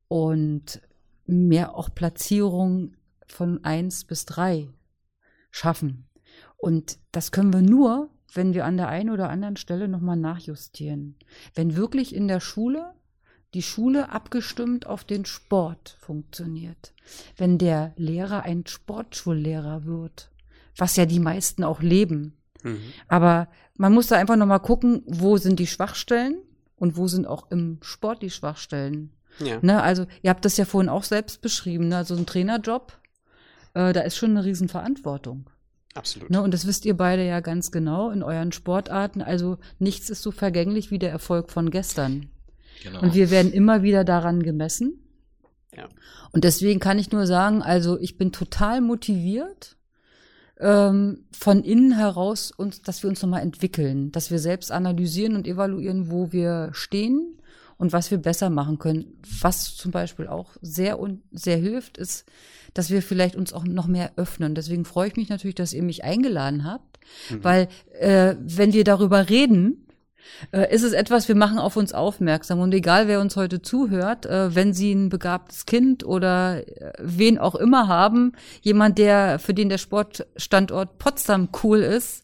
und 0.07 0.81
mehr 1.25 1.75
auch 1.75 1.93
Platzierungen 1.93 2.97
von 3.27 3.63
eins 3.63 4.05
bis 4.05 4.25
drei 4.25 4.67
schaffen. 5.51 6.07
Und 6.57 6.97
das 7.11 7.31
können 7.31 7.53
wir 7.53 7.61
nur, 7.61 8.09
wenn 8.33 8.53
wir 8.53 8.65
an 8.65 8.77
der 8.77 8.89
einen 8.89 9.09
oder 9.09 9.29
anderen 9.29 9.57
Stelle 9.57 9.87
nochmal 9.87 10.17
nachjustieren. 10.17 11.15
Wenn 11.55 11.75
wirklich 11.75 12.15
in 12.15 12.27
der 12.27 12.39
Schule 12.39 12.93
die 13.53 13.63
Schule 13.63 14.09
abgestimmt 14.09 14.85
auf 14.85 15.03
den 15.03 15.25
Sport 15.25 15.97
funktioniert. 15.99 16.93
Wenn 17.35 17.57
der 17.57 17.93
Lehrer 17.95 18.43
ein 18.43 18.65
Sportschullehrer 18.67 19.85
wird, 19.85 20.29
was 20.77 20.95
ja 20.95 21.05
die 21.05 21.19
meisten 21.19 21.63
auch 21.63 21.81
leben, 21.81 22.38
Mhm. 22.63 22.93
Aber 23.07 23.47
man 23.77 23.93
muss 23.93 24.07
da 24.07 24.17
einfach 24.17 24.35
nochmal 24.35 24.59
gucken, 24.59 25.03
wo 25.05 25.37
sind 25.37 25.59
die 25.59 25.67
Schwachstellen 25.67 26.41
und 26.75 26.97
wo 26.97 27.07
sind 27.07 27.27
auch 27.27 27.49
im 27.51 27.77
Sport 27.81 28.21
die 28.21 28.29
Schwachstellen. 28.29 29.11
Ja. 29.39 29.59
Ne, 29.61 29.81
also 29.81 30.05
ihr 30.21 30.29
habt 30.29 30.43
das 30.45 30.57
ja 30.57 30.65
vorhin 30.65 30.89
auch 30.89 31.03
selbst 31.03 31.41
beschrieben, 31.41 31.87
ne? 31.87 32.03
so 32.03 32.15
ein 32.15 32.25
Trainerjob, 32.25 32.99
äh, 33.73 33.93
da 33.93 34.01
ist 34.01 34.17
schon 34.17 34.31
eine 34.31 34.43
Riesenverantwortung. 34.43 35.49
Absolut. 35.93 36.29
Ne, 36.29 36.41
und 36.41 36.53
das 36.53 36.67
wisst 36.67 36.85
ihr 36.85 36.95
beide 36.95 37.25
ja 37.25 37.39
ganz 37.39 37.71
genau 37.71 38.11
in 38.11 38.21
euren 38.21 38.51
Sportarten. 38.51 39.21
Also 39.21 39.57
nichts 39.79 40.09
ist 40.09 40.21
so 40.21 40.31
vergänglich 40.31 40.91
wie 40.91 40.99
der 40.99 41.11
Erfolg 41.11 41.49
von 41.49 41.71
gestern. 41.71 42.29
Genau. 42.83 43.01
Und 43.01 43.13
wir 43.13 43.31
werden 43.31 43.51
immer 43.51 43.81
wieder 43.81 44.03
daran 44.03 44.43
gemessen. 44.43 45.03
Ja. 45.75 45.89
Und 46.31 46.43
deswegen 46.43 46.79
kann 46.79 46.99
ich 46.99 47.11
nur 47.11 47.25
sagen, 47.25 47.61
also 47.61 47.99
ich 47.99 48.17
bin 48.17 48.31
total 48.31 48.81
motiviert 48.81 49.77
ähm, 50.59 51.23
von 51.31 51.63
innen 51.63 51.95
heraus 51.95 52.51
uns, 52.51 52.81
dass 52.81 53.01
wir 53.03 53.09
uns 53.09 53.21
nochmal 53.21 53.41
entwickeln, 53.41 54.11
dass 54.11 54.31
wir 54.31 54.39
selbst 54.39 54.71
analysieren 54.71 55.35
und 55.35 55.47
evaluieren, 55.47 56.11
wo 56.11 56.31
wir 56.31 56.69
stehen 56.73 57.39
und 57.77 57.93
was 57.93 58.11
wir 58.11 58.17
besser 58.17 58.49
machen 58.49 58.77
können. 58.77 59.17
Was 59.41 59.75
zum 59.75 59.91
Beispiel 59.91 60.27
auch 60.27 60.57
sehr 60.61 60.99
und 60.99 61.21
sehr 61.31 61.57
hilft, 61.57 61.97
ist, 61.97 62.25
dass 62.73 62.89
wir 62.89 63.01
vielleicht 63.01 63.35
uns 63.35 63.53
auch 63.53 63.63
noch 63.63 63.87
mehr 63.87 64.11
öffnen. 64.17 64.53
Deswegen 64.53 64.85
freue 64.85 65.07
ich 65.07 65.15
mich 65.15 65.29
natürlich, 65.29 65.55
dass 65.55 65.73
ihr 65.73 65.83
mich 65.83 66.03
eingeladen 66.03 66.65
habt, 66.65 66.99
mhm. 67.29 67.43
weil 67.43 67.67
äh, 67.97 68.35
wenn 68.39 68.73
wir 68.73 68.83
darüber 68.83 69.29
reden, 69.29 69.85
ist 70.73 70.83
es 70.83 70.93
etwas, 70.93 71.27
wir 71.27 71.35
machen 71.35 71.59
auf 71.59 71.75
uns 71.75 71.93
aufmerksam. 71.93 72.59
Und 72.59 72.73
egal, 72.73 73.07
wer 73.07 73.21
uns 73.21 73.35
heute 73.35 73.61
zuhört, 73.61 74.25
äh, 74.25 74.53
wenn 74.55 74.73
Sie 74.73 74.93
ein 74.93 75.09
begabtes 75.09 75.65
Kind 75.65 76.05
oder 76.05 76.67
äh, 76.67 76.93
wen 76.99 77.37
auch 77.37 77.55
immer 77.55 77.87
haben, 77.87 78.33
jemand, 78.61 78.97
der, 78.97 79.39
für 79.39 79.53
den 79.53 79.69
der 79.69 79.77
Sportstandort 79.77 80.97
Potsdam 80.97 81.49
cool 81.63 81.79
ist, 81.79 82.23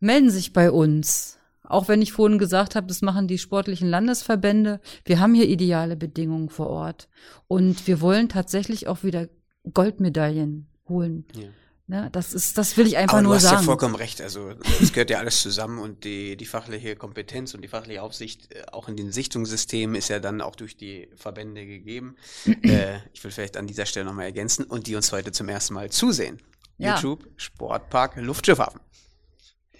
melden 0.00 0.30
sich 0.30 0.52
bei 0.52 0.70
uns. 0.70 1.38
Auch 1.62 1.88
wenn 1.88 2.02
ich 2.02 2.12
vorhin 2.12 2.38
gesagt 2.38 2.76
habe, 2.76 2.86
das 2.86 3.02
machen 3.02 3.26
die 3.26 3.38
sportlichen 3.38 3.88
Landesverbände. 3.88 4.80
Wir 5.04 5.18
haben 5.18 5.34
hier 5.34 5.48
ideale 5.48 5.96
Bedingungen 5.96 6.48
vor 6.48 6.68
Ort. 6.68 7.08
Und 7.48 7.86
wir 7.86 8.00
wollen 8.00 8.28
tatsächlich 8.28 8.86
auch 8.86 9.02
wieder 9.02 9.28
Goldmedaillen 9.72 10.68
holen. 10.88 11.24
Ja. 11.34 11.48
Ne, 11.88 12.08
das 12.10 12.32
ist, 12.32 12.58
das 12.58 12.76
will 12.76 12.84
ich 12.88 12.96
einfach 12.96 13.14
Aber 13.14 13.22
nur 13.22 13.32
du 13.32 13.36
hast 13.36 13.44
sagen. 13.44 13.58
ja 13.58 13.62
vollkommen 13.62 13.94
recht. 13.94 14.20
Also 14.20 14.54
es 14.82 14.92
gehört 14.92 15.08
ja 15.08 15.18
alles 15.18 15.40
zusammen 15.40 15.78
und 15.78 16.02
die, 16.02 16.36
die 16.36 16.44
fachliche 16.44 16.96
Kompetenz 16.96 17.54
und 17.54 17.62
die 17.62 17.68
fachliche 17.68 18.02
Aufsicht 18.02 18.52
äh, 18.52 18.64
auch 18.72 18.88
in 18.88 18.96
den 18.96 19.12
Sichtungssystemen 19.12 19.94
ist 19.94 20.08
ja 20.08 20.18
dann 20.18 20.40
auch 20.40 20.56
durch 20.56 20.76
die 20.76 21.08
Verbände 21.14 21.64
gegeben. 21.64 22.16
äh, 22.62 22.98
ich 23.12 23.22
will 23.22 23.30
vielleicht 23.30 23.56
an 23.56 23.68
dieser 23.68 23.86
Stelle 23.86 24.04
nochmal 24.04 24.24
ergänzen 24.24 24.64
und 24.64 24.88
die 24.88 24.96
uns 24.96 25.12
heute 25.12 25.30
zum 25.30 25.48
ersten 25.48 25.74
Mal 25.74 25.90
zusehen. 25.90 26.42
Ja. 26.76 26.96
YouTube 26.96 27.24
Sportpark 27.36 28.16
Luftschiffhafen. 28.16 28.80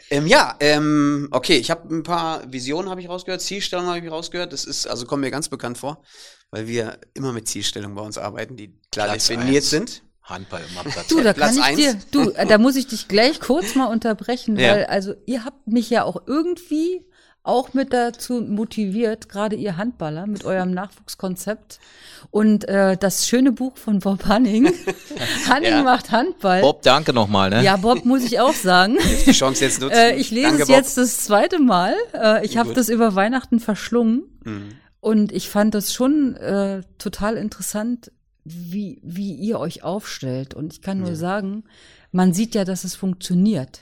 Ähm, 0.08 0.28
ja, 0.28 0.54
ähm, 0.60 1.26
okay, 1.32 1.56
ich 1.56 1.72
habe 1.72 1.92
ein 1.92 2.04
paar 2.04 2.52
Visionen 2.52 2.88
habe 2.88 3.00
ich 3.00 3.08
rausgehört, 3.08 3.42
Zielstellungen 3.42 3.92
habe 3.92 4.06
ich 4.06 4.12
rausgehört. 4.12 4.52
Das 4.52 4.64
ist 4.64 4.86
also 4.86 5.06
kommt 5.06 5.22
mir 5.22 5.32
ganz 5.32 5.48
bekannt 5.48 5.78
vor, 5.78 6.04
weil 6.52 6.68
wir 6.68 7.00
immer 7.14 7.32
mit 7.32 7.48
Zielstellungen 7.48 7.96
bei 7.96 8.02
uns 8.02 8.16
arbeiten, 8.16 8.56
die 8.56 8.78
klar 8.92 9.08
Platz 9.08 9.26
definiert 9.26 9.64
eins. 9.64 9.70
sind. 9.70 10.05
Handball 10.26 10.60
immer 10.70 10.82
Platz. 10.82 11.06
Du, 11.08 11.20
da 11.22 11.32
Platz 11.32 11.56
kann 11.56 11.58
ich 11.78 11.86
eins. 11.86 12.06
dir, 12.10 12.22
du, 12.24 12.30
da 12.48 12.58
muss 12.58 12.76
ich 12.76 12.86
dich 12.88 13.08
gleich 13.08 13.40
kurz 13.40 13.74
mal 13.74 13.86
unterbrechen, 13.86 14.56
Ja. 14.58 14.72
weil 14.72 14.84
also 14.86 15.14
ihr 15.24 15.44
habt 15.44 15.66
mich 15.68 15.88
ja 15.88 16.02
auch 16.04 16.22
irgendwie 16.26 17.04
auch 17.44 17.74
mit 17.74 17.92
dazu 17.92 18.40
motiviert, 18.40 19.28
gerade 19.28 19.54
ihr 19.54 19.76
Handballer 19.76 20.26
mit 20.26 20.44
eurem 20.44 20.72
Nachwuchskonzept 20.72 21.78
und 22.32 22.68
äh, 22.68 22.96
das 22.96 23.28
schöne 23.28 23.52
Buch 23.52 23.76
von 23.76 24.00
Bob 24.00 24.24
Hanning, 24.26 24.66
Hanning 25.48 25.70
Ja. 25.70 25.82
macht 25.84 26.10
Handball. 26.10 26.60
Bob, 26.60 26.82
danke 26.82 27.12
nochmal, 27.12 27.50
ne? 27.50 27.62
Ja, 27.62 27.76
Bob 27.76 28.04
muss 28.04 28.24
ich 28.24 28.40
auch 28.40 28.52
sagen. 28.52 28.98
Die 29.26 29.30
Chance 29.32 29.64
jetzt 29.64 29.80
nutzen. 29.80 29.96
Äh, 29.96 30.16
ich 30.16 30.32
lese 30.32 30.48
Danke, 30.48 30.62
es 30.62 30.68
Bob. 30.68 30.76
jetzt 30.76 30.98
das 30.98 31.18
zweite 31.18 31.60
Mal. 31.60 31.94
Äh, 32.14 32.44
ich 32.44 32.56
habe 32.56 32.72
das 32.74 32.88
über 32.88 33.14
Weihnachten 33.14 33.60
verschlungen 33.60 34.24
Mhm. 34.44 34.68
und 35.00 35.30
ich 35.30 35.48
fand 35.48 35.74
das 35.74 35.92
schon 35.94 36.34
äh, 36.36 36.80
total 36.98 37.36
interessant, 37.36 38.10
wie, 38.46 39.00
wie 39.02 39.34
ihr 39.34 39.58
euch 39.58 39.82
aufstellt. 39.82 40.54
Und 40.54 40.72
ich 40.72 40.82
kann 40.82 40.98
nur 41.00 41.16
sagen, 41.16 41.64
man 42.12 42.32
sieht 42.32 42.54
ja, 42.54 42.64
dass 42.64 42.84
es 42.84 42.94
funktioniert. 42.94 43.80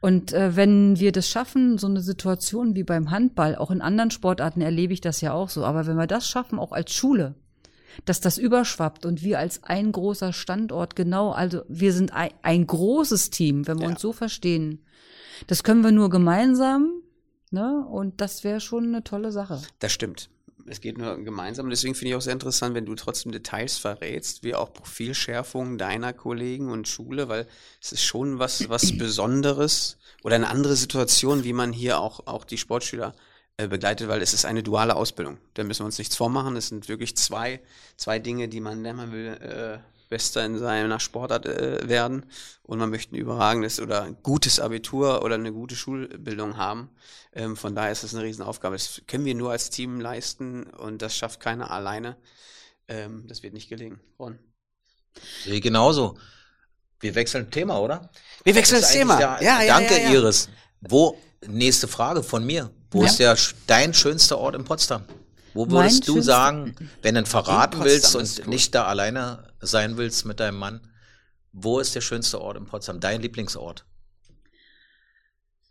Und 0.00 0.32
äh, 0.32 0.54
wenn 0.54 0.98
wir 1.00 1.12
das 1.12 1.28
schaffen, 1.28 1.76
so 1.78 1.86
eine 1.88 2.00
Situation 2.00 2.74
wie 2.76 2.84
beim 2.84 3.10
Handball, 3.10 3.56
auch 3.56 3.70
in 3.70 3.80
anderen 3.80 4.10
Sportarten 4.10 4.60
erlebe 4.60 4.92
ich 4.92 5.00
das 5.00 5.20
ja 5.20 5.32
auch 5.32 5.48
so, 5.48 5.64
aber 5.64 5.86
wenn 5.86 5.96
wir 5.96 6.06
das 6.06 6.28
schaffen, 6.28 6.58
auch 6.58 6.70
als 6.72 6.92
Schule, 6.92 7.34
dass 8.04 8.20
das 8.20 8.38
überschwappt 8.38 9.04
und 9.06 9.22
wir 9.24 9.40
als 9.40 9.64
ein 9.64 9.90
großer 9.90 10.32
Standort 10.32 10.94
genau, 10.94 11.30
also 11.32 11.62
wir 11.68 11.92
sind 11.92 12.12
ein, 12.12 12.30
ein 12.42 12.66
großes 12.66 13.30
Team, 13.30 13.66
wenn 13.66 13.78
wir 13.78 13.86
Ja. 13.86 13.90
uns 13.90 14.00
so 14.00 14.12
verstehen. 14.12 14.84
Das 15.48 15.64
können 15.64 15.82
wir 15.82 15.90
nur 15.92 16.10
gemeinsam, 16.10 16.90
ne? 17.50 17.84
Und 17.90 18.20
das 18.20 18.44
wäre 18.44 18.60
schon 18.60 18.86
eine 18.86 19.02
tolle 19.02 19.32
Sache. 19.32 19.60
Das 19.80 19.90
stimmt. 19.92 20.30
Es 20.70 20.80
geht 20.80 20.98
nur 20.98 21.16
gemeinsam. 21.22 21.66
Und 21.66 21.70
deswegen 21.70 21.94
finde 21.94 22.10
ich 22.10 22.16
auch 22.16 22.22
sehr 22.22 22.32
interessant, 22.32 22.74
wenn 22.74 22.86
du 22.86 22.94
trotzdem 22.94 23.32
Details 23.32 23.78
verrätst, 23.78 24.42
wie 24.42 24.54
auch 24.54 24.72
Profilschärfungen 24.72 25.78
deiner 25.78 26.12
Kollegen 26.12 26.70
und 26.70 26.88
Schule, 26.88 27.28
weil 27.28 27.46
es 27.82 27.92
ist 27.92 28.02
schon 28.04 28.38
was, 28.38 28.68
was 28.68 28.92
Besonderes 28.98 29.98
oder 30.22 30.36
eine 30.36 30.48
andere 30.48 30.76
Situation, 30.76 31.44
wie 31.44 31.52
man 31.52 31.72
hier 31.72 32.00
auch, 32.00 32.26
auch 32.26 32.44
die 32.44 32.58
Sportschüler 32.58 33.14
äh, 33.56 33.66
begleitet, 33.66 34.08
weil 34.08 34.22
es 34.22 34.34
ist 34.34 34.44
eine 34.44 34.62
duale 34.62 34.94
Ausbildung. 34.94 35.38
Da 35.54 35.64
müssen 35.64 35.80
wir 35.80 35.86
uns 35.86 35.98
nichts 35.98 36.16
vormachen. 36.16 36.56
Es 36.56 36.68
sind 36.68 36.88
wirklich 36.88 37.16
zwei, 37.16 37.60
zwei 37.96 38.18
Dinge, 38.18 38.48
die 38.48 38.60
man, 38.60 38.84
wenn 38.84 38.96
man 38.96 39.12
will, 39.12 39.26
äh, 39.26 39.78
Bester 40.08 40.44
in 40.44 40.58
seiner 40.58 41.00
Sportart 41.00 41.46
äh, 41.46 41.88
werden 41.88 42.24
und 42.62 42.78
man 42.78 42.90
möchte 42.90 43.14
ein 43.14 43.18
überragendes 43.18 43.78
oder 43.80 44.02
ein 44.02 44.16
gutes 44.22 44.58
Abitur 44.60 45.22
oder 45.22 45.34
eine 45.34 45.52
gute 45.52 45.76
Schulbildung 45.76 46.56
haben. 46.56 46.90
Ähm, 47.32 47.56
von 47.56 47.74
daher 47.74 47.92
ist 47.92 48.04
das 48.04 48.14
eine 48.14 48.24
Riesenaufgabe. 48.24 48.74
Das 48.76 49.02
können 49.06 49.24
wir 49.24 49.34
nur 49.34 49.50
als 49.50 49.70
Team 49.70 50.00
leisten 50.00 50.64
und 50.64 51.02
das 51.02 51.16
schafft 51.16 51.40
keiner 51.40 51.70
alleine. 51.70 52.16
Ähm, 52.88 53.26
das 53.28 53.42
wird 53.42 53.52
nicht 53.54 53.68
gelingen. 53.68 54.00
Ron. 54.18 54.38
Sehe 55.44 55.60
genauso. 55.60 56.16
Wir 57.00 57.14
wechseln 57.14 57.50
Thema, 57.50 57.78
oder? 57.80 58.10
Wir 58.44 58.54
wechseln 58.54 58.80
Das 58.80 58.88
das 58.90 58.92
Thema. 58.98 59.14
eigentlich 59.16 59.46
Ja, 59.46 59.58
Der, 59.58 59.66
ja, 59.66 59.78
danke, 59.78 59.94
ja, 60.00 60.08
ja. 60.08 60.12
Iris. 60.14 60.48
Wo, 60.80 61.18
nächste 61.46 61.86
Frage 61.86 62.22
von 62.22 62.44
mir. 62.44 62.70
Wo 62.90 63.02
Ja. 63.02 63.08
ist 63.08 63.18
der, 63.18 63.36
dein 63.66 63.92
schönster 63.94 64.38
Ort 64.38 64.54
in 64.54 64.64
Potsdam? 64.64 65.04
Wo 65.54 65.64
Mein 65.66 65.74
würdest 65.84 66.08
du 66.08 66.14
schönster- 66.14 66.32
sagen, 66.32 66.74
wenn 67.02 67.14
du 67.14 67.26
verraten 67.26 67.84
willst 67.84 68.16
und 68.16 68.46
nicht 68.48 68.74
da 68.74 68.86
alleine 68.86 69.47
sein 69.60 69.96
willst 69.96 70.24
mit 70.24 70.40
deinem 70.40 70.58
Mann, 70.58 70.80
wo 71.52 71.80
ist 71.80 71.94
der 71.94 72.00
schönste 72.00 72.40
Ort 72.40 72.56
in 72.56 72.66
Potsdam? 72.66 73.00
Dein 73.00 73.20
Lieblingsort? 73.22 73.84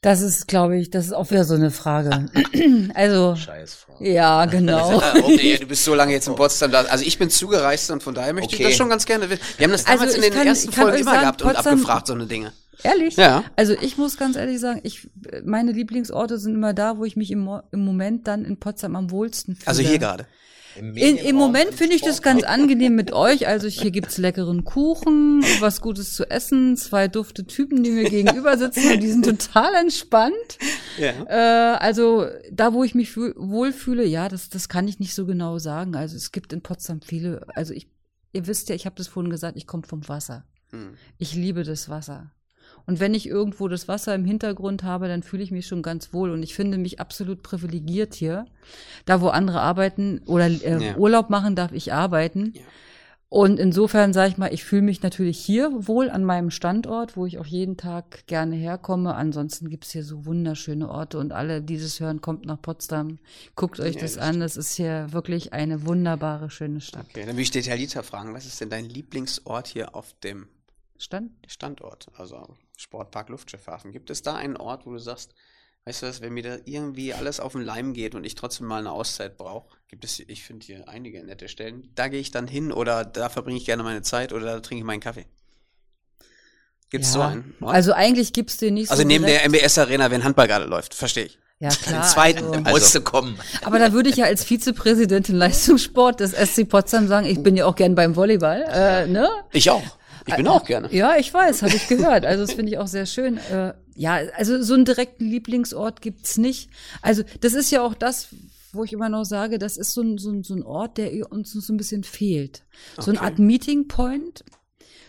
Das 0.02 0.22
ist, 0.22 0.48
glaube 0.48 0.78
ich, 0.78 0.92
das 0.92 1.06
ist 1.08 1.12
auch 1.14 1.32
wieder 1.32 1.44
so 1.44 1.56
eine 1.56 1.72
Frage. 1.72 2.30
also, 2.94 3.36
Scheiß 3.36 3.74
Frau. 3.74 3.98
ja, 4.00 4.46
genau. 4.46 5.02
Okay, 5.16 5.58
du 5.58 5.66
bist 5.66 5.84
so 5.84 5.96
lange 5.96 6.14
jetzt 6.14 6.28
in 6.28 6.36
Potsdam 6.36 6.72
da. 6.72 6.82
Also 6.84 7.04
ich 7.04 7.18
bin 7.18 7.30
zugereist 7.32 7.90
und 7.90 8.04
von 8.04 8.14
daher 8.14 8.32
möchte 8.34 8.54
Okay. 8.54 8.64
ich 8.64 8.70
das 8.70 8.78
schon 8.78 8.90
ganz 8.90 9.06
gerne 9.06 9.30
wissen. 9.30 9.42
Wir 9.58 9.64
haben 9.66 9.72
das 9.72 9.86
Also 9.88 10.00
damals 10.00 10.16
in 10.16 10.24
ich 10.24 10.30
den 10.30 10.38
kann- 10.38 10.48
ersten 10.48 10.72
Folgen 10.72 10.98
immer 11.00 11.12
sagen, 11.12 11.22
gehabt 11.22 11.42
und 11.42 11.48
Potsdam- 11.52 11.74
abgefragt, 11.74 12.08
so 12.08 12.14
eine 12.14 12.28
Dinge. 12.28 12.54
Ehrlich? 12.84 13.16
Ja. 13.16 13.44
Also 13.56 13.74
ich 13.74 13.98
muss 13.98 14.18
ganz 14.18 14.36
ehrlich 14.36 14.60
sagen, 14.60 14.82
ich, 14.84 15.10
meine 15.44 15.72
Lieblingsorte 15.72 16.38
sind 16.38 16.54
immer 16.54 16.76
da, 16.76 17.00
wo 17.00 17.06
ich 17.06 17.16
mich 17.16 17.32
im, 17.32 17.50
im 17.72 17.80
Moment 17.84 18.28
dann 18.28 18.46
in 18.46 18.60
Potsdam 18.60 18.96
am 18.96 19.10
wohlsten 19.10 19.56
fühle. 19.56 19.68
Also 19.68 19.82
hier 19.82 19.98
gerade. 19.98 20.28
Im, 20.78 20.96
In, 20.96 21.18
Im 21.18 21.36
Moment 21.36 21.74
finde 21.74 21.96
ich 21.96 22.02
das 22.02 22.22
ganz 22.22 22.44
angenehm 22.44 22.96
mit 22.96 23.12
euch. 23.12 23.48
Also 23.48 23.68
hier 23.68 23.92
gibt's 23.92 24.18
leckeren 24.18 24.64
Kuchen, 24.64 25.44
was 25.60 25.82
Gutes 25.82 26.14
zu 26.14 26.30
essen, 26.30 26.78
zwei 26.78 27.08
dufte 27.08 27.46
Typen, 27.46 27.84
die 27.84 27.92
mir 27.92 28.04
gegenüber 28.10 28.58
sitzen 28.58 28.92
und 28.92 29.02
die 29.02 29.10
sind 29.10 29.26
total 29.26 29.74
entspannt. 29.76 30.58
Ja. 30.98 31.14
Äh, 31.28 31.78
also 31.78 32.28
da, 32.52 32.74
wo 32.74 32.84
ich 32.84 32.96
mich 32.96 33.12
fühl, 33.12 33.34
wohlfühle, 33.38 34.06
ja, 34.06 34.30
das, 34.30 34.50
das 34.50 34.70
kann 34.70 34.88
ich 34.88 35.00
nicht 35.00 35.16
so 35.16 35.26
genau 35.26 35.58
sagen. 35.58 35.96
Also 35.96 36.16
es 36.16 36.32
gibt 36.32 36.54
in 36.54 36.62
Potsdam 36.62 37.02
viele, 37.02 37.46
also 37.56 37.74
ich, 37.74 37.88
ihr 38.34 38.48
wisst 38.48 38.70
ja, 38.70 38.76
ich 38.76 38.86
habe 38.86 38.96
das 38.96 39.08
vorhin 39.08 39.32
gesagt, 39.32 39.58
ich 39.58 39.68
komme 39.68 39.84
vom 39.88 40.08
Wasser. 40.08 40.46
Hm. 40.72 40.96
Ich 41.18 41.34
liebe 41.34 41.64
das 41.64 41.90
Wasser. 41.90 42.32
Und 42.88 43.02
wenn 43.02 43.14
ich 43.14 43.28
irgendwo 43.28 43.68
das 43.68 43.88
Wasser 43.88 44.16
im 44.16 44.26
Hintergrund 44.26 44.84
habe, 44.84 45.08
dann 45.10 45.22
fühle 45.22 45.44
ich 45.44 45.52
mich 45.52 45.68
schon 45.68 45.82
ganz 45.82 46.14
wohl. 46.14 46.32
Und 46.32 46.42
ich 46.42 46.56
finde 46.56 46.78
mich 46.78 47.00
absolut 47.00 47.44
privilegiert 47.44 48.16
hier. 48.16 48.46
Da, 49.06 49.22
wo 49.22 49.28
andere 49.28 49.60
arbeiten 49.60 50.22
oder 50.26 50.48
äh, 50.48 50.84
Ja. 50.84 50.96
Urlaub 50.98 51.30
machen, 51.30 51.56
darf 51.56 51.74
ich 51.74 51.94
arbeiten. 51.94 52.54
Ja. 52.56 52.62
Und 53.30 53.60
insofern 53.60 54.14
sage 54.14 54.30
ich 54.32 54.38
mal, 54.38 54.54
ich 54.54 54.64
fühle 54.64 54.84
mich 54.84 55.04
natürlich 55.04 55.38
hier 55.38 55.70
wohl 55.86 56.10
an 56.10 56.24
meinem 56.24 56.50
Standort, 56.50 57.18
wo 57.18 57.26
ich 57.26 57.40
auch 57.40 57.46
jeden 57.46 57.76
Tag 57.76 58.26
gerne 58.26 58.56
herkomme. 58.56 59.16
Ansonsten 59.16 59.70
gibt's 59.70 59.92
hier 59.92 60.06
so 60.06 60.26
wunderschöne 60.26 60.90
Orte 60.90 61.18
und 61.20 61.34
alle, 61.34 61.62
die 61.62 61.78
das 61.78 62.00
hören, 62.00 62.22
kommt 62.22 62.46
nach 62.46 62.62
Potsdam. 62.62 63.20
Guckt 63.56 63.82
euch 63.82 63.96
Ja, 63.96 64.02
das 64.02 64.14
das 64.14 64.24
an. 64.24 64.40
Das 64.40 64.56
ist 64.56 64.76
hier 64.76 65.08
wirklich 65.12 65.52
eine 65.52 65.86
wunderbare, 65.86 66.50
schöne 66.50 66.80
Stadt. 66.80 67.06
Okay, 67.10 67.26
dann 67.26 67.32
würde 67.32 67.42
ich 67.42 67.52
detaillierter 67.52 68.02
fragen, 68.02 68.34
was 68.34 68.46
ist 68.46 68.62
denn 68.62 68.70
dein 68.70 68.86
Lieblingsort 68.88 69.68
hier 69.68 69.94
auf 69.94 70.16
dem 70.24 70.48
Stand? 70.98 71.32
Standort, 71.48 72.08
also 72.16 72.48
Sportpark 72.78 73.28
Luftschiffhafen. 73.30 73.92
Gibt 73.92 74.10
es 74.10 74.22
da 74.22 74.36
einen 74.36 74.56
Ort, 74.56 74.86
wo 74.86 74.92
du 74.92 75.00
sagst, 75.00 75.34
weißt 75.86 76.04
du 76.04 76.08
was, 76.08 76.22
wenn 76.22 76.34
mir 76.34 76.44
da 76.44 76.58
irgendwie 76.66 77.14
alles 77.14 77.40
auf 77.40 77.52
den 77.54 77.62
Leim 77.62 77.94
geht 77.94 78.16
und 78.16 78.24
ich 78.24 78.36
trotzdem 78.36 78.68
mal 78.68 78.80
eine 78.80 78.92
Auszeit 78.92 79.36
brauche, 79.38 79.76
gibt 79.90 80.04
es, 80.06 80.20
ich 80.20 80.44
finde 80.44 80.66
hier 80.66 80.88
einige 80.88 81.24
nette 81.24 81.50
Stellen, 81.50 81.90
da 81.96 82.08
gehe 82.08 82.20
ich 82.22 82.32
dann 82.32 82.48
hin 82.48 82.72
oder 82.72 83.04
da 83.04 83.30
verbringe 83.30 83.58
ich 83.58 83.66
gerne 83.66 83.84
meine 83.84 84.02
Zeit 84.04 84.32
oder 84.32 84.46
da 84.46 84.60
trinke 84.60 84.80
ich 84.82 84.86
meinen 84.86 85.00
Kaffee. 85.02 85.26
Gibt 86.90 87.04
es 87.04 87.12
so 87.14 87.20
Ja. 87.20 87.30
einen 87.30 87.54
Ort? 87.62 87.74
Also 87.76 87.94
eigentlich 87.94 88.32
gibt's 88.32 88.58
den 88.58 88.76
nicht 88.76 88.92
Also 88.92 89.02
so 89.04 89.08
neben 89.08 89.26
direkt. 89.26 89.44
der 89.44 89.50
MBS 89.62 89.78
Arena, 89.78 90.10
wenn 90.10 90.24
Handball 90.24 90.48
gerade 90.48 90.66
läuft, 90.66 90.94
verstehe 90.94 91.26
ich. 91.26 91.38
Ja, 91.60 91.70
klar. 91.70 92.02
Den 92.02 92.08
zweiten 92.08 92.44
also, 92.46 92.54
im 92.54 92.64
Musste 92.64 93.02
kommen. 93.02 93.38
aber 93.64 93.80
da 93.80 93.92
würde 93.92 94.10
ich 94.10 94.18
ja 94.18 94.26
als 94.26 94.44
Vizepräsidentin 94.44 95.36
Leistungssport 95.36 96.20
des 96.20 96.32
SC 96.34 96.70
Potsdam 96.70 97.08
sagen, 97.08 97.26
ich 97.26 97.42
bin 97.42 97.58
ja 97.58 97.66
auch 97.66 97.76
gern 97.76 97.96
beim 97.96 98.16
Volleyball, 98.16 98.64
äh, 98.70 99.08
ne? 99.08 99.28
Ich 99.52 99.70
auch. 99.72 99.82
Ich 100.28 100.36
bin 100.36 100.48
auch 100.48 100.66
gerne. 100.66 100.94
Ja, 100.94 101.16
ich 101.18 101.34
weiß, 101.34 101.62
habe 101.64 101.76
ich 101.76 101.88
gehört. 101.88 102.26
Also 102.26 102.44
das 102.46 102.54
finde 102.54 102.72
ich 102.72 102.78
auch 102.78 102.88
sehr 102.88 103.06
schön. 103.06 103.38
Äh, 103.38 103.74
ja, 103.96 104.20
also 104.36 104.62
so 104.62 104.74
einen 104.74 104.86
direkten 104.86 105.26
Lieblingsort 105.26 106.02
gibt's 106.02 106.38
nicht. 106.38 106.70
Also 107.02 107.24
das 107.42 107.54
ist 107.54 107.72
ja 107.72 107.82
auch 107.82 107.94
das, 107.94 108.28
wo 108.74 108.84
ich 108.84 108.94
immer 108.94 109.10
noch 109.10 109.24
sage, 109.24 109.58
das 109.58 109.78
ist 109.78 109.94
so 109.94 110.02
ein, 110.02 110.18
so 110.18 110.30
ein, 110.32 110.44
so 110.44 110.54
ein 110.54 110.64
Ort, 110.64 110.98
der 110.98 111.32
uns 111.32 111.52
so 111.52 111.74
ein 111.74 111.78
bisschen 111.78 112.04
fehlt. 112.04 112.64
So 113.00 113.10
eine 113.12 113.20
Okay. 113.20 113.26
Art 113.28 113.40
Meeting 113.40 113.88
Point 113.88 114.44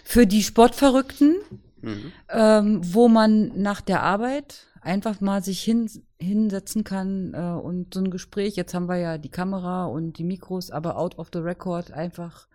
für 0.05 0.27
die 0.27 0.43
Sportverrückten, 0.43 1.37
Mhm. 1.81 2.13
ähm, 2.31 2.81
wo 2.83 3.07
man 3.09 3.53
nach 3.61 3.81
der 3.81 4.03
Arbeit 4.03 4.67
einfach 4.81 5.21
mal 5.21 5.45
sich 5.45 5.63
hin, 5.63 5.89
hinsetzen 6.21 6.85
kann 6.85 7.33
äh, 7.35 7.39
und 7.61 7.95
so 7.95 8.01
ein 8.01 8.11
Gespräch, 8.11 8.57
jetzt 8.57 8.75
haben 8.75 8.89
wir 8.89 8.97
ja 8.97 9.19
die 9.19 9.29
Kamera 9.29 9.87
und 9.87 10.19
die 10.19 10.25
Mikros, 10.25 10.71
aber 10.71 10.99
out 10.99 11.17
of 11.19 11.29
the 11.33 11.39
record 11.39 11.93
einfach 11.93 12.49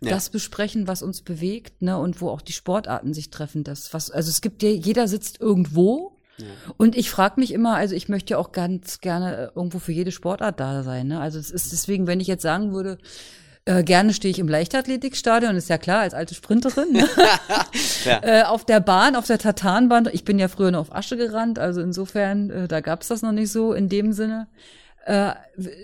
Ja. 0.00 0.10
das 0.10 0.28
besprechen, 0.30 0.86
was 0.86 1.02
uns 1.02 1.22
bewegt, 1.22 1.80
ne, 1.80 1.98
und 1.98 2.20
wo 2.20 2.28
auch 2.28 2.42
die 2.42 2.52
Sportarten 2.52 3.14
sich 3.14 3.30
treffen. 3.30 3.64
Das, 3.64 3.94
was, 3.94 4.10
also 4.10 4.28
es 4.28 4.40
gibt 4.42 4.62
ja, 4.62 4.68
jeder 4.68 5.08
sitzt 5.08 5.40
irgendwo. 5.40 6.12
Und 6.76 6.94
ich 6.98 7.08
frage 7.08 7.40
mich 7.40 7.50
immer, 7.54 7.76
also 7.76 7.94
ich 7.94 8.10
möchte 8.10 8.32
ja 8.32 8.38
auch 8.38 8.52
ganz 8.52 9.00
gerne 9.00 9.36
äh, 9.36 9.48
irgendwo 9.54 9.78
für 9.78 9.92
jede 9.92 10.12
Sportart 10.12 10.60
da 10.60 10.82
sein. 10.82 11.06
Ne? 11.08 11.18
Also 11.18 11.38
es 11.38 11.50
ist 11.50 11.72
deswegen, 11.72 12.06
wenn 12.06 12.20
ich 12.20 12.26
jetzt 12.26 12.42
sagen 12.42 12.74
würde, 12.74 12.98
äh, 13.66 13.82
gerne 13.82 14.14
stehe 14.14 14.30
ich 14.30 14.38
im 14.38 14.48
Leichtathletikstadion, 14.48 15.56
ist 15.56 15.68
ja 15.68 15.76
klar, 15.76 16.00
als 16.00 16.14
alte 16.14 16.34
Sprinterin. 16.34 16.92
Ne? 16.92 17.06
Ja. 18.04 18.20
äh, 18.22 18.42
auf 18.44 18.64
der 18.64 18.80
Bahn, 18.80 19.16
auf 19.16 19.26
der 19.26 19.38
Tatanbahn. 19.38 20.08
Ich 20.12 20.24
bin 20.24 20.38
ja 20.38 20.48
früher 20.48 20.70
noch 20.70 20.80
auf 20.80 20.94
Asche 20.94 21.16
gerannt, 21.16 21.58
also 21.58 21.80
insofern, 21.80 22.50
äh, 22.50 22.68
da 22.68 22.80
gab's 22.80 23.08
das 23.08 23.22
noch 23.22 23.32
nicht 23.32 23.50
so 23.50 23.72
in 23.72 23.88
dem 23.88 24.12
Sinne. 24.12 24.46
Äh, 25.04 25.34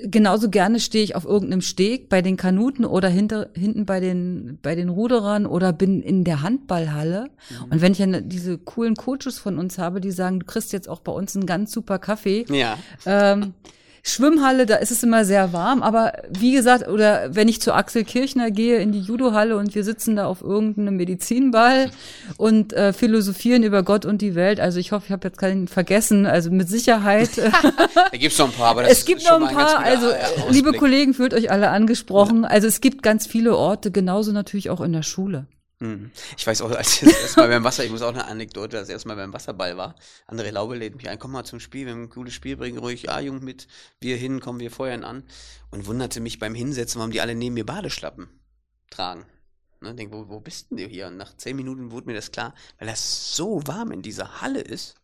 genauso 0.04 0.48
gerne 0.48 0.80
stehe 0.80 1.04
ich 1.04 1.16
auf 1.16 1.24
irgendeinem 1.24 1.60
Steg 1.60 2.08
bei 2.08 2.22
den 2.22 2.36
Kanuten 2.36 2.84
oder 2.84 3.08
hinter, 3.08 3.50
hinten 3.54 3.86
bei 3.86 4.00
den, 4.00 4.58
bei 4.62 4.74
den 4.74 4.88
Ruderern 4.88 5.46
oder 5.46 5.72
bin 5.72 6.00
in 6.02 6.24
der 6.24 6.42
Handballhalle. 6.42 7.24
Mhm. 7.50 7.72
Und 7.72 7.80
wenn 7.80 7.92
ich 7.92 7.98
dann 7.98 8.28
diese 8.28 8.58
coolen 8.58 8.94
Coaches 8.94 9.38
von 9.38 9.58
uns 9.58 9.78
habe, 9.78 10.00
die 10.00 10.12
sagen, 10.12 10.40
du 10.40 10.46
kriegst 10.46 10.72
jetzt 10.72 10.88
auch 10.88 11.00
bei 11.00 11.12
uns 11.12 11.36
einen 11.36 11.46
ganz 11.46 11.72
super 11.72 11.98
Kaffee. 11.98 12.46
Ja. 12.48 12.78
Ähm, 13.06 13.54
Schwimmhalle, 14.04 14.66
da 14.66 14.76
ist 14.76 14.90
es 14.90 15.04
immer 15.04 15.24
sehr 15.24 15.52
warm, 15.52 15.80
aber 15.80 16.12
wie 16.28 16.52
gesagt, 16.52 16.88
oder 16.88 17.36
wenn 17.36 17.46
ich 17.46 17.60
zu 17.60 17.72
Axel 17.72 18.02
Kirchner 18.02 18.50
gehe 18.50 18.78
in 18.78 18.90
die 18.90 19.00
Judohalle 19.00 19.56
und 19.56 19.76
wir 19.76 19.84
sitzen 19.84 20.16
da 20.16 20.26
auf 20.26 20.42
irgendeinem 20.42 20.96
Medizinball 20.96 21.88
und 22.36 22.72
äh, 22.72 22.92
philosophieren 22.92 23.62
über 23.62 23.84
Gott 23.84 24.04
und 24.04 24.20
die 24.20 24.34
Welt, 24.34 24.58
also 24.58 24.80
ich 24.80 24.90
hoffe, 24.90 25.04
ich 25.06 25.12
habe 25.12 25.28
jetzt 25.28 25.38
keinen 25.38 25.68
vergessen, 25.68 26.26
also 26.26 26.50
mit 26.50 26.68
Sicherheit. 26.68 27.38
Äh, 27.38 27.52
da 27.94 28.18
gibt's 28.18 28.38
noch 28.38 28.48
ein 28.48 28.54
paar, 28.54 28.70
aber 28.70 28.82
das 28.82 28.92
es 28.92 29.04
gibt 29.04 29.22
noch 29.22 29.40
ein 29.40 29.54
paar, 29.54 29.78
ein 29.78 29.84
also 29.84 30.08
liebe 30.50 30.72
Kollegen, 30.72 31.14
fühlt 31.14 31.32
euch 31.32 31.52
alle 31.52 31.70
angesprochen. 31.70 32.44
Also 32.44 32.66
es 32.66 32.80
gibt 32.80 33.04
ganz 33.04 33.28
viele 33.28 33.56
Orte, 33.56 33.92
genauso 33.92 34.32
natürlich 34.32 34.68
auch 34.70 34.80
in 34.80 34.92
der 34.92 35.04
Schule. 35.04 35.46
Mhm. 35.82 36.12
Ich 36.36 36.46
weiß 36.46 36.62
auch, 36.62 36.70
als 36.70 37.02
ich 37.02 37.08
das 37.08 37.22
erste 37.22 37.40
Mal 37.40 37.48
beim 37.48 37.64
Wasser, 37.64 37.84
ich 37.84 37.90
muss 37.90 38.02
auch 38.02 38.14
eine 38.14 38.26
Anekdote, 38.26 38.78
als 38.78 38.88
ich 38.88 38.92
erste 38.92 39.08
Mal 39.08 39.16
beim 39.16 39.32
Wasserball 39.32 39.76
war. 39.76 39.96
André 40.28 40.52
Laube 40.52 40.76
lädt 40.76 40.94
mich 40.94 41.08
ein, 41.08 41.18
komm 41.18 41.32
mal 41.32 41.42
zum 41.42 41.58
Spiel, 41.58 41.86
wir 41.86 41.92
haben 41.92 42.04
ein 42.04 42.08
cooles 42.08 42.34
Spiel, 42.34 42.56
bringen 42.56 42.78
ruhig 42.78 43.02
ja, 43.02 43.18
Jung 43.18 43.42
mit, 43.42 43.66
wir 44.00 44.16
hin, 44.16 44.38
kommen 44.38 44.60
wir 44.60 44.70
feuern 44.70 45.02
an. 45.02 45.24
Und 45.72 45.86
wunderte 45.86 46.20
mich 46.20 46.38
beim 46.38 46.54
Hinsetzen, 46.54 47.00
warum 47.00 47.10
die 47.10 47.20
alle 47.20 47.34
neben 47.34 47.54
mir 47.54 47.66
Badeschlappen 47.66 48.28
tragen. 48.90 49.26
Ne, 49.80 49.92
denk, 49.92 50.12
wo, 50.12 50.28
wo 50.28 50.38
bist 50.38 50.70
denn 50.70 50.76
du 50.76 50.84
hier? 50.84 51.08
Und 51.08 51.16
nach 51.16 51.36
zehn 51.36 51.56
Minuten 51.56 51.90
wurde 51.90 52.06
mir 52.06 52.14
das 52.14 52.30
klar, 52.30 52.54
weil 52.78 52.86
das 52.86 53.34
so 53.34 53.66
warm 53.66 53.90
in 53.90 54.02
dieser 54.02 54.40
Halle 54.40 54.60
ist, 54.60 54.94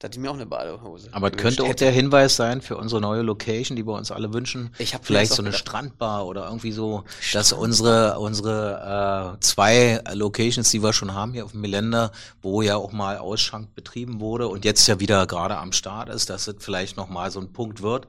da 0.00 0.06
hatte 0.06 0.16
ich 0.16 0.22
mir 0.22 0.30
auch 0.30 0.34
eine 0.34 0.46
Badehose. 0.46 1.10
Aber 1.12 1.30
es 1.30 1.36
könnte 1.36 1.62
auch 1.62 1.74
der 1.74 1.90
Hinweis 1.90 2.34
sein 2.34 2.62
für 2.62 2.78
unsere 2.78 3.02
neue 3.02 3.20
Location, 3.20 3.76
die 3.76 3.86
wir 3.86 3.92
uns 3.92 4.10
alle 4.10 4.32
wünschen. 4.32 4.74
Ich 4.78 4.94
habe 4.94 5.04
vielleicht 5.04 5.32
so 5.32 5.42
eine 5.42 5.50
gedacht. 5.50 5.60
Strandbar 5.60 6.26
oder 6.26 6.46
irgendwie 6.46 6.72
so, 6.72 7.04
dass 7.34 7.52
unsere 7.52 8.18
unsere 8.18 9.36
äh, 9.36 9.40
zwei 9.40 10.02
Locations, 10.14 10.70
die 10.70 10.82
wir 10.82 10.94
schon 10.94 11.12
haben 11.12 11.34
hier 11.34 11.44
auf 11.44 11.50
dem 11.52 11.60
Meländer, 11.60 12.12
wo 12.40 12.62
ja 12.62 12.76
auch 12.76 12.92
mal 12.92 13.18
Ausschank 13.18 13.74
betrieben 13.74 14.20
wurde 14.20 14.48
und 14.48 14.64
jetzt 14.64 14.86
ja 14.88 15.00
wieder 15.00 15.26
gerade 15.26 15.58
am 15.58 15.72
Start 15.72 16.08
ist, 16.08 16.30
dass 16.30 16.48
es 16.48 16.56
vielleicht 16.60 16.96
noch 16.96 17.10
mal 17.10 17.30
so 17.30 17.38
ein 17.38 17.52
Punkt 17.52 17.82
wird, 17.82 18.08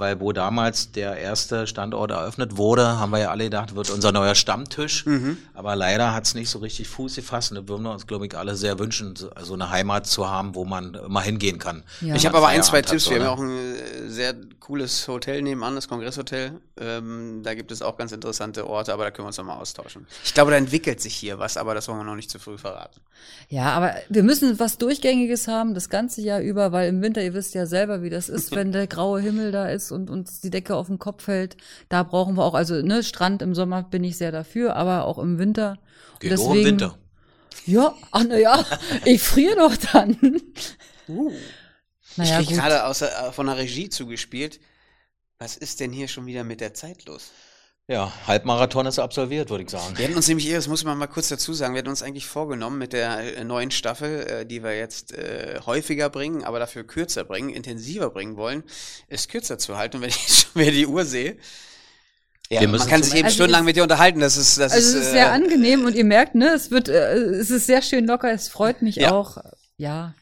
weil 0.00 0.20
wo 0.20 0.32
damals 0.32 0.92
der 0.92 1.16
erste 1.16 1.66
Standort 1.66 2.10
eröffnet 2.10 2.56
wurde, 2.56 2.98
haben 2.98 3.12
wir 3.12 3.20
ja 3.20 3.30
alle 3.30 3.44
gedacht, 3.44 3.74
wird 3.74 3.90
unser 3.90 4.12
neuer 4.12 4.34
Stammtisch. 4.34 5.06
Mhm. 5.06 5.38
Aber 5.54 5.76
leider 5.76 6.14
hat 6.14 6.24
es 6.24 6.34
nicht 6.34 6.50
so 6.50 6.58
richtig 6.58 6.88
Fuß 6.88 7.16
gefasst 7.16 7.52
und 7.52 7.56
da 7.56 7.68
würden 7.68 7.82
wir 7.82 7.92
uns, 7.92 8.06
glaube 8.06 8.26
ich, 8.26 8.36
alle 8.36 8.56
sehr 8.56 8.78
wünschen, 8.78 9.14
so 9.14 9.30
also 9.30 9.54
eine 9.54 9.70
Heimat 9.70 10.06
zu 10.06 10.28
haben, 10.28 10.54
wo 10.54 10.64
man 10.64 10.94
immer 10.94 11.20
hingehen 11.20 11.58
kann. 11.58 11.84
Ja. 12.00 12.14
Ich 12.14 12.26
habe 12.26 12.38
aber 12.38 12.48
ein, 12.48 12.62
zwei 12.62 12.82
Tipps. 12.82 13.08
Wir 13.08 13.16
haben 13.16 13.24
ja 13.24 13.30
auch 13.30 13.38
ein 13.38 13.50
äh, 13.50 14.08
sehr 14.08 14.34
cooles 14.58 15.06
Hotel 15.08 15.42
nebenan, 15.42 15.74
das 15.74 15.88
Kongresshotel. 15.88 16.60
Ähm, 16.78 17.42
da 17.42 17.54
gibt 17.54 17.72
es 17.72 17.82
auch 17.82 17.96
ganz 17.96 18.12
interessante 18.12 18.66
Orte, 18.66 18.92
aber 18.92 19.04
da 19.04 19.10
können 19.10 19.24
wir 19.24 19.28
uns 19.28 19.36
nochmal 19.36 19.58
austauschen. 19.58 20.06
Ich 20.24 20.32
glaube, 20.32 20.50
da 20.50 20.56
entwickelt 20.56 21.00
sich 21.00 21.14
hier 21.14 21.38
was, 21.38 21.56
aber 21.56 21.74
das 21.74 21.88
wollen 21.88 21.98
wir 21.98 22.04
noch 22.04 22.14
nicht 22.14 22.30
zu 22.30 22.38
früh 22.38 22.56
verraten. 22.56 23.00
Ja, 23.48 23.72
aber 23.72 23.94
wir 24.08 24.22
müssen 24.22 24.58
was 24.58 24.78
Durchgängiges 24.78 25.48
haben, 25.48 25.74
das 25.74 25.88
ganze 25.88 26.22
Jahr 26.22 26.40
über, 26.40 26.72
weil 26.72 26.88
im 26.88 27.02
Winter, 27.02 27.22
ihr 27.22 27.34
wisst 27.34 27.54
ja 27.54 27.66
selber, 27.66 28.02
wie 28.02 28.10
das 28.10 28.28
ist, 28.28 28.50
wenn 28.56 28.72
der 28.72 28.86
graue 28.86 29.20
Himmel 29.20 29.52
da 29.52 29.68
ist 29.68 29.89
und 29.92 30.10
uns 30.10 30.40
die 30.40 30.50
Decke 30.50 30.76
auf 30.76 30.86
den 30.86 30.98
Kopf 30.98 31.24
fällt. 31.24 31.56
Da 31.88 32.02
brauchen 32.02 32.36
wir 32.36 32.44
auch, 32.44 32.54
also 32.54 32.74
ne, 32.82 33.02
Strand 33.02 33.42
im 33.42 33.54
Sommer 33.54 33.82
bin 33.82 34.04
ich 34.04 34.16
sehr 34.16 34.32
dafür, 34.32 34.76
aber 34.76 35.04
auch 35.04 35.18
im 35.18 35.38
Winter. 35.38 35.78
Geht 36.18 36.32
deswegen, 36.32 36.50
auch 36.50 36.54
im 36.54 36.64
Winter. 36.64 36.98
Ja, 37.66 37.94
ach 38.10 38.24
na 38.28 38.38
ja, 38.38 38.64
ich 39.04 39.22
friere 39.22 39.56
doch 39.56 39.76
dann. 39.92 40.16
Uh. 41.08 41.32
Naja, 42.16 42.40
ich 42.40 42.48
krieg 42.48 42.56
gerade 42.58 42.76
äh, 42.76 43.32
von 43.32 43.46
der 43.46 43.56
Regie 43.56 43.88
zugespielt. 43.88 44.60
Was 45.38 45.56
ist 45.56 45.80
denn 45.80 45.92
hier 45.92 46.08
schon 46.08 46.26
wieder 46.26 46.44
mit 46.44 46.60
der 46.60 46.74
Zeit 46.74 47.06
los? 47.06 47.30
Ja, 47.90 48.12
Halbmarathon 48.28 48.86
ist 48.86 49.00
absolviert, 49.00 49.50
würde 49.50 49.64
ich 49.64 49.70
sagen. 49.70 49.98
Wir 49.98 50.04
hatten 50.04 50.14
uns 50.14 50.28
nämlich, 50.28 50.48
das 50.48 50.68
muss 50.68 50.84
man 50.84 50.96
mal 50.96 51.08
kurz 51.08 51.26
dazu 51.26 51.52
sagen, 51.52 51.74
wir 51.74 51.80
hatten 51.80 51.88
uns 51.88 52.04
eigentlich 52.04 52.28
vorgenommen 52.28 52.78
mit 52.78 52.92
der 52.92 53.36
äh, 53.36 53.42
neuen 53.42 53.72
Staffel, 53.72 54.20
äh, 54.28 54.46
die 54.46 54.62
wir 54.62 54.78
jetzt 54.78 55.12
äh, 55.12 55.58
häufiger 55.66 56.08
bringen, 56.08 56.44
aber 56.44 56.60
dafür 56.60 56.84
kürzer 56.84 57.24
bringen, 57.24 57.50
intensiver 57.50 58.10
bringen 58.10 58.36
wollen, 58.36 58.62
es 59.08 59.26
kürzer 59.26 59.58
zu 59.58 59.76
halten. 59.76 59.96
Und 59.96 60.02
wenn 60.02 60.10
ich 60.10 60.44
schon 60.52 60.62
wieder 60.62 60.70
die 60.70 60.86
Uhr 60.86 61.04
sehe, 61.04 61.36
ja, 62.48 62.64
man 62.68 62.78
kann 62.86 63.02
sich 63.02 63.14
eben 63.14 63.24
also 63.24 63.34
stundenlang 63.34 63.64
mit 63.64 63.74
dir 63.74 63.82
unterhalten. 63.82 64.20
Das 64.20 64.36
ist, 64.36 64.56
das 64.60 64.70
also 64.72 64.88
ist, 64.88 64.94
es 64.94 65.06
ist 65.06 65.10
sehr 65.10 65.26
äh, 65.26 65.30
angenehm 65.30 65.84
und 65.84 65.96
ihr 65.96 66.04
merkt, 66.04 66.36
ne, 66.36 66.50
es 66.50 66.70
wird, 66.70 66.88
äh, 66.88 67.14
es 67.16 67.50
ist 67.50 67.66
sehr 67.66 67.82
schön 67.82 68.06
locker. 68.06 68.30
Es 68.30 68.48
freut 68.48 68.82
mich 68.82 68.96
ja. 68.96 69.10
auch. 69.10 69.38
Ja, 69.78 70.14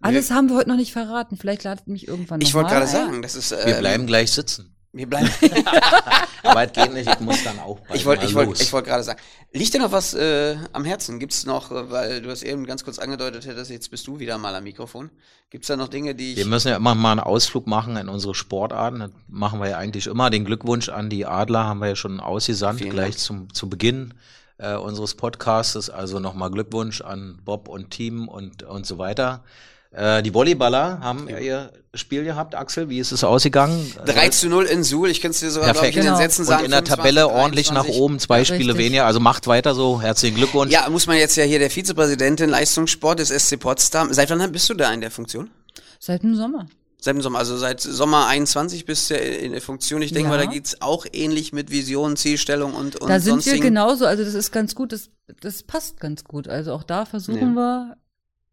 alles 0.00 0.28
wir, 0.28 0.36
haben 0.36 0.50
wir 0.50 0.54
heute 0.54 0.68
noch 0.68 0.76
nicht 0.76 0.92
verraten. 0.92 1.36
Vielleicht 1.36 1.64
ladet 1.64 1.88
mich 1.88 2.06
irgendwann 2.06 2.38
noch 2.38 2.46
Ich 2.46 2.54
wollte 2.54 2.70
gerade 2.70 2.86
sagen, 2.86 3.22
das 3.22 3.34
ist. 3.34 3.50
Äh, 3.50 3.66
wir 3.66 3.74
bleiben 3.74 4.06
gleich 4.06 4.30
sitzen. 4.30 4.76
Wir 4.92 5.08
bleiben. 5.08 5.28
Aber 6.42 6.64
es 6.64 6.72
geht 6.72 6.92
nicht, 6.92 7.08
ich 7.08 7.20
muss 7.20 7.42
dann 7.44 7.58
auch 7.58 7.78
Ich 7.92 8.04
wollte 8.06 8.26
ich 8.26 8.34
wollte 8.34 8.62
ich 8.62 8.72
wollte 8.72 8.88
gerade 8.88 9.02
sagen, 9.02 9.20
liegt 9.52 9.74
dir 9.74 9.80
noch 9.80 9.92
was 9.92 10.14
äh, 10.14 10.56
am 10.72 10.84
Herzen? 10.84 11.18
Gibt's 11.18 11.44
noch, 11.46 11.70
äh, 11.70 11.90
weil 11.90 12.22
du 12.22 12.30
hast 12.30 12.42
eben 12.42 12.66
ganz 12.66 12.84
kurz 12.84 12.98
angedeutet 12.98 13.46
hättest, 13.46 13.70
jetzt 13.70 13.90
bist 13.90 14.06
du 14.06 14.18
wieder 14.18 14.38
mal 14.38 14.54
am 14.54 14.64
Mikrofon. 14.64 15.10
Gibt's 15.50 15.68
da 15.68 15.76
noch 15.76 15.88
Dinge, 15.88 16.14
die 16.14 16.32
ich 16.32 16.36
Wir 16.36 16.46
müssen 16.46 16.68
ja 16.68 16.76
immer 16.76 16.94
mal 16.94 17.12
einen 17.12 17.20
Ausflug 17.20 17.66
machen 17.66 17.96
in 17.96 18.08
unsere 18.08 18.34
Sportarten. 18.34 19.00
Das 19.00 19.10
machen 19.28 19.60
wir 19.60 19.70
ja 19.70 19.78
eigentlich 19.78 20.06
immer. 20.06 20.30
Den 20.30 20.44
Glückwunsch 20.44 20.88
an 20.88 21.08
die 21.08 21.26
Adler 21.26 21.64
haben 21.64 21.80
wir 21.80 21.88
ja 21.88 21.96
schon 21.96 22.20
ausgesandt 22.20 22.80
Vielen 22.80 22.92
gleich 22.92 23.16
Dank. 23.16 23.18
zum 23.18 23.54
zu 23.54 23.68
Beginn 23.68 24.14
äh, 24.58 24.76
unseres 24.76 25.14
Podcasts. 25.14 25.88
Also 25.88 26.18
nochmal 26.20 26.50
Glückwunsch 26.50 27.00
an 27.00 27.40
Bob 27.44 27.68
und 27.68 27.90
Team 27.90 28.28
und 28.28 28.62
und 28.62 28.86
so 28.86 28.98
weiter. 28.98 29.42
Äh, 29.90 30.22
die 30.22 30.34
Volleyballer 30.34 31.00
haben 31.00 31.28
ja. 31.28 31.38
ihr 31.38 31.72
Spiel 31.94 32.24
gehabt, 32.24 32.54
Axel. 32.54 32.88
Wie 32.90 32.98
ist 32.98 33.10
es 33.10 33.24
ausgegangen? 33.24 33.90
3 34.04 34.28
zu 34.28 34.48
0 34.48 34.66
in 34.66 34.84
Suhl. 34.84 35.10
Ich 35.10 35.20
könnte 35.20 35.34
es 35.34 35.40
dir 35.40 35.50
sogar 35.50 35.72
Perfekt. 35.72 35.90
Ich, 35.90 35.96
in 35.96 36.02
den 36.02 36.08
genau. 36.08 36.18
Sätzen 36.18 36.44
sagen. 36.44 36.60
Und 36.60 36.66
in 36.66 36.70
der 36.72 36.84
Tabelle 36.84 37.22
23, 37.22 37.42
ordentlich 37.42 37.72
nach 37.72 37.88
oben, 37.88 38.18
zwei 38.18 38.40
Richtig. 38.40 38.56
Spiele 38.56 38.76
weniger. 38.76 39.06
Also 39.06 39.18
macht 39.18 39.46
weiter 39.46 39.74
so. 39.74 40.00
Herzlichen 40.00 40.36
Glückwunsch. 40.36 40.72
Ja, 40.72 40.88
muss 40.90 41.06
man 41.06 41.16
jetzt 41.16 41.36
ja 41.36 41.44
hier 41.44 41.58
der 41.58 41.70
Vizepräsidentin 41.70 42.50
Leistungssport 42.50 43.18
des 43.18 43.28
SC 43.30 43.58
Potsdam. 43.58 44.12
Seit 44.12 44.28
wann 44.30 44.52
bist 44.52 44.68
du 44.68 44.74
da 44.74 44.92
in 44.92 45.00
der 45.00 45.10
Funktion? 45.10 45.50
Seit 45.98 46.22
dem 46.22 46.34
Sommer. 46.34 46.66
Seit 47.00 47.14
dem 47.14 47.22
Sommer, 47.22 47.38
also 47.38 47.56
seit 47.56 47.80
Sommer 47.80 48.26
21 48.26 48.84
bist 48.84 49.10
du 49.10 49.14
in 49.14 49.52
der 49.52 49.62
Funktion. 49.62 50.02
Ich 50.02 50.12
denke 50.12 50.30
ja. 50.30 50.36
mal, 50.36 50.44
da 50.44 50.50
geht's 50.50 50.82
auch 50.82 51.06
ähnlich 51.12 51.52
mit 51.52 51.70
Vision, 51.70 52.16
Zielstellung 52.16 52.74
und, 52.74 52.96
und 52.96 53.08
Da 53.08 53.20
sind 53.20 53.34
sonstigen. 53.34 53.56
wir 53.56 53.62
genauso, 53.62 54.04
also 54.04 54.24
das 54.24 54.34
ist 54.34 54.50
ganz 54.50 54.74
gut, 54.74 54.92
das, 54.92 55.08
das 55.40 55.62
passt 55.62 56.00
ganz 56.00 56.24
gut. 56.24 56.48
Also 56.48 56.72
auch 56.72 56.82
da 56.82 57.04
versuchen 57.06 57.54
ja. 57.54 57.54
wir 57.54 57.96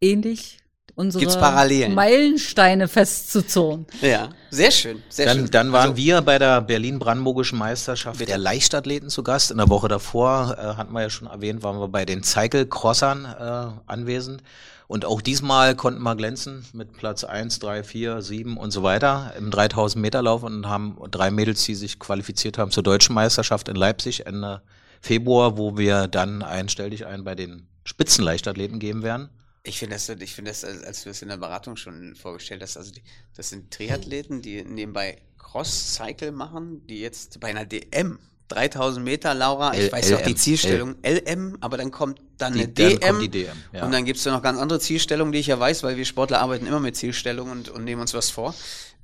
ähnlich 0.00 0.58
unsere 0.96 1.88
Meilensteine 1.90 2.88
festzuzurren. 2.88 3.86
Ja, 4.00 4.30
sehr 4.50 4.70
schön. 4.70 5.02
Sehr 5.08 5.26
dann, 5.26 5.38
schön. 5.38 5.50
dann 5.50 5.72
waren 5.72 5.90
also, 5.90 5.96
wir 5.96 6.22
bei 6.22 6.38
der 6.38 6.62
Berlin-Brandenburgischen 6.62 7.58
Meisterschaft 7.58 8.26
der 8.26 8.38
Leichtathleten 8.38 9.10
zu 9.10 9.22
Gast. 9.22 9.50
In 9.50 9.58
der 9.58 9.68
Woche 9.68 9.88
davor, 9.88 10.56
äh, 10.58 10.76
hatten 10.76 10.92
wir 10.92 11.02
ja 11.02 11.10
schon 11.10 11.28
erwähnt, 11.28 11.62
waren 11.62 11.78
wir 11.78 11.88
bei 11.88 12.04
den 12.04 12.22
Cycle-Crossern 12.22 13.24
äh, 13.24 13.90
anwesend. 13.90 14.42
Und 14.88 15.04
auch 15.04 15.20
diesmal 15.20 15.74
konnten 15.74 16.00
wir 16.02 16.14
glänzen 16.14 16.64
mit 16.72 16.96
Platz 16.96 17.24
eins, 17.24 17.58
drei, 17.58 17.82
vier, 17.82 18.22
sieben 18.22 18.56
und 18.56 18.70
so 18.70 18.82
weiter 18.82 19.32
im 19.36 19.50
3000 19.50 20.00
Meter 20.00 20.22
Lauf 20.22 20.44
und 20.44 20.66
haben 20.66 20.96
drei 21.10 21.30
Mädels, 21.30 21.64
die 21.64 21.74
sich 21.74 21.98
qualifiziert 21.98 22.56
haben 22.56 22.70
zur 22.70 22.84
deutschen 22.84 23.14
Meisterschaft 23.14 23.68
in 23.68 23.76
Leipzig 23.76 24.26
Ende 24.26 24.62
Februar, 25.00 25.58
wo 25.58 25.76
wir 25.76 26.08
dann 26.08 26.42
ein 26.42 26.68
Stell 26.68 26.90
dich 26.90 27.04
ein 27.04 27.24
bei 27.24 27.34
den 27.34 27.66
Spitzenleichtathleten 27.84 28.78
geben 28.78 29.02
werden. 29.02 29.28
Ich 29.66 29.78
finde 29.78 29.96
das, 29.96 30.08
ich 30.08 30.34
finde 30.34 30.50
das, 30.50 30.64
als 30.64 31.02
du 31.02 31.10
es 31.10 31.22
in 31.22 31.28
der 31.28 31.36
Beratung 31.36 31.76
schon 31.76 32.14
vorgestellt 32.14 32.62
hast, 32.62 32.76
also 32.76 32.92
die, 32.92 33.02
das 33.36 33.50
sind 33.50 33.70
Triathleten, 33.72 34.40
die 34.40 34.62
nebenbei 34.64 35.22
Cross-Cycle 35.38 36.32
machen, 36.32 36.86
die 36.86 37.00
jetzt 37.00 37.40
bei 37.40 37.48
einer 37.48 37.64
DM 37.64 38.18
3000 38.48 39.04
Meter, 39.04 39.34
Laura, 39.34 39.74
ich 39.74 39.80
L 39.80 39.92
weiß 39.92 40.10
ja 40.10 40.18
auch 40.18 40.22
die 40.22 40.36
Zielstellung, 40.36 40.94
L 41.02 41.22
LM, 41.26 41.58
aber 41.60 41.76
dann 41.76 41.90
kommt 41.90 42.20
dann 42.38 42.52
die, 42.52 42.60
eine 42.60 42.68
DM, 42.68 43.00
dann 43.00 43.20
die 43.20 43.28
DM 43.28 43.56
ja. 43.72 43.84
und 43.84 43.90
dann 43.90 44.04
gibt 44.04 44.18
es 44.18 44.24
ja 44.24 44.32
noch 44.32 44.42
ganz 44.42 44.58
andere 44.58 44.78
Zielstellungen, 44.78 45.32
die 45.32 45.40
ich 45.40 45.48
ja 45.48 45.58
weiß, 45.58 45.82
weil 45.82 45.96
wir 45.96 46.04
Sportler 46.04 46.40
arbeiten 46.40 46.66
immer 46.66 46.80
mit 46.80 46.96
Zielstellungen 46.96 47.52
und, 47.52 47.68
und 47.68 47.84
nehmen 47.84 48.00
uns 48.00 48.14
was 48.14 48.30
vor. 48.30 48.54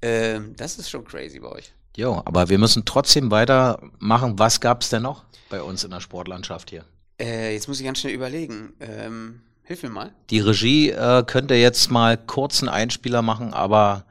Äh, 0.01 0.41
das 0.57 0.79
ist 0.79 0.91
schon 0.91 1.05
crazy 1.05 1.41
bei 1.41 1.49
euch. 1.49 1.73
Jo, 1.97 2.23
aber 2.25 2.49
wir 2.49 2.59
müssen 2.59 2.85
trotzdem 2.85 3.31
weitermachen. 3.31 4.39
Was 4.39 4.61
gab 4.61 4.83
es 4.83 4.91
denn 4.91 5.03
noch 5.03 5.25
bei 5.51 5.61
uns 5.61 5.85
in 5.85 5.91
der 5.91 6.01
Sportlandschaft 6.01 6.71
hier? 6.71 6.85
Äh, 7.21 7.53
jetzt 7.53 7.69
muss 7.69 7.81
ich 7.81 7.85
ganz 7.85 7.99
schnell 7.99 8.15
überlegen. 8.15 8.73
Ähm, 8.81 9.41
Hilf 9.73 9.85
mir 9.85 9.89
mal. 9.89 10.13
Die 10.29 10.41
Regie 10.41 10.91
äh, 10.91 11.25
könnte 11.27 11.55
jetzt 11.55 11.91
mal 11.91 12.19
kurzen 12.19 12.69
Einspieler 12.69 13.23
machen, 13.23 13.55
aber 13.55 14.05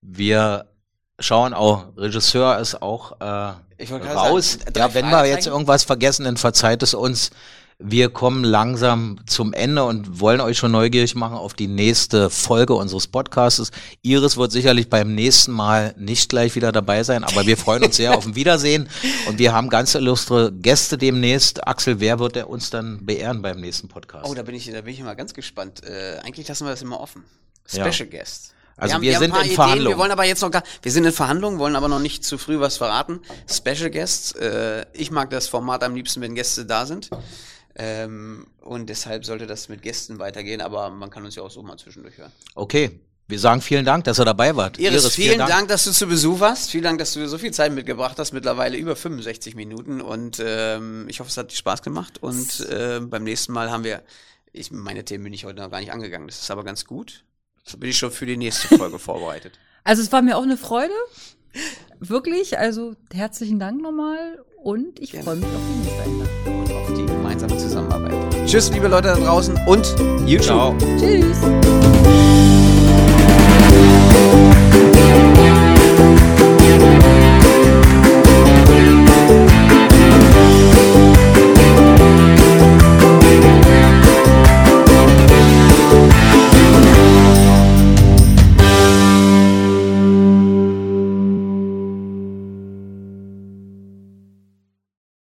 wir 0.00 0.64
schauen 1.18 1.52
auch, 1.52 1.88
Regisseur 1.98 2.58
ist 2.58 2.80
auch 2.80 3.20
äh, 3.20 3.24
raus. 3.92 4.52
Sagen, 4.52 4.72
ja, 4.74 4.94
wenn 4.94 5.10
wir 5.10 5.26
jetzt 5.26 5.46
irgendwas 5.46 5.84
vergessen, 5.84 6.24
dann 6.24 6.38
verzeiht 6.38 6.82
es 6.82 6.94
uns 6.94 7.32
wir 7.86 8.08
kommen 8.08 8.44
langsam 8.44 9.18
zum 9.26 9.52
Ende 9.52 9.84
und 9.84 10.18
wollen 10.18 10.40
euch 10.40 10.56
schon 10.56 10.72
neugierig 10.72 11.14
machen 11.14 11.36
auf 11.36 11.52
die 11.52 11.66
nächste 11.66 12.30
Folge 12.30 12.74
unseres 12.74 13.06
Podcasts. 13.06 13.70
Iris 14.00 14.38
wird 14.38 14.52
sicherlich 14.52 14.88
beim 14.88 15.14
nächsten 15.14 15.52
Mal 15.52 15.94
nicht 15.98 16.30
gleich 16.30 16.54
wieder 16.54 16.72
dabei 16.72 17.02
sein, 17.02 17.24
aber 17.24 17.46
wir 17.46 17.58
freuen 17.58 17.84
uns 17.84 17.96
sehr 17.96 18.16
auf 18.16 18.24
ein 18.24 18.34
Wiedersehen 18.36 18.88
und 19.28 19.38
wir 19.38 19.52
haben 19.52 19.68
ganz 19.68 19.94
illustre 19.94 20.50
Gäste 20.50 20.96
demnächst. 20.96 21.66
Axel, 21.66 22.00
wer 22.00 22.18
wird 22.18 22.36
der 22.36 22.48
uns 22.48 22.70
dann 22.70 23.04
beehren 23.04 23.42
beim 23.42 23.60
nächsten 23.60 23.88
Podcast? 23.88 24.26
Oh, 24.26 24.34
da 24.34 24.42
bin 24.42 24.54
ich, 24.54 24.70
da 24.70 24.80
bin 24.80 24.94
ich 24.94 25.00
immer 25.00 25.14
ganz 25.14 25.34
gespannt. 25.34 25.82
Äh, 25.84 26.20
eigentlich 26.24 26.48
lassen 26.48 26.64
wir 26.64 26.70
das 26.70 26.80
immer 26.80 27.00
offen. 27.00 27.22
Special 27.66 27.92
ja. 27.92 28.04
Guest. 28.06 28.54
Also 28.76 28.88
wir, 28.88 28.94
haben, 28.94 29.02
wir, 29.02 29.10
wir 29.12 29.18
sind 29.18 29.36
in 29.36 29.54
Verhandlungen. 29.54 29.96
Wir 29.96 29.98
wollen 29.98 30.10
aber 30.10 30.24
jetzt 30.24 30.40
noch 30.40 30.50
gar, 30.50 30.62
wir 30.82 30.90
sind 30.90 31.04
in 31.04 31.12
Verhandlungen, 31.12 31.58
wollen 31.58 31.76
aber 31.76 31.88
noch 31.88 32.00
nicht 32.00 32.24
zu 32.24 32.38
früh 32.38 32.58
was 32.60 32.78
verraten. 32.78 33.20
Special 33.48 33.90
Guests, 33.90 34.32
äh, 34.32 34.86
ich 34.94 35.10
mag 35.10 35.28
das 35.30 35.48
Format 35.48 35.84
am 35.84 35.94
liebsten, 35.94 36.22
wenn 36.22 36.34
Gäste 36.34 36.64
da 36.64 36.86
sind. 36.86 37.10
Ähm, 37.76 38.46
und 38.60 38.88
deshalb 38.88 39.24
sollte 39.24 39.46
das 39.46 39.68
mit 39.68 39.82
Gästen 39.82 40.18
weitergehen, 40.18 40.60
aber 40.60 40.90
man 40.90 41.10
kann 41.10 41.24
uns 41.24 41.34
ja 41.34 41.42
auch 41.42 41.50
so 41.50 41.62
mal 41.62 41.76
zwischendurch 41.76 42.18
hören. 42.18 42.32
Okay, 42.54 43.00
wir 43.26 43.38
sagen 43.38 43.62
vielen 43.62 43.86
Dank, 43.86 44.04
dass 44.04 44.20
ihr 44.20 44.24
dabei 44.26 44.54
wart. 44.54 44.78
Iris, 44.78 45.08
vielen 45.14 45.38
Dank. 45.38 45.68
dass 45.68 45.84
du 45.84 45.92
zu 45.92 46.06
Besuch 46.06 46.40
warst. 46.40 46.70
Vielen 46.70 46.84
Dank, 46.84 46.98
dass 46.98 47.14
du 47.14 47.26
so 47.26 47.38
viel 47.38 47.52
Zeit 47.52 47.72
mitgebracht 47.72 48.18
hast. 48.18 48.32
Mittlerweile 48.32 48.76
über 48.76 48.96
65 48.96 49.54
Minuten. 49.54 50.02
Und 50.02 50.42
ähm, 50.44 51.06
ich 51.08 51.20
hoffe, 51.20 51.30
es 51.30 51.36
hat 51.38 51.50
dir 51.50 51.56
Spaß 51.56 51.82
gemacht. 51.82 52.22
Und 52.22 52.60
äh, 52.68 53.00
beim 53.00 53.24
nächsten 53.24 53.52
Mal 53.52 53.70
haben 53.70 53.82
wir, 53.82 54.02
ich, 54.52 54.70
meine 54.70 55.06
Themen 55.06 55.24
bin 55.24 55.32
ich 55.32 55.46
heute 55.46 55.62
noch 55.62 55.70
gar 55.70 55.80
nicht 55.80 55.90
angegangen. 55.90 56.26
Das 56.26 56.38
ist 56.38 56.50
aber 56.50 56.64
ganz 56.64 56.84
gut. 56.84 57.24
So 57.64 57.78
bin 57.78 57.88
ich 57.88 57.96
schon 57.96 58.10
für 58.10 58.26
die 58.26 58.36
nächste 58.36 58.76
Folge 58.76 58.98
vorbereitet. 58.98 59.58
Also 59.84 60.02
es 60.02 60.12
war 60.12 60.20
mir 60.20 60.36
auch 60.36 60.42
eine 60.42 60.58
Freude. 60.58 60.92
Wirklich. 62.00 62.58
Also 62.58 62.94
herzlichen 63.10 63.58
Dank 63.58 63.80
nochmal. 63.80 64.44
Und 64.62 65.00
ich 65.00 65.12
freue 65.12 65.36
mich 65.36 65.46
auf 65.46 65.62
die 65.66 65.78
nächste 65.78 66.02
Einladung. 66.02 66.60
Und 66.60 66.72
auf 66.72 66.92
die 66.94 67.13
gemeinsame 67.34 67.58
Zusammenarbeit. 67.58 68.14
Tschüss, 68.46 68.70
liebe 68.70 68.88
Leute 68.88 69.08
da 69.08 69.16
draußen 69.16 69.58
und 69.66 69.94
YouTube. 70.26 70.44
Ciao. 70.44 70.76
Tschüss. 70.98 71.38